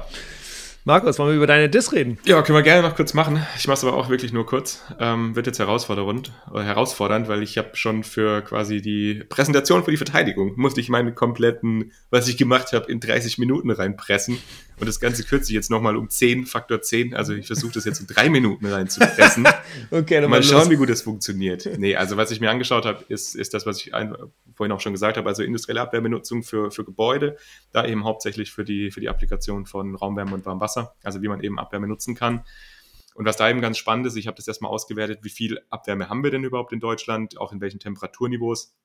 Markus, 0.90 1.20
wollen 1.20 1.30
wir 1.30 1.36
über 1.36 1.46
deine 1.46 1.70
Diss 1.70 1.94
reden? 1.94 2.18
Ja, 2.26 2.42
können 2.42 2.58
wir 2.58 2.64
gerne 2.64 2.82
noch 2.82 2.96
kurz 2.96 3.14
machen. 3.14 3.46
Ich 3.56 3.68
mache 3.68 3.78
es 3.78 3.84
aber 3.84 3.96
auch 3.96 4.10
wirklich 4.10 4.34
nur 4.34 4.48
kurz. 4.48 4.82
Ähm, 5.00 5.36
wird 5.36 5.46
jetzt 5.46 5.60
herausfordernd, 5.60 6.32
äh, 6.52 6.62
herausfordernd, 6.62 7.28
weil 7.28 7.44
ich 7.44 7.60
habe 7.60 7.76
schon 7.76 8.04
für 8.04 8.42
quasi 8.42 8.82
die 8.82 9.24
Präsentation 9.30 9.84
für 9.84 9.92
die 9.92 9.98
Verteidigung, 9.98 10.54
musste 10.56 10.82
ich 10.82 10.90
meinen 10.90 11.14
kompletten, 11.14 11.92
was 12.10 12.28
ich 12.28 12.38
gemacht 12.38 12.74
habe, 12.74 12.92
in 12.92 13.00
30 13.00 13.38
Minuten 13.38 13.70
reinpressen. 13.70 14.40
Und 14.80 14.88
das 14.88 15.00
Ganze 15.00 15.24
kürze 15.24 15.52
ich 15.52 15.54
jetzt 15.54 15.70
nochmal 15.70 15.96
um 15.96 16.10
10, 16.10 16.48
Faktor 16.48 16.82
10. 16.82 17.14
Also 17.14 17.34
ich 17.34 17.46
versuche 17.46 17.74
das 17.74 17.86
jetzt 17.86 18.00
in 18.00 18.08
drei 18.08 18.32
Minuten 18.32 18.66
reinzupressen. 18.66 19.48
okay, 19.92 20.22
dann 20.22 20.32
mal 20.32 20.42
schauen, 20.42 20.62
los. 20.62 20.70
wie 20.72 20.78
gut 20.78 20.90
das 20.90 21.04
funktioniert. 21.04 21.70
Nee, 21.78 21.98
also 21.98 22.18
was 22.18 22.32
ich 22.32 22.40
mir 22.40 22.50
angeschaut 22.50 22.86
habe, 22.86 23.06
ist, 23.10 23.36
ist 23.36 23.54
das, 23.54 23.68
was 23.68 23.78
ich 23.78 23.94
ein, 23.94 24.16
vorhin 24.60 24.74
auch 24.74 24.82
schon 24.82 24.92
gesagt 24.92 25.16
habe, 25.16 25.30
also 25.30 25.42
industrielle 25.42 25.80
Abwärmenutzung 25.80 26.44
für, 26.44 26.70
für 26.70 26.84
Gebäude, 26.84 27.38
da 27.72 27.86
eben 27.86 28.04
hauptsächlich 28.04 28.52
für 28.52 28.66
die, 28.66 28.92
für 28.92 29.00
die 29.00 29.08
Applikation 29.08 29.66
von 29.66 29.96
Raumwärme 29.96 30.34
und 30.34 30.46
Warmwasser, 30.46 30.98
also 31.02 31.22
wie 31.22 31.30
man 31.30 31.42
eben 31.42 31.58
Abwärme 31.58 31.88
nutzen 31.88 32.14
kann. 32.14 32.44
Und 33.16 33.24
was 33.24 33.38
da 33.38 33.50
eben 33.50 33.62
ganz 33.62 33.78
spannend 33.78 34.06
ist, 34.06 34.18
ich 34.18 34.28
habe 34.28 34.36
das 34.36 34.50
erstmal 34.50 34.70
ausgewertet, 34.70 35.20
wie 35.22 35.30
viel 35.30 35.62
Abwärme 35.70 36.10
haben 36.10 36.26
wir 36.26 36.32
denn 36.32 36.44
überhaupt 36.44 36.74
in 36.74 36.82
Deutschland, 36.82 37.38
auch 37.38 37.54
in 37.54 37.62
welchen 37.62 37.80
Temperaturniveaus. 37.80 38.76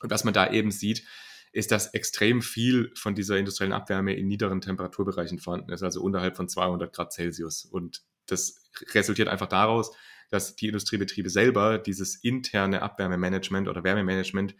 Und 0.00 0.10
was 0.10 0.24
man 0.24 0.32
da 0.32 0.50
eben 0.50 0.70
sieht, 0.70 1.04
ist, 1.52 1.70
dass 1.70 1.92
extrem 1.92 2.40
viel 2.40 2.90
von 2.94 3.14
dieser 3.14 3.36
industriellen 3.36 3.74
Abwärme 3.74 4.14
in 4.14 4.26
niederen 4.26 4.62
Temperaturbereichen 4.62 5.38
vorhanden 5.38 5.70
ist, 5.70 5.82
also 5.82 6.00
unterhalb 6.00 6.34
von 6.34 6.48
200 6.48 6.94
Grad 6.94 7.12
Celsius. 7.12 7.66
Und 7.66 8.04
das 8.24 8.70
resultiert 8.94 9.28
einfach 9.28 9.48
daraus, 9.48 9.94
dass 10.30 10.56
die 10.56 10.68
Industriebetriebe 10.68 11.28
selber 11.28 11.76
dieses 11.76 12.14
interne 12.14 12.80
Abwärmemanagement 12.80 13.68
oder 13.68 13.84
Wärmemanagement 13.84 14.54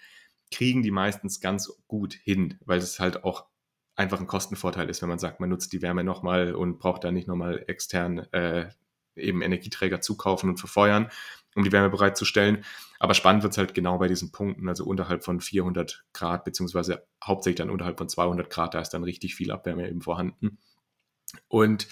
kriegen 0.50 0.82
die 0.82 0.90
meistens 0.90 1.40
ganz 1.40 1.72
gut 1.86 2.14
hin, 2.14 2.58
weil 2.64 2.78
es 2.78 3.00
halt 3.00 3.24
auch 3.24 3.46
einfach 3.96 4.20
ein 4.20 4.26
Kostenvorteil 4.26 4.88
ist, 4.88 5.02
wenn 5.02 5.08
man 5.08 5.18
sagt, 5.18 5.40
man 5.40 5.50
nutzt 5.50 5.72
die 5.72 5.82
Wärme 5.82 6.04
nochmal 6.04 6.54
und 6.54 6.78
braucht 6.78 7.04
da 7.04 7.12
nicht 7.12 7.28
nochmal 7.28 7.64
extern 7.66 8.18
äh, 8.32 8.70
eben 9.14 9.42
Energieträger 9.42 10.00
zukaufen 10.00 10.48
und 10.48 10.58
verfeuern, 10.58 11.10
um 11.54 11.64
die 11.64 11.72
Wärme 11.72 11.90
bereitzustellen. 11.90 12.64
Aber 12.98 13.14
spannend 13.14 13.42
wird 13.42 13.52
es 13.52 13.58
halt 13.58 13.74
genau 13.74 13.98
bei 13.98 14.08
diesen 14.08 14.32
Punkten, 14.32 14.68
also 14.68 14.84
unterhalb 14.84 15.24
von 15.24 15.40
400 15.40 16.04
Grad, 16.12 16.44
beziehungsweise 16.44 17.06
hauptsächlich 17.22 17.58
dann 17.58 17.70
unterhalb 17.70 17.98
von 17.98 18.08
200 18.08 18.48
Grad, 18.50 18.74
da 18.74 18.80
ist 18.80 18.90
dann 18.90 19.04
richtig 19.04 19.34
viel 19.34 19.50
Abwärme 19.50 19.88
eben 19.88 20.00
vorhanden. 20.00 20.58
Und 21.48 21.86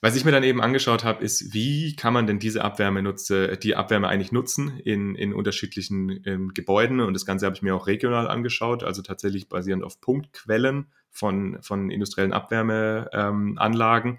was 0.00 0.16
ich 0.16 0.24
mir 0.24 0.30
dann 0.30 0.42
eben 0.42 0.60
angeschaut 0.60 1.04
habe, 1.04 1.24
ist, 1.24 1.54
wie 1.54 1.96
kann 1.96 2.12
man 2.12 2.26
denn 2.26 2.38
diese 2.38 2.64
Abwärme 2.64 3.02
nutze, 3.02 3.56
die 3.56 3.76
Abwärme 3.76 4.08
eigentlich 4.08 4.32
nutzen 4.32 4.78
in, 4.84 5.14
in 5.14 5.32
unterschiedlichen 5.32 6.22
ähm, 6.24 6.54
Gebäuden? 6.54 7.00
Und 7.00 7.14
das 7.14 7.26
Ganze 7.26 7.46
habe 7.46 7.56
ich 7.56 7.62
mir 7.62 7.74
auch 7.74 7.86
regional 7.86 8.28
angeschaut, 8.28 8.82
also 8.82 9.02
tatsächlich 9.02 9.48
basierend 9.48 9.84
auf 9.84 10.00
Punktquellen 10.00 10.86
von, 11.10 11.58
von 11.62 11.90
industriellen 11.90 12.32
Abwärmeanlagen. 12.32 14.10
Ähm, 14.12 14.18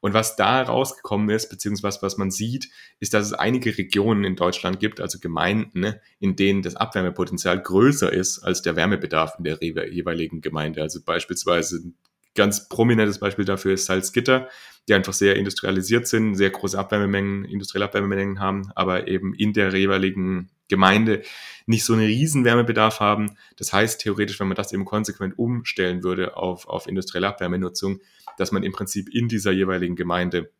und 0.00 0.14
was 0.14 0.34
da 0.36 0.62
rausgekommen 0.62 1.28
ist, 1.28 1.50
beziehungsweise 1.50 2.00
was 2.00 2.16
man 2.16 2.30
sieht, 2.30 2.70
ist, 3.00 3.12
dass 3.12 3.26
es 3.26 3.32
einige 3.34 3.76
Regionen 3.76 4.24
in 4.24 4.34
Deutschland 4.34 4.80
gibt, 4.80 5.00
also 5.00 5.18
Gemeinden, 5.18 5.80
ne, 5.80 6.00
in 6.18 6.36
denen 6.36 6.62
das 6.62 6.74
Abwärmepotenzial 6.76 7.60
größer 7.60 8.10
ist 8.10 8.38
als 8.38 8.62
der 8.62 8.76
Wärmebedarf 8.76 9.34
in 9.38 9.44
der 9.44 9.92
jeweiligen 9.92 10.40
Gemeinde. 10.40 10.80
Also 10.80 11.00
beispielsweise 11.04 11.92
ganz 12.34 12.68
prominentes 12.68 13.18
Beispiel 13.18 13.44
dafür 13.44 13.74
ist 13.74 13.86
Salzgitter, 13.86 14.48
die 14.88 14.94
einfach 14.94 15.12
sehr 15.12 15.36
industrialisiert 15.36 16.06
sind, 16.06 16.34
sehr 16.34 16.50
große 16.50 16.78
Abwärmemengen, 16.78 17.44
industrielle 17.44 17.84
Abwärmemengen 17.84 18.40
haben, 18.40 18.70
aber 18.74 19.08
eben 19.08 19.34
in 19.34 19.52
der 19.52 19.74
jeweiligen 19.74 20.50
Gemeinde 20.68 21.22
nicht 21.66 21.84
so 21.84 21.92
einen 21.92 22.06
riesen 22.06 22.44
Wärmebedarf 22.44 23.00
haben. 23.00 23.36
Das 23.56 23.72
heißt, 23.72 24.00
theoretisch, 24.00 24.40
wenn 24.40 24.48
man 24.48 24.56
das 24.56 24.72
eben 24.72 24.84
konsequent 24.84 25.38
umstellen 25.38 26.02
würde 26.02 26.36
auf, 26.36 26.66
auf 26.66 26.86
industrielle 26.86 27.28
Abwärmenutzung, 27.28 28.00
dass 28.38 28.52
man 28.52 28.62
im 28.62 28.72
Prinzip 28.72 29.08
in 29.12 29.28
dieser 29.28 29.52
jeweiligen 29.52 29.96
Gemeinde 29.96 30.50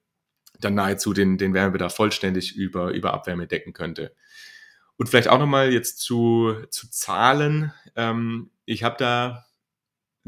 dann 0.61 0.75
nahezu 0.75 1.14
den, 1.14 1.39
den 1.39 1.55
Wärmebedarf 1.55 1.95
vollständig 1.95 2.55
über, 2.55 2.93
über 2.93 3.14
Abwärme 3.14 3.47
decken 3.47 3.73
könnte. 3.73 4.14
Und 4.97 5.09
vielleicht 5.09 5.29
auch 5.29 5.39
nochmal 5.39 5.73
jetzt 5.73 6.01
zu, 6.01 6.55
zu 6.68 6.91
Zahlen. 6.91 7.73
Ähm, 7.97 8.51
ich 8.66 8.83
habe 8.83 8.97
da 8.99 9.47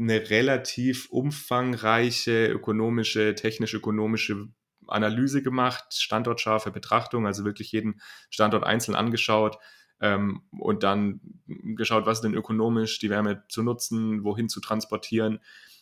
eine 0.03 0.29
relativ 0.29 1.09
umfangreiche 1.09 2.47
ökonomische, 2.47 3.35
technisch-ökonomische 3.35 4.49
Analyse 4.87 5.41
gemacht, 5.41 5.85
standortscharfe 5.93 6.71
Betrachtung, 6.71 7.25
also 7.25 7.45
wirklich 7.45 7.71
jeden 7.71 8.01
Standort 8.29 8.63
einzeln 8.63 8.95
angeschaut 8.95 9.57
ähm, 10.01 10.43
und 10.51 10.83
dann 10.83 11.21
geschaut, 11.47 12.05
was 12.05 12.21
denn 12.21 12.33
ökonomisch, 12.33 12.99
die 12.99 13.09
Wärme 13.09 13.43
zu 13.47 13.63
nutzen, 13.63 14.23
wohin 14.23 14.49
zu 14.49 14.59
transportieren. 14.59 15.39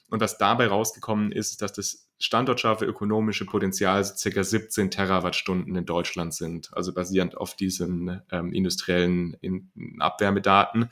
Und 0.10 0.20
was 0.20 0.38
dabei 0.38 0.68
rausgekommen 0.68 1.32
ist, 1.32 1.62
dass 1.62 1.72
das 1.72 2.10
standortscharfe 2.20 2.86
ökonomische 2.86 3.46
Potenzial 3.46 4.04
ca. 4.04 4.44
17 4.44 4.92
Terawattstunden 4.92 5.76
in 5.76 5.86
Deutschland 5.86 6.34
sind, 6.34 6.70
also 6.74 6.94
basierend 6.94 7.38
auf 7.38 7.56
diesen 7.56 8.22
ähm, 8.30 8.52
industriellen 8.52 9.38
in 9.40 9.72
Abwärmedaten. 10.00 10.90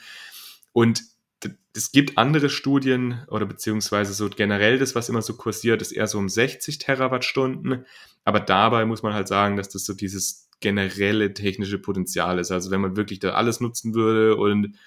Und 0.72 1.04
es 1.74 1.92
gibt 1.92 2.18
andere 2.18 2.50
Studien 2.50 3.24
oder 3.28 3.46
beziehungsweise 3.46 4.14
so 4.14 4.30
generell 4.30 4.80
das, 4.80 4.96
was 4.96 5.10
immer 5.10 5.22
so 5.22 5.36
kursiert, 5.36 5.82
ist 5.82 5.92
eher 5.92 6.08
so 6.08 6.18
um 6.18 6.28
60 6.28 6.78
Terawattstunden. 6.78 7.86
Aber 8.26 8.40
dabei 8.40 8.86
muss 8.86 9.04
man 9.04 9.14
halt 9.14 9.28
sagen, 9.28 9.56
dass 9.56 9.70
das 9.70 9.86
so 9.86 9.94
dieses 9.94 10.50
generelle 10.60 11.34
technische 11.34 11.80
Potenzial 11.80 12.40
ist. 12.40 12.52
Also 12.52 12.72
wenn 12.72 12.82
man 12.82 12.98
wirklich 12.98 13.20
da 13.20 13.32
alles 13.32 13.62
nutzen 13.62 13.94
würde 13.94 14.36
und 14.36 14.78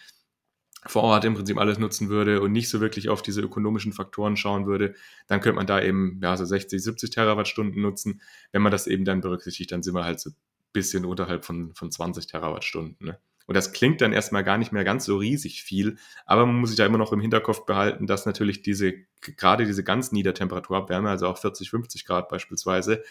vor 0.84 1.04
Ort 1.04 1.24
im 1.24 1.34
Prinzip 1.34 1.58
alles 1.58 1.78
nutzen 1.78 2.08
würde 2.08 2.40
und 2.40 2.52
nicht 2.52 2.68
so 2.68 2.80
wirklich 2.80 3.08
auf 3.08 3.22
diese 3.22 3.40
ökonomischen 3.40 3.92
Faktoren 3.92 4.36
schauen 4.36 4.66
würde, 4.66 4.94
dann 5.28 5.40
könnte 5.40 5.56
man 5.56 5.66
da 5.66 5.80
eben 5.80 6.20
ja, 6.22 6.36
so 6.36 6.44
60, 6.44 6.82
70 6.82 7.10
Terawattstunden 7.10 7.80
nutzen. 7.80 8.20
Wenn 8.50 8.62
man 8.62 8.72
das 8.72 8.86
eben 8.86 9.04
dann 9.04 9.20
berücksichtigt, 9.20 9.70
dann 9.70 9.82
sind 9.82 9.94
wir 9.94 10.04
halt 10.04 10.20
so 10.20 10.30
ein 10.30 10.36
bisschen 10.72 11.04
unterhalb 11.04 11.44
von, 11.44 11.72
von 11.74 11.90
20 11.90 12.26
Terawattstunden. 12.26 13.06
Ne? 13.06 13.18
Und 13.46 13.56
das 13.56 13.72
klingt 13.72 14.00
dann 14.00 14.12
erstmal 14.12 14.44
gar 14.44 14.58
nicht 14.58 14.72
mehr 14.72 14.84
ganz 14.84 15.04
so 15.04 15.16
riesig 15.16 15.62
viel, 15.62 15.96
aber 16.26 16.46
man 16.46 16.56
muss 16.56 16.70
sich 16.70 16.76
da 16.76 16.86
immer 16.86 16.98
noch 16.98 17.12
im 17.12 17.20
Hinterkopf 17.20 17.66
behalten, 17.66 18.06
dass 18.06 18.26
natürlich 18.26 18.62
diese, 18.62 18.94
gerade 19.20 19.66
diese 19.66 19.84
ganz 19.84 20.12
Niedertemperaturabwärme, 20.12 21.10
also 21.10 21.26
auch 21.26 21.38
40, 21.38 21.70
50 21.70 22.04
Grad 22.04 22.28
beispielsweise, 22.28 23.02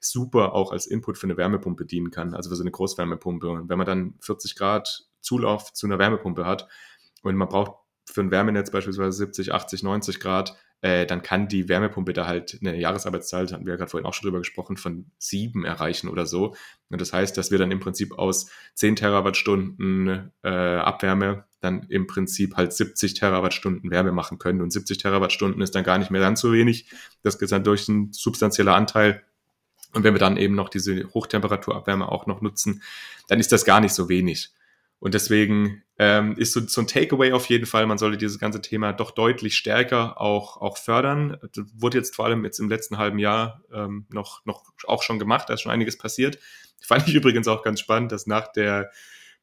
super 0.00 0.52
auch 0.52 0.72
als 0.72 0.86
Input 0.86 1.18
für 1.18 1.26
eine 1.26 1.36
Wärmepumpe 1.36 1.86
dienen 1.86 2.10
kann, 2.10 2.34
also 2.34 2.50
für 2.50 2.56
so 2.56 2.62
eine 2.62 2.70
Großwärmepumpe. 2.70 3.48
Und 3.48 3.68
wenn 3.68 3.78
man 3.78 3.86
dann 3.86 4.14
40 4.20 4.56
Grad 4.56 5.06
Zulauf 5.20 5.72
zu 5.72 5.86
einer 5.86 5.98
Wärmepumpe 5.98 6.44
hat 6.44 6.68
und 7.22 7.36
man 7.36 7.48
braucht 7.48 7.83
für 8.04 8.20
ein 8.20 8.30
Wärmenetz 8.30 8.70
beispielsweise 8.70 9.12
70, 9.12 9.52
80, 9.52 9.82
90 9.82 10.20
Grad, 10.20 10.56
äh, 10.84 11.06
dann 11.06 11.22
kann 11.22 11.48
die 11.48 11.68
Wärmepumpe 11.70 12.12
da 12.12 12.26
halt 12.26 12.58
eine 12.60 12.76
Jahresarbeitszahl, 12.78 13.50
hatten 13.50 13.64
wir 13.64 13.72
ja 13.72 13.76
gerade 13.78 13.90
vorhin 13.90 14.06
auch 14.06 14.12
schon 14.12 14.26
drüber 14.26 14.40
gesprochen, 14.40 14.76
von 14.76 15.06
sieben 15.16 15.64
erreichen 15.64 16.08
oder 16.08 16.26
so. 16.26 16.54
Und 16.90 17.00
das 17.00 17.14
heißt, 17.14 17.38
dass 17.38 17.50
wir 17.50 17.56
dann 17.56 17.70
im 17.70 17.80
Prinzip 17.80 18.18
aus 18.18 18.50
10 18.74 18.96
Terawattstunden 18.96 20.30
äh, 20.42 20.48
Abwärme 20.48 21.44
dann 21.60 21.84
im 21.88 22.06
Prinzip 22.06 22.56
halt 22.56 22.74
70 22.74 23.14
Terawattstunden 23.14 23.90
Wärme 23.90 24.12
machen 24.12 24.38
können. 24.38 24.60
Und 24.60 24.74
70 24.74 24.98
Terawattstunden 24.98 25.62
ist 25.62 25.74
dann 25.74 25.84
gar 25.84 25.96
nicht 25.96 26.10
mehr 26.10 26.20
ganz 26.20 26.42
so 26.42 26.52
wenig. 26.52 26.90
Das 27.22 27.36
ist 27.36 27.52
dann 27.52 27.64
durch 27.64 27.88
ein 27.88 28.12
substanzieller 28.12 28.74
Anteil. 28.74 29.22
Und 29.94 30.04
wenn 30.04 30.12
wir 30.12 30.18
dann 30.18 30.36
eben 30.36 30.54
noch 30.54 30.68
diese 30.68 31.08
Hochtemperaturabwärme 31.14 32.12
auch 32.12 32.26
noch 32.26 32.42
nutzen, 32.42 32.82
dann 33.28 33.40
ist 33.40 33.52
das 33.52 33.64
gar 33.64 33.80
nicht 33.80 33.94
so 33.94 34.10
wenig. 34.10 34.50
Und 34.98 35.14
deswegen 35.14 35.83
ähm, 35.98 36.36
ist 36.36 36.52
so, 36.52 36.60
so 36.60 36.80
ein 36.80 36.86
Takeaway 36.86 37.32
auf 37.32 37.46
jeden 37.46 37.66
Fall, 37.66 37.86
man 37.86 37.98
sollte 37.98 38.18
dieses 38.18 38.38
ganze 38.38 38.60
Thema 38.60 38.92
doch 38.92 39.12
deutlich 39.12 39.56
stärker 39.56 40.20
auch, 40.20 40.56
auch 40.56 40.76
fördern. 40.76 41.38
Das 41.52 41.66
wurde 41.74 41.98
jetzt 41.98 42.16
vor 42.16 42.24
allem 42.24 42.44
jetzt 42.44 42.58
im 42.58 42.68
letzten 42.68 42.98
halben 42.98 43.18
Jahr 43.18 43.62
ähm, 43.72 44.06
noch, 44.10 44.44
noch 44.44 44.64
auch 44.86 45.02
schon 45.02 45.18
gemacht, 45.18 45.48
da 45.48 45.54
ist 45.54 45.62
schon 45.62 45.72
einiges 45.72 45.96
passiert. 45.96 46.38
Fand 46.80 47.06
ich 47.06 47.14
übrigens 47.14 47.46
auch 47.46 47.62
ganz 47.62 47.80
spannend, 47.80 48.10
dass 48.10 48.26
nach 48.26 48.48
der 48.48 48.90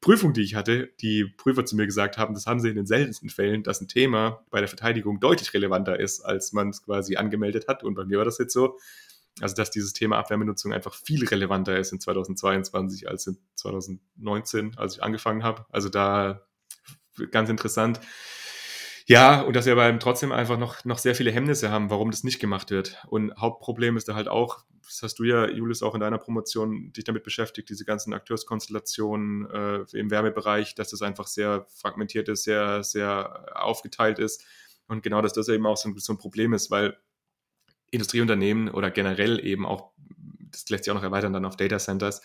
Prüfung, 0.01 0.33
die 0.33 0.41
ich 0.41 0.55
hatte, 0.55 0.89
die 0.99 1.25
Prüfer 1.25 1.63
zu 1.63 1.75
mir 1.75 1.85
gesagt 1.85 2.17
haben, 2.17 2.33
das 2.33 2.47
haben 2.47 2.59
sie 2.59 2.69
in 2.69 2.75
den 2.75 2.87
seltensten 2.87 3.29
Fällen, 3.29 3.61
dass 3.61 3.81
ein 3.81 3.87
Thema 3.87 4.43
bei 4.49 4.59
der 4.59 4.67
Verteidigung 4.67 5.19
deutlich 5.19 5.53
relevanter 5.53 5.99
ist, 5.99 6.21
als 6.21 6.53
man 6.53 6.69
es 6.69 6.83
quasi 6.83 7.17
angemeldet 7.17 7.67
hat. 7.67 7.83
Und 7.83 7.93
bei 7.93 8.03
mir 8.03 8.17
war 8.17 8.25
das 8.25 8.39
jetzt 8.39 8.53
so. 8.53 8.79
Also, 9.41 9.55
dass 9.55 9.71
dieses 9.71 9.93
Thema 9.93 10.17
Abwärmenutzung 10.17 10.73
einfach 10.73 10.93
viel 10.93 11.27
relevanter 11.27 11.77
ist 11.77 11.91
in 11.91 11.99
2022 11.99 13.07
als 13.07 13.27
in 13.27 13.37
2019, 13.55 14.77
als 14.77 14.95
ich 14.95 15.03
angefangen 15.03 15.43
habe. 15.43 15.65
Also 15.69 15.89
da 15.89 16.41
ganz 17.31 17.49
interessant. 17.49 17.99
Ja, 19.07 19.41
und 19.41 19.55
dass 19.55 19.65
wir 19.65 19.73
aber 19.73 19.97
trotzdem 19.99 20.31
einfach 20.31 20.57
noch, 20.57 20.85
noch 20.85 20.97
sehr 20.97 21.15
viele 21.15 21.31
Hemmnisse 21.31 21.69
haben, 21.71 21.89
warum 21.89 22.11
das 22.11 22.23
nicht 22.23 22.39
gemacht 22.39 22.71
wird. 22.71 23.03
Und 23.07 23.35
Hauptproblem 23.35 23.97
ist 23.97 24.07
da 24.07 24.15
halt 24.15 24.27
auch, 24.27 24.63
das 24.85 25.01
hast 25.01 25.19
du 25.19 25.23
ja, 25.23 25.49
Julius, 25.49 25.83
auch 25.83 25.95
in 25.95 26.01
deiner 26.01 26.17
Promotion 26.17 26.93
dich 26.93 27.03
damit 27.03 27.23
beschäftigt, 27.23 27.69
diese 27.69 27.83
ganzen 27.83 28.13
Akteurskonstellationen 28.13 29.49
äh, 29.49 29.97
im 29.97 30.11
Wärmebereich, 30.11 30.75
dass 30.75 30.91
das 30.91 31.01
einfach 31.01 31.27
sehr 31.27 31.65
fragmentiert 31.75 32.29
ist, 32.29 32.43
sehr, 32.43 32.83
sehr 32.83 33.47
aufgeteilt 33.55 34.19
ist. 34.19 34.45
Und 34.87 35.03
genau, 35.03 35.21
dass 35.21 35.33
das 35.33 35.47
eben 35.49 35.65
auch 35.65 35.77
so, 35.77 35.91
so 35.97 36.13
ein 36.13 36.17
Problem 36.17 36.53
ist, 36.53 36.69
weil 36.71 36.97
Industrieunternehmen 37.91 38.69
oder 38.69 38.89
generell 38.89 39.45
eben 39.45 39.65
auch, 39.65 39.91
das 40.51 40.67
lässt 40.69 40.85
sich 40.85 40.91
auch 40.91 40.95
noch 40.95 41.03
erweitern 41.03 41.33
dann 41.33 41.45
auf 41.45 41.57
Data 41.57 41.77
Centers, 41.77 42.21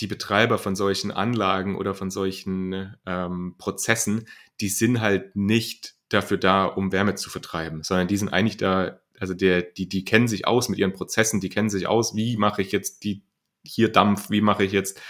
die 0.00 0.06
Betreiber 0.06 0.58
von 0.58 0.74
solchen 0.74 1.10
Anlagen 1.10 1.76
oder 1.76 1.94
von 1.94 2.10
solchen 2.10 2.96
ähm, 3.06 3.56
Prozessen, 3.58 4.26
die 4.60 4.68
sind 4.68 5.00
halt 5.00 5.36
nicht 5.36 5.94
dafür 6.08 6.38
da, 6.38 6.64
um 6.64 6.92
Wärme 6.92 7.14
zu 7.14 7.30
vertreiben, 7.30 7.82
sondern 7.82 8.08
die 8.08 8.16
sind 8.16 8.30
eigentlich 8.30 8.56
da, 8.56 9.00
also 9.18 9.34
der, 9.34 9.62
die, 9.62 9.88
die 9.88 10.04
kennen 10.04 10.28
sich 10.28 10.46
aus 10.46 10.68
mit 10.68 10.78
ihren 10.78 10.92
Prozessen, 10.92 11.40
die 11.40 11.48
kennen 11.48 11.70
sich 11.70 11.86
aus, 11.86 12.16
wie 12.16 12.36
mache 12.36 12.62
ich 12.62 12.72
jetzt 12.72 13.04
die 13.04 13.24
hier 13.64 13.90
Dampf, 13.90 14.30
wie 14.30 14.40
mache 14.40 14.64
ich 14.64 14.72
jetzt 14.72 15.00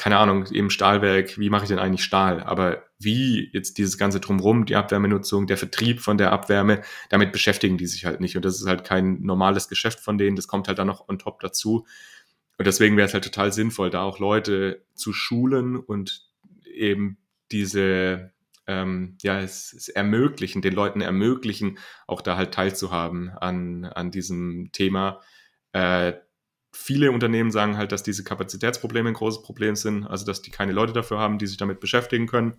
keine 0.00 0.16
Ahnung, 0.16 0.46
eben 0.50 0.70
Stahlwerk, 0.70 1.38
wie 1.38 1.50
mache 1.50 1.64
ich 1.64 1.68
denn 1.68 1.78
eigentlich 1.78 2.04
Stahl? 2.04 2.42
Aber 2.42 2.84
wie 2.98 3.50
jetzt 3.52 3.76
dieses 3.76 3.98
ganze 3.98 4.18
Drumrum, 4.18 4.64
die 4.64 4.74
Abwärmenutzung, 4.74 5.46
der 5.46 5.58
Vertrieb 5.58 6.00
von 6.00 6.16
der 6.16 6.32
Abwärme, 6.32 6.80
damit 7.10 7.32
beschäftigen 7.32 7.76
die 7.76 7.86
sich 7.86 8.06
halt 8.06 8.18
nicht. 8.18 8.34
Und 8.34 8.46
das 8.46 8.58
ist 8.58 8.66
halt 8.66 8.82
kein 8.82 9.20
normales 9.20 9.68
Geschäft 9.68 10.00
von 10.00 10.16
denen, 10.16 10.36
das 10.36 10.48
kommt 10.48 10.68
halt 10.68 10.78
dann 10.78 10.86
noch 10.86 11.06
on 11.10 11.18
top 11.18 11.40
dazu. 11.40 11.86
Und 12.56 12.66
deswegen 12.66 12.96
wäre 12.96 13.08
es 13.08 13.12
halt 13.12 13.24
total 13.24 13.52
sinnvoll, 13.52 13.90
da 13.90 14.00
auch 14.00 14.18
Leute 14.18 14.86
zu 14.94 15.12
schulen 15.12 15.76
und 15.76 16.26
eben 16.64 17.18
diese, 17.52 18.32
ähm, 18.66 19.18
ja, 19.20 19.38
es, 19.38 19.74
es 19.74 19.90
ermöglichen, 19.90 20.62
den 20.62 20.72
Leuten 20.72 21.02
ermöglichen, 21.02 21.78
auch 22.06 22.22
da 22.22 22.38
halt 22.38 22.54
teilzuhaben 22.54 23.28
an, 23.28 23.84
an 23.84 24.10
diesem 24.10 24.70
Thema. 24.72 25.20
Äh, 25.72 26.14
viele 26.72 27.12
Unternehmen 27.12 27.50
sagen 27.50 27.76
halt, 27.76 27.92
dass 27.92 28.02
diese 28.02 28.24
Kapazitätsprobleme 28.24 29.08
ein 29.08 29.14
großes 29.14 29.42
Problem 29.42 29.76
sind, 29.76 30.06
also 30.06 30.24
dass 30.24 30.42
die 30.42 30.50
keine 30.50 30.72
Leute 30.72 30.92
dafür 30.92 31.18
haben, 31.18 31.38
die 31.38 31.46
sich 31.46 31.56
damit 31.56 31.80
beschäftigen 31.80 32.26
können. 32.26 32.54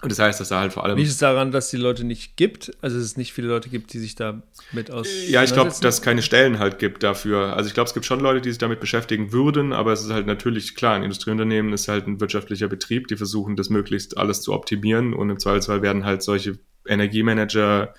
Und 0.00 0.12
das 0.12 0.20
heißt, 0.20 0.38
dass 0.38 0.50
da 0.50 0.60
halt 0.60 0.72
vor 0.72 0.84
allem. 0.84 0.96
Liegt 0.96 1.10
es 1.10 1.18
daran, 1.18 1.50
dass 1.50 1.70
die 1.70 1.76
Leute 1.76 2.04
nicht 2.04 2.36
gibt? 2.36 2.72
Also, 2.80 2.96
dass 2.96 3.04
es 3.04 3.16
nicht 3.16 3.32
viele 3.32 3.48
Leute 3.48 3.68
gibt, 3.68 3.92
die 3.92 3.98
sich 3.98 4.14
da 4.14 4.42
mit 4.70 4.92
aus. 4.92 5.08
Ja, 5.26 5.42
ich 5.42 5.52
glaube, 5.52 5.72
dass 5.80 5.96
es 5.96 6.02
keine 6.02 6.22
Stellen 6.22 6.60
halt 6.60 6.78
gibt 6.78 7.02
dafür. 7.02 7.56
Also, 7.56 7.66
ich 7.66 7.74
glaube, 7.74 7.88
es 7.88 7.94
gibt 7.94 8.06
schon 8.06 8.20
Leute, 8.20 8.40
die 8.40 8.50
sich 8.50 8.58
damit 8.58 8.78
beschäftigen 8.78 9.32
würden, 9.32 9.72
aber 9.72 9.92
es 9.92 10.04
ist 10.04 10.10
halt 10.10 10.28
natürlich 10.28 10.76
klar, 10.76 10.94
ein 10.94 11.02
Industrieunternehmen 11.02 11.72
ist 11.72 11.88
halt 11.88 12.06
ein 12.06 12.20
wirtschaftlicher 12.20 12.68
Betrieb, 12.68 13.08
die 13.08 13.16
versuchen, 13.16 13.56
das 13.56 13.70
möglichst 13.70 14.16
alles 14.16 14.40
zu 14.40 14.52
optimieren 14.52 15.14
und 15.14 15.30
im 15.30 15.40
Zweifelsfall 15.40 15.82
werden 15.82 16.04
halt 16.04 16.22
solche 16.22 16.60
Energiemanager 16.86 17.92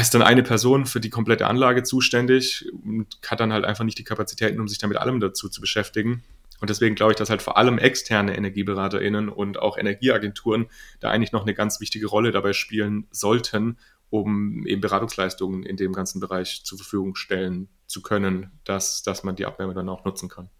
ist 0.00 0.14
dann 0.14 0.22
eine 0.22 0.42
Person 0.42 0.86
für 0.86 1.00
die 1.00 1.10
komplette 1.10 1.46
Anlage 1.46 1.82
zuständig 1.82 2.70
und 2.84 3.18
hat 3.26 3.40
dann 3.40 3.52
halt 3.52 3.64
einfach 3.64 3.84
nicht 3.84 3.98
die 3.98 4.04
Kapazitäten, 4.04 4.60
um 4.60 4.68
sich 4.68 4.78
damit 4.78 4.96
allem 4.96 5.20
dazu 5.20 5.48
zu 5.48 5.60
beschäftigen. 5.60 6.22
Und 6.60 6.70
deswegen 6.70 6.94
glaube 6.94 7.12
ich, 7.12 7.16
dass 7.16 7.28
halt 7.28 7.42
vor 7.42 7.56
allem 7.56 7.78
externe 7.78 8.36
EnergieberaterInnen 8.36 9.28
und 9.28 9.58
auch 9.58 9.76
Energieagenturen 9.76 10.66
da 11.00 11.10
eigentlich 11.10 11.32
noch 11.32 11.42
eine 11.42 11.54
ganz 11.54 11.80
wichtige 11.80 12.06
Rolle 12.06 12.30
dabei 12.30 12.52
spielen 12.52 13.08
sollten, 13.10 13.78
um 14.10 14.64
eben 14.66 14.80
Beratungsleistungen 14.80 15.64
in 15.64 15.76
dem 15.76 15.92
ganzen 15.92 16.20
Bereich 16.20 16.62
zur 16.64 16.78
Verfügung 16.78 17.16
stellen 17.16 17.68
zu 17.88 18.00
können, 18.00 18.52
dass, 18.62 19.02
dass 19.02 19.24
man 19.24 19.34
die 19.34 19.46
Abwärme 19.46 19.74
dann 19.74 19.88
auch 19.88 20.04
nutzen 20.04 20.28
kann. 20.28 20.50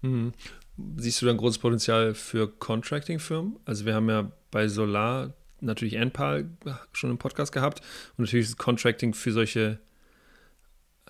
Mhm. 0.00 0.32
Siehst 0.96 1.20
du 1.20 1.26
da 1.26 1.32
ein 1.32 1.38
großes 1.38 1.58
Potenzial 1.58 2.14
für 2.14 2.48
Contracting-Firmen? 2.48 3.58
Also 3.66 3.84
wir 3.84 3.94
haben 3.94 4.08
ja 4.08 4.32
bei 4.50 4.68
Solar 4.68 5.34
natürlich 5.60 5.94
NPAL 5.94 6.48
schon 6.92 7.10
im 7.10 7.18
Podcast 7.18 7.52
gehabt 7.52 7.80
und 8.16 8.24
natürlich 8.24 8.46
ist 8.46 8.58
Contracting 8.58 9.14
für 9.14 9.32
solche 9.32 9.78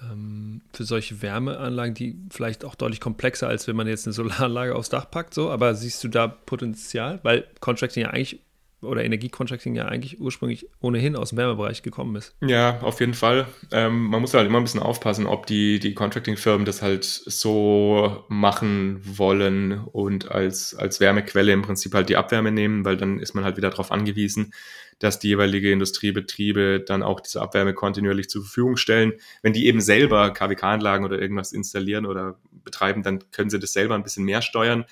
ähm, 0.00 0.62
für 0.72 0.84
solche 0.84 1.22
Wärmeanlagen, 1.22 1.94
die 1.94 2.16
vielleicht 2.30 2.64
auch 2.64 2.74
deutlich 2.74 3.00
komplexer, 3.00 3.48
als 3.48 3.66
wenn 3.66 3.76
man 3.76 3.86
jetzt 3.86 4.06
eine 4.06 4.12
Solaranlage 4.12 4.74
aufs 4.74 4.88
Dach 4.88 5.10
packt, 5.10 5.34
so, 5.34 5.50
aber 5.50 5.74
siehst 5.74 6.04
du 6.04 6.08
da 6.08 6.28
Potenzial? 6.28 7.20
Weil 7.22 7.46
Contracting 7.60 8.02
ja 8.02 8.10
eigentlich 8.10 8.40
oder 8.82 9.04
Energiecontracting 9.04 9.74
ja 9.74 9.86
eigentlich 9.86 10.20
ursprünglich 10.20 10.68
ohnehin 10.80 11.16
aus 11.16 11.30
dem 11.30 11.38
Wärmebereich 11.38 11.82
gekommen 11.82 12.16
ist. 12.16 12.34
Ja, 12.40 12.78
auf 12.80 13.00
jeden 13.00 13.14
Fall. 13.14 13.46
Ähm, 13.72 14.06
man 14.06 14.20
muss 14.20 14.34
halt 14.34 14.46
immer 14.46 14.58
ein 14.58 14.64
bisschen 14.64 14.82
aufpassen, 14.82 15.26
ob 15.26 15.46
die, 15.46 15.78
die 15.78 15.94
Contracting-Firmen 15.94 16.66
das 16.66 16.82
halt 16.82 17.04
so 17.04 18.24
machen 18.28 19.00
wollen 19.02 19.80
und 19.92 20.30
als, 20.30 20.74
als 20.74 21.00
Wärmequelle 21.00 21.52
im 21.52 21.62
Prinzip 21.62 21.94
halt 21.94 22.08
die 22.08 22.16
Abwärme 22.16 22.52
nehmen, 22.52 22.84
weil 22.84 22.96
dann 22.96 23.18
ist 23.18 23.34
man 23.34 23.44
halt 23.44 23.56
wieder 23.56 23.70
darauf 23.70 23.90
angewiesen, 23.90 24.52
dass 24.98 25.18
die 25.18 25.28
jeweilige 25.28 25.70
Industriebetriebe 25.72 26.80
dann 26.80 27.02
auch 27.02 27.20
diese 27.20 27.42
Abwärme 27.42 27.74
kontinuierlich 27.74 28.28
zur 28.28 28.42
Verfügung 28.42 28.76
stellen. 28.76 29.12
Wenn 29.42 29.52
die 29.52 29.66
eben 29.66 29.80
selber 29.80 30.32
KWK-Anlagen 30.32 31.04
oder 31.04 31.20
irgendwas 31.20 31.52
installieren 31.52 32.06
oder 32.06 32.38
betreiben, 32.64 33.02
dann 33.02 33.30
können 33.30 33.50
sie 33.50 33.58
das 33.58 33.72
selber 33.72 33.94
ein 33.94 34.02
bisschen 34.02 34.24
mehr 34.24 34.42
steuern. 34.42 34.86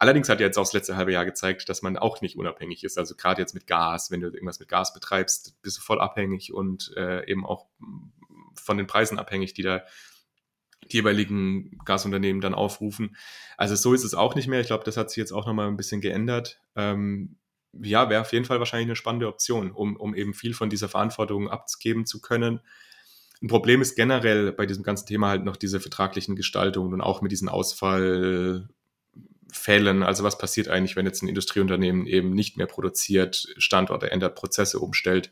Allerdings 0.00 0.30
hat 0.30 0.40
ja 0.40 0.46
jetzt 0.46 0.56
auch 0.56 0.64
das 0.64 0.72
letzte 0.72 0.96
halbe 0.96 1.12
Jahr 1.12 1.26
gezeigt, 1.26 1.68
dass 1.68 1.82
man 1.82 1.98
auch 1.98 2.22
nicht 2.22 2.38
unabhängig 2.38 2.84
ist. 2.84 2.96
Also 2.96 3.14
gerade 3.14 3.42
jetzt 3.42 3.52
mit 3.52 3.66
Gas, 3.66 4.10
wenn 4.10 4.22
du 4.22 4.28
irgendwas 4.28 4.58
mit 4.58 4.70
Gas 4.70 4.94
betreibst, 4.94 5.60
bist 5.60 5.76
du 5.76 5.82
voll 5.82 6.00
abhängig 6.00 6.54
und 6.54 6.90
äh, 6.96 7.30
eben 7.30 7.44
auch 7.44 7.66
von 8.54 8.78
den 8.78 8.86
Preisen 8.86 9.18
abhängig, 9.18 9.52
die 9.52 9.62
da 9.62 9.82
die 10.90 10.96
jeweiligen 10.96 11.78
Gasunternehmen 11.84 12.40
dann 12.40 12.54
aufrufen. 12.54 13.14
Also 13.58 13.74
so 13.74 13.92
ist 13.92 14.02
es 14.04 14.14
auch 14.14 14.34
nicht 14.34 14.48
mehr. 14.48 14.62
Ich 14.62 14.68
glaube, 14.68 14.84
das 14.84 14.96
hat 14.96 15.10
sich 15.10 15.18
jetzt 15.18 15.32
auch 15.32 15.46
nochmal 15.46 15.68
ein 15.68 15.76
bisschen 15.76 16.00
geändert. 16.00 16.62
Ähm, 16.76 17.36
ja, 17.74 18.08
wäre 18.08 18.22
auf 18.22 18.32
jeden 18.32 18.46
Fall 18.46 18.58
wahrscheinlich 18.58 18.86
eine 18.86 18.96
spannende 18.96 19.28
Option, 19.28 19.70
um, 19.70 19.96
um 19.96 20.14
eben 20.14 20.32
viel 20.32 20.54
von 20.54 20.70
dieser 20.70 20.88
Verantwortung 20.88 21.50
abgeben 21.50 22.06
zu 22.06 22.22
können. 22.22 22.60
Ein 23.42 23.48
Problem 23.48 23.82
ist 23.82 23.96
generell 23.96 24.52
bei 24.52 24.64
diesem 24.64 24.82
ganzen 24.82 25.06
Thema 25.06 25.28
halt 25.28 25.44
noch 25.44 25.56
diese 25.56 25.78
vertraglichen 25.78 26.36
Gestaltungen 26.36 26.94
und 26.94 27.02
auch 27.02 27.20
mit 27.20 27.32
diesen 27.32 27.50
Ausfall, 27.50 28.70
Fällen, 29.52 30.02
also 30.02 30.24
was 30.24 30.38
passiert 30.38 30.68
eigentlich, 30.68 30.96
wenn 30.96 31.06
jetzt 31.06 31.22
ein 31.22 31.28
Industrieunternehmen 31.28 32.06
eben 32.06 32.30
nicht 32.30 32.56
mehr 32.56 32.66
produziert, 32.66 33.48
Standorte 33.56 34.10
ändert, 34.10 34.34
Prozesse 34.34 34.78
umstellt. 34.78 35.30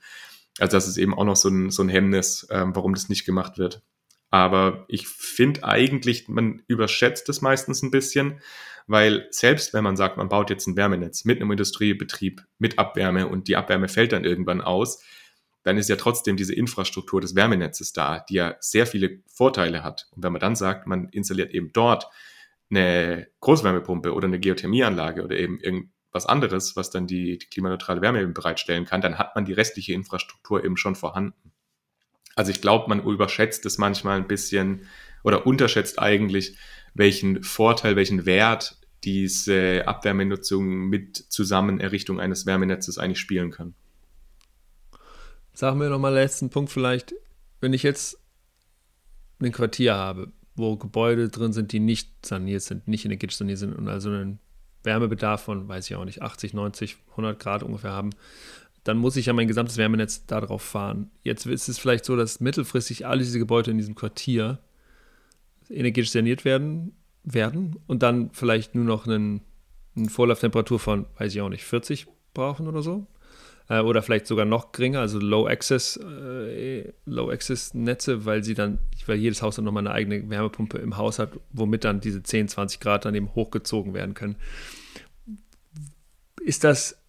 Also 0.58 0.76
das 0.76 0.88
ist 0.88 0.96
eben 0.96 1.14
auch 1.14 1.24
noch 1.24 1.36
so 1.36 1.48
ein, 1.48 1.70
so 1.70 1.82
ein 1.82 1.88
Hemmnis, 1.88 2.46
ähm, 2.50 2.74
warum 2.74 2.94
das 2.94 3.08
nicht 3.08 3.24
gemacht 3.24 3.58
wird. 3.58 3.82
Aber 4.30 4.84
ich 4.88 5.08
finde 5.08 5.64
eigentlich, 5.64 6.28
man 6.28 6.62
überschätzt 6.66 7.28
es 7.28 7.40
meistens 7.40 7.82
ein 7.82 7.90
bisschen, 7.90 8.40
weil 8.86 9.26
selbst 9.30 9.72
wenn 9.74 9.84
man 9.84 9.96
sagt, 9.96 10.16
man 10.16 10.28
baut 10.28 10.50
jetzt 10.50 10.66
ein 10.66 10.76
Wärmenetz 10.76 11.24
mit 11.24 11.40
einem 11.40 11.50
Industriebetrieb, 11.50 12.44
mit 12.58 12.78
Abwärme 12.78 13.28
und 13.28 13.48
die 13.48 13.56
Abwärme 13.56 13.88
fällt 13.88 14.12
dann 14.12 14.24
irgendwann 14.24 14.60
aus, 14.60 15.02
dann 15.62 15.76
ist 15.76 15.88
ja 15.88 15.96
trotzdem 15.96 16.36
diese 16.36 16.54
Infrastruktur 16.54 17.20
des 17.20 17.34
Wärmenetzes 17.34 17.92
da, 17.92 18.24
die 18.28 18.34
ja 18.34 18.56
sehr 18.60 18.86
viele 18.86 19.20
Vorteile 19.26 19.82
hat. 19.82 20.08
Und 20.12 20.22
wenn 20.22 20.32
man 20.32 20.40
dann 20.40 20.56
sagt, 20.56 20.86
man 20.86 21.08
installiert 21.10 21.52
eben 21.52 21.72
dort 21.72 22.06
eine 22.70 23.28
Großwärmepumpe 23.40 24.12
oder 24.12 24.26
eine 24.26 24.38
Geothermieanlage 24.38 25.24
oder 25.24 25.36
eben 25.36 25.92
was 26.12 26.26
anderes, 26.26 26.76
was 26.76 26.90
dann 26.90 27.06
die, 27.06 27.38
die 27.38 27.46
klimaneutrale 27.46 28.00
Wärme 28.00 28.22
eben 28.22 28.34
bereitstellen 28.34 28.84
kann, 28.84 29.00
dann 29.00 29.18
hat 29.18 29.34
man 29.34 29.44
die 29.44 29.52
restliche 29.52 29.92
Infrastruktur 29.92 30.64
eben 30.64 30.76
schon 30.76 30.94
vorhanden. 30.94 31.52
Also 32.34 32.50
ich 32.50 32.60
glaube, 32.60 32.88
man 32.88 33.02
überschätzt 33.02 33.66
es 33.66 33.78
manchmal 33.78 34.18
ein 34.18 34.28
bisschen 34.28 34.86
oder 35.24 35.46
unterschätzt 35.46 35.98
eigentlich, 35.98 36.56
welchen 36.94 37.42
Vorteil, 37.42 37.96
welchen 37.96 38.26
Wert 38.26 38.78
diese 39.04 39.86
Abwärmenutzung 39.86 40.88
mit 40.88 41.16
Zusammenerrichtung 41.16 42.20
eines 42.20 42.46
Wärmenetzes 42.46 42.98
eigentlich 42.98 43.20
spielen 43.20 43.50
kann. 43.50 43.74
Sagen 45.52 45.80
wir 45.80 45.88
nochmal 45.88 46.14
letzten 46.14 46.50
Punkt 46.50 46.70
vielleicht, 46.70 47.14
wenn 47.60 47.72
ich 47.72 47.82
jetzt 47.82 48.20
ein 49.40 49.52
Quartier 49.52 49.94
habe, 49.94 50.32
wo 50.58 50.76
Gebäude 50.76 51.28
drin 51.28 51.52
sind, 51.52 51.72
die 51.72 51.80
nicht 51.80 52.26
saniert 52.26 52.62
sind, 52.62 52.88
nicht 52.88 53.04
energetisch 53.04 53.36
saniert 53.36 53.58
sind 53.58 53.74
und 53.74 53.88
also 53.88 54.10
einen 54.10 54.38
Wärmebedarf 54.84 55.42
von, 55.42 55.68
weiß 55.68 55.88
ich 55.88 55.96
auch 55.96 56.04
nicht, 56.04 56.22
80, 56.22 56.54
90, 56.54 56.96
100 57.10 57.38
Grad 57.38 57.62
ungefähr 57.62 57.92
haben, 57.92 58.10
dann 58.84 58.98
muss 58.98 59.16
ich 59.16 59.26
ja 59.26 59.32
mein 59.32 59.48
gesamtes 59.48 59.76
Wärmenetz 59.76 60.26
darauf 60.26 60.62
fahren. 60.62 61.10
Jetzt 61.22 61.46
ist 61.46 61.68
es 61.68 61.78
vielleicht 61.78 62.04
so, 62.04 62.16
dass 62.16 62.40
mittelfristig 62.40 63.06
alle 63.06 63.18
diese 63.18 63.38
Gebäude 63.38 63.70
in 63.70 63.78
diesem 63.78 63.94
Quartier 63.94 64.60
energetisch 65.68 66.10
saniert 66.10 66.44
werden, 66.44 66.96
werden 67.24 67.76
und 67.86 68.02
dann 68.02 68.30
vielleicht 68.32 68.74
nur 68.74 68.84
noch 68.84 69.06
einen, 69.06 69.42
eine 69.96 70.08
Vorlauftemperatur 70.08 70.78
von, 70.78 71.06
weiß 71.18 71.34
ich 71.34 71.40
auch 71.40 71.48
nicht, 71.48 71.64
40 71.64 72.06
brauchen 72.32 72.66
oder 72.66 72.82
so. 72.82 73.06
Äh, 73.68 73.80
oder 73.80 74.02
vielleicht 74.02 74.26
sogar 74.26 74.44
noch 74.44 74.72
geringer, 74.72 75.00
also 75.00 75.18
Low 75.18 75.46
Access, 75.46 75.96
äh, 75.98 76.92
Low 77.04 77.30
Access 77.30 77.74
Netze, 77.74 78.24
weil 78.24 78.42
sie 78.42 78.54
dann, 78.54 78.78
weil 79.06 79.18
jedes 79.18 79.42
Haus 79.42 79.56
dann 79.56 79.64
nochmal 79.64 79.86
eine 79.86 79.94
eigene 79.94 80.28
Wärmepumpe 80.28 80.78
im 80.78 80.96
Haus 80.96 81.18
hat, 81.18 81.32
womit 81.52 81.84
dann 81.84 82.00
diese 82.00 82.22
10, 82.22 82.48
20 82.48 82.80
Grad 82.80 83.04
dann 83.04 83.14
eben 83.14 83.34
hochgezogen 83.34 83.94
werden 83.94 84.14
können. 84.14 84.36
Ist 86.40 86.64
das, 86.64 87.02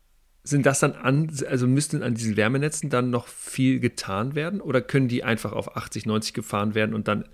sind 0.44 0.66
das 0.66 0.80
dann 0.80 0.94
an, 0.94 1.32
also 1.48 1.66
müssten 1.66 2.04
an 2.04 2.16
diesen 2.16 2.36
Wärmenetzen 2.36 2.90
dann 2.90 3.10
noch 3.10 3.28
viel 3.28 3.80
getan 3.80 4.36
werden 4.36 4.60
oder 4.60 4.82
können 4.82 5.08
die 5.08 5.24
einfach 5.24 5.54
auf 5.54 5.78
80, 5.78 6.06
90 6.06 6.34
gefahren 6.34 6.76
werden 6.76 6.94
und 6.94 7.08
dann 7.08 7.30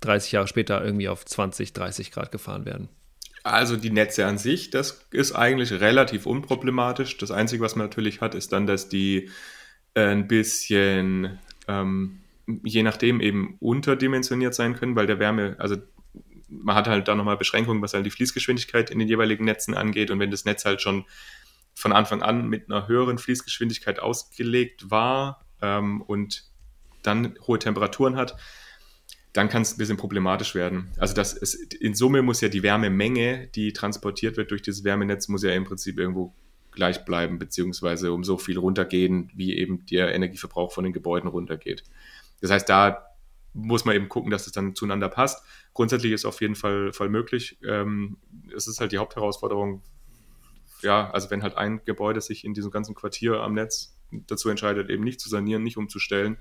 30 0.00 0.32
Jahre 0.32 0.48
später 0.48 0.84
irgendwie 0.84 1.08
auf 1.08 1.24
20, 1.24 1.72
30 1.72 2.12
Grad 2.12 2.32
gefahren 2.32 2.66
werden? 2.66 2.88
Also 3.44 3.76
die 3.76 3.90
Netze 3.90 4.26
an 4.26 4.38
sich, 4.38 4.70
das 4.70 5.06
ist 5.10 5.32
eigentlich 5.32 5.72
relativ 5.72 6.26
unproblematisch. 6.26 7.16
Das 7.16 7.30
Einzige, 7.30 7.62
was 7.62 7.76
man 7.76 7.86
natürlich 7.86 8.20
hat, 8.20 8.34
ist 8.34 8.52
dann, 8.52 8.66
dass 8.66 8.88
die 8.88 9.30
äh, 9.94 10.08
ein 10.08 10.28
bisschen, 10.28 11.38
ähm, 11.66 12.20
je 12.64 12.82
nachdem, 12.82 13.20
eben 13.20 13.56
unterdimensioniert 13.60 14.54
sein 14.54 14.74
können, 14.74 14.96
weil 14.96 15.06
der 15.06 15.18
Wärme, 15.18 15.56
also 15.58 15.76
man 16.48 16.74
hat 16.74 16.88
halt 16.88 17.08
da 17.08 17.14
nochmal 17.14 17.36
Beschränkungen, 17.36 17.82
was 17.82 17.94
halt 17.94 18.06
die 18.06 18.10
Fließgeschwindigkeit 18.10 18.90
in 18.90 18.98
den 18.98 19.08
jeweiligen 19.08 19.44
Netzen 19.44 19.74
angeht. 19.74 20.10
Und 20.10 20.18
wenn 20.18 20.30
das 20.30 20.44
Netz 20.44 20.64
halt 20.64 20.80
schon 20.80 21.04
von 21.74 21.92
Anfang 21.92 22.22
an 22.22 22.48
mit 22.48 22.70
einer 22.70 22.88
höheren 22.88 23.18
Fließgeschwindigkeit 23.18 24.00
ausgelegt 24.00 24.90
war 24.90 25.44
ähm, 25.62 26.00
und 26.02 26.44
dann 27.02 27.38
hohe 27.46 27.58
Temperaturen 27.58 28.16
hat, 28.16 28.36
dann 29.32 29.48
kann 29.48 29.62
es 29.62 29.74
ein 29.74 29.78
bisschen 29.78 29.96
problematisch 29.96 30.54
werden. 30.54 30.88
Also 30.98 31.14
das 31.14 31.32
ist, 31.32 31.74
in 31.74 31.94
Summe 31.94 32.22
muss 32.22 32.40
ja 32.40 32.48
die 32.48 32.62
Wärmemenge, 32.62 33.48
die 33.48 33.72
transportiert 33.72 34.36
wird 34.36 34.50
durch 34.50 34.62
dieses 34.62 34.84
Wärmenetz, 34.84 35.28
muss 35.28 35.42
ja 35.42 35.52
im 35.52 35.64
Prinzip 35.64 35.98
irgendwo 35.98 36.34
gleich 36.72 37.04
bleiben, 37.04 37.38
beziehungsweise 37.38 38.12
um 38.12 38.24
so 38.24 38.38
viel 38.38 38.58
runtergehen, 38.58 39.30
wie 39.34 39.56
eben 39.56 39.84
der 39.86 40.14
Energieverbrauch 40.14 40.72
von 40.72 40.84
den 40.84 40.92
Gebäuden 40.92 41.28
runtergeht. 41.28 41.84
Das 42.40 42.50
heißt, 42.50 42.68
da 42.68 43.04
muss 43.52 43.84
man 43.84 43.96
eben 43.96 44.08
gucken, 44.08 44.30
dass 44.30 44.46
es 44.46 44.52
dann 44.52 44.74
zueinander 44.74 45.08
passt. 45.08 45.44
Grundsätzlich 45.74 46.12
ist 46.12 46.20
es 46.20 46.24
auf 46.24 46.40
jeden 46.40 46.54
Fall, 46.54 46.92
Fall 46.92 47.08
möglich. 47.08 47.58
Ähm, 47.66 48.18
es 48.54 48.68
ist 48.68 48.80
halt 48.80 48.92
die 48.92 48.98
Hauptherausforderung, 48.98 49.82
ja, 50.82 51.10
also 51.10 51.30
wenn 51.30 51.42
halt 51.42 51.56
ein 51.56 51.80
Gebäude 51.84 52.20
sich 52.20 52.44
in 52.44 52.54
diesem 52.54 52.70
ganzen 52.70 52.94
Quartier 52.94 53.40
am 53.40 53.54
Netz 53.54 53.98
dazu 54.10 54.48
entscheidet, 54.48 54.90
eben 54.90 55.04
nicht 55.04 55.20
zu 55.20 55.28
sanieren, 55.28 55.62
nicht 55.62 55.76
umzustellen, 55.76 56.38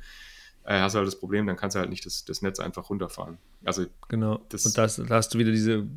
äh, 0.68 0.82
hast 0.82 0.94
du 0.94 0.98
halt 0.98 1.08
das 1.08 1.18
Problem, 1.20 1.48
dann 1.48 1.56
kannst 1.56 1.76
du 1.76 1.80
halt 1.80 1.90
nicht 1.90 2.06
das, 2.06 2.26
das 2.26 2.42
Netz 2.42 2.60
einfach 2.60 2.90
runterfahren. 2.90 3.38
Also 3.64 3.86
genau. 4.10 4.46
Das, 4.50 4.66
und 4.66 4.78
das, 4.78 4.98
da 4.98 5.16
hast 5.16 5.34
du 5.34 5.40
wieder 5.40 5.52
diese 5.52 5.88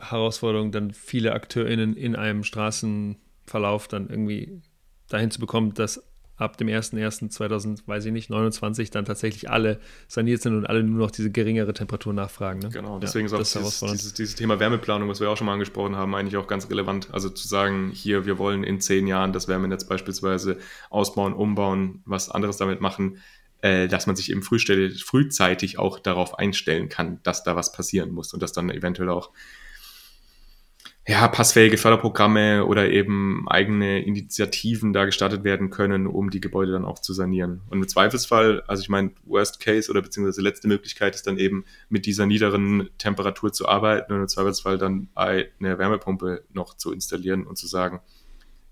Herausforderung, 0.00 0.72
dann 0.72 0.92
viele 0.92 1.32
AkteurInnen 1.32 1.96
in 1.96 2.16
einem 2.16 2.42
Straßenverlauf 2.42 3.86
dann 3.86 4.10
irgendwie 4.10 4.60
dahin 5.08 5.30
zu 5.30 5.38
bekommen, 5.38 5.74
dass 5.74 6.02
ab 6.36 6.58
dem 6.58 6.66
01.01.2000, 6.68 7.86
weiß 7.86 8.04
ich 8.04 8.12
nicht, 8.12 8.28
29 8.28 8.90
dann 8.90 9.04
tatsächlich 9.04 9.48
alle 9.48 9.78
saniert 10.08 10.42
sind 10.42 10.54
und 10.54 10.66
alle 10.66 10.82
nur 10.82 10.98
noch 10.98 11.10
diese 11.10 11.30
geringere 11.30 11.72
Temperatur 11.72 12.12
nachfragen. 12.12 12.58
Ne? 12.58 12.68
Genau, 12.68 12.98
deswegen 12.98 13.28
ja, 13.28 13.38
ist 13.38 13.56
auch 13.56 13.62
dieses, 13.62 13.80
dieses, 13.80 14.14
dieses, 14.14 14.34
Thema 14.34 14.60
Wärmeplanung, 14.60 15.08
was 15.08 15.20
wir 15.20 15.30
auch 15.30 15.36
schon 15.36 15.46
mal 15.46 15.54
angesprochen 15.54 15.96
haben, 15.96 16.14
eigentlich 16.14 16.36
auch 16.36 16.46
ganz 16.46 16.68
relevant. 16.68 17.08
Also 17.14 17.30
zu 17.30 17.48
sagen, 17.48 17.90
hier, 17.90 18.26
wir 18.26 18.38
wollen 18.38 18.64
in 18.64 18.80
zehn 18.80 19.06
Jahren 19.06 19.32
das 19.32 19.48
Wärmenetz 19.48 19.86
beispielsweise 19.86 20.58
ausbauen, 20.90 21.32
umbauen, 21.32 22.02
was 22.04 22.28
anderes 22.28 22.58
damit 22.58 22.82
machen, 22.82 23.18
äh, 23.66 23.88
dass 23.88 24.06
man 24.06 24.14
sich 24.14 24.30
eben 24.30 24.42
frühzeitig 24.42 25.78
auch 25.78 25.98
darauf 25.98 26.38
einstellen 26.38 26.88
kann, 26.88 27.20
dass 27.24 27.42
da 27.42 27.56
was 27.56 27.72
passieren 27.72 28.12
muss 28.12 28.32
und 28.32 28.40
dass 28.42 28.52
dann 28.52 28.70
eventuell 28.70 29.08
auch 29.08 29.32
ja, 31.08 31.26
passfähige 31.28 31.76
Förderprogramme 31.76 32.64
oder 32.64 32.90
eben 32.90 33.48
eigene 33.48 34.04
Initiativen 34.04 34.92
da 34.92 35.04
gestartet 35.04 35.44
werden 35.44 35.70
können, 35.70 36.06
um 36.06 36.30
die 36.30 36.40
Gebäude 36.40 36.72
dann 36.72 36.84
auch 36.84 36.98
zu 36.98 37.12
sanieren. 37.12 37.62
Und 37.70 37.78
im 37.78 37.88
Zweifelsfall, 37.88 38.62
also 38.66 38.82
ich 38.82 38.88
meine, 38.88 39.12
Worst 39.24 39.60
Case 39.60 39.88
oder 39.90 40.02
beziehungsweise 40.02 40.42
letzte 40.42 40.66
Möglichkeit 40.66 41.14
ist 41.14 41.26
dann 41.26 41.38
eben 41.38 41.64
mit 41.88 42.06
dieser 42.06 42.26
niederen 42.26 42.88
Temperatur 42.98 43.52
zu 43.52 43.68
arbeiten 43.68 44.12
und 44.12 44.20
im 44.20 44.28
Zweifelsfall 44.28 44.78
dann 44.78 45.08
eine 45.14 45.48
Wärmepumpe 45.60 46.44
noch 46.52 46.76
zu 46.76 46.92
installieren 46.92 47.46
und 47.46 47.56
zu 47.56 47.68
sagen, 47.68 48.00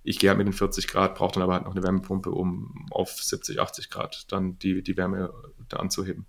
ich 0.05 0.19
gehe 0.19 0.29
halt 0.29 0.39
mit 0.39 0.47
den 0.47 0.53
40 0.53 0.87
Grad, 0.87 1.15
brauche 1.17 1.35
dann 1.35 1.43
aber 1.43 1.55
halt 1.55 1.65
noch 1.65 1.75
eine 1.75 1.83
Wärmepumpe, 1.83 2.31
um 2.31 2.87
auf 2.91 3.11
70, 3.11 3.59
80 3.59 3.91
Grad 3.91 4.31
dann 4.31 4.59
die, 4.59 4.83
die 4.83 4.97
Wärme 4.97 5.33
da 5.69 5.79
anzuheben. 5.79 6.27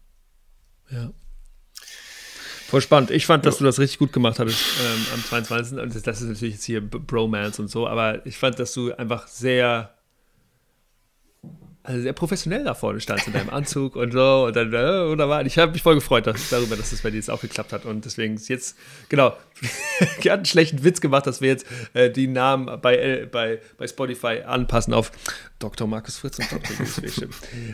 Ja. 0.90 1.12
Voll 2.68 2.82
spannend. 2.82 3.12
Ich 3.12 3.26
fand, 3.26 3.46
dass 3.46 3.58
du 3.58 3.64
das 3.64 3.78
richtig 3.78 4.00
gut 4.00 4.14
gemacht 4.14 4.40
hattest 4.40 4.60
ähm, 4.84 5.06
am 5.14 5.24
22. 5.24 5.78
Und 5.78 6.08
das 6.08 6.22
ist 6.22 6.28
natürlich 6.28 6.56
jetzt 6.56 6.64
hier 6.64 6.82
Bromance 6.82 7.62
und 7.62 7.68
so, 7.68 7.88
aber 7.88 8.26
ich 8.26 8.38
fand, 8.38 8.58
dass 8.58 8.74
du 8.74 8.94
einfach 8.94 9.28
sehr 9.28 9.95
also 11.86 12.02
sehr 12.02 12.14
professionell 12.14 12.64
da 12.64 12.74
vorne 12.74 13.00
standst 13.00 13.28
in 13.28 13.34
deinem 13.34 13.50
Anzug 13.50 13.96
und 13.96 14.12
so 14.12 14.46
und 14.48 14.56
dann 14.56 14.74
äh, 14.74 15.08
wunderbar. 15.10 15.46
Ich 15.46 15.58
habe 15.58 15.72
mich 15.72 15.84
voll 15.84 15.96
gefreut 15.96 16.28
dass, 16.28 16.50
darüber, 16.50 16.76
dass 16.76 16.90
das 16.90 17.02
bei 17.02 17.12
dir 17.12 17.18
jetzt 17.18 17.30
auch 17.30 17.42
geklappt 17.42 17.74
hat 17.74 17.86
und 17.86 18.06
deswegen 18.06 18.36
ist 18.36 18.48
jetzt, 18.48 18.78
genau, 19.10 19.36
wir 20.22 20.32
hatten 20.32 20.40
einen 20.40 20.46
schlechten 20.46 20.84
Witz 20.84 21.00
gemacht, 21.00 21.28
dass 21.28 21.42
wir 21.42 21.50
jetzt 21.50 21.66
äh, 21.94 22.10
die 22.10 22.28
Namen 22.28 22.82
bei, 22.82 22.98
äh, 22.98 23.28
bei, 23.32 23.60
bei 23.78 23.88
Spotify 23.88 24.42
anpassen 24.46 24.94
auf 24.94 25.12
Dr. 25.60 25.88
Markus 25.88 26.18
Fritz 26.18 26.40
und 26.40 26.52
Dr. 26.52 27.28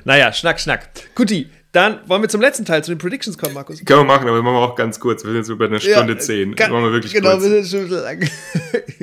Naja, 0.03 0.33
Schnack, 0.33 0.59
Schnack. 0.59 0.89
Guti, 1.15 1.49
dann 1.71 1.99
wollen 2.07 2.21
wir 2.21 2.27
zum 2.27 2.41
letzten 2.41 2.65
Teil, 2.65 2.83
zu 2.83 2.91
den 2.91 2.97
Predictions 2.97 3.37
kommen, 3.37 3.53
Markus. 3.53 3.83
Können 3.85 4.01
wir 4.01 4.03
machen, 4.03 4.27
aber 4.27 4.37
wir 4.37 4.43
machen 4.43 4.57
auch 4.57 4.75
ganz 4.75 4.99
kurz. 4.99 5.23
Wir 5.23 5.31
sind 5.31 5.37
jetzt 5.37 5.49
über 5.49 5.65
eine 5.65 5.79
Stunde 5.79 6.13
ja, 6.13 6.19
zehn. 6.19 6.53
Kann, 6.55 6.71
machen 6.71 6.83
wir 6.83 6.91
wirklich 6.91 7.13
genau, 7.13 7.31
kurz. 7.31 7.43
wir 7.43 7.63
sind 7.63 7.89
schon 7.89 7.97
lang. 7.97 8.29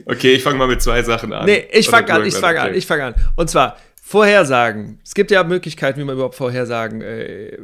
okay, 0.06 0.34
ich 0.34 0.42
fange 0.42 0.58
mal 0.58 0.68
mit 0.68 0.82
zwei 0.82 1.02
Sachen 1.02 1.32
an. 1.32 1.46
Nee, 1.46 1.66
ich 1.72 1.88
fange 1.88 2.12
an, 2.12 2.26
ich 2.26 2.34
fange 2.34 2.60
an, 2.60 2.74
ich 2.74 2.86
fange 2.86 3.04
an. 3.06 3.14
Und 3.36 3.48
zwar, 3.48 3.78
Vorhersagen. 4.08 5.00
Es 5.04 5.12
gibt 5.12 5.30
ja 5.30 5.44
Möglichkeiten, 5.44 6.00
wie 6.00 6.04
man 6.04 6.14
überhaupt 6.14 6.34
Vorhersagen 6.34 7.02
äh, 7.02 7.58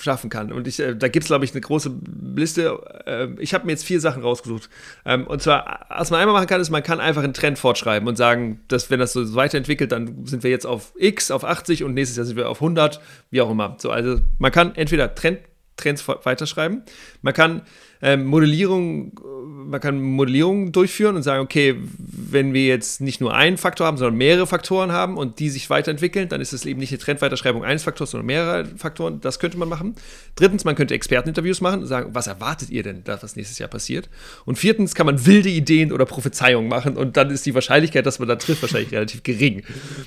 schaffen 0.00 0.28
kann. 0.28 0.52
Und 0.52 0.66
ich, 0.66 0.80
äh, 0.80 0.96
da 0.96 1.06
gibt 1.06 1.22
es, 1.22 1.28
glaube 1.28 1.44
ich, 1.44 1.52
eine 1.52 1.60
große 1.60 1.94
Liste. 2.34 2.76
Äh, 3.06 3.28
ich 3.38 3.54
habe 3.54 3.64
mir 3.64 3.70
jetzt 3.70 3.84
vier 3.84 4.00
Sachen 4.00 4.24
rausgesucht. 4.24 4.68
Ähm, 5.04 5.28
und 5.28 5.42
zwar, 5.42 5.86
was 5.90 6.10
man 6.10 6.18
einmal 6.18 6.34
machen 6.34 6.48
kann, 6.48 6.60
ist, 6.60 6.70
man 6.70 6.82
kann 6.82 6.98
einfach 6.98 7.22
einen 7.22 7.34
Trend 7.34 7.56
fortschreiben 7.60 8.08
und 8.08 8.16
sagen, 8.16 8.62
dass 8.66 8.90
wenn 8.90 8.98
das 8.98 9.12
so 9.12 9.36
weiterentwickelt, 9.36 9.92
dann 9.92 10.26
sind 10.26 10.42
wir 10.42 10.50
jetzt 10.50 10.66
auf 10.66 10.92
X, 10.96 11.30
auf 11.30 11.44
80 11.44 11.84
und 11.84 11.94
nächstes 11.94 12.16
Jahr 12.16 12.26
sind 12.26 12.36
wir 12.36 12.48
auf 12.48 12.60
100, 12.60 13.00
wie 13.30 13.40
auch 13.40 13.50
immer. 13.52 13.76
So, 13.78 13.92
also 13.92 14.18
man 14.40 14.50
kann 14.50 14.74
entweder 14.74 15.14
Trend, 15.14 15.38
Trends 15.76 16.08
weiterschreiben, 16.08 16.82
man 17.22 17.32
kann 17.32 17.62
ähm, 18.02 18.24
Modellierung, 18.26 19.20
man 19.66 19.80
kann 19.80 20.00
Modellierung 20.00 20.72
durchführen 20.72 21.16
und 21.16 21.22
sagen, 21.22 21.42
okay, 21.42 21.76
wenn 21.98 22.52
wir 22.52 22.66
jetzt 22.66 23.00
nicht 23.00 23.20
nur 23.20 23.34
einen 23.34 23.56
Faktor 23.56 23.86
haben, 23.86 23.96
sondern 23.96 24.16
mehrere 24.16 24.46
Faktoren 24.46 24.92
haben 24.92 25.16
und 25.16 25.38
die 25.38 25.50
sich 25.50 25.70
weiterentwickeln, 25.70 26.28
dann 26.28 26.40
ist 26.40 26.52
es 26.52 26.64
eben 26.66 26.80
nicht 26.80 26.92
eine 26.92 26.98
Trendweiterschreibung 26.98 27.64
eines 27.64 27.82
Faktors, 27.82 28.10
sondern 28.10 28.26
mehrere 28.26 28.66
Faktoren. 28.76 29.20
Das 29.20 29.38
könnte 29.38 29.58
man 29.58 29.68
machen. 29.68 29.94
Drittens, 30.36 30.64
man 30.64 30.74
könnte 30.74 30.94
Experteninterviews 30.94 31.60
machen 31.60 31.82
und 31.82 31.86
sagen, 31.86 32.10
was 32.12 32.26
erwartet 32.26 32.70
ihr 32.70 32.82
denn, 32.82 33.04
dass 33.04 33.22
was 33.22 33.36
nächstes 33.36 33.58
Jahr 33.58 33.68
passiert? 33.68 34.08
Und 34.44 34.58
viertens 34.58 34.94
kann 34.94 35.06
man 35.06 35.26
wilde 35.26 35.48
Ideen 35.48 35.92
oder 35.92 36.06
Prophezeiungen 36.06 36.68
machen 36.68 36.96
und 36.96 37.16
dann 37.16 37.30
ist 37.30 37.46
die 37.46 37.54
Wahrscheinlichkeit, 37.54 38.06
dass 38.06 38.18
man 38.18 38.28
da 38.28 38.36
trifft, 38.36 38.62
wahrscheinlich 38.62 38.92
relativ 38.92 39.22
gering. 39.22 39.62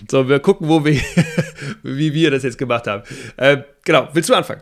So, 0.09 0.29
wir 0.29 0.39
gucken, 0.39 0.67
wo 0.67 0.85
wir, 0.85 0.99
wie 1.83 2.13
wir 2.13 2.31
das 2.31 2.43
jetzt 2.43 2.57
gemacht 2.57 2.87
haben. 2.87 3.03
Äh, 3.37 3.57
genau, 3.83 4.09
willst 4.13 4.29
du 4.29 4.33
anfangen? 4.33 4.61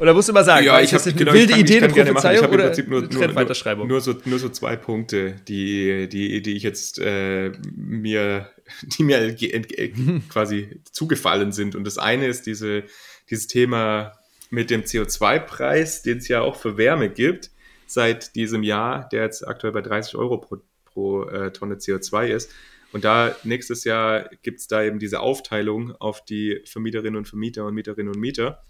Oder 0.00 0.14
musst 0.14 0.30
du 0.30 0.32
mal 0.32 0.44
sagen, 0.44 0.64
ja, 0.64 0.80
ich 0.80 0.94
habe 0.94 1.12
genau, 1.12 1.34
wilde 1.34 1.52
ich 1.52 1.58
Ideen, 1.58 1.84
ich 1.84 1.94
Prophezeiung 1.94 2.46
oder 2.46 2.64
im 2.64 2.68
Prinzip 2.68 2.88
nur, 2.88 3.02
nur, 3.02 3.86
nur, 3.86 4.00
so, 4.00 4.14
nur 4.24 4.38
so 4.38 4.48
zwei 4.48 4.74
Punkte, 4.76 5.36
die, 5.46 6.08
die, 6.08 6.40
die 6.40 6.56
ich 6.56 6.62
jetzt 6.62 6.98
äh, 6.98 7.52
mir, 7.76 8.48
die 8.82 9.02
mir 9.02 9.18
äh, 9.18 9.88
quasi 10.30 10.80
zugefallen 10.90 11.52
sind. 11.52 11.74
Und 11.74 11.84
das 11.84 11.98
eine 11.98 12.26
ist 12.28 12.46
diese, 12.46 12.84
dieses 13.28 13.46
Thema 13.46 14.12
mit 14.48 14.70
dem 14.70 14.84
CO2-Preis, 14.84 16.00
den 16.00 16.16
es 16.16 16.28
ja 16.28 16.40
auch 16.40 16.56
für 16.56 16.78
Wärme 16.78 17.10
gibt, 17.10 17.50
seit 17.86 18.34
diesem 18.36 18.62
Jahr, 18.62 19.06
der 19.10 19.24
jetzt 19.24 19.46
aktuell 19.46 19.74
bei 19.74 19.82
30 19.82 20.14
Euro 20.14 20.38
pro, 20.38 20.62
pro 20.86 21.24
äh, 21.24 21.52
Tonne 21.52 21.74
CO2 21.74 22.28
ist. 22.28 22.50
Und 22.92 23.04
da 23.04 23.36
nächstes 23.44 23.84
Jahr 23.84 24.30
gibt 24.40 24.60
es 24.60 24.66
da 24.66 24.82
eben 24.82 24.98
diese 24.98 25.20
Aufteilung 25.20 25.94
auf 25.96 26.24
die 26.24 26.62
Vermieterinnen 26.64 27.16
und 27.16 27.28
Vermieter 27.28 27.66
und 27.66 27.74
Mieterinnen 27.74 28.14
und 28.14 28.18
Mieter. 28.18 28.62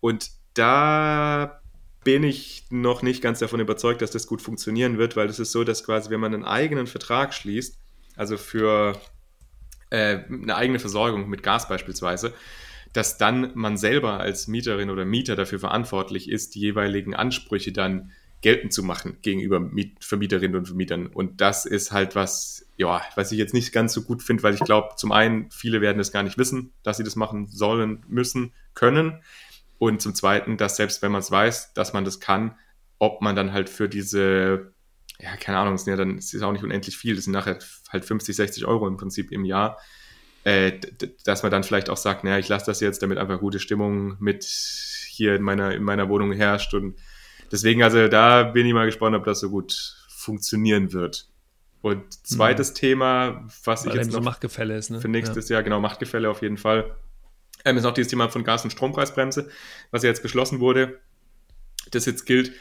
Und 0.00 0.30
da 0.58 1.60
bin 2.04 2.22
ich 2.22 2.64
noch 2.70 3.02
nicht 3.02 3.20
ganz 3.20 3.40
davon 3.40 3.60
überzeugt, 3.60 4.00
dass 4.00 4.10
das 4.10 4.26
gut 4.26 4.40
funktionieren 4.40 4.96
wird, 4.96 5.16
weil 5.16 5.28
es 5.28 5.38
ist 5.38 5.52
so, 5.52 5.64
dass 5.64 5.84
quasi, 5.84 6.10
wenn 6.10 6.20
man 6.20 6.34
einen 6.34 6.44
eigenen 6.44 6.86
Vertrag 6.86 7.34
schließt, 7.34 7.78
also 8.16 8.36
für 8.36 9.00
äh, 9.90 10.20
eine 10.28 10.54
eigene 10.56 10.78
Versorgung 10.78 11.28
mit 11.28 11.42
Gas 11.42 11.68
beispielsweise, 11.68 12.32
dass 12.92 13.18
dann 13.18 13.52
man 13.54 13.76
selber 13.76 14.20
als 14.20 14.46
Mieterin 14.46 14.90
oder 14.90 15.04
Mieter 15.04 15.36
dafür 15.36 15.58
verantwortlich 15.58 16.30
ist, 16.30 16.54
die 16.54 16.60
jeweiligen 16.60 17.14
Ansprüche 17.14 17.72
dann 17.72 18.12
geltend 18.40 18.72
zu 18.72 18.82
machen 18.82 19.18
gegenüber 19.22 19.60
Miet 19.60 20.04
Vermieterinnen 20.04 20.56
und 20.56 20.66
Vermietern. 20.66 21.08
Und 21.08 21.40
das 21.40 21.66
ist 21.66 21.92
halt 21.92 22.14
was, 22.14 22.66
ja, 22.76 23.02
was 23.14 23.32
ich 23.32 23.38
jetzt 23.38 23.54
nicht 23.54 23.72
ganz 23.72 23.92
so 23.92 24.02
gut 24.02 24.22
finde, 24.22 24.42
weil 24.44 24.54
ich 24.54 24.60
glaube, 24.60 24.94
zum 24.96 25.12
einen, 25.12 25.50
viele 25.50 25.80
werden 25.80 25.98
es 25.98 26.12
gar 26.12 26.22
nicht 26.22 26.38
wissen, 26.38 26.72
dass 26.82 26.98
sie 26.98 27.04
das 27.04 27.16
machen 27.16 27.48
sollen, 27.48 28.04
müssen, 28.08 28.52
können. 28.74 29.20
Und 29.78 30.00
zum 30.00 30.14
Zweiten, 30.14 30.56
dass 30.56 30.76
selbst 30.76 31.02
wenn 31.02 31.12
man 31.12 31.20
es 31.20 31.30
weiß, 31.30 31.74
dass 31.74 31.92
man 31.92 32.04
das 32.04 32.20
kann, 32.20 32.56
ob 32.98 33.20
man 33.20 33.36
dann 33.36 33.52
halt 33.52 33.68
für 33.68 33.88
diese, 33.88 34.72
ja, 35.18 35.36
keine 35.36 35.58
Ahnung, 35.58 35.74
es 35.74 35.82
ist 35.82 35.88
ja 35.88 35.96
dann, 35.96 36.18
es 36.18 36.32
ist 36.32 36.42
auch 36.42 36.52
nicht 36.52 36.64
unendlich 36.64 36.96
viel, 36.96 37.14
das 37.14 37.24
sind 37.24 37.32
nachher 37.32 37.58
halt 37.90 38.04
50, 38.04 38.34
60 38.34 38.66
Euro 38.66 38.88
im 38.88 38.96
Prinzip 38.96 39.32
im 39.32 39.44
Jahr, 39.44 39.78
äh, 40.44 40.72
dass 41.24 41.42
man 41.42 41.52
dann 41.52 41.64
vielleicht 41.64 41.90
auch 41.90 41.96
sagt, 41.96 42.24
naja, 42.24 42.38
ich 42.38 42.48
lasse 42.48 42.66
das 42.66 42.80
jetzt, 42.80 43.02
damit 43.02 43.18
einfach 43.18 43.38
gute 43.40 43.58
Stimmung 43.58 44.16
mit 44.18 44.44
hier 44.44 45.34
in 45.34 45.42
meiner, 45.42 45.74
in 45.74 45.82
meiner 45.82 46.08
Wohnung 46.08 46.32
herrscht. 46.32 46.72
Und 46.72 46.96
deswegen, 47.52 47.82
also 47.82 48.08
da 48.08 48.44
bin 48.44 48.66
ich 48.66 48.72
mal 48.72 48.86
gespannt, 48.86 49.16
ob 49.16 49.24
das 49.24 49.40
so 49.40 49.50
gut 49.50 49.96
funktionieren 50.08 50.92
wird. 50.92 51.28
Und 51.82 52.12
zweites 52.26 52.70
mhm. 52.70 52.74
Thema, 52.74 53.46
was 53.64 53.84
Weil 53.84 53.92
ich 53.92 53.98
jetzt 53.98 54.06
noch 54.08 54.14
so 54.14 54.20
Machtgefälle 54.22 54.76
ist, 54.76 54.90
ne? 54.90 55.00
für 55.00 55.08
nächstes 55.08 55.48
ja. 55.48 55.54
Jahr, 55.54 55.62
genau, 55.62 55.80
Machtgefälle 55.80 56.28
auf 56.28 56.42
jeden 56.42 56.56
Fall 56.56 56.96
ähm, 57.66 57.76
ist 57.76 57.84
auch 57.84 57.92
dieses 57.92 58.10
Thema 58.10 58.28
von 58.28 58.44
Gas- 58.44 58.64
und 58.64 58.70
Strompreisbremse, 58.70 59.50
was 59.90 60.02
ja 60.02 60.08
jetzt 60.08 60.22
beschlossen 60.22 60.60
wurde, 60.60 61.00
das 61.90 62.06
jetzt 62.06 62.24
gilt. 62.24 62.52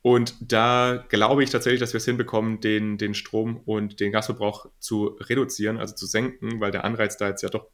Und 0.00 0.34
da 0.40 1.04
glaube 1.08 1.44
ich 1.44 1.50
tatsächlich, 1.50 1.80
dass 1.80 1.92
wir 1.92 1.98
es 1.98 2.04
hinbekommen, 2.04 2.60
den, 2.60 2.98
den 2.98 3.14
Strom- 3.14 3.58
und 3.58 4.00
den 4.00 4.10
Gasverbrauch 4.10 4.66
zu 4.78 5.16
reduzieren, 5.20 5.78
also 5.78 5.94
zu 5.94 6.06
senken, 6.06 6.60
weil 6.60 6.72
der 6.72 6.84
Anreiz 6.84 7.16
da 7.16 7.28
jetzt 7.28 7.42
ja 7.42 7.48
doch 7.48 7.68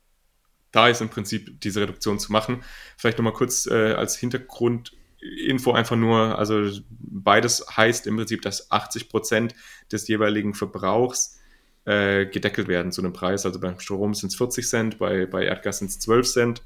da 0.70 0.88
ist, 0.88 1.00
im 1.00 1.08
Prinzip 1.08 1.60
diese 1.60 1.80
Reduktion 1.80 2.18
zu 2.18 2.32
machen. 2.32 2.62
Vielleicht 2.96 3.16
nochmal 3.18 3.32
kurz 3.32 3.66
äh, 3.66 3.92
als 3.92 4.16
Hintergrundinfo 4.16 5.72
einfach 5.72 5.96
nur, 5.96 6.38
also 6.38 6.70
beides 6.90 7.64
heißt 7.74 8.06
im 8.06 8.16
Prinzip, 8.16 8.42
dass 8.42 8.70
80 8.70 9.08
Prozent 9.08 9.54
des 9.90 10.06
jeweiligen 10.08 10.52
Verbrauchs 10.52 11.38
äh, 11.86 12.26
gedeckelt 12.26 12.68
werden 12.68 12.92
zu 12.92 13.00
einem 13.00 13.14
Preis. 13.14 13.46
Also 13.46 13.58
beim 13.60 13.80
Strom 13.80 14.12
sind 14.12 14.28
es 14.28 14.36
40 14.36 14.68
Cent, 14.68 14.98
bei, 14.98 15.24
bei 15.24 15.46
Erdgas 15.46 15.78
sind 15.78 15.88
es 15.90 15.98
12 16.00 16.30
Cent. 16.30 16.62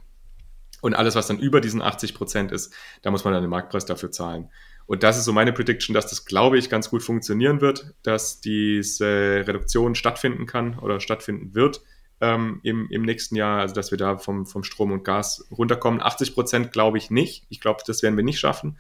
Und 0.83 0.95
alles, 0.95 1.15
was 1.15 1.29
dann 1.29 1.39
über 1.39 1.61
diesen 1.61 1.81
80 1.81 2.13
Prozent 2.13 2.53
ist, 2.53 2.75
da 3.01 3.11
muss 3.11 3.25
man 3.25 3.33
dann 3.33 3.43
den 3.43 3.51
Marktpreis 3.51 3.87
dafür 3.87 4.11
zahlen. 4.11 4.51
Und 4.87 5.05
das 5.05 5.17
ist 5.17 5.25
so 5.25 5.33
meine 5.33 5.53
Prediction, 5.53 5.95
dass 5.95 6.09
das, 6.09 6.25
glaube 6.25 6.59
ich, 6.59 6.69
ganz 6.69 6.91
gut 6.91 7.03
funktionieren 7.03 7.61
wird, 7.61 7.95
dass 8.03 8.41
diese 8.41 9.45
Reduktion 9.47 9.95
stattfinden 9.95 10.45
kann 10.45 10.79
oder 10.79 11.01
stattfinden 11.01 11.55
wird 11.55 11.83
ähm, 12.21 12.61
im, 12.65 12.89
im 12.91 13.03
nächsten 13.03 13.37
Jahr, 13.37 13.61
also 13.61 13.75
dass 13.75 13.93
wir 13.93 13.99
da 13.99 14.19
vom, 14.19 14.45
vom 14.45 14.65
Strom 14.65 14.91
und 14.91 15.05
Gas 15.05 15.47
runterkommen. 15.53 16.03
80 16.03 16.35
Prozent 16.35 16.73
glaube 16.73 16.99
ich 16.99 17.11
nicht. 17.11 17.47
Ich 17.49 17.61
glaube, 17.61 17.83
das 17.87 18.03
werden 18.03 18.17
wir 18.17 18.25
nicht 18.25 18.41
schaffen, 18.41 18.77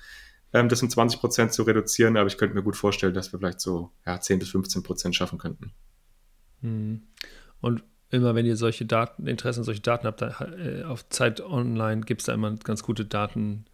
ähm, 0.52 0.68
das 0.68 0.82
um 0.82 0.90
20 0.90 1.20
Prozent 1.20 1.52
zu 1.52 1.62
reduzieren, 1.62 2.16
aber 2.16 2.26
ich 2.26 2.36
könnte 2.36 2.56
mir 2.56 2.64
gut 2.64 2.76
vorstellen, 2.76 3.14
dass 3.14 3.32
wir 3.32 3.38
vielleicht 3.38 3.60
so 3.60 3.92
ja, 4.04 4.20
10 4.20 4.40
bis 4.40 4.50
15 4.50 4.82
Prozent 4.82 5.14
schaffen 5.14 5.38
könnten. 5.38 5.72
Hm. 6.62 7.02
Und 7.60 7.84
immer 8.12 8.34
wenn 8.34 8.46
ihr 8.46 8.56
solche 8.56 8.84
Daten, 8.84 9.26
Interessen, 9.26 9.64
solche 9.64 9.80
Daten 9.80 10.06
habt, 10.06 10.22
äh, 10.22 10.84
auf 10.84 11.08
Zeit 11.08 11.40
Online 11.40 12.02
gibt 12.02 12.20
es 12.20 12.26
da 12.26 12.34
immer 12.34 12.54
ganz 12.56 12.82
gute 12.82 13.04
Daten. 13.04 13.64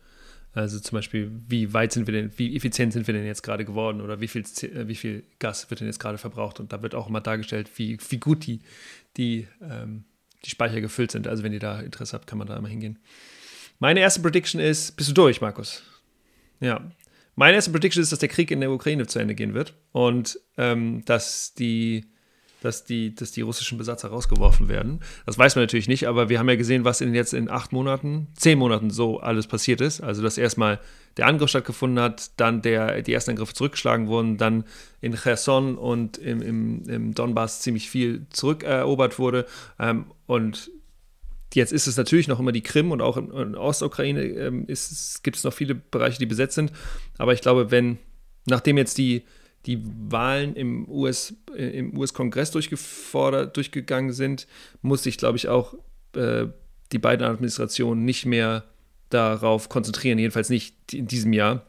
Also 0.55 0.81
zum 0.81 0.97
Beispiel, 0.97 1.31
wie 1.49 1.75
weit 1.75 1.93
sind 1.93 2.07
wir 2.07 2.15
denn, 2.15 2.33
wie 2.37 2.57
effizient 2.57 2.93
sind 2.93 3.07
wir 3.07 3.15
denn 3.15 3.27
jetzt 3.27 3.43
gerade 3.43 3.65
geworden 3.65 4.01
oder 4.01 4.21
wie 4.21 4.29
viel, 4.29 4.43
äh, 4.43 4.87
wie 4.89 4.95
viel 4.95 5.25
Gas 5.41 5.69
wird 5.71 5.81
denn 5.81 5.89
jetzt 5.89 5.99
gerade 5.99 6.19
verbraucht? 6.19 6.61
Und 6.61 6.73
da 6.73 6.83
wird 6.83 6.95
auch 6.95 7.09
immer 7.09 7.21
dargestellt, 7.21 7.69
wie, 7.77 7.99
wie 8.09 8.19
gut 8.19 8.47
die, 8.47 8.61
die, 9.17 9.49
ähm, 9.61 10.05
die 10.45 10.51
Speicher 10.51 10.81
gefüllt 10.81 11.11
sind. 11.11 11.27
Also 11.27 11.43
wenn 11.43 11.53
ihr 11.53 11.61
da 11.61 11.81
Interesse 11.81 12.15
habt, 12.15 12.29
kann 12.29 12.39
man 12.39 12.47
da 12.47 12.57
immer 12.57 12.69
hingehen. 12.69 12.99
Meine 13.81 14.01
erste 14.01 14.21
Prediction 14.21 14.61
ist, 14.61 14.97
bist 14.97 15.11
du 15.11 15.15
durch, 15.15 15.41
Markus? 15.41 15.83
Ja. 16.61 16.91
Meine 17.35 17.57
erste 17.57 17.73
Prediction 17.73 18.03
ist, 18.03 18.13
dass 18.13 18.19
der 18.21 18.29
Krieg 18.29 18.51
in 18.51 18.61
der 18.61 18.71
Ukraine 18.71 19.07
zu 19.07 19.19
Ende 19.19 19.35
gehen 19.35 19.55
wird 19.55 19.75
und 19.93 20.41
ähm, 20.57 21.05
dass 21.05 21.55
die 21.55 22.05
dass 22.61 22.85
die, 22.85 23.15
dass 23.15 23.33
die 23.33 23.43
russischen 23.43 23.79
Besatzer 23.79 24.09
rausgeworfen 24.09 24.69
werden. 24.69 25.01
Das 25.27 25.39
weiß 25.39 25.55
man 25.55 25.63
natürlich 25.63 25.89
nicht, 25.89 26.09
aber 26.09 26.29
wir 26.29 26.39
haben 26.39 26.49
ja 26.49 26.57
gesehen, 26.57 26.85
was 26.85 27.01
in 27.01 27.15
jetzt 27.15 27.35
in 27.35 27.49
acht 27.49 27.73
Monaten, 27.73 28.29
zehn 28.35 28.59
Monaten 28.59 28.91
so 28.91 29.21
alles 29.21 29.47
passiert 29.47 29.81
ist. 29.81 30.01
Also, 30.01 30.23
dass 30.23 30.39
erstmal 30.39 30.81
der 31.17 31.27
Angriff 31.27 31.51
stattgefunden 31.51 32.03
hat, 32.03 32.31
dann 32.37 32.63
der, 32.63 33.03
die 33.03 33.13
ersten 33.13 33.33
Angriffe 33.33 33.55
zurückgeschlagen 33.55 34.09
wurden, 34.09 34.39
dann 34.39 34.65
in 35.01 35.15
Cherson 35.15 35.77
und 35.77 36.19
im, 36.19 36.43
im, 36.43 36.89
im 36.89 37.15
Donbass 37.15 37.61
ziemlich 37.61 37.91
viel 37.91 38.27
zurückerobert 38.31 39.19
wurde. 39.19 39.47
Ähm, 39.79 40.07
und 40.27 40.71
jetzt 41.55 41.73
ist 41.73 41.87
es 41.87 41.97
natürlich 41.97 42.29
noch 42.29 42.41
immer 42.41 42.53
die 42.53 42.63
Krim 42.63 42.91
und 42.91 43.01
auch 43.01 43.17
in, 43.17 43.31
in 43.33 43.55
Ostukraine 43.55 44.23
ähm, 44.23 44.67
gibt 44.67 45.37
es 45.37 45.45
noch 45.45 45.53
viele 45.53 45.75
Bereiche, 45.75 46.19
die 46.19 46.27
besetzt 46.27 46.55
sind. 46.55 46.73
Aber 47.19 47.33
ich 47.33 47.41
glaube, 47.41 47.71
wenn, 47.71 47.99
nachdem 48.47 48.79
jetzt 48.79 48.99
die 48.99 49.25
die 49.67 49.83
Wahlen 50.09 50.55
im 50.55 50.89
US, 50.89 51.35
US-Kongress 51.57 52.51
durchgefordert, 52.51 53.57
durchgegangen 53.57 54.13
sind, 54.13 54.47
muss 54.83 55.03
sich, 55.03 55.19
glaube 55.19 55.37
ich, 55.37 55.49
auch 55.49 55.75
äh, 56.15 56.47
die 56.93 56.99
beiden 56.99 57.27
Administrationen 57.27 58.05
nicht 58.05 58.25
mehr 58.25 58.65
darauf 59.11 59.69
konzentrieren, 59.69 60.19
jedenfalls 60.19 60.49
nicht 60.49 60.75
in 60.93 61.07
diesem 61.07 61.33
Jahr, 61.33 61.67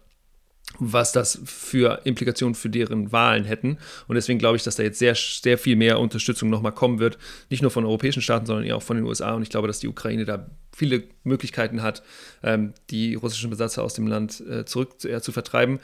was 0.77 1.11
das 1.11 1.41
für 1.45 2.01
Implikationen 2.03 2.53
für 2.53 2.69
deren 2.69 3.11
Wahlen 3.11 3.43
hätten. 3.43 3.79
Und 4.07 4.15
deswegen 4.15 4.39
glaube 4.39 4.55
ich, 4.55 4.63
dass 4.63 4.75
da 4.75 4.83
jetzt 4.83 4.99
sehr, 4.99 5.15
sehr 5.15 5.57
viel 5.57 5.75
mehr 5.75 5.99
Unterstützung 5.99 6.49
nochmal 6.49 6.73
kommen 6.73 6.99
wird, 6.99 7.17
nicht 7.49 7.61
nur 7.61 7.71
von 7.71 7.85
europäischen 7.85 8.21
Staaten, 8.21 8.45
sondern 8.45 8.71
auch 8.71 8.83
von 8.83 8.97
den 8.97 9.05
USA. 9.05 9.33
Und 9.33 9.41
ich 9.41 9.49
glaube, 9.49 9.67
dass 9.67 9.79
die 9.79 9.87
Ukraine 9.87 10.25
da 10.25 10.49
viele 10.71 11.03
Möglichkeiten 11.23 11.81
hat, 11.81 12.03
ähm, 12.43 12.73
die 12.91 13.15
russischen 13.15 13.49
Besatzer 13.49 13.83
aus 13.83 13.93
dem 13.93 14.07
Land 14.07 14.41
äh, 14.41 14.63
zurück 14.65 15.01
zu, 15.01 15.09
äh, 15.09 15.21
zu 15.21 15.31
vertreiben 15.31 15.79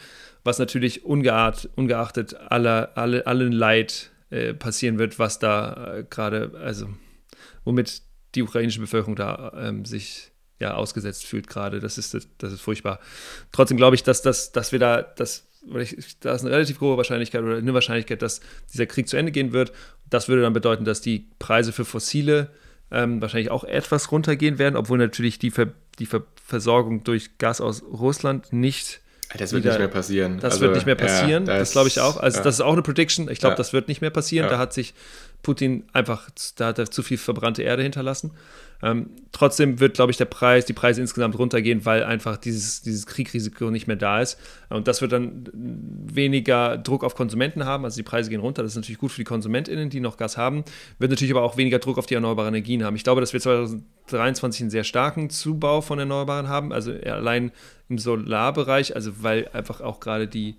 was 0.46 0.60
natürlich 0.60 1.04
ungeart, 1.04 1.70
ungeachtet 1.76 2.36
aller, 2.36 2.92
alle, 2.96 3.28
allen 3.28 3.52
Leid 3.52 4.12
äh, 4.30 4.54
passieren 4.54 5.00
wird, 5.00 5.20
was 5.20 5.40
da 5.40 5.96
äh, 5.98 6.06
gerade, 6.08 6.52
also 6.64 6.88
womit 7.66 8.04
die 8.36 8.44
ukrainische 8.44 8.80
Bevölkerung 8.80 9.16
da 9.16 9.52
ähm, 9.58 9.86
sich 9.86 10.32
ja 10.60 10.76
ausgesetzt 10.76 11.26
fühlt 11.26 11.48
gerade. 11.48 11.80
Das 11.80 11.98
ist, 11.98 12.16
das 12.38 12.54
ist 12.54 12.62
furchtbar. 12.62 13.00
Trotzdem 13.52 13.76
glaube 13.76 13.96
ich, 13.96 14.04
dass, 14.04 14.22
dass, 14.22 14.52
dass 14.52 14.72
wir 14.72 14.78
da, 14.78 15.02
dass, 15.02 15.48
da 16.20 16.36
ist 16.36 16.42
eine 16.42 16.52
relativ 16.52 16.78
große 16.78 16.98
Wahrscheinlichkeit 16.98 17.42
oder 17.42 17.58
eine 17.58 17.74
Wahrscheinlichkeit, 17.74 18.22
dass 18.22 18.40
dieser 18.72 18.86
Krieg 18.86 19.10
zu 19.10 19.18
Ende 19.18 19.32
gehen 19.32 19.52
wird. 19.52 19.74
Das 20.12 20.30
würde 20.30 20.44
dann 20.44 20.54
bedeuten, 20.54 20.86
dass 20.86 21.02
die 21.02 21.28
Preise 21.40 21.72
für 21.72 21.86
fossile 21.86 22.52
ähm, 22.92 23.20
wahrscheinlich 23.20 23.50
auch 23.50 23.64
etwas 23.64 24.12
runtergehen 24.12 24.60
werden, 24.60 24.76
obwohl 24.76 25.00
natürlich 25.00 25.40
die, 25.40 25.50
Ver 25.50 25.74
die 25.98 26.06
Ver 26.06 26.24
Versorgung 26.36 27.04
durch 27.04 27.40
Gas 27.40 27.62
aus 27.62 27.82
Russland 27.82 28.54
nicht 28.54 29.02
das 29.38 29.52
wird 29.52 29.64
wieder, 29.64 29.74
nicht 29.74 29.80
mehr 29.80 29.88
passieren. 29.88 30.40
Das 30.40 30.54
also, 30.54 30.66
wird 30.66 30.76
nicht 30.76 30.86
mehr 30.86 30.96
passieren. 30.96 31.46
Ja, 31.46 31.54
das, 31.54 31.70
das 31.70 31.72
glaube 31.72 31.88
ich 31.88 32.00
auch. 32.00 32.18
Also, 32.18 32.38
ja. 32.38 32.44
das 32.44 32.56
ist 32.56 32.62
auch 32.62 32.74
eine 32.74 32.82
Prediction. 32.82 33.30
Ich 33.30 33.40
glaube, 33.40 33.54
ja. 33.54 33.58
das 33.58 33.74
wird 33.74 33.88
nicht 33.88 34.02
mehr 34.02 34.10
passieren. 34.10 34.50
Da 34.50 34.58
hat 34.58 34.74
sich 34.74 34.94
Putin 35.44 35.84
einfach, 35.94 36.30
da 36.56 36.68
hat 36.68 36.80
er 36.80 36.90
zu 36.90 37.04
viel 37.04 37.18
verbrannte 37.18 37.62
Erde 37.62 37.84
hinterlassen. 37.84 38.32
Ähm, 38.86 39.10
trotzdem 39.32 39.80
wird, 39.80 39.96
glaube 39.96 40.12
ich, 40.12 40.18
der 40.18 40.26
Preis, 40.26 40.66
die 40.66 40.74
Preise 40.74 41.02
insgesamt 41.02 41.40
runtergehen, 41.40 41.86
weil 41.86 42.04
einfach 42.04 42.38
dieses, 42.38 42.84
dieses 42.84 43.08
Kriegrisiko 43.08 43.72
nicht 43.72 43.88
mehr 43.88 43.96
da 43.96 44.22
ist. 44.22 44.40
Und 44.70 44.88
das 44.88 45.02
wird 45.02 45.12
dann 45.12 45.50
weniger 45.54 46.78
Druck 46.78 47.04
auf 47.04 47.16
Konsumenten 47.16 47.66
haben. 47.66 47.84
Also 47.84 47.98
die 47.98 48.04
Preise 48.04 48.30
gehen 48.30 48.42
runter. 48.42 48.62
Das 48.62 48.74
ist 48.74 48.76
natürlich 48.76 49.00
gut 49.00 49.12
für 49.12 49.22
die 49.22 49.26
KonsumentInnen, 49.26 49.90
die 49.90 50.02
noch 50.02 50.18
Gas 50.18 50.38
haben. 50.38 50.64
Wird 51.00 51.10
natürlich 51.10 51.34
aber 51.34 51.42
auch 51.42 51.58
weniger 51.58 51.80
Druck 51.80 51.98
auf 51.98 52.06
die 52.06 52.14
erneuerbaren 52.14 52.54
Energien 52.54 52.84
haben. 52.84 52.96
Ich 52.96 53.04
glaube, 53.04 53.22
dass 53.22 53.34
wir 53.34 53.40
2023 53.40 54.62
einen 54.62 54.70
sehr 54.70 54.84
starken 54.84 55.32
Zubau 55.32 55.82
von 55.82 55.98
Erneuerbaren 55.98 56.48
haben. 56.48 56.72
Also 56.72 56.92
allein 56.92 57.52
im 57.90 57.98
Solarbereich, 57.98 58.96
also 58.96 59.24
weil 59.24 59.50
einfach 59.52 59.82
auch 59.82 60.00
gerade 60.00 60.28
die 60.28 60.58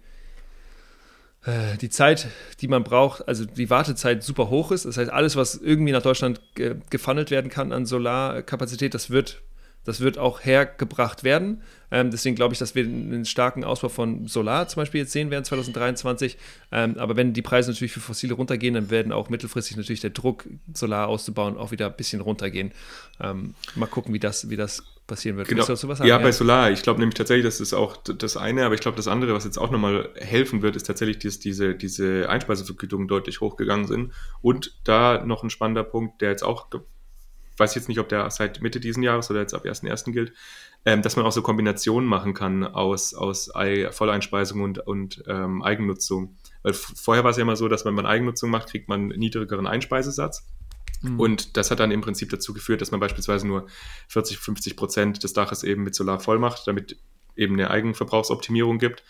äh, 1.47 1.77
die 1.81 1.91
Zeit, 1.91 2.27
die 2.61 2.69
man 2.69 2.83
braucht, 2.83 3.27
also 3.29 3.45
die 3.45 3.71
Wartezeit 3.71 4.23
super 4.23 4.51
hoch 4.51 4.73
ist. 4.73 4.85
Das 4.85 4.97
heißt, 4.97 5.11
alles, 5.11 5.37
was 5.37 5.55
irgendwie 5.55 5.93
nach 5.93 6.03
Deutschland 6.03 6.41
ge 6.55 6.77
gefunnelt 6.91 7.31
werden 7.31 7.51
kann 7.51 7.73
an 7.73 7.87
Solarkapazität, 7.87 8.95
das 8.95 9.11
wird, 9.11 9.43
das 9.85 10.01
wird 10.01 10.19
auch 10.19 10.45
hergebracht 10.45 11.23
werden. 11.23 11.63
Ähm, 11.93 12.11
deswegen 12.11 12.35
glaube 12.35 12.53
ich, 12.53 12.59
dass 12.59 12.75
wir 12.75 12.85
einen 12.85 13.25
starken 13.25 13.63
Ausbau 13.63 13.89
von 13.89 14.27
Solar 14.27 14.67
zum 14.67 14.81
Beispiel 14.81 15.03
jetzt 15.03 15.13
sehen 15.13 15.31
werden 15.31 15.45
2023. 15.45 16.37
Ähm, 16.73 16.99
aber 16.99 17.15
wenn 17.15 17.33
die 17.33 17.43
Preise 17.43 17.71
natürlich 17.71 17.93
für 17.93 18.01
Fossile 18.01 18.35
runtergehen, 18.35 18.75
dann 18.75 18.91
werden 18.91 19.13
auch 19.13 19.29
mittelfristig 19.29 19.77
natürlich 19.77 20.01
der 20.01 20.11
Druck, 20.11 20.49
Solar 20.75 21.07
auszubauen, 21.07 21.57
auch 21.57 21.71
wieder 21.71 21.87
ein 21.87 21.97
bisschen 21.97 22.21
runtergehen. 22.21 22.73
Ähm, 23.21 23.55
mal 23.77 23.87
gucken, 23.87 24.13
wie 24.13 24.19
das, 24.19 24.51
wie 24.51 24.57
das 24.57 24.83
passieren 25.07 25.37
wird. 25.37 25.49
Genau. 25.49 25.63
Sagen, 25.65 25.93
ja, 26.01 26.07
ja, 26.07 26.19
bei 26.19 26.33
Solar. 26.33 26.71
Ich 26.71 26.83
glaube 26.83 27.01
nämlich 27.01 27.15
tatsächlich, 27.15 27.45
das 27.45 27.61
ist 27.61 27.75
auch 27.75 27.97
das 27.97 28.37
eine, 28.37 28.65
aber 28.65 28.75
ich 28.75 28.81
glaube, 28.81 28.97
das 28.97 29.09
andere, 29.09 29.35
was 29.35 29.45
jetzt 29.45 29.59
auch 29.59 29.71
nochmal 29.71 30.11
helfen 30.17 30.63
wird, 30.63 30.77
ist 30.77 30.85
tatsächlich, 30.85 31.19
dass 31.19 31.39
diese, 31.39 31.75
diese 31.75 32.29
Einspeisevergütungen 32.29 33.09
deutlich 33.09 33.41
hochgegangen 33.41 33.87
sind. 33.87 34.13
Und 34.43 34.79
da 34.85 35.25
noch 35.25 35.43
ein 35.43 35.51
spannender 35.51 35.85
Punkt, 35.85 36.21
der 36.21 36.31
jetzt 36.31 36.43
auch, 36.43 36.69
weiß 37.57 37.75
jetzt 37.75 37.89
nicht, 37.89 38.01
ob 38.01 38.09
der 38.09 38.29
seit 38.31 38.61
Mitte 38.61 38.81
diesen 38.81 39.03
Jahres 39.03 39.31
oder 39.31 39.41
jetzt 39.41 39.55
ab 39.55 39.65
1.1. 39.65 40.13
gilt, 40.13 40.33
ähm, 40.85 41.03
dass 41.03 41.17
man 41.17 41.25
auch 41.25 41.33
so 41.33 41.43
Kombinationen 41.43 42.09
machen 42.09 42.35
kann 42.35 42.65
aus, 42.65 43.15
aus 43.15 43.51
Volleinspeisung 43.91 44.61
und, 44.63 44.81
und 44.81 45.23
ähm, 45.29 45.63
Eigennutzung. 45.63 46.37
Weil 46.63 46.75
vorher 46.75 47.23
war 47.23 47.31
es 47.31 47.37
ja 47.37 47.43
immer 47.43 47.57
so, 47.57 47.69
dass 47.69 47.85
wenn 47.85 47.95
man 47.95 48.07
Eigennutzung 48.07 48.51
macht, 48.51 48.69
kriegt 48.69 48.89
man 48.89 49.03
einen 49.03 49.19
niedrigeren 49.19 49.67
Einspeisesatz. 49.67 50.47
Mhm. 51.09 51.21
Und 51.21 51.57
das 51.57 51.71
hat 51.71 51.81
dann 51.81 51.91
im 51.91 52.01
Prinzip 52.01 52.31
dazu 52.31 52.53
geführt, 52.53 52.81
dass 52.81 52.91
man 52.91 53.01
beispielsweise 53.01 53.47
nur 53.47 53.67
40, 54.09 54.39
50 54.39 54.77
Prozent 54.77 55.23
des 55.23 55.33
Daches 55.33 55.63
eben 55.63 55.83
mit 55.83 55.95
Solar 55.95 56.21
voll 56.21 56.39
macht, 56.39 56.67
damit 56.67 56.99
eben 57.37 57.55
eine 57.55 57.71
Eigenverbrauchsoptimierung 57.71 58.79
gibt. 58.79 59.03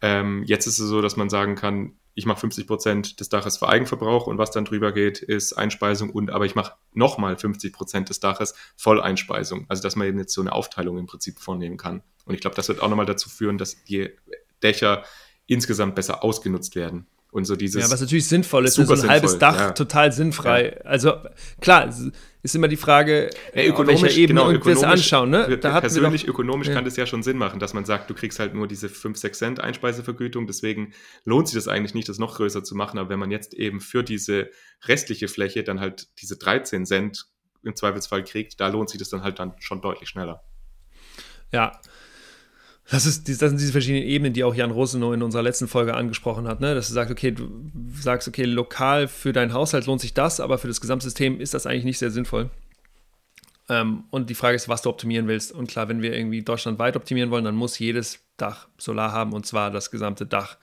Ähm, 0.00 0.44
jetzt 0.44 0.66
ist 0.66 0.78
es 0.78 0.88
so, 0.88 1.00
dass 1.00 1.16
man 1.16 1.30
sagen 1.30 1.54
kann, 1.54 1.94
ich 2.14 2.24
mache 2.24 2.40
50 2.40 2.66
Prozent 2.66 3.20
des 3.20 3.28
Daches 3.28 3.58
für 3.58 3.68
Eigenverbrauch 3.68 4.26
und 4.26 4.38
was 4.38 4.50
dann 4.50 4.64
drüber 4.64 4.92
geht, 4.92 5.18
ist 5.18 5.52
Einspeisung 5.52 6.08
und 6.08 6.30
aber 6.30 6.46
ich 6.46 6.54
mache 6.54 6.72
nochmal 6.94 7.36
50 7.36 7.74
Prozent 7.74 8.08
des 8.08 8.20
Daches 8.20 8.54
Volleinspeisung. 8.76 9.66
Also 9.68 9.82
dass 9.82 9.96
man 9.96 10.08
eben 10.08 10.18
jetzt 10.18 10.32
so 10.32 10.40
eine 10.40 10.52
Aufteilung 10.52 10.96
im 10.96 11.06
Prinzip 11.06 11.38
vornehmen 11.38 11.76
kann. 11.76 12.02
Und 12.24 12.34
ich 12.34 12.40
glaube, 12.40 12.56
das 12.56 12.68
wird 12.68 12.80
auch 12.80 12.88
nochmal 12.88 13.06
dazu 13.06 13.28
führen, 13.28 13.58
dass 13.58 13.84
die 13.84 14.10
Dächer 14.62 15.04
insgesamt 15.46 15.94
besser 15.94 16.24
ausgenutzt 16.24 16.74
werden. 16.74 17.06
Und 17.30 17.44
so 17.44 17.56
dieses. 17.56 17.82
Ja, 17.82 17.90
was 17.90 18.00
natürlich 18.00 18.26
sinnvoll 18.26 18.64
ist, 18.64 18.70
ist 18.70 18.76
so 18.76 18.82
ein 18.82 18.86
sinnvoll, 18.86 19.08
halbes 19.10 19.38
Dach 19.38 19.58
ja. 19.58 19.70
total 19.72 20.12
sinnfrei. 20.12 20.76
Ja. 20.76 20.90
Also 20.90 21.12
klar, 21.60 21.92
ist 22.46 22.54
immer 22.54 22.68
die 22.68 22.76
Frage, 22.76 23.30
ja, 23.54 23.64
ökonomisch, 23.64 24.02
welcher 24.02 24.18
Ebene 24.18 24.40
genau, 24.40 24.64
wir 24.64 24.72
es 24.72 24.82
anschauen. 24.82 25.30
Ne? 25.30 25.58
Da 25.58 25.80
persönlich 25.80 26.22
doch, 26.22 26.30
ökonomisch 26.30 26.68
kann 26.68 26.84
das 26.84 26.96
ja 26.96 27.04
schon 27.04 27.22
Sinn 27.22 27.36
machen, 27.36 27.60
dass 27.60 27.74
man 27.74 27.84
sagt, 27.84 28.08
du 28.08 28.14
kriegst 28.14 28.38
halt 28.38 28.54
nur 28.54 28.68
diese 28.68 28.88
5, 28.88 29.18
6 29.18 29.38
Cent 29.38 29.60
Einspeisevergütung, 29.60 30.46
deswegen 30.46 30.92
lohnt 31.24 31.48
sich 31.48 31.56
das 31.56 31.68
eigentlich 31.68 31.94
nicht, 31.94 32.08
das 32.08 32.18
noch 32.18 32.36
größer 32.36 32.62
zu 32.64 32.74
machen. 32.74 32.98
Aber 32.98 33.10
wenn 33.10 33.18
man 33.18 33.30
jetzt 33.30 33.52
eben 33.52 33.80
für 33.80 34.02
diese 34.02 34.48
restliche 34.86 35.28
Fläche 35.28 35.64
dann 35.64 35.80
halt 35.80 36.08
diese 36.20 36.38
13 36.38 36.86
Cent 36.86 37.26
im 37.64 37.74
Zweifelsfall 37.74 38.22
kriegt, 38.22 38.60
da 38.60 38.68
lohnt 38.68 38.90
sich 38.90 38.98
das 38.98 39.08
dann 39.08 39.22
halt 39.22 39.38
dann 39.38 39.54
schon 39.58 39.80
deutlich 39.80 40.08
schneller. 40.08 40.44
Ja, 41.52 41.80
das, 42.90 43.06
ist, 43.06 43.28
das 43.28 43.38
sind 43.38 43.60
diese 43.60 43.72
verschiedenen 43.72 44.04
Ebenen, 44.04 44.32
die 44.32 44.44
auch 44.44 44.54
Jan 44.54 44.70
Rosenow 44.70 45.12
in 45.12 45.22
unserer 45.22 45.42
letzten 45.42 45.68
Folge 45.68 45.94
angesprochen 45.94 46.46
hat, 46.46 46.60
ne? 46.60 46.74
dass 46.74 46.88
du 46.88 46.94
sagst, 46.94 47.10
okay, 47.10 47.32
du 47.32 47.48
sagst, 48.00 48.28
okay, 48.28 48.44
lokal 48.44 49.08
für 49.08 49.32
deinen 49.32 49.52
Haushalt 49.52 49.86
lohnt 49.86 50.00
sich 50.00 50.14
das, 50.14 50.40
aber 50.40 50.58
für 50.58 50.68
das 50.68 50.80
Gesamtsystem 50.80 51.40
ist 51.40 51.54
das 51.54 51.66
eigentlich 51.66 51.84
nicht 51.84 51.98
sehr 51.98 52.10
sinnvoll. 52.10 52.50
Ähm, 53.68 54.04
und 54.10 54.30
die 54.30 54.34
Frage 54.34 54.54
ist, 54.54 54.68
was 54.68 54.82
du 54.82 54.90
optimieren 54.90 55.26
willst. 55.26 55.52
Und 55.52 55.68
klar, 55.68 55.88
wenn 55.88 56.02
wir 56.02 56.14
irgendwie 56.14 56.42
deutschlandweit 56.42 56.96
optimieren 56.96 57.30
wollen, 57.30 57.44
dann 57.44 57.56
muss 57.56 57.78
jedes 57.78 58.20
Dach 58.36 58.68
Solar 58.78 59.12
haben 59.12 59.32
und 59.32 59.46
zwar 59.46 59.70
das 59.70 59.90
gesamte 59.90 60.26
Dach. 60.26 60.56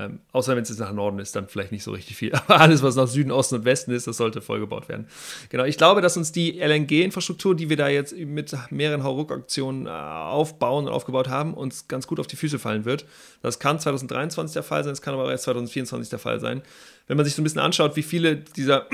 Ähm, 0.00 0.20
außer 0.32 0.56
wenn 0.56 0.62
es 0.62 0.70
jetzt 0.70 0.78
nach 0.78 0.92
Norden 0.92 1.18
ist, 1.18 1.36
dann 1.36 1.46
vielleicht 1.46 1.72
nicht 1.72 1.82
so 1.82 1.92
richtig 1.92 2.16
viel. 2.16 2.32
Aber 2.34 2.58
alles, 2.58 2.82
was 2.82 2.96
nach 2.96 3.06
Süden, 3.06 3.30
Osten 3.30 3.56
und 3.56 3.64
Westen 3.66 3.90
ist, 3.90 4.06
das 4.06 4.16
sollte 4.16 4.40
vollgebaut 4.40 4.88
werden. 4.88 5.06
Genau, 5.50 5.64
ich 5.64 5.76
glaube, 5.76 6.00
dass 6.00 6.16
uns 6.16 6.32
die 6.32 6.58
LNG-Infrastruktur, 6.58 7.54
die 7.54 7.68
wir 7.68 7.76
da 7.76 7.88
jetzt 7.88 8.16
mit 8.16 8.56
mehreren 8.70 9.02
Hauruck-Aktionen 9.02 9.86
äh, 9.86 9.90
aufbauen 9.90 10.86
und 10.86 10.92
aufgebaut 10.92 11.28
haben, 11.28 11.52
uns 11.52 11.86
ganz 11.86 12.06
gut 12.06 12.18
auf 12.18 12.26
die 12.26 12.36
Füße 12.36 12.58
fallen 12.58 12.86
wird. 12.86 13.04
Das 13.42 13.58
kann 13.58 13.78
2023 13.78 14.54
der 14.54 14.62
Fall 14.62 14.84
sein, 14.84 14.94
es 14.94 15.02
kann 15.02 15.12
aber 15.12 15.24
auch 15.24 15.30
erst 15.30 15.44
2024 15.44 16.08
der 16.08 16.18
Fall 16.18 16.40
sein. 16.40 16.62
Wenn 17.06 17.18
man 17.18 17.26
sich 17.26 17.34
so 17.34 17.42
ein 17.42 17.44
bisschen 17.44 17.60
anschaut, 17.60 17.96
wie 17.96 18.02
viele 18.02 18.36
dieser 18.36 18.86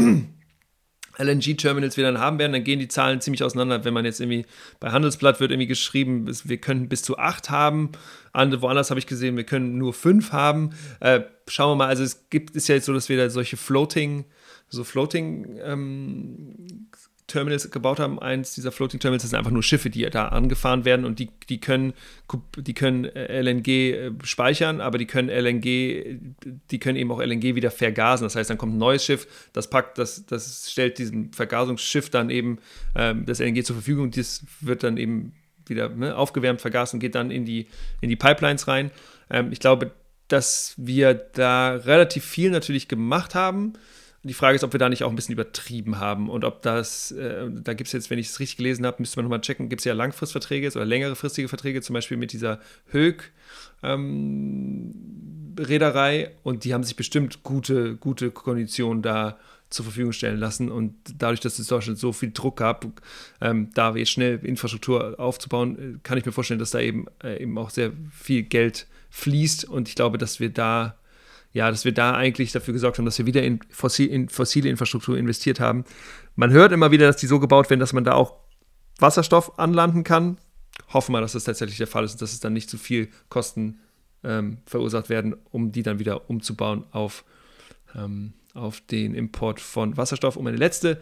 LNG-Terminals 1.18 1.96
wir 1.96 2.04
dann 2.04 2.18
haben 2.18 2.38
werden, 2.38 2.52
dann 2.52 2.64
gehen 2.64 2.78
die 2.78 2.88
Zahlen 2.88 3.20
ziemlich 3.20 3.42
auseinander. 3.42 3.84
Wenn 3.84 3.94
man 3.94 4.04
jetzt 4.04 4.20
irgendwie 4.20 4.46
bei 4.80 4.90
Handelsblatt 4.90 5.40
wird 5.40 5.50
irgendwie 5.50 5.66
geschrieben, 5.66 6.26
wir 6.44 6.58
können 6.58 6.88
bis 6.88 7.02
zu 7.02 7.18
acht 7.18 7.50
haben. 7.50 7.92
Woanders 8.34 8.90
habe 8.90 9.00
ich 9.00 9.06
gesehen, 9.06 9.36
wir 9.36 9.44
können 9.44 9.78
nur 9.78 9.94
fünf 9.94 10.32
haben. 10.32 10.70
Äh, 11.00 11.22
schauen 11.48 11.72
wir 11.72 11.76
mal, 11.76 11.88
also 11.88 12.02
es 12.02 12.28
gibt, 12.28 12.54
ist 12.54 12.68
ja 12.68 12.74
jetzt 12.74 12.84
so, 12.84 12.92
dass 12.92 13.08
wir 13.08 13.16
da 13.16 13.30
solche 13.30 13.56
Floating, 13.56 14.26
so 14.68 14.84
Floating 14.84 15.58
ähm, 15.62 16.88
Terminals 17.26 17.70
gebaut 17.70 17.98
haben. 17.98 18.18
Eins 18.18 18.54
dieser 18.54 18.70
Floating 18.70 19.00
Terminals 19.00 19.22
das 19.22 19.30
sind 19.30 19.38
einfach 19.38 19.50
nur 19.50 19.62
Schiffe, 19.62 19.90
die 19.90 20.08
da 20.10 20.28
angefahren 20.28 20.84
werden 20.84 21.04
und 21.04 21.18
die, 21.18 21.30
die 21.48 21.58
können, 21.58 21.92
die 22.56 22.74
können 22.74 23.04
äh, 23.04 23.40
LNG 23.42 23.68
äh, 23.68 24.12
speichern, 24.22 24.80
aber 24.80 24.98
die 24.98 25.06
können 25.06 25.28
LNG, 25.28 26.20
die 26.70 26.78
können 26.78 26.96
eben 26.96 27.10
auch 27.10 27.20
LNG 27.20 27.54
wieder 27.56 27.70
vergasen. 27.70 28.24
Das 28.24 28.36
heißt, 28.36 28.50
dann 28.50 28.58
kommt 28.58 28.74
ein 28.74 28.78
neues 28.78 29.04
Schiff, 29.04 29.26
das 29.52 29.68
packt, 29.68 29.98
das, 29.98 30.24
das 30.26 30.70
stellt 30.70 30.98
diesem 30.98 31.32
Vergasungsschiff 31.32 32.10
dann 32.10 32.30
eben 32.30 32.58
ähm, 32.94 33.26
das 33.26 33.40
LNG 33.40 33.64
zur 33.64 33.74
Verfügung. 33.74 34.12
Das 34.12 34.44
wird 34.60 34.84
dann 34.84 34.96
eben 34.96 35.32
wieder 35.66 35.88
ne, 35.88 36.16
aufgewärmt, 36.16 36.60
vergasen, 36.60 37.00
geht 37.00 37.16
dann 37.16 37.32
in 37.32 37.44
die, 37.44 37.66
in 38.00 38.08
die 38.08 38.16
Pipelines 38.16 38.68
rein. 38.68 38.92
Ähm, 39.30 39.50
ich 39.50 39.58
glaube, 39.58 39.90
dass 40.28 40.74
wir 40.76 41.14
da 41.14 41.74
relativ 41.74 42.24
viel 42.24 42.50
natürlich 42.50 42.88
gemacht 42.88 43.34
haben 43.34 43.74
die 44.26 44.34
Frage 44.34 44.56
ist, 44.56 44.64
ob 44.64 44.72
wir 44.72 44.78
da 44.78 44.88
nicht 44.88 45.04
auch 45.04 45.10
ein 45.10 45.16
bisschen 45.16 45.34
übertrieben 45.34 45.98
haben 45.98 46.28
und 46.28 46.44
ob 46.44 46.62
das, 46.62 47.12
äh, 47.12 47.48
da 47.50 47.74
gibt 47.74 47.88
es 47.88 47.92
jetzt, 47.92 48.10
wenn 48.10 48.18
ich 48.18 48.28
es 48.28 48.40
richtig 48.40 48.56
gelesen 48.58 48.86
habe, 48.86 48.96
müsste 48.98 49.18
man 49.18 49.24
nochmal 49.24 49.40
checken, 49.40 49.68
gibt 49.68 49.80
es 49.80 49.84
ja 49.84 49.94
Langfristverträge 49.94 50.68
oder 50.68 50.84
längere 50.84 51.16
fristige 51.16 51.48
Verträge, 51.48 51.80
zum 51.82 51.94
Beispiel 51.94 52.16
mit 52.16 52.32
dieser 52.32 52.60
Höck. 52.90 53.32
Ähm, 53.82 55.54
Reederei 55.58 56.32
und 56.42 56.64
die 56.64 56.74
haben 56.74 56.84
sich 56.84 56.96
bestimmt 56.96 57.42
gute, 57.42 57.96
gute 57.96 58.30
Konditionen 58.30 59.02
da 59.02 59.38
zur 59.70 59.84
Verfügung 59.84 60.12
stellen 60.12 60.38
lassen. 60.38 60.70
Und 60.70 60.94
dadurch, 61.18 61.40
dass 61.40 61.58
es 61.58 61.66
Deutschland 61.66 61.98
so 61.98 62.12
viel 62.12 62.30
Druck 62.32 62.58
gab, 62.58 62.86
ähm, 63.40 63.70
da 63.74 63.94
jetzt 63.96 64.10
schnell 64.10 64.38
Infrastruktur 64.44 65.18
aufzubauen, 65.18 65.96
äh, 65.96 65.98
kann 66.02 66.18
ich 66.18 66.26
mir 66.26 66.32
vorstellen, 66.32 66.60
dass 66.60 66.70
da 66.70 66.80
eben, 66.80 67.06
äh, 67.22 67.42
eben 67.42 67.56
auch 67.58 67.70
sehr 67.70 67.92
viel 68.12 68.42
Geld 68.42 68.86
fließt. 69.10 69.64
Und 69.64 69.88
ich 69.88 69.94
glaube, 69.94 70.18
dass 70.18 70.40
wir 70.40 70.50
da 70.50 70.96
ja, 71.52 71.70
dass 71.70 71.84
wir 71.84 71.92
da 71.92 72.14
eigentlich 72.14 72.52
dafür 72.52 72.74
gesorgt 72.74 72.98
haben, 72.98 73.04
dass 73.04 73.18
wir 73.18 73.26
wieder 73.26 73.42
in, 73.42 73.60
fossil, 73.70 74.08
in 74.08 74.28
fossile 74.28 74.68
Infrastruktur 74.68 75.16
investiert 75.16 75.60
haben. 75.60 75.84
Man 76.34 76.50
hört 76.50 76.72
immer 76.72 76.90
wieder, 76.90 77.06
dass 77.06 77.16
die 77.16 77.26
so 77.26 77.40
gebaut 77.40 77.70
werden, 77.70 77.80
dass 77.80 77.92
man 77.92 78.04
da 78.04 78.12
auch 78.12 78.34
Wasserstoff 78.98 79.58
anlanden 79.58 80.04
kann. 80.04 80.38
Hoffen 80.92 81.12
wir, 81.12 81.20
dass 81.20 81.32
das 81.32 81.44
tatsächlich 81.44 81.78
der 81.78 81.86
Fall 81.86 82.04
ist 82.04 82.12
und 82.12 82.22
dass 82.22 82.32
es 82.32 82.40
dann 82.40 82.52
nicht 82.52 82.68
zu 82.68 82.78
viel 82.78 83.08
Kosten 83.28 83.80
ähm, 84.22 84.58
verursacht 84.66 85.08
werden, 85.08 85.34
um 85.50 85.72
die 85.72 85.82
dann 85.82 85.98
wieder 85.98 86.28
umzubauen 86.28 86.84
auf, 86.90 87.24
ähm, 87.94 88.34
auf 88.54 88.80
den 88.80 89.14
Import 89.14 89.60
von 89.60 89.96
Wasserstoff. 89.96 90.36
Und 90.36 90.44
meine 90.44 90.56
letzte 90.56 91.00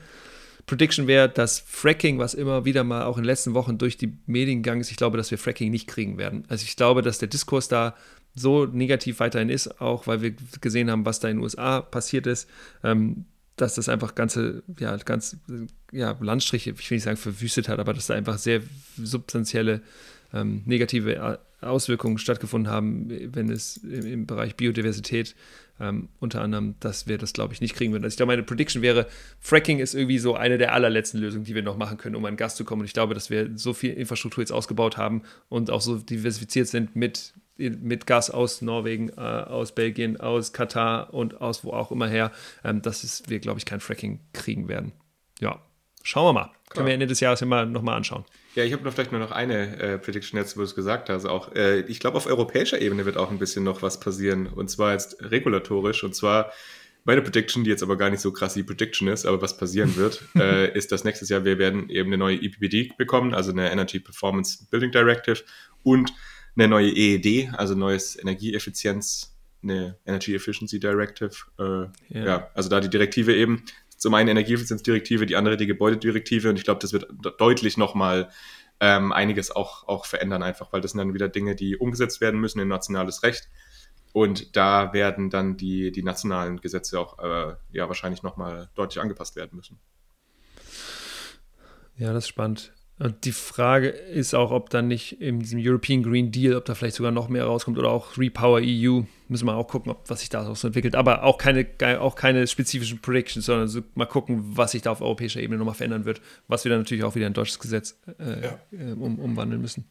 Prediction 0.66 1.06
wäre, 1.06 1.28
dass 1.28 1.60
Fracking, 1.60 2.18
was 2.18 2.34
immer 2.34 2.64
wieder 2.64 2.84
mal 2.84 3.04
auch 3.04 3.16
in 3.16 3.22
den 3.22 3.26
letzten 3.28 3.54
Wochen 3.54 3.76
durch 3.76 3.96
die 3.96 4.16
Medien 4.26 4.62
gegangen 4.62 4.80
ist, 4.80 4.90
ich 4.90 4.96
glaube, 4.96 5.16
dass 5.16 5.30
wir 5.30 5.38
Fracking 5.38 5.70
nicht 5.70 5.86
kriegen 5.88 6.16
werden. 6.16 6.44
Also 6.48 6.64
ich 6.64 6.76
glaube, 6.76 7.02
dass 7.02 7.18
der 7.18 7.28
Diskurs 7.28 7.68
da 7.68 7.94
so 8.34 8.66
negativ 8.66 9.20
weiterhin 9.20 9.48
ist, 9.48 9.80
auch 9.80 10.06
weil 10.06 10.22
wir 10.22 10.34
gesehen 10.60 10.90
haben, 10.90 11.06
was 11.06 11.20
da 11.20 11.28
in 11.28 11.36
den 11.36 11.42
USA 11.42 11.80
passiert 11.80 12.26
ist, 12.26 12.48
ähm, 12.82 13.26
dass 13.56 13.76
das 13.76 13.88
einfach 13.88 14.14
ganze, 14.14 14.64
ja, 14.80 14.96
ganz, 14.96 15.36
ja, 15.92 16.16
Landstriche, 16.20 16.70
ich 16.70 16.90
will 16.90 16.96
nicht 16.96 17.04
sagen 17.04 17.16
verwüstet 17.16 17.68
hat, 17.68 17.78
aber 17.78 17.94
dass 17.94 18.08
da 18.08 18.14
einfach 18.14 18.38
sehr 18.38 18.62
substanzielle 18.96 19.80
ähm, 20.32 20.62
negative 20.66 21.38
Auswirkungen 21.60 22.18
stattgefunden 22.18 22.70
haben, 22.70 23.08
wenn 23.34 23.48
es 23.50 23.76
im, 23.78 24.06
im 24.06 24.26
Bereich 24.26 24.56
Biodiversität 24.56 25.36
ähm, 25.80 26.08
unter 26.20 26.40
anderem, 26.40 26.74
dass 26.80 27.06
wir 27.06 27.18
das, 27.18 27.32
glaube 27.32 27.54
ich, 27.54 27.60
nicht 27.60 27.74
kriegen 27.74 27.92
würden. 27.92 28.04
Also 28.04 28.14
ich 28.14 28.16
glaube, 28.16 28.32
meine 28.32 28.42
Prediction 28.42 28.82
wäre, 28.82 29.06
Fracking 29.40 29.78
ist 29.78 29.94
irgendwie 29.94 30.18
so 30.18 30.34
eine 30.34 30.58
der 30.58 30.72
allerletzten 30.72 31.20
Lösungen, 31.20 31.44
die 31.44 31.54
wir 31.54 31.62
noch 31.62 31.76
machen 31.76 31.98
können, 31.98 32.14
um 32.14 32.24
an 32.24 32.36
Gas 32.36 32.56
zu 32.56 32.64
kommen. 32.64 32.80
Und 32.80 32.86
ich 32.86 32.92
glaube, 32.92 33.14
dass 33.14 33.30
wir 33.30 33.50
so 33.56 33.72
viel 33.72 33.92
Infrastruktur 33.94 34.42
jetzt 34.42 34.52
ausgebaut 34.52 34.96
haben 34.96 35.22
und 35.48 35.70
auch 35.70 35.80
so 35.80 35.96
diversifiziert 35.96 36.68
sind 36.68 36.94
mit 36.96 37.34
mit 37.56 38.08
Gas 38.08 38.30
aus 38.30 38.62
Norwegen, 38.62 39.10
äh, 39.10 39.20
aus 39.20 39.76
Belgien, 39.76 40.18
aus 40.18 40.52
Katar 40.52 41.14
und 41.14 41.40
aus 41.40 41.62
wo 41.62 41.70
auch 41.70 41.92
immer 41.92 42.08
her, 42.08 42.32
ähm, 42.64 42.82
dass 42.82 43.22
wir, 43.28 43.38
glaube 43.38 43.60
ich, 43.60 43.64
kein 43.64 43.78
Fracking 43.78 44.18
kriegen 44.32 44.66
werden. 44.66 44.92
Ja, 45.38 45.62
schauen 46.04 46.26
wir 46.26 46.32
mal. 46.32 46.44
Klar. 46.44 46.54
Können 46.70 46.86
wir 46.86 46.94
Ende 46.94 47.06
des 47.08 47.20
Jahres 47.20 47.42
immer 47.42 47.66
nochmal 47.66 47.96
anschauen. 47.96 48.24
Ja, 48.54 48.62
ich 48.62 48.72
habe 48.72 48.84
noch 48.84 48.92
vielleicht 48.92 49.10
nur 49.10 49.20
noch 49.20 49.32
eine 49.32 49.78
äh, 49.80 49.98
Prediction 49.98 50.38
jetzt, 50.38 50.56
wo 50.56 50.60
du 50.60 50.64
es 50.64 50.76
gesagt 50.76 51.08
hast. 51.08 51.24
Auch, 51.24 51.52
äh, 51.54 51.80
ich 51.80 51.98
glaube, 51.98 52.16
auf 52.16 52.26
europäischer 52.26 52.80
Ebene 52.80 53.04
wird 53.04 53.16
auch 53.16 53.30
ein 53.30 53.38
bisschen 53.38 53.64
noch 53.64 53.82
was 53.82 53.98
passieren. 53.98 54.46
Und 54.46 54.70
zwar 54.70 54.92
jetzt 54.92 55.16
regulatorisch. 55.20 56.04
Und 56.04 56.14
zwar 56.14 56.52
meine 57.04 57.22
Prediction, 57.22 57.64
die 57.64 57.70
jetzt 57.70 57.82
aber 57.82 57.96
gar 57.96 58.10
nicht 58.10 58.20
so 58.20 58.32
krass 58.32 58.54
die 58.54 58.62
Prediction 58.62 59.08
ist, 59.08 59.26
aber 59.26 59.42
was 59.42 59.56
passieren 59.56 59.96
wird, 59.96 60.22
äh, 60.36 60.72
ist, 60.76 60.92
dass 60.92 61.04
nächstes 61.04 61.28
Jahr 61.28 61.44
wir 61.44 61.58
werden 61.58 61.88
eben 61.90 62.10
eine 62.10 62.18
neue 62.18 62.36
EPBD 62.36 62.92
bekommen, 62.96 63.34
also 63.34 63.50
eine 63.50 63.70
Energy 63.70 63.98
Performance 63.98 64.66
Building 64.70 64.92
Directive 64.92 65.42
und 65.82 66.12
eine 66.56 66.68
neue 66.68 66.90
EED, 66.90 67.50
also 67.54 67.74
neues 67.74 68.18
Energieeffizienz, 68.18 69.34
eine 69.62 69.98
Energy 70.06 70.34
Efficiency 70.34 70.78
Directive. 70.78 71.32
Äh, 71.58 72.16
ja. 72.16 72.24
ja. 72.24 72.50
also 72.54 72.68
da 72.68 72.80
die 72.80 72.90
Direktive 72.90 73.34
eben, 73.34 73.64
zum 74.04 74.12
einen 74.12 74.28
Energieeffizienzdirektive, 74.28 75.24
die 75.24 75.34
andere 75.34 75.56
die 75.56 75.66
Gebäudedirektive 75.66 76.50
und 76.50 76.58
ich 76.58 76.64
glaube, 76.64 76.78
das 76.78 76.92
wird 76.92 77.08
deutlich 77.38 77.78
nochmal 77.78 78.28
ähm, 78.78 79.12
einiges 79.12 79.50
auch, 79.50 79.88
auch 79.88 80.04
verändern, 80.04 80.42
einfach, 80.42 80.74
weil 80.74 80.82
das 80.82 80.90
sind 80.90 80.98
dann 80.98 81.14
wieder 81.14 81.30
Dinge, 81.30 81.56
die 81.56 81.78
umgesetzt 81.78 82.20
werden 82.20 82.38
müssen 82.38 82.60
in 82.60 82.68
nationales 82.68 83.22
Recht. 83.22 83.48
Und 84.12 84.56
da 84.56 84.92
werden 84.92 85.30
dann 85.30 85.56
die, 85.56 85.90
die 85.90 86.02
nationalen 86.02 86.60
Gesetze 86.60 87.00
auch 87.00 87.18
äh, 87.18 87.54
ja 87.72 87.88
wahrscheinlich 87.88 88.22
nochmal 88.22 88.68
deutlich 88.74 89.00
angepasst 89.00 89.36
werden 89.36 89.56
müssen. 89.56 89.80
Ja, 91.96 92.12
das 92.12 92.24
ist 92.24 92.28
spannend. 92.28 92.74
Und 92.98 93.24
die 93.24 93.32
Frage 93.32 93.88
ist 93.88 94.34
auch, 94.34 94.52
ob 94.52 94.70
dann 94.70 94.86
nicht 94.86 95.20
in 95.20 95.40
diesem 95.40 95.58
European 95.60 96.04
Green 96.04 96.30
Deal, 96.30 96.54
ob 96.54 96.64
da 96.64 96.76
vielleicht 96.76 96.94
sogar 96.94 97.10
noch 97.10 97.28
mehr 97.28 97.44
rauskommt 97.44 97.76
oder 97.76 97.90
auch 97.90 98.16
Repower 98.16 98.60
EU. 98.62 99.02
Müssen 99.28 99.46
wir 99.46 99.56
auch 99.56 99.66
gucken, 99.66 99.90
ob, 99.90 100.08
was 100.08 100.20
sich 100.20 100.28
da 100.28 100.54
so 100.54 100.66
entwickelt. 100.68 100.94
Aber 100.94 101.24
auch 101.24 101.36
keine, 101.36 101.66
auch 102.00 102.14
keine 102.14 102.46
spezifischen 102.46 103.00
Predictions, 103.00 103.46
sondern 103.46 103.66
so 103.66 103.80
mal 103.94 104.06
gucken, 104.06 104.56
was 104.56 104.72
sich 104.72 104.82
da 104.82 104.92
auf 104.92 105.00
europäischer 105.00 105.40
Ebene 105.40 105.58
nochmal 105.58 105.74
verändern 105.74 106.04
wird, 106.04 106.20
was 106.46 106.64
wir 106.64 106.70
dann 106.70 106.80
natürlich 106.80 107.02
auch 107.02 107.16
wieder 107.16 107.26
in 107.26 107.32
deutsches 107.32 107.58
Gesetz 107.58 107.98
äh, 108.18 108.44
ja. 108.44 108.58
Äh, 108.70 108.92
um, 108.92 109.18
umwandeln 109.18 109.60
müssen. 109.60 109.86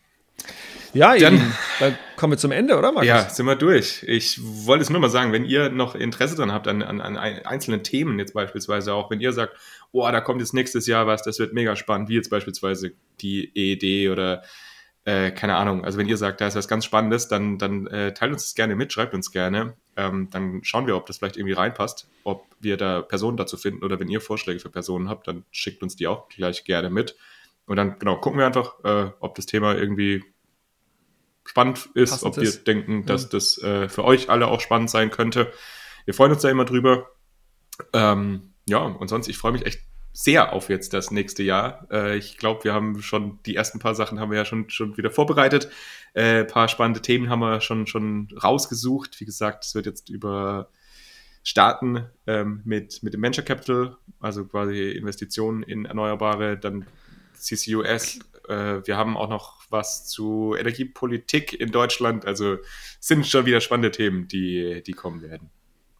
Ja, 0.93 1.17
dann, 1.17 1.35
eben, 1.35 1.53
dann 1.79 1.97
kommen 2.15 2.33
wir 2.33 2.37
zum 2.37 2.51
Ende, 2.51 2.77
oder 2.77 2.91
Markus? 2.91 3.07
Ja, 3.07 3.27
sind 3.27 3.47
wir 3.47 3.55
durch. 3.55 4.03
Ich 4.07 4.39
wollte 4.41 4.83
es 4.83 4.89
nur 4.89 4.99
mal 4.99 5.09
sagen, 5.09 5.31
wenn 5.31 5.43
ihr 5.43 5.69
noch 5.69 5.95
Interesse 5.95 6.35
dran 6.35 6.51
habt 6.51 6.67
an, 6.67 6.83
an, 6.83 7.01
an 7.01 7.17
einzelnen 7.17 7.83
Themen, 7.83 8.19
jetzt 8.19 8.33
beispielsweise 8.33 8.93
auch, 8.93 9.09
wenn 9.09 9.19
ihr 9.19 9.33
sagt, 9.33 9.57
oh, 9.91 10.07
da 10.11 10.21
kommt 10.21 10.39
jetzt 10.41 10.53
nächstes 10.53 10.85
Jahr 10.85 11.07
was, 11.07 11.23
das 11.23 11.39
wird 11.39 11.53
mega 11.53 11.75
spannend, 11.75 12.09
wie 12.09 12.15
jetzt 12.15 12.29
beispielsweise 12.29 12.93
die 13.21 13.51
EED 13.55 14.11
oder 14.11 14.43
äh, 15.05 15.31
keine 15.31 15.55
Ahnung. 15.55 15.83
Also 15.83 15.97
wenn 15.97 16.07
ihr 16.07 16.17
sagt, 16.17 16.41
da 16.41 16.47
ist 16.47 16.55
was 16.55 16.67
ganz 16.67 16.85
Spannendes, 16.85 17.27
dann, 17.27 17.57
dann 17.57 17.87
äh, 17.87 18.13
teilt 18.13 18.31
uns 18.31 18.43
das 18.43 18.55
gerne 18.55 18.75
mit, 18.75 18.93
schreibt 18.93 19.13
uns 19.13 19.31
gerne. 19.31 19.75
Ähm, 19.97 20.29
dann 20.31 20.63
schauen 20.63 20.87
wir, 20.87 20.95
ob 20.95 21.07
das 21.07 21.17
vielleicht 21.17 21.37
irgendwie 21.37 21.53
reinpasst, 21.53 22.07
ob 22.23 22.45
wir 22.59 22.77
da 22.77 23.01
Personen 23.01 23.37
dazu 23.37 23.57
finden 23.57 23.83
oder 23.83 23.99
wenn 23.99 24.07
ihr 24.07 24.21
Vorschläge 24.21 24.59
für 24.59 24.69
Personen 24.69 25.09
habt, 25.09 25.27
dann 25.27 25.43
schickt 25.51 25.83
uns 25.83 25.95
die 25.95 26.07
auch 26.07 26.29
gleich 26.29 26.63
gerne 26.63 26.89
mit. 26.89 27.15
Und 27.65 27.77
dann, 27.77 27.97
genau, 27.99 28.17
gucken 28.17 28.39
wir 28.39 28.45
einfach, 28.45 28.75
äh, 28.83 29.11
ob 29.19 29.35
das 29.35 29.45
Thema 29.45 29.75
irgendwie 29.75 30.23
spannend 31.45 31.89
ist, 31.93 32.11
Passend 32.11 32.27
ob 32.27 32.37
wir 32.37 32.43
ist. 32.43 32.67
denken, 32.67 33.05
dass 33.05 33.23
ja. 33.23 33.29
das 33.29 33.57
äh, 33.61 33.89
für 33.89 34.03
euch 34.03 34.29
alle 34.29 34.47
auch 34.47 34.61
spannend 34.61 34.89
sein 34.89 35.11
könnte. 35.11 35.51
Wir 36.05 36.13
freuen 36.13 36.31
uns 36.31 36.41
da 36.41 36.49
immer 36.49 36.65
drüber. 36.65 37.09
Ähm, 37.91 38.53
ja, 38.67 38.79
und 38.79 39.07
sonst, 39.07 39.27
ich 39.27 39.37
freue 39.37 39.51
mich 39.51 39.65
echt 39.65 39.81
sehr 40.13 40.53
auf 40.53 40.69
jetzt 40.69 40.93
das 40.93 41.11
nächste 41.11 41.43
Jahr. 41.43 41.87
Äh, 41.91 42.17
ich 42.17 42.37
glaube, 42.37 42.63
wir 42.63 42.73
haben 42.73 43.01
schon 43.01 43.39
die 43.45 43.55
ersten 43.55 43.79
paar 43.79 43.95
Sachen 43.95 44.19
haben 44.19 44.29
wir 44.31 44.37
ja 44.37 44.45
schon, 44.45 44.69
schon 44.69 44.95
wieder 44.95 45.09
vorbereitet. 45.09 45.69
Äh, 46.13 46.41
ein 46.41 46.47
paar 46.47 46.67
spannende 46.67 47.01
Themen 47.01 47.29
haben 47.29 47.39
wir 47.39 47.61
schon, 47.61 47.87
schon 47.87 48.29
rausgesucht. 48.41 49.19
Wie 49.19 49.25
gesagt, 49.25 49.65
es 49.65 49.73
wird 49.73 49.87
jetzt 49.87 50.09
über 50.09 50.69
starten 51.43 52.05
ähm, 52.27 52.61
mit, 52.63 53.03
mit 53.03 53.13
dem 53.13 53.21
Venture 53.21 53.43
Capital, 53.43 53.97
also 54.19 54.45
quasi 54.45 54.91
Investitionen 54.91 55.63
in 55.63 55.85
Erneuerbare, 55.85 56.57
dann 56.57 56.85
CCUS. 57.33 58.19
Äh, 58.47 58.85
wir 58.85 58.97
haben 58.97 59.17
auch 59.17 59.29
noch 59.29 59.62
was 59.73 60.05
zu 60.05 60.55
Energiepolitik 60.57 61.59
in 61.59 61.71
Deutschland. 61.71 62.25
Also 62.25 62.59
sind 63.01 63.27
schon 63.27 63.45
wieder 63.45 63.59
spannende 63.59 63.91
Themen, 63.91 64.29
die, 64.29 64.81
die 64.81 64.93
kommen 64.93 65.21
werden. 65.21 65.49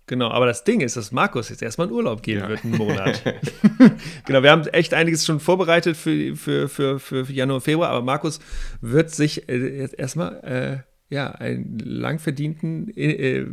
Genau, 0.05 0.29
aber 0.29 0.45
das 0.45 0.63
Ding 0.63 0.81
ist, 0.81 0.97
dass 0.97 1.11
Markus 1.11 1.49
jetzt 1.49 1.61
erstmal 1.61 1.87
in 1.87 1.93
Urlaub 1.93 2.23
gehen 2.23 2.39
ja. 2.39 2.49
wird, 2.49 2.63
einen 2.63 2.77
Monat. 2.77 3.23
genau, 4.25 4.43
wir 4.43 4.51
haben 4.51 4.67
echt 4.67 4.93
einiges 4.93 5.25
schon 5.25 5.39
vorbereitet 5.39 5.95
für, 5.95 6.35
für, 6.35 6.67
für, 6.67 6.99
für 6.99 7.31
Januar, 7.31 7.61
Februar, 7.61 7.89
aber 7.89 8.01
Markus 8.01 8.39
wird 8.81 9.11
sich 9.11 9.47
äh, 9.47 9.79
jetzt 9.79 9.97
erstmal 9.97 10.83
äh, 10.85 10.92
ja, 11.09 11.29
einen 11.31 11.77
lang 11.79 12.17
verdienten, 12.17 12.89
äh, 12.95 13.37
äh, 13.37 13.47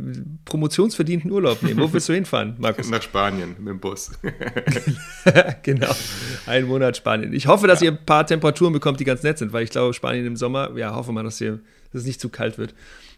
promotionsverdienten 0.45 1.31
Urlaub 1.31 1.61
nehmen. 1.61 1.79
Wo 1.79 1.93
willst 1.93 2.09
du 2.09 2.13
hinfahren, 2.13 2.55
Markus? 2.59 2.89
Nach 2.89 3.01
Spanien 3.01 3.55
mit 3.59 3.67
dem 3.67 3.79
Bus. 3.79 4.11
genau, 5.63 5.93
einen 6.47 6.67
Monat 6.67 6.97
Spanien. 6.97 7.33
Ich 7.33 7.47
hoffe, 7.47 7.67
dass 7.67 7.81
ja. 7.81 7.91
ihr 7.91 7.91
ein 7.97 8.05
paar 8.05 8.25
Temperaturen 8.25 8.73
bekommt, 8.73 8.99
die 8.99 9.05
ganz 9.05 9.21
nett 9.23 9.37
sind, 9.37 9.53
weil 9.53 9.63
ich 9.63 9.69
glaube, 9.69 9.93
Spanien 9.93 10.25
im 10.25 10.35
Sommer, 10.35 10.75
ja, 10.75 10.95
hoffe 10.95 11.11
mal, 11.11 11.23
dass, 11.23 11.37
hier, 11.37 11.59
dass 11.91 12.01
es 12.01 12.07
nicht 12.07 12.19
zu 12.19 12.29
kalt 12.29 12.57
wird. 12.57 12.73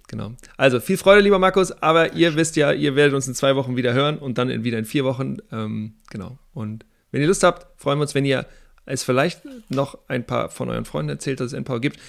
Genau. 0.09 0.33
Also 0.57 0.79
viel 0.79 0.97
Freude, 0.97 1.21
lieber 1.21 1.39
Markus, 1.39 1.71
aber 1.71 2.13
ihr 2.13 2.35
wisst 2.35 2.55
ja, 2.55 2.73
ihr 2.73 2.95
werdet 2.95 3.13
uns 3.13 3.27
in 3.27 3.35
zwei 3.35 3.55
Wochen 3.55 3.77
wieder 3.77 3.93
hören 3.93 4.17
und 4.17 4.37
dann 4.37 4.49
in, 4.49 4.63
wieder 4.63 4.77
in 4.77 4.85
vier 4.85 5.05
Wochen. 5.05 5.37
Ähm, 5.51 5.95
genau. 6.09 6.37
Und 6.53 6.85
wenn 7.11 7.21
ihr 7.21 7.27
Lust 7.27 7.43
habt, 7.43 7.67
freuen 7.81 7.97
wir 7.99 8.03
uns, 8.03 8.15
wenn 8.15 8.25
ihr 8.25 8.45
es 8.85 9.03
vielleicht 9.03 9.41
noch 9.69 9.97
ein 10.09 10.25
paar 10.25 10.49
von 10.49 10.69
euren 10.69 10.85
Freunden 10.85 11.09
erzählt, 11.09 11.39
dass 11.39 11.47
es 11.47 11.53
Empower 11.53 11.79
gibt. 11.79 11.99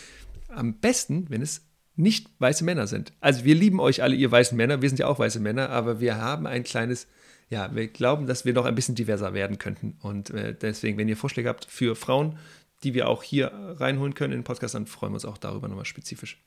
Am 0.48 0.74
besten, 0.74 1.26
wenn 1.28 1.40
es 1.40 1.62
nicht 1.96 2.28
weiße 2.38 2.64
Männer 2.64 2.86
sind. 2.86 3.12
Also 3.20 3.44
wir 3.44 3.54
lieben 3.54 3.80
euch 3.80 4.02
alle, 4.02 4.16
ihr 4.16 4.30
weißen 4.30 4.56
Männer, 4.56 4.82
wir 4.82 4.88
sind 4.88 4.98
ja 4.98 5.06
auch 5.06 5.18
weiße 5.18 5.40
Männer, 5.40 5.70
aber 5.70 6.00
wir 6.00 6.16
haben 6.16 6.46
ein 6.46 6.64
kleines, 6.64 7.06
ja, 7.50 7.74
wir 7.74 7.88
glauben, 7.88 8.26
dass 8.26 8.44
wir 8.44 8.52
noch 8.52 8.64
ein 8.64 8.74
bisschen 8.74 8.94
diverser 8.94 9.34
werden 9.34 9.58
könnten. 9.58 9.96
Und 10.00 10.30
äh, 10.30 10.54
deswegen, 10.54 10.98
wenn 10.98 11.08
ihr 11.08 11.16
Vorschläge 11.16 11.48
habt 11.48 11.66
für 11.66 11.94
Frauen, 11.94 12.38
die 12.82 12.94
wir 12.94 13.08
auch 13.08 13.22
hier 13.22 13.52
reinholen 13.78 14.14
können 14.14 14.32
in 14.32 14.40
den 14.40 14.44
Podcast, 14.44 14.74
dann 14.74 14.86
freuen 14.86 15.12
wir 15.12 15.16
uns 15.16 15.24
auch 15.24 15.38
darüber 15.38 15.68
nochmal 15.68 15.84
spezifisch. 15.84 16.40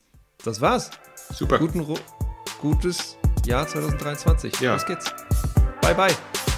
Das 0.44 0.60
war's. 0.60 0.90
Super. 1.32 1.58
Guten, 1.58 1.84
gutes 2.60 3.16
Jahr 3.46 3.66
2023. 3.66 4.60
Ja. 4.60 4.74
Los 4.74 4.86
geht's. 4.86 5.12
Bye, 5.80 5.94
bye. 5.94 6.57